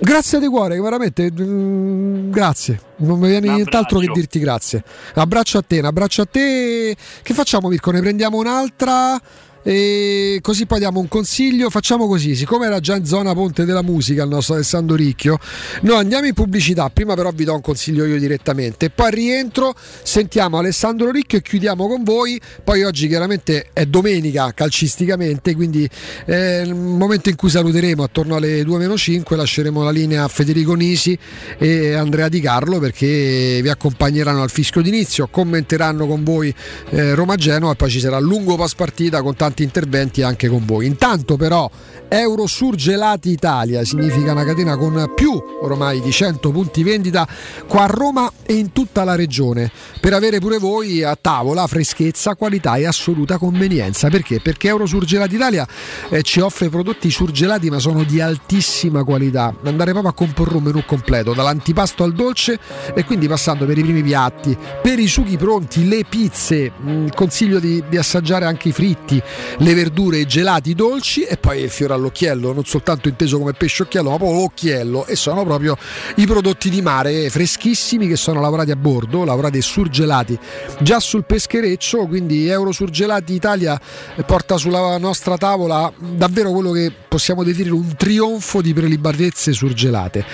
[0.00, 2.80] Grazie di cuore, veramente mm, grazie.
[2.98, 4.82] Non mi viene nient'altro che dirti grazie.
[5.14, 6.96] Un abbraccio a te, un abbraccio a te.
[7.22, 7.90] Che facciamo Mirko?
[7.90, 9.20] Ne prendiamo un'altra
[9.62, 11.70] e così poi diamo un consiglio.
[11.70, 15.38] Facciamo così, siccome era già in zona Ponte della Musica il nostro Alessandro Ricchio,
[15.82, 20.58] noi andiamo in pubblicità, prima però vi do un consiglio io direttamente poi rientro sentiamo
[20.58, 22.40] Alessandro Ricchio e chiudiamo con voi.
[22.62, 25.88] Poi oggi chiaramente è domenica calcisticamente, quindi
[26.26, 31.16] eh, nel momento in cui saluteremo attorno alle 2-5 lasceremo la linea a Federico Nisi
[31.58, 36.54] e Andrea Di Carlo perché vi accompagneranno al fischio d'inizio, commenteranno con voi
[36.90, 40.64] eh, Roma-Genova e poi ci sarà un lungo post partita con tanti interventi anche con
[40.64, 40.86] voi.
[40.86, 41.70] Intanto però
[42.08, 45.30] Eurosurgelati Italia significa una catena con più
[45.60, 47.28] ormai di 100 punti vendita
[47.66, 49.70] qua a Roma e in tutta la regione
[50.00, 54.08] per avere pure voi a tavola freschezza, qualità e assoluta convenienza.
[54.08, 54.40] Perché?
[54.40, 55.68] Perché Eurosurgelati Italia
[56.08, 59.54] eh, ci offre prodotti surgelati ma sono di altissima qualità.
[59.64, 62.58] Andare proprio a comporre un menù completo, dall'antipasto al dolce
[62.94, 67.58] e quindi passando per i primi piatti, per i sughi pronti, le pizze, mm, consiglio
[67.58, 69.20] di, di assaggiare anche i fritti,
[69.58, 73.82] le verdure i gelati dolci e poi il fiore all'occhiello, non soltanto inteso come pesce
[73.82, 75.76] occhiello, ma proprio l'occhiello e sono proprio
[76.16, 80.38] i prodotti di mare freschissimi che sono lavorati a bordo, lavorati e surgelati
[80.80, 83.80] già sul peschereccio, quindi Euro Surgelati Italia
[84.26, 90.24] porta sulla nostra tavola davvero quello che possiamo definire un trionfo di prelibatezze surgelate.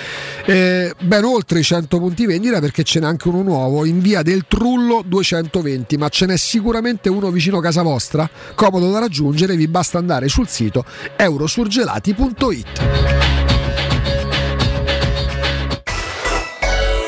[0.45, 4.21] Eh, ben oltre i 100 punti vendita perché ce n'è anche uno nuovo in via
[4.21, 9.55] del Trullo 220, ma ce n'è sicuramente uno vicino a casa vostra, comodo da raggiungere,
[9.55, 10.83] vi basta andare sul sito
[11.55, 12.83] eurosurgelati.it.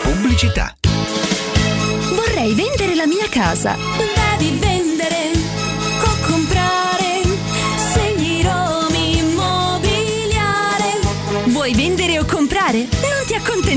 [0.03, 0.73] Pubblicità.
[2.13, 3.75] Vorrei vendere la mia casa.
[4.37, 5.31] Devi vendere
[6.01, 7.21] o comprare.
[7.93, 10.99] Segni Romi Immobiliare.
[11.47, 12.87] Vuoi vendere o comprare?
[13.01, 13.16] Non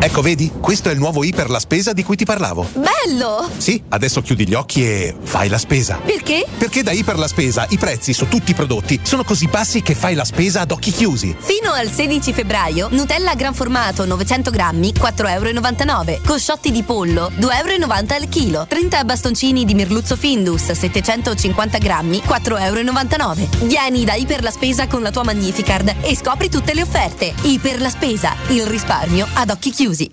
[0.00, 0.52] Ecco, vedi?
[0.60, 2.68] Questo è il nuovo I per la spesa di cui ti parlavo.
[2.72, 3.50] Bello!
[3.56, 5.96] Sì, adesso chiudi gli occhi e fai la spesa.
[5.96, 6.46] Perché?
[6.56, 9.82] Perché da I per la spesa i prezzi su tutti i prodotti sono così bassi
[9.82, 11.36] che fai la spesa ad occhi chiusi.
[11.36, 16.20] Fino al 16 febbraio, Nutella gran formato 900 grammi, 4,99 euro.
[16.24, 18.66] Cosciotti di pollo, 2,90 euro al chilo.
[18.68, 23.66] 30 bastoncini di merluzzo Findus, 750 grammi, 4,99 euro.
[23.66, 27.34] Vieni da I per la spesa con la tua Magnificard e scopri tutte le offerte.
[27.42, 29.87] I per la spesa, il risparmio ad occhi chiusi.
[29.88, 30.12] aussi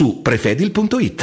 [0.00, 1.22] su prefedil.it.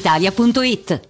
[0.00, 1.09] brispalitalia.it.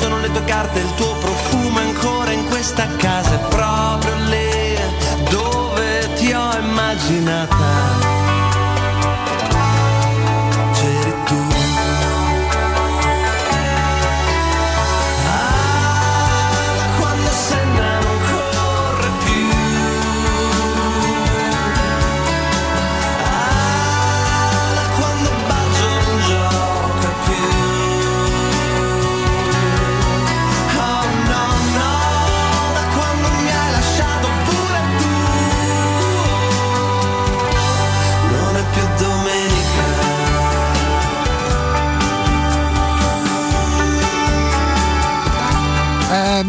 [0.00, 3.34] sono le tue carte, il tuo profumo ancora in questa casa.
[3.34, 4.76] È proprio lì
[5.28, 8.19] dove ti ho immaginata.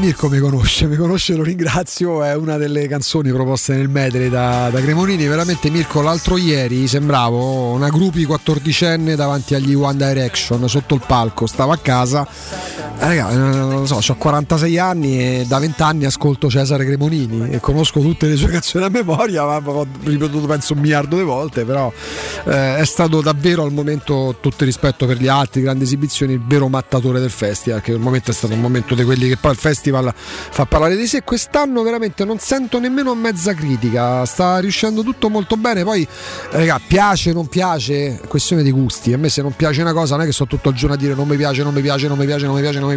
[0.02, 2.24] Mirko mi conosce, mi conosce, lo ringrazio.
[2.24, 5.28] È una delle canzoni proposte nel medley da, da Cremonini.
[5.28, 11.46] Veramente, Mirko, l'altro ieri sembravo una gruppi quattordicenne davanti agli One Direction sotto il palco.
[11.46, 12.28] Stavo a casa,
[13.02, 17.50] eh, raga, eh, non so, ho 46 anni e da 20 anni ascolto Cesare Cremonini
[17.50, 19.44] e conosco tutte le sue canzoni a memoria.
[19.44, 21.66] Ma ho ripetuto penso un miliardo di volte.
[21.66, 21.92] Però
[22.46, 26.46] eh, è stato davvero al momento, tutto il rispetto per gli altri, grandi esibizioni, il
[26.46, 27.82] vero mattatore del festival.
[27.82, 30.96] Che il momento è stato un momento di quelli che poi il festival fa parlare
[30.96, 31.24] di sé.
[31.24, 35.84] Quest'anno veramente non sento nemmeno mezza critica, sta riuscendo tutto molto bene.
[35.84, 36.08] Poi,
[36.52, 39.12] raga, piace, non piace, questione di gusti.
[39.12, 40.98] A me se non piace una cosa non è che sto tutto il giorno a
[41.00, 42.86] dire non mi piace, non mi piace, non mi piace, non mi piace, non mi
[42.86, 42.91] piace.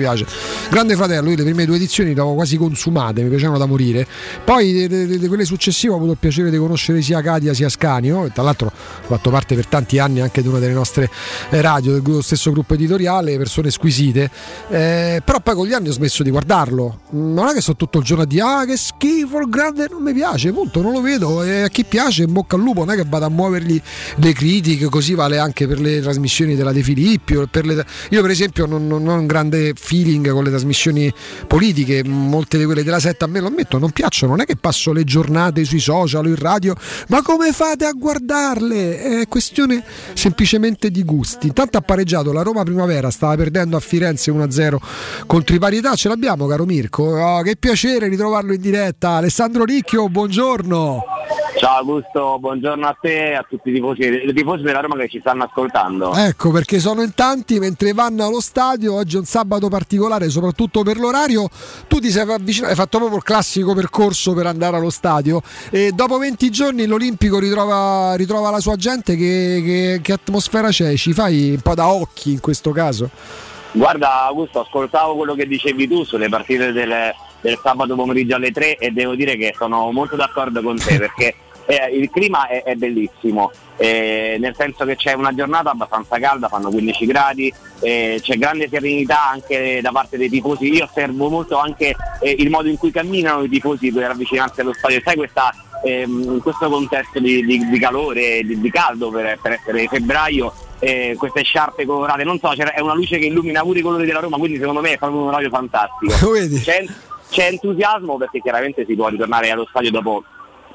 [0.70, 4.06] Grande fratello, io le prime due edizioni le avevo quasi consumate, mi piacevano da morire.
[4.44, 8.42] Poi di quelle successive ho avuto il piacere di conoscere sia Katia sia Scanio, tra
[8.42, 11.08] l'altro ho fatto parte per tanti anni anche di una delle nostre
[11.50, 14.30] eh, radio, dello stesso gruppo editoriale, persone squisite.
[14.68, 17.00] Eh, però poi con gli anni ho smesso di guardarlo.
[17.14, 19.86] Mm, Non è che sto tutto il giorno a dire ah che schifo, il grande
[19.90, 21.42] non mi piace, punto, non lo vedo.
[21.42, 23.80] E a chi piace in bocca al lupo, non è che vado a muovergli
[24.16, 27.36] le critiche, così vale anche per le trasmissioni della De Filippi.
[27.36, 31.12] o per le- Io per esempio non, non ho un grande feeling con le trasmissioni
[31.46, 34.56] politiche, molte di quelle della setta a me lo ammetto, non piacciono, non è che
[34.56, 36.74] passo le giornate sui social o in radio,
[37.08, 39.20] ma come fate a guardarle?
[39.20, 41.48] È questione semplicemente di gusti.
[41.48, 44.76] Intanto ha pareggiato la Roma Primavera, stava perdendo a Firenze 1-0
[45.26, 49.10] contro i Parità, ce l'abbiamo caro Mirko, Oh, che piacere ritrovarlo in diretta.
[49.10, 51.04] Alessandro Ricchio, buongiorno.
[51.56, 55.08] Ciao Augusto, buongiorno a te e a tutti i tifosi, i tifosi della Roma che
[55.08, 56.12] ci stanno ascoltando.
[56.14, 60.82] Ecco perché sono in tanti mentre vanno allo stadio, oggi è un sabato particolare soprattutto
[60.82, 61.48] per l'orario,
[61.86, 65.92] tu ti sei avvicinato, hai fatto proprio il classico percorso per andare allo stadio e
[65.92, 70.94] dopo 20 giorni l'Olimpico ritrova, ritrova la sua gente, che, che- che atmosfera c'è?
[70.96, 73.08] Ci fai un po' da occhi in questo caso?
[73.72, 76.92] Guarda Augusto, ascoltavo quello che dicevi tu sulle partite del,
[77.40, 81.34] del sabato pomeriggio alle 3 e devo dire che sono molto d'accordo con te perché
[81.66, 86.48] eh, il clima è, è bellissimo, eh, nel senso che c'è una giornata abbastanza calda,
[86.48, 91.58] fanno 15 gradi, eh, c'è grande serenità anche da parte dei tifosi, io osservo molto
[91.58, 95.52] anche eh, il modo in cui camminano i tifosi per avvicinarsi allo stadio, sai questa,
[95.84, 100.52] ehm, in questo contesto di, di- di calore, di, di caldo per, per essere febbraio,
[100.80, 104.06] eh, queste sciarpe colorate, non so, c'è- è una luce che illumina pure i colori
[104.06, 106.12] della Roma, quindi secondo me è proprio un orario fantastico.
[106.60, 106.84] C'è,
[107.30, 110.22] c'è entusiasmo perché chiaramente si può ritornare allo stadio dopo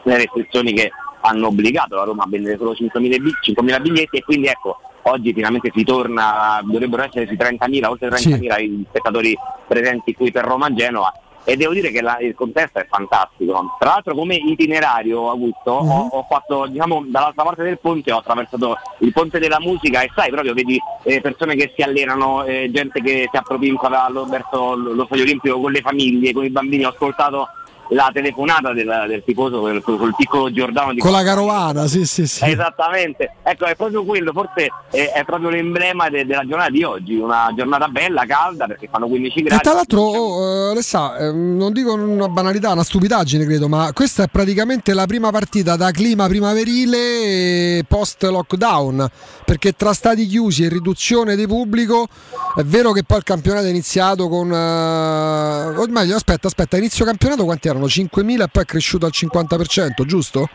[0.04, 4.24] le restrizioni che hanno obbligato la Roma a vendere solo 5.000, bi- 5.000 biglietti e
[4.24, 9.38] quindi ecco oggi finalmente si torna, dovrebbero esserci 30.000, oltre 30.000 i spettatori
[9.68, 11.12] presenti qui per Roma Genova.
[11.46, 13.76] E devo dire che la- il contesto è fantastico.
[13.80, 18.76] Tra l'altro come itinerario Augusto ho, ho fatto diciamo dall'altra parte del ponte, ho attraversato
[19.00, 23.02] il ponte della musica e sai proprio vedi eh, persone che si allenano, eh, gente
[23.02, 23.90] che si appropinqua
[24.30, 27.48] verso lo lo stadio olimpico con le famiglie, con i bambini, ho ascoltato
[27.90, 32.28] la telefonata del, del tifoso col, col piccolo Giordano di Con la carovana, sì, sì,
[32.28, 32.46] sì.
[32.46, 37.16] Esattamente, ecco è proprio quello, forse è, è proprio l'emblema de- della giornata di oggi,
[37.16, 39.62] una giornata bella, calda perché fanno 15 E gradi.
[39.64, 44.24] tra l'altro, oh, eh, Alessà, ehm, non dico una banalità, una stupidaggine credo, ma questa
[44.24, 49.10] è praticamente la prima partita da clima primaverile post lockdown,
[49.50, 52.08] perché tra stati chiusi e riduzione di pubblico
[52.56, 54.46] è vero che poi il campionato è iniziato con...
[54.52, 57.88] eh, meglio, aspetta, aspetta, inizio campionato quanti erano?
[57.88, 60.48] 5.000 e poi è cresciuto al 50%, giusto?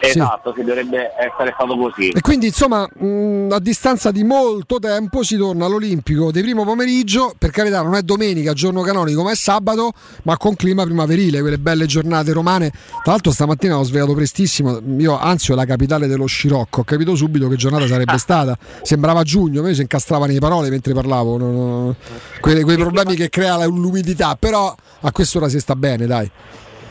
[0.00, 0.62] Esatto, sì.
[0.62, 2.10] dovrebbe essere stato così.
[2.10, 7.34] E quindi insomma mh, a distanza di molto tempo si torna all'Olimpico di primo pomeriggio,
[7.36, 11.58] per carità non è domenica, giorno canonico, ma è sabato, ma con clima primaverile, quelle
[11.58, 12.70] belle giornate romane.
[12.70, 17.14] Tra l'altro stamattina ho svegliato prestissimo, io Anzio è la capitale dello scirocco, ho capito
[17.14, 21.50] subito che giornata sarebbe stata, sembrava giugno, mi si incastravano le parole mentre parlavo, no,
[21.50, 21.96] no,
[22.40, 26.30] quei, quei problemi che crea l'umidità, però a quest'ora si sta bene, dai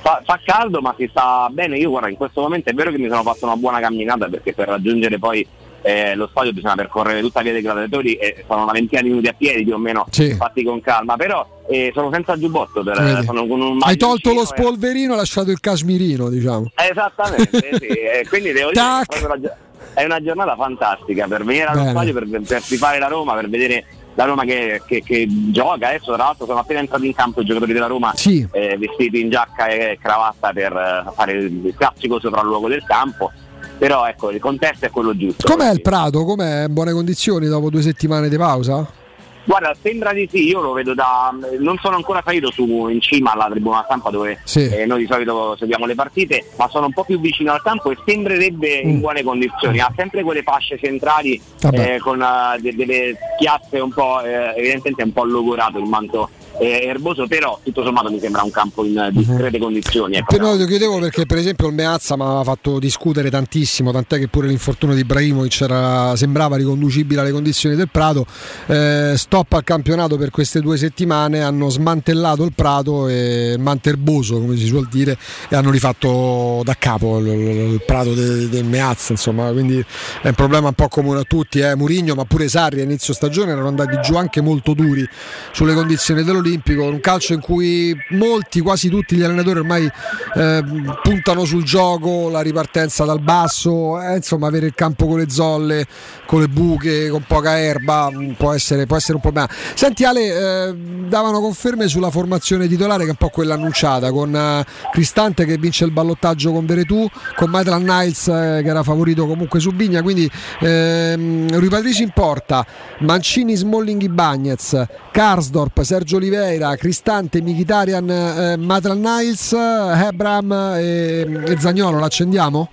[0.07, 1.77] fa, fa, caldo ma si sta bene.
[1.77, 4.53] Io guarda, in questo momento è vero che mi sono fatto una buona camminata perché
[4.53, 5.45] per raggiungere poi
[5.81, 9.27] eh, lo stadio bisogna percorrere tutta via dei gladiatori e sono una ventina di minuti
[9.27, 10.33] a piedi più o meno sì.
[10.33, 12.83] fatti con calma, però eh, sono senza giubbotto.
[12.83, 16.71] Per, sono con un Hai tolto lo spolverino e hai lasciato il casmirino, diciamo.
[16.75, 18.27] Esattamente, sì.
[18.29, 19.55] quindi devo dire
[19.93, 21.89] è una giornata fantastica per venire allo Bene.
[21.89, 23.85] stadio, per, per rifare la Roma, per vedere
[24.17, 27.45] la Roma che, che, che, gioca adesso tra l'altro sono appena entrati in campo i
[27.45, 28.45] giocatori della Roma sì.
[28.51, 33.31] eh, vestiti in giacca e cravatta per eh, fare il classico sopralluogo del campo
[33.77, 36.25] però ecco il contesto è quello giusto com'è il Prato?
[36.25, 39.05] com'è in buone condizioni dopo due settimane di pausa?
[39.47, 41.33] Guarda, sembra di sì, io lo vedo da.
[41.57, 44.67] Non sono ancora salito su in cima alla tribuna stampa dove sì.
[44.67, 47.89] eh, noi di solito seguiamo le partite, ma sono un po' più vicino al campo
[47.89, 48.89] e sembrerebbe mm.
[48.89, 49.79] in buone condizioni.
[49.79, 55.03] Ha sempre quelle fasce centrali eh, con uh, de- delle piazze un po', eh, evidentemente
[55.03, 56.29] un po' logorato il manto
[56.59, 59.63] eh, erboso, però tutto sommato mi sembra un campo in discrete uh-huh.
[59.63, 60.15] condizioni.
[60.15, 60.35] Ecco.
[60.35, 64.27] Però lo chiedevo perché per esempio il Meazza mi aveva fatto discutere tantissimo, tant'è che
[64.27, 68.25] pure l'infortunio di Ibrahimovic era, sembrava riconducibile alle condizioni del Prato.
[68.65, 74.57] Eh, stop al campionato per queste due settimane, hanno smantellato il Prato e Manterboso, come
[74.57, 75.17] si suol dire,
[75.49, 79.83] e hanno rifatto da capo il, il Prato del de Meazza, insomma, quindi
[80.21, 81.75] è un problema un po' comune a tutti, eh.
[81.75, 85.07] Murigno ma pure Sarri a inizio stagione erano andati giù anche molto duri
[85.51, 89.91] sulle condizioni dell'Olimpico olimpico, un calcio in cui molti, quasi tutti gli allenatori ormai
[90.35, 90.63] eh,
[91.03, 95.85] puntano sul gioco, la ripartenza dal basso, eh, insomma avere il campo con le zolle,
[96.25, 99.49] con le buche, con poca erba mm, può essere, può essere un problema.
[99.73, 100.75] Senti Ale, eh,
[101.07, 105.57] davano conferme sulla formazione titolare che è un po' quella annunciata, con eh, Cristante che
[105.57, 110.01] vince il ballottaggio con Veretù, con Maitland Niles eh, che era favorito comunque su Vigna,
[110.01, 110.29] quindi
[110.61, 112.65] ehm, Rui Patrici in porta,
[112.99, 121.59] Mancini, Smalling, Bagnez, Karsdorp, Sergio Oliveira Oliveira, Cristante, Michitarian, eh, Matral Niles, Hebram e, e
[121.59, 122.69] Zagnolo, l'accendiamo?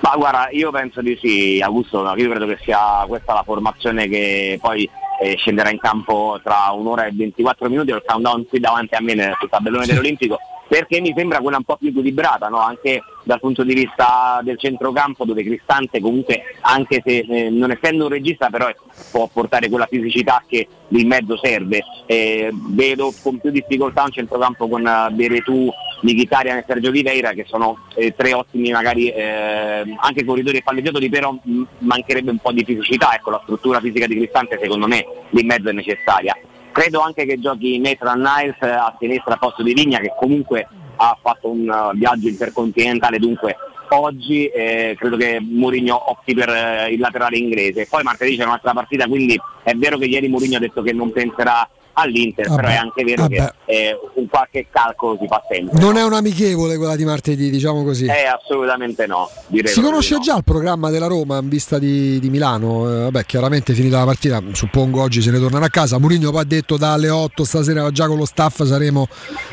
[0.00, 4.58] Ma guarda, io penso di sì, Augusto, io credo che sia questa la formazione che
[4.60, 4.88] poi
[5.20, 9.34] eh, scenderà in campo tra un'ora e 24 minuti, il countdown qui davanti a me
[9.38, 9.90] sul tabellone sì.
[9.90, 12.58] dell'Olimpico, perché mi sembra quella un po' più equilibrata, no?
[12.58, 18.04] anche dal punto di vista del centrocampo dove Cristante comunque anche se eh, non essendo
[18.04, 18.72] un regista però
[19.10, 21.82] può portare quella fisicità che lì in mezzo serve.
[22.06, 27.44] Eh, vedo con più difficoltà un centrocampo con uh, Beretù, Mkhitaryan e Sergio Oliveira che
[27.46, 32.52] sono eh, tre ottimi magari eh, anche corridori e palleggiatori però mh, mancherebbe un po'
[32.52, 33.14] di fisicità.
[33.14, 36.34] Ecco la struttura fisica di Cristante secondo me lì in mezzo è necessaria.
[36.72, 40.66] Credo anche che giochi Nathan Niles a sinistra a posto di Vigna che comunque
[40.98, 43.56] ha fatto un uh, viaggio intercontinentale, dunque
[43.90, 47.86] oggi eh, credo che Mourinho opti per eh, il laterale inglese.
[47.88, 51.12] Poi martedì c'è un'altra partita, quindi è vero che ieri Mourinho ha detto che non
[51.12, 51.66] penserà
[52.00, 53.34] all'Inter, vabbè, però è anche vero vabbè.
[53.34, 55.78] che eh, un qualche calcolo si fa sempre.
[55.78, 58.06] Non è un'amichevole quella di martedì, diciamo così.
[58.06, 59.28] Eh, assolutamente no.
[59.64, 60.20] Si conosce no.
[60.20, 62.88] già il programma della Roma in vista di, di Milano?
[62.88, 65.98] Eh, vabbè, chiaramente finita la partita, suppongo oggi se ne tornano a casa.
[65.98, 69.08] Mourinho poi ha detto dalle 8 stasera già con lo staff saremo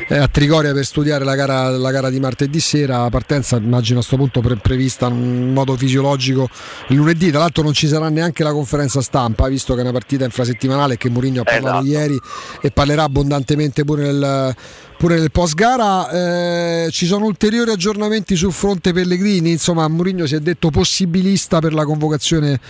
[0.08, 3.02] eh, a Trigoria per studiare la gara, la gara, di martedì sera.
[3.02, 6.48] La partenza immagino a questo punto pre- prevista in modo fisiologico
[6.88, 7.30] il lunedì.
[7.30, 10.96] Tra l'altro non ci sarà neanche la conferenza stampa, visto che è una partita infrasettimanale
[10.96, 11.86] che Mourinho ha parlato esatto.
[11.86, 12.18] ieri
[12.60, 14.54] e parlerà abbondantemente pure nel,
[14.96, 16.10] pure nel post gara.
[16.10, 19.50] Eh, ci sono ulteriori aggiornamenti sul fronte Pellegrini.
[19.50, 22.60] Insomma, Mourinho si è detto possibilista per la convocazione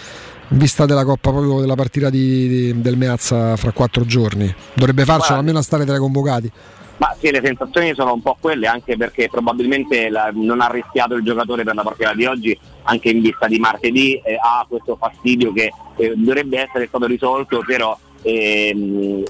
[0.48, 4.52] in vista della Coppa proprio della partita di, di, del Meazza fra quattro giorni.
[4.74, 6.50] Dovrebbe farcela almeno a stare tra i convocati.
[6.98, 11.14] Ma sì, le sensazioni sono un po' quelle, anche perché probabilmente la, non ha rischiato
[11.14, 14.96] il giocatore per la partita di oggi, anche in vista di martedì, eh, ha questo
[14.98, 19.22] fastidio che eh, dovrebbe essere stato risolto, però ehm,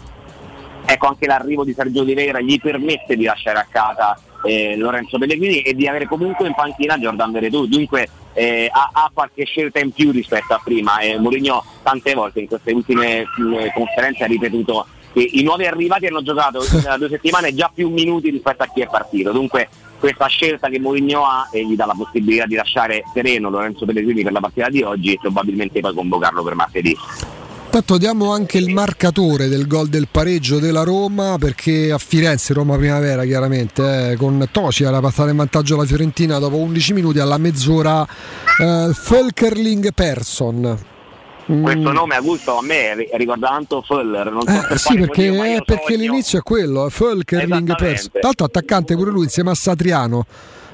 [0.86, 5.62] ecco anche l'arrivo di Sergio Oliveira gli permette di lasciare a casa eh, Lorenzo Pellegrini
[5.62, 9.92] e di avere comunque in panchina Jordan Veretù dunque eh, ha, ha, qualche scelta in
[9.92, 14.86] più rispetto a prima e Mourinho tante volte in queste ultime eh, conferenze ha ripetuto
[15.16, 18.82] che i nuovi arrivati hanno giocato in due settimane già più minuti rispetto a chi
[18.82, 19.32] è partito.
[19.32, 19.66] Dunque
[19.98, 24.22] questa scelta che Mourinho ha e gli dà la possibilità di lasciare sereno Lorenzo Pellegrini
[24.22, 26.94] per la partita di oggi e probabilmente poi convocarlo per martedì
[27.78, 32.78] Intanto diamo anche il marcatore del gol del pareggio della Roma perché a Firenze, Roma
[32.78, 37.36] Primavera chiaramente, eh, con Toci era passata in vantaggio la Fiorentina dopo 11 minuti alla
[37.36, 40.78] mezz'ora eh, Völkerling Persson.
[41.44, 45.64] Questo nome Augusto a me ricorda tanto Fuller, non so Eh, per sì, perché, motivo,
[45.66, 47.74] perché sogno- l'inizio è quello, eh, Esattamente.
[47.74, 48.10] Persson.
[48.10, 50.24] Tra l'altro attaccante pure lui insieme a Satriano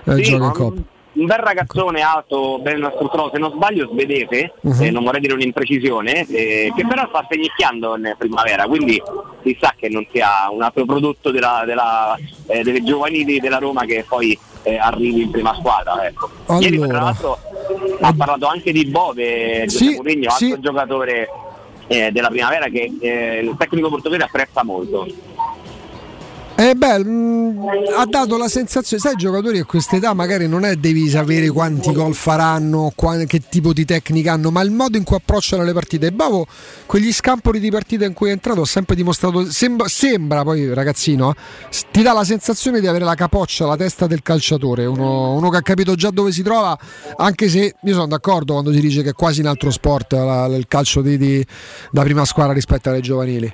[0.04, 0.80] eh, Sì, gioca in Coppa.
[1.22, 4.82] Un, bel ragazzone alto, ben strutturato, se non sbaglio svedese, Mhm.
[4.82, 9.00] eh, non vorrei dire un'imprecisione, eh, che però sta segnicchiando in primavera, quindi
[9.42, 13.84] si sa che non sia un altro prodotto della- della, eh, delle giovanili della Roma
[13.84, 16.06] che poi eh, arrivi in prima squadra.
[16.06, 16.30] Ecco.
[16.60, 17.02] Ieri tra Allora.
[17.02, 17.38] l'altro
[18.00, 20.56] ha parlato anche di Bove, Sì, Mourinho, altro sì.
[20.60, 21.28] giocatore
[21.88, 25.04] eh, della primavera che eh, il tecnico portoghese apprezza molto.
[26.62, 27.66] Eh beh, mh,
[27.96, 31.48] ha dato la sensazione, sai, i giocatori a questa età magari non è devi sapere
[31.48, 35.64] quanti gol faranno, qua- che tipo di tecnica hanno, ma il modo in cui approcciano
[35.64, 36.06] le partite.
[36.06, 36.46] E Bavo,
[36.86, 41.34] quegli scampoli di partita in cui è entrato, ha sempre dimostrato, sembra, sembra poi ragazzino,
[41.90, 45.56] ti dà la sensazione di avere la capoccia, la testa del calciatore, uno, uno che
[45.56, 46.78] ha capito già dove si trova,
[47.16, 50.46] anche se io sono d'accordo quando si dice che è quasi un altro sport la-
[50.46, 51.44] il calcio di, di-
[51.90, 53.52] da prima squadra rispetto alle giovanili.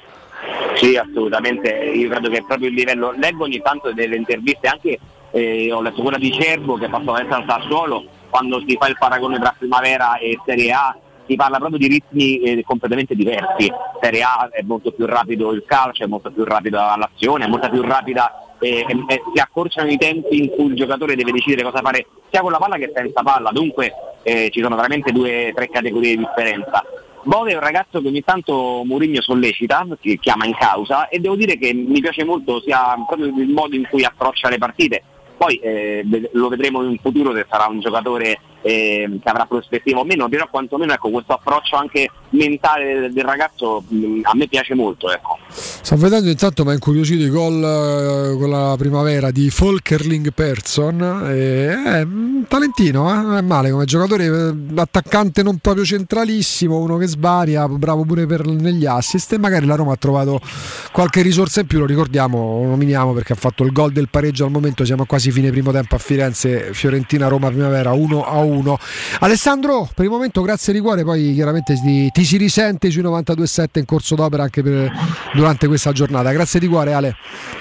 [0.78, 4.98] Sì, assolutamente, io credo che proprio il livello, leggo ogni tanto delle interviste anche,
[5.32, 8.97] eh, ho letto quella di Cervo che passò adesso al Sassuolo, quando si fa il
[8.97, 14.23] paragone tra primavera e Serie A si parla proprio di ritmi eh, completamente diversi, Serie
[14.23, 17.82] A è molto più rapido il calcio, è molto più rapida l'azione, è molto più
[17.82, 21.81] rapida, eh, e- e si accorciano i tempi in cui il giocatore deve decidere cosa
[21.82, 23.92] fare sia con la palla che senza palla, dunque
[24.23, 26.84] eh, ci sono veramente due o tre categorie di differenza.
[27.28, 31.36] Bove è un ragazzo che ogni tanto Mourinho sollecita, che chiama in causa e devo
[31.36, 35.02] dire che mi piace molto sia proprio il modo in cui approccia le partite.
[35.36, 40.04] Poi eh, lo vedremo in futuro se sarà un giocatore eh, che avrà prospettiva o
[40.04, 44.74] meno, però quantomeno ecco, questo approccio anche mentale del, del ragazzo mh, a me piace
[44.74, 45.10] molto.
[45.10, 45.38] Ecco.
[45.50, 51.26] Sto vedendo intanto mi ha incuriosito i gol eh, con la primavera di Volkerling Persson.
[51.30, 53.22] e È un talentino, eh?
[53.22, 58.26] non è male come giocatore, eh, attaccante non proprio centralissimo, uno che svaria, bravo pure
[58.26, 59.32] per, negli assist.
[59.32, 60.40] E magari la Roma ha trovato
[60.92, 64.44] qualche risorsa in più, lo ricordiamo, lo nominiamo perché ha fatto il gol del pareggio
[64.44, 64.84] al momento.
[64.84, 68.47] Siamo quasi fine primo tempo a Firenze, Fiorentina-Roma primavera 1 a 1.
[69.20, 73.78] Alessandro, per il momento grazie di cuore, poi chiaramente ti, ti si risente sui 92.7
[73.78, 74.90] in corso d'opera anche per-
[75.34, 76.32] durante questa giornata.
[76.32, 77.16] Grazie di cuore Ale.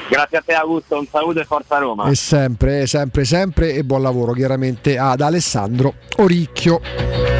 [0.09, 2.09] Grazie a te Augusto, un saluto e forza Roma.
[2.09, 7.36] E sempre, sempre, sempre e buon lavoro chiaramente ad Alessandro Oricchio.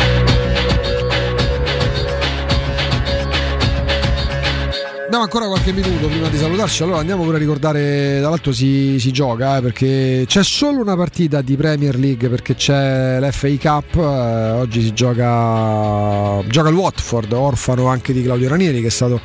[5.08, 9.14] Abbiamo ancora qualche minuto prima di salutarci, allora andiamo pure a ricordare, dall'altro si, si
[9.14, 14.02] gioca eh, perché c'è solo una partita di Premier League perché c'è l'FA Cup, eh,
[14.02, 19.22] oggi si gioca, gioca il Watford, orfano anche di Claudio Ranieri che è stato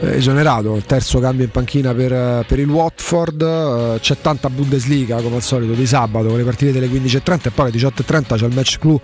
[0.00, 4.48] eh, esonerato, il terzo cambio in panchina per, eh, per il Watford, eh, c'è tanta
[4.48, 8.36] Bundesliga come al solito di sabato con le partite delle 15.30 e poi alle 18.30
[8.36, 9.00] c'è il match clou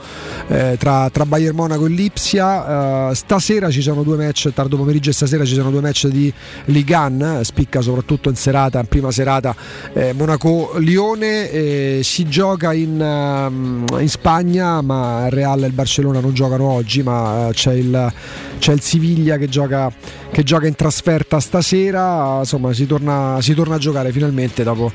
[0.46, 5.14] eh, tra, tra Bayern Monaco e Lipsia, stasera ci sono due match, tardo pomeriggio e
[5.14, 6.32] stasera ci sono due match di
[6.66, 9.54] Ligue 1, eh, spicca soprattutto in serata, in prima serata
[9.92, 16.20] eh, Monaco-Lione, eh, si gioca in, ehm, in Spagna ma il Real e il Barcellona
[16.20, 18.12] non giocano oggi ma eh, c'è il,
[18.58, 19.90] c'è il Siviglia che gioca,
[20.30, 24.92] che gioca in trasferta stasera, insomma si torna, si torna a giocare finalmente dopo...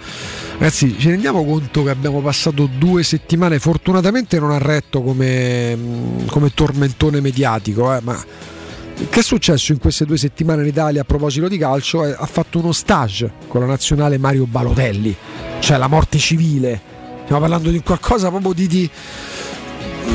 [0.59, 5.77] Ragazzi ci rendiamo conto che abbiamo passato due settimane, fortunatamente non ha retto come,
[6.25, 8.17] come tormentone mediatico, eh, ma
[9.09, 12.03] che è successo in queste due settimane in Italia a proposito di calcio?
[12.03, 15.15] Eh, ha fatto uno stage con la nazionale Mario Balotelli,
[15.59, 16.81] cioè la morte civile.
[17.23, 18.89] Stiamo parlando di qualcosa proprio di, di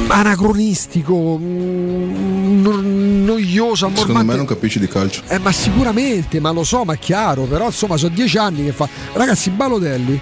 [0.09, 5.23] anacronistico, mm, no- noioso, Secondo me non capisci di calcio.
[5.29, 8.73] Eh, ma sicuramente, ma lo so, ma è chiaro, però insomma sono dieci anni che
[8.73, 8.89] fa.
[9.13, 10.21] Ragazzi, Balotelli,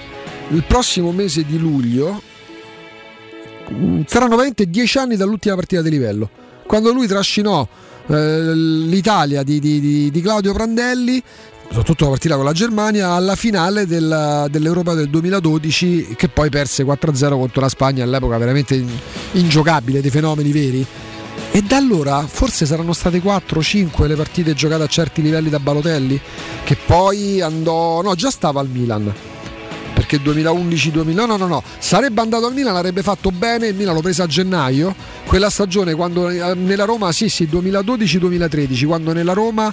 [0.49, 2.21] il prossimo mese di luglio
[3.73, 6.29] mm, saranno veramente dieci anni dall'ultima partita di livello.
[6.67, 7.67] Quando lui trascinò
[8.09, 11.23] eh, l'Italia di, di- di- di Claudio Prandelli,
[11.69, 16.85] soprattutto la partita con la Germania, alla finale del- dell'Europa del 2012, che poi perse
[16.85, 18.89] 4-0 contro la Spagna, all'epoca veramente in-
[19.33, 20.85] ingiocabile, dei fenomeni veri.
[21.53, 26.21] E da allora forse saranno state 4-5 le partite giocate a certi livelli da Balotelli,
[26.65, 28.03] che poi andò...
[28.03, 29.13] no, già stava al Milan.
[30.11, 34.01] Perché 2011-2000 no, no, no, sarebbe andato al Milan, avrebbe fatto bene, il Milan l'ho
[34.01, 34.93] presa a gennaio,
[35.25, 39.73] quella stagione quando eh, nella Roma, sì sì, 2012-2013, quando nella Roma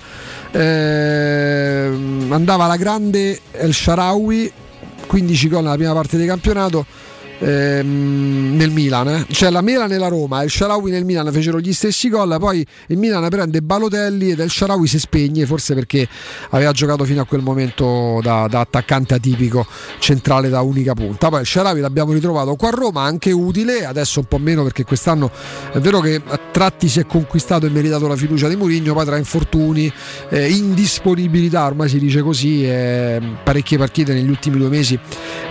[0.52, 1.90] eh,
[2.30, 4.52] andava la grande El Sharawi,
[5.08, 6.86] 15 gol nella prima parte di campionato,
[7.40, 9.26] ehm, nel Milan, eh.
[9.32, 12.66] cioè la Milan e la Roma, il Sharawi nel Milan fecero gli stessi gol, poi
[12.88, 16.08] il Milan prende Balotelli ed il Sharawi si spegne, forse perché
[16.50, 19.66] aveva giocato fino a quel momento da, da attaccante atipico
[20.00, 21.30] centrale da unica punta.
[21.30, 24.84] Poi il Sharawi l'abbiamo ritrovato qua a Roma, anche utile, adesso un po' meno perché
[24.84, 25.32] quest'anno
[25.72, 29.06] è vero che a tratti si è conquistato e meritato la fiducia di Mourinho, poi
[29.06, 29.92] tra infortuni,
[30.30, 35.00] eh, indisponibilità, ormai si dice così, eh, parecchie partite negli ultimi due mesi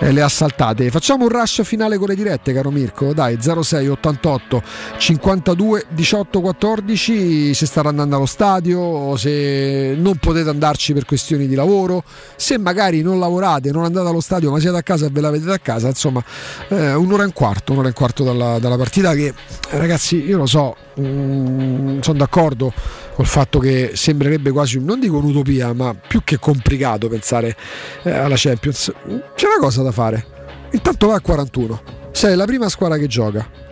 [0.00, 0.90] eh, le ha saltate.
[0.90, 3.12] Facciamo un rush finale con le dirette, caro Mirko.
[3.12, 4.62] Dai, 06 88
[4.98, 7.54] 52 18 14.
[7.54, 12.02] Se state andando allo stadio, se non potete andarci per questioni di lavoro,
[12.36, 15.30] se magari non lavorate, non andate allo stadio, ma siete a casa e ve la
[15.30, 16.22] vedete a casa, insomma,
[16.68, 19.14] eh, un'ora e un quarto, un'ora e un quarto dalla, dalla partita.
[19.14, 19.32] Che
[19.70, 22.72] ragazzi, io lo so, mm, sono d'accordo
[23.14, 27.56] col fatto che sembrerebbe quasi, non dico un'utopia, ma più che complicato pensare
[28.02, 28.92] eh, alla Champions.
[29.34, 30.35] C'è una cosa da fare.
[30.72, 31.82] Intanto va a 41.
[32.12, 33.64] Sei la prima squadra che gioca.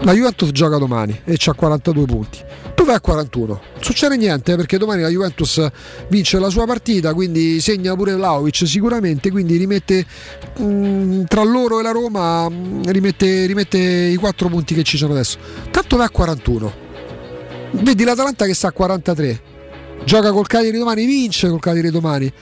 [0.00, 2.44] La Juventus gioca domani e c'ha 42 punti.
[2.74, 3.46] Tu vai a 41.
[3.46, 5.66] Non succede niente eh, perché domani la Juventus
[6.08, 10.06] vince la sua partita, quindi segna pure Vlaovic sicuramente, quindi rimette
[10.58, 14.82] mh, mm, tra loro e la Roma mh, mm, rimette, rimette i 4 punti che
[14.82, 15.38] ci sono adesso.
[15.70, 16.84] Tanto vai a 41
[17.72, 19.40] Vedi l'Atalanta che sta a 43.
[20.04, 22.32] Gioca col Cagliari domani, vince col Cagliari domani.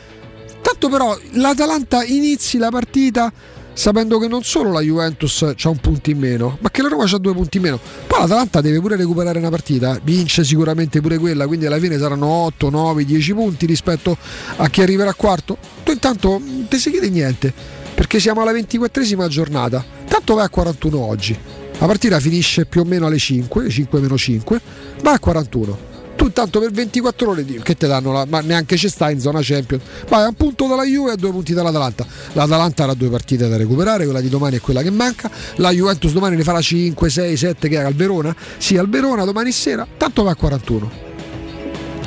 [0.64, 3.30] Tanto però l'Atalanta inizi la partita
[3.74, 7.04] sapendo che non solo la Juventus ha un punto in meno, ma che la Roma
[7.04, 7.78] ha due punti in meno.
[8.06, 12.26] Poi l'Atalanta deve pure recuperare una partita, vince sicuramente pure quella, quindi alla fine saranno
[12.26, 14.16] 8, 9, 10 punti rispetto
[14.56, 15.58] a chi arriverà quarto.
[15.82, 17.52] Tu intanto non ti si chiede niente,
[17.94, 19.84] perché siamo alla 24esima giornata.
[20.08, 21.38] Tanto vai a 41 oggi.
[21.78, 24.60] La partita finisce più o meno alle 5, 5 meno 5,
[25.02, 25.92] va a 41.
[26.16, 29.40] Tu intanto per 24 ore che ti danno, la, ma neanche ci sta in zona
[29.42, 29.82] Champions.
[30.08, 32.06] Vai a un punto dalla Juve e a due punti dall'Atalanta.
[32.32, 35.30] L'Atalanta ha due partite da recuperare, quella di domani è quella che manca.
[35.56, 38.34] La Juventus domani ne farà 5, 6, 7 che è al Verona.
[38.58, 41.02] Sì, al Verona domani sera, tanto va a 41.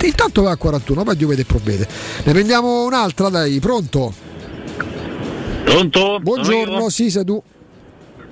[0.03, 1.87] Intanto va a 41, poi Dio vede e provvede.
[2.23, 4.13] Ne prendiamo un'altra, dai, pronto?
[5.63, 6.19] Pronto?
[6.21, 7.41] Buongiorno, sì, sei tu.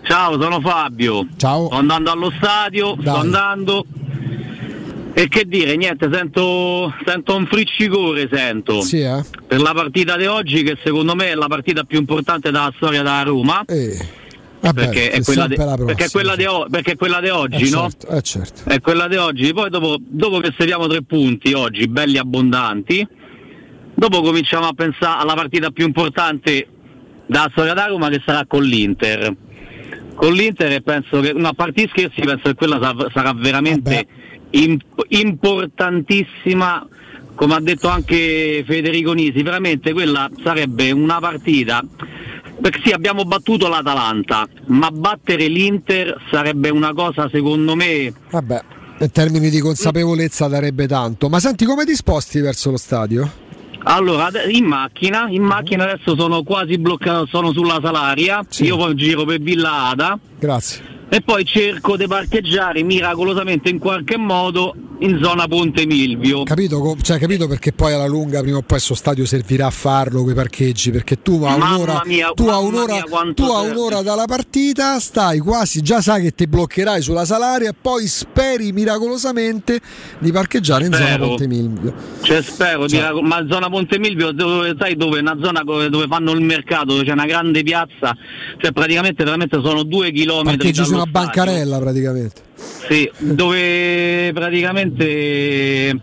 [0.04, 1.28] Ciao, sono Fabio.
[1.36, 1.66] Ciao.
[1.66, 3.02] Sto andando allo stadio, Dai.
[3.02, 3.86] sto andando.
[5.18, 8.82] E che dire, niente, sento, sento un friccicore, sento.
[8.82, 9.24] Sì, eh?
[9.48, 13.02] Per la partita di oggi, che secondo me è la partita più importante della storia
[13.02, 13.64] della Roma.
[13.66, 14.24] Eh.
[14.60, 17.70] Vabbè, perché, è quella de, perché, è quella de, perché, è quella di oggi, eh
[17.70, 17.90] no?
[17.90, 18.70] Certo, eh certo.
[18.70, 19.54] È quella di oggi.
[19.54, 23.08] Poi dopo, dopo che seriamo tre punti oggi, belli abbondanti,
[23.94, 26.68] dopo cominciamo a pensare alla partita più importante
[27.26, 29.34] della storia della Roma che sarà con l'Inter
[30.16, 32.80] con l'Inter penso che, no, a parte scherzi, penso che quella
[33.14, 34.35] sarà, veramente imp-
[35.10, 36.88] importantissima,
[37.36, 41.84] come ha detto anche Federico Nisi, veramente quella sarebbe una partita
[42.60, 48.14] perché sì, abbiamo battuto l'Atalanta, ma battere l'Inter sarebbe una cosa secondo me.
[48.32, 48.62] Vabbè,
[49.00, 51.30] in termini di consapevolezza darebbe tanto.
[51.30, 53.44] Ma senti, come ti sposti verso lo stadio?
[53.88, 58.66] Allora, in macchina, in macchina adesso sono quasi bloccato, sono sulla Salaria, sì.
[58.66, 60.18] io poi giro per Villa Ada.
[60.40, 66.44] Grazie e poi cerco di parcheggiare miracolosamente in qualche modo in zona Ponte Milvio.
[66.44, 70.24] Capito, cioè, capito perché poi alla lunga prima o poi questo stadio servirà a farlo
[70.24, 75.00] quei parcheggi perché tu a un'ora, mia, tu a un'ora, tu a un'ora dalla partita
[75.00, 79.80] stai quasi, già sai che ti bloccherai sulla Salaria e poi speri miracolosamente
[80.20, 81.04] di parcheggiare spero.
[81.04, 81.94] in zona Ponte Milvio.
[82.22, 83.12] Cioè spero, cioè.
[83.14, 85.20] Di, ma zona Ponte Milvio dove, sai dove?
[85.20, 88.16] Una zona dove fanno il mercato, dove c'è una grande piazza,
[88.58, 90.25] cioè praticamente veramente sono due chilometri.
[90.26, 92.42] Parcheggi su una bancarella praticamente.
[92.88, 96.00] Sì, dove praticamente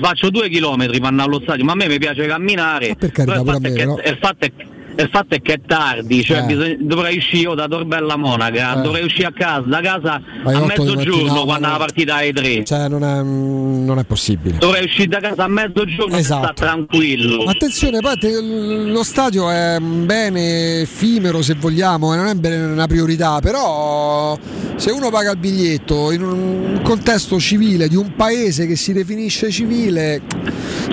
[0.00, 2.88] faccio due chilometri andare allo stadio, ma a me mi piace camminare.
[2.88, 3.98] Ma per carità, il, fatto me, che, no?
[4.04, 4.66] il fatto è che
[5.02, 6.42] il fatto è che è tardi, cioè eh.
[6.42, 8.82] bisogna, dovrei uscire io da Torbella Monaca, eh.
[8.82, 12.64] dovrei uscire a casa, da casa Vai a mezzogiorno quando la partita è 3.
[12.64, 14.58] Cioè non è, non è, possibile.
[14.58, 16.44] Dovrei uscire da casa a mezzogiorno esatto.
[16.44, 17.44] sta tranquillo.
[17.44, 24.38] Attenzione, poi lo stadio è bene effimero se vogliamo, non è bene una priorità, però
[24.76, 29.50] se uno paga il biglietto in un contesto civile di un paese che si definisce
[29.50, 30.22] civile,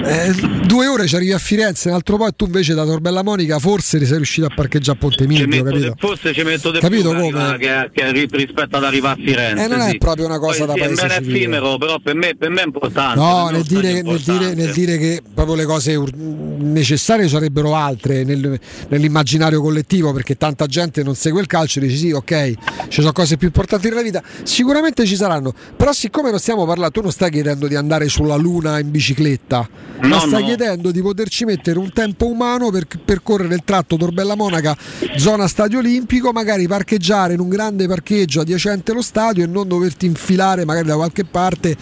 [0.04, 0.34] eh,
[0.66, 3.60] due ore ci arrivi a Firenze, un altro po' e tu invece da Torbella Monica
[3.60, 5.96] forse essere sei riuscito a parcheggiare a Ponte Milvio, capito?
[5.98, 7.58] forse ci metto di capito più come?
[7.58, 9.64] Che, che, rispetto ad arrivare a Firenze.
[9.64, 9.96] Eh, non sì.
[9.96, 12.62] è proprio una cosa Poi, da sì, paese è effimero, però per me, per me,
[12.62, 13.20] è importante.
[13.20, 18.60] No, nel dire, nel, dire, nel dire, che proprio le cose necessarie sarebbero altre nel,
[18.90, 22.54] nell'immaginario collettivo, perché tanta gente non segue il calcio e dice sì, ok,
[22.88, 24.22] ci sono cose più importanti nella vita.
[24.44, 28.36] Sicuramente ci saranno, però siccome non stiamo parlando, tu non stai chiedendo di andare sulla
[28.36, 29.70] Luna in bicicletta
[30.04, 30.46] ma No, sta no.
[30.46, 34.76] chiedendo di poterci mettere un tempo umano per percorrere il tratto Torbella Monaca,
[35.18, 40.06] zona stadio olimpico, magari parcheggiare in un grande parcheggio adiacente lo stadio e non doverti
[40.06, 41.76] infilare magari da qualche parte,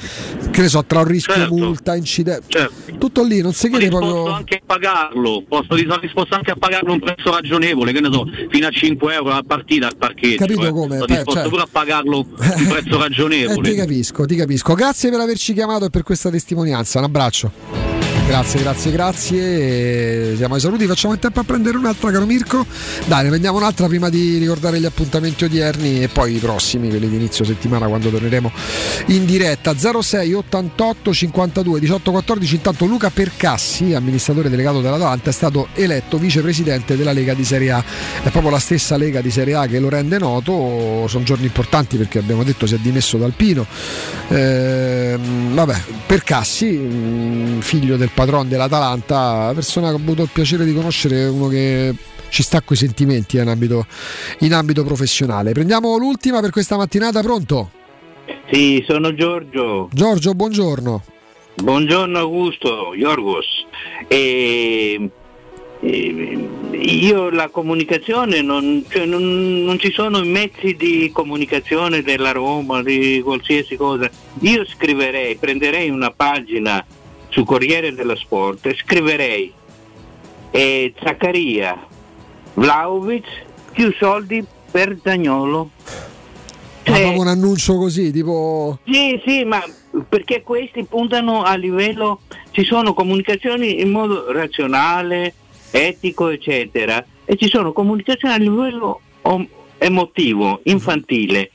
[0.51, 1.53] che ne so, tra un rischio Certo.
[1.55, 2.69] multa, incidente.
[2.97, 4.33] Tutto lì, non si chiede Posso proprio.
[4.33, 8.25] anche a pagarlo, posso, sono disposto anche a pagarlo un prezzo ragionevole, che ne so,
[8.49, 10.37] fino a 5 euro la partita al parcheggio.
[10.37, 10.71] Capito eh.
[10.71, 10.95] come?
[10.95, 12.25] Sono Beh, disposto cioè- pure a pagarlo un
[12.69, 13.69] prezzo Eh, ragionevole.
[13.69, 14.73] ti capisco, ti capisco.
[14.73, 16.99] Grazie per averci chiamato e per questa testimonianza.
[16.99, 17.80] Un abbraccio.
[18.31, 20.35] Grazie, grazie, grazie.
[20.37, 22.65] Siamo ai saluti, facciamo in tempo a prendere un'altra, caro Mirko.
[23.05, 27.09] Dai, ne prendiamo un'altra prima di ricordare gli appuntamenti odierni e poi i prossimi, quelli
[27.09, 28.49] di inizio settimana quando torneremo
[29.07, 29.75] in diretta.
[29.75, 32.55] 06 88 52 18 14.
[32.55, 37.83] Intanto Luca Percassi, amministratore delegato dell'Atalanta, è stato eletto vicepresidente della Lega di Serie A.
[38.23, 41.05] È proprio la stessa Lega di Serie A che lo rende noto.
[41.09, 43.67] Sono giorni importanti perché abbiamo detto si è dimesso dal Pino.
[44.29, 50.75] Ehm, vabbè, Percassi, mm, figlio del patron dell'Atalanta, persona che ho avuto il piacere di
[50.75, 51.95] conoscere, uno che
[52.29, 53.87] ci sta coi sentimenti eh, in ambito,
[54.41, 55.53] in ambito professionale.
[55.53, 57.71] Prendiamo l'ultima per questa mattinata, pronto?
[58.51, 59.89] Sì, sono Giorgio.
[59.91, 61.03] Giorgio, buongiorno.
[61.55, 63.65] Buongiorno Augusto, Yorgos.
[64.07, 65.09] E,
[65.79, 72.31] e- io la comunicazione, non, cioè non, non ci sono i mezzi di comunicazione della
[72.31, 74.07] Roma, di qualsiasi cosa.
[74.41, 76.85] Io scriverei, prenderei una pagina
[77.31, 79.51] su Corriere dello Sport scriverei
[80.51, 81.87] eh, Zaccaria,
[82.55, 83.25] Vlaovic,
[83.71, 85.69] più soldi per Zagnolo.
[86.85, 88.79] Ma proprio un annuncio così, tipo...
[88.85, 89.63] Sì, sì, ma
[90.09, 95.33] perché questi puntano a livello, ci sono comunicazioni in modo razionale,
[95.71, 101.51] etico, eccetera, e ci sono comunicazioni a livello om- emotivo, infantile.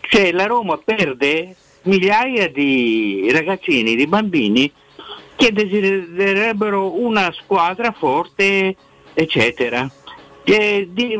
[0.00, 4.72] Cioè la Roma perde migliaia di ragazzini, di bambini
[5.36, 8.74] che desidererebbero una squadra forte,
[9.14, 9.90] eccetera.
[10.44, 11.18] E di-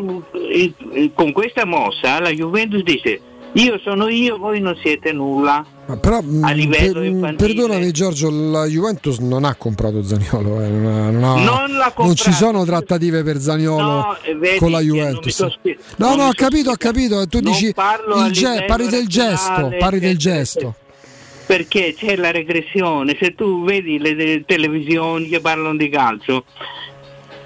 [1.15, 3.21] con questa mossa la Juventus dice
[3.55, 5.65] io sono io, voi non siete nulla.
[5.85, 7.53] Ma però, mm, A livello per- infantile.
[7.55, 12.25] perdonami Giorgio, la Juventus non ha comprato Zaniolo, eh, non, ha- non ha- Non ci
[12.25, 12.31] comprato.
[12.33, 15.47] sono trattative per Zaniolo No, eh, vedi con la Juventus.
[15.49, 19.71] spie- No, no, ho sto capito, ho capito, tu Non dici ge- parli del gesto,
[19.79, 20.75] parli del gesto.
[21.47, 26.45] Perché c'è la regressione, se tu vedi le, le televisioni che parlano di calcio,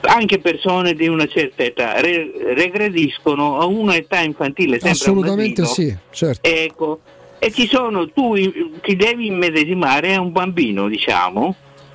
[0.03, 5.67] anche persone di una certa età re- regrediscono a un'età infantile Assolutamente bambino.
[5.67, 6.49] sì, certo.
[6.49, 7.01] Ecco,
[7.39, 8.35] e ci sono, tu
[8.83, 11.55] ti devi immedesimare a un bambino, diciamo,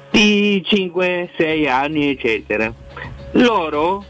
[0.10, 2.74] di 5-6 anni, eccetera.
[3.34, 4.04] Loro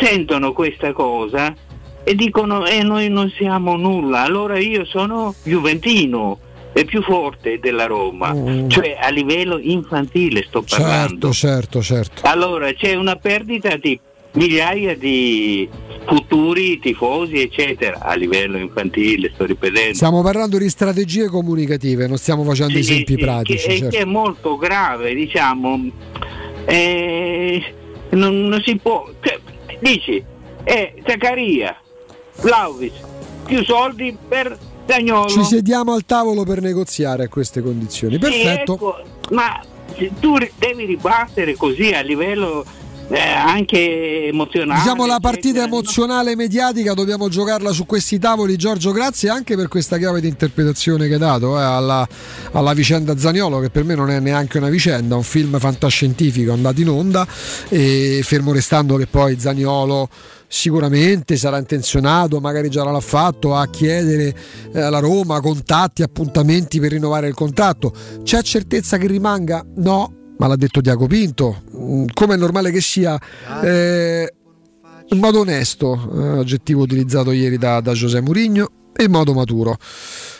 [0.00, 1.54] sentono questa cosa
[2.02, 6.38] e dicono e noi non siamo nulla, allora io sono Juventino,
[6.74, 8.34] è più forte della Roma,
[8.66, 11.32] cioè a livello infantile sto parlando.
[11.32, 12.22] Certo, certo, certo.
[12.28, 13.98] Allora c'è una perdita di
[14.32, 15.68] migliaia di
[16.04, 19.94] futuri tifosi, eccetera, a livello infantile, sto ripetendo.
[19.94, 23.68] Stiamo parlando di strategie comunicative, non stiamo facendo Sì, esempi sì, pratici.
[23.68, 23.96] che, certo.
[23.96, 25.80] che è molto grave, diciamo.
[26.64, 27.62] Eh,
[28.10, 29.08] non, non si può.
[29.20, 29.38] cioè,
[29.78, 30.22] dici,
[30.64, 31.80] eh, Zaccaria,
[32.40, 32.92] Vlaovic,
[33.44, 35.28] più soldi per Zagnolo.
[35.28, 38.14] Ci sediamo al tavolo per negoziare a queste condizioni.
[38.14, 38.72] Sì, Perfetto.
[38.74, 38.96] ecco,
[39.30, 39.60] ma
[40.20, 42.64] tu devi ribattere così a livello
[43.08, 44.80] eh, anche emozionale.
[44.80, 49.98] Diciamo la partita emozionale mediatica dobbiamo giocarla su questi tavoli Giorgio grazie anche per questa
[49.98, 52.06] chiave di interpretazione che hai dato eh, alla,
[52.52, 56.80] alla vicenda Zaniolo che per me non è neanche una vicenda, un film fantascientifico andato
[56.80, 57.26] in onda
[57.68, 60.08] e fermo restando che poi Zaniolo
[60.46, 64.32] sicuramente sarà intenzionato, magari già l'ha fatto, a chiedere
[64.72, 67.92] eh, alla Roma contatti, appuntamenti per rinnovare il contratto.
[68.22, 69.64] C'è certezza che rimanga?
[69.76, 71.63] No, ma l'ha detto Diaco Pinto.
[71.84, 73.18] Mm, Come è normale che sia,
[73.62, 74.32] eh,
[75.08, 79.76] in modo onesto, eh, aggettivo utilizzato ieri da, da José Mourinho, e in modo maturo.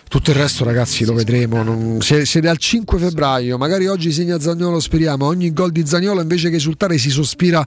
[0.07, 1.63] Tutto il resto, ragazzi, lo vedremo.
[1.65, 5.27] Non- se- siete al 5 febbraio, magari oggi segna Zagnolo, speriamo.
[5.27, 7.67] Ogni gol di Zagnolo invece che esultare si sospira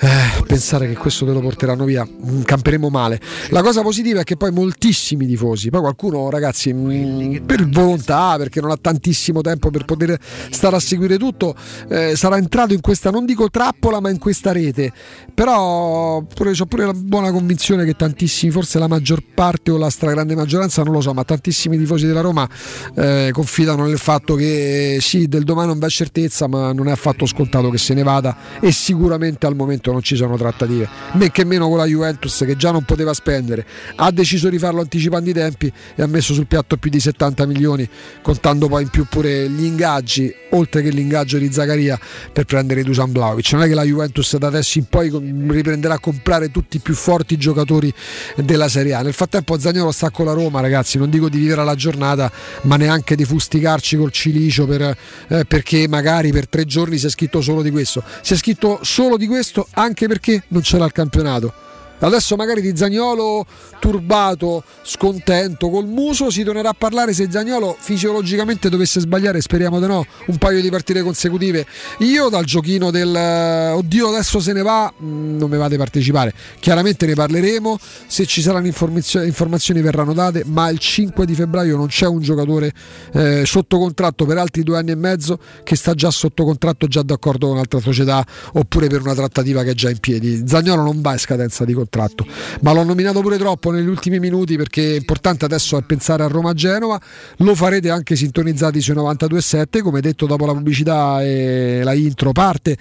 [0.00, 0.08] eh,
[0.46, 2.06] pensare che questo te lo porteranno via.
[2.06, 3.20] Mm, Camperemo male.
[3.50, 8.62] La cosa positiva è che poi moltissimi tifosi, poi qualcuno, ragazzi, mm, per volontà, perché
[8.62, 10.18] non ha tantissimo tempo per poter
[10.50, 11.54] stare a seguire tutto,
[11.90, 14.90] eh, sarà entrato in questa, non dico trappola, ma in questa rete.
[15.34, 19.90] Però pure, ho pure la buona convinzione che tantissimi, forse la maggior parte o la
[19.90, 22.48] stragrande maggioranza, non lo so, ma tantissimi tantissimi tifosi della Roma
[22.94, 27.26] eh, confidano nel fatto che sì, del domani non va certezza, ma non è affatto
[27.26, 30.88] scontato che se ne vada e sicuramente al momento non ci sono trattative.
[31.12, 33.64] Men che meno con la Juventus che già non poteva spendere,
[33.96, 37.46] ha deciso di farlo anticipando i tempi e ha messo sul piatto più di 70
[37.46, 37.88] milioni,
[38.22, 41.98] contando poi in più pure gli ingaggi, oltre che l'ingaggio di Zaccaria
[42.32, 43.52] per prendere Dusan Vlaovic.
[43.52, 45.10] Non è che la Juventus da adesso in poi
[45.48, 47.92] riprenderà a comprare tutti i più forti giocatori
[48.36, 49.02] della Serie A.
[49.02, 52.30] Nel frattempo Zagnolo sta con la Roma, ragazzi, non dico di vivere la giornata,
[52.62, 54.96] ma neanche di fusticarci col cilicio per,
[55.28, 58.02] eh, perché magari per tre giorni si è scritto solo di questo.
[58.22, 61.63] Si è scritto solo di questo anche perché non c'era il campionato.
[62.04, 63.46] Adesso magari di Zagnolo
[63.78, 69.86] turbato, scontento, col muso si tornerà a parlare se Zagnolo fisiologicamente dovesse sbagliare, speriamo di
[69.86, 71.66] no, un paio di partite consecutive.
[72.00, 76.34] Io dal giochino del eh, oddio adesso se ne va mm, non mi a partecipare.
[76.60, 81.78] Chiaramente ne parleremo, se ci saranno informazioni, informazioni verranno date, ma il 5 di febbraio
[81.78, 82.70] non c'è un giocatore
[83.14, 87.00] eh, sotto contratto per altri due anni e mezzo che sta già sotto contratto, già
[87.00, 90.42] d'accordo con un'altra società oppure per una trattativa che è già in piedi.
[90.46, 92.26] Zagnolo non va in scadenza di contratto contratto.
[92.62, 97.00] Ma l'ho nominato pure troppo negli ultimi minuti perché è importante adesso pensare a Roma-Genova.
[97.38, 102.76] Lo farete anche sintonizzati sui 92.7, come detto dopo la pubblicità e la intro parte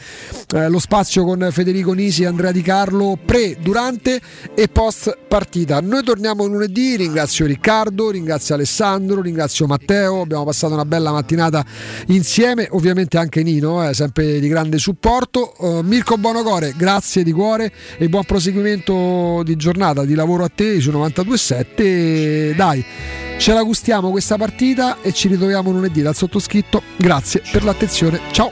[0.55, 4.19] eh, lo spazio con Federico Nisi e Andrea Di Carlo pre, durante
[4.55, 5.79] e post partita.
[5.79, 11.63] Noi torniamo lunedì, ringrazio Riccardo, ringrazio Alessandro, ringrazio Matteo, abbiamo passato una bella mattinata
[12.07, 15.53] insieme, ovviamente anche Nino, eh, sempre di grande supporto.
[15.57, 18.92] Uh, Mirko Bonocore, grazie di cuore e buon proseguimento
[19.43, 22.55] di giornata di lavoro a te su 92.7.
[22.55, 22.83] Dai,
[23.37, 26.81] ce la gustiamo questa partita e ci ritroviamo lunedì dal sottoscritto.
[26.97, 28.19] Grazie per l'attenzione.
[28.31, 28.51] Ciao.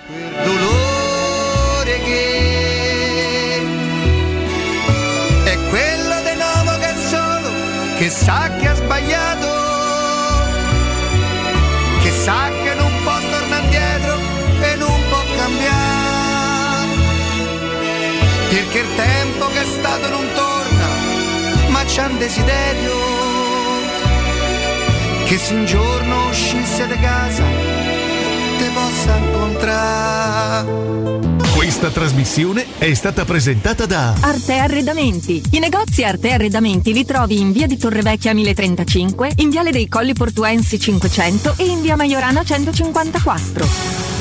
[8.01, 9.47] che sa che ha sbagliato
[12.01, 14.17] che sa che non può tornare indietro
[14.59, 16.87] e non può cambiare
[18.49, 19.20] perché il tempo
[21.93, 22.93] c'è un desiderio
[25.25, 27.43] che se un giorno uscisse da casa
[28.57, 30.69] te possa incontrare
[31.53, 35.43] Questa trasmissione è stata presentata da Arte Arredamenti.
[35.51, 40.13] I negozi Arte Arredamenti li trovi in via di Torrevecchia 1035, in viale dei Colli
[40.13, 44.11] Portuensi 500 e in via Maiorana 154.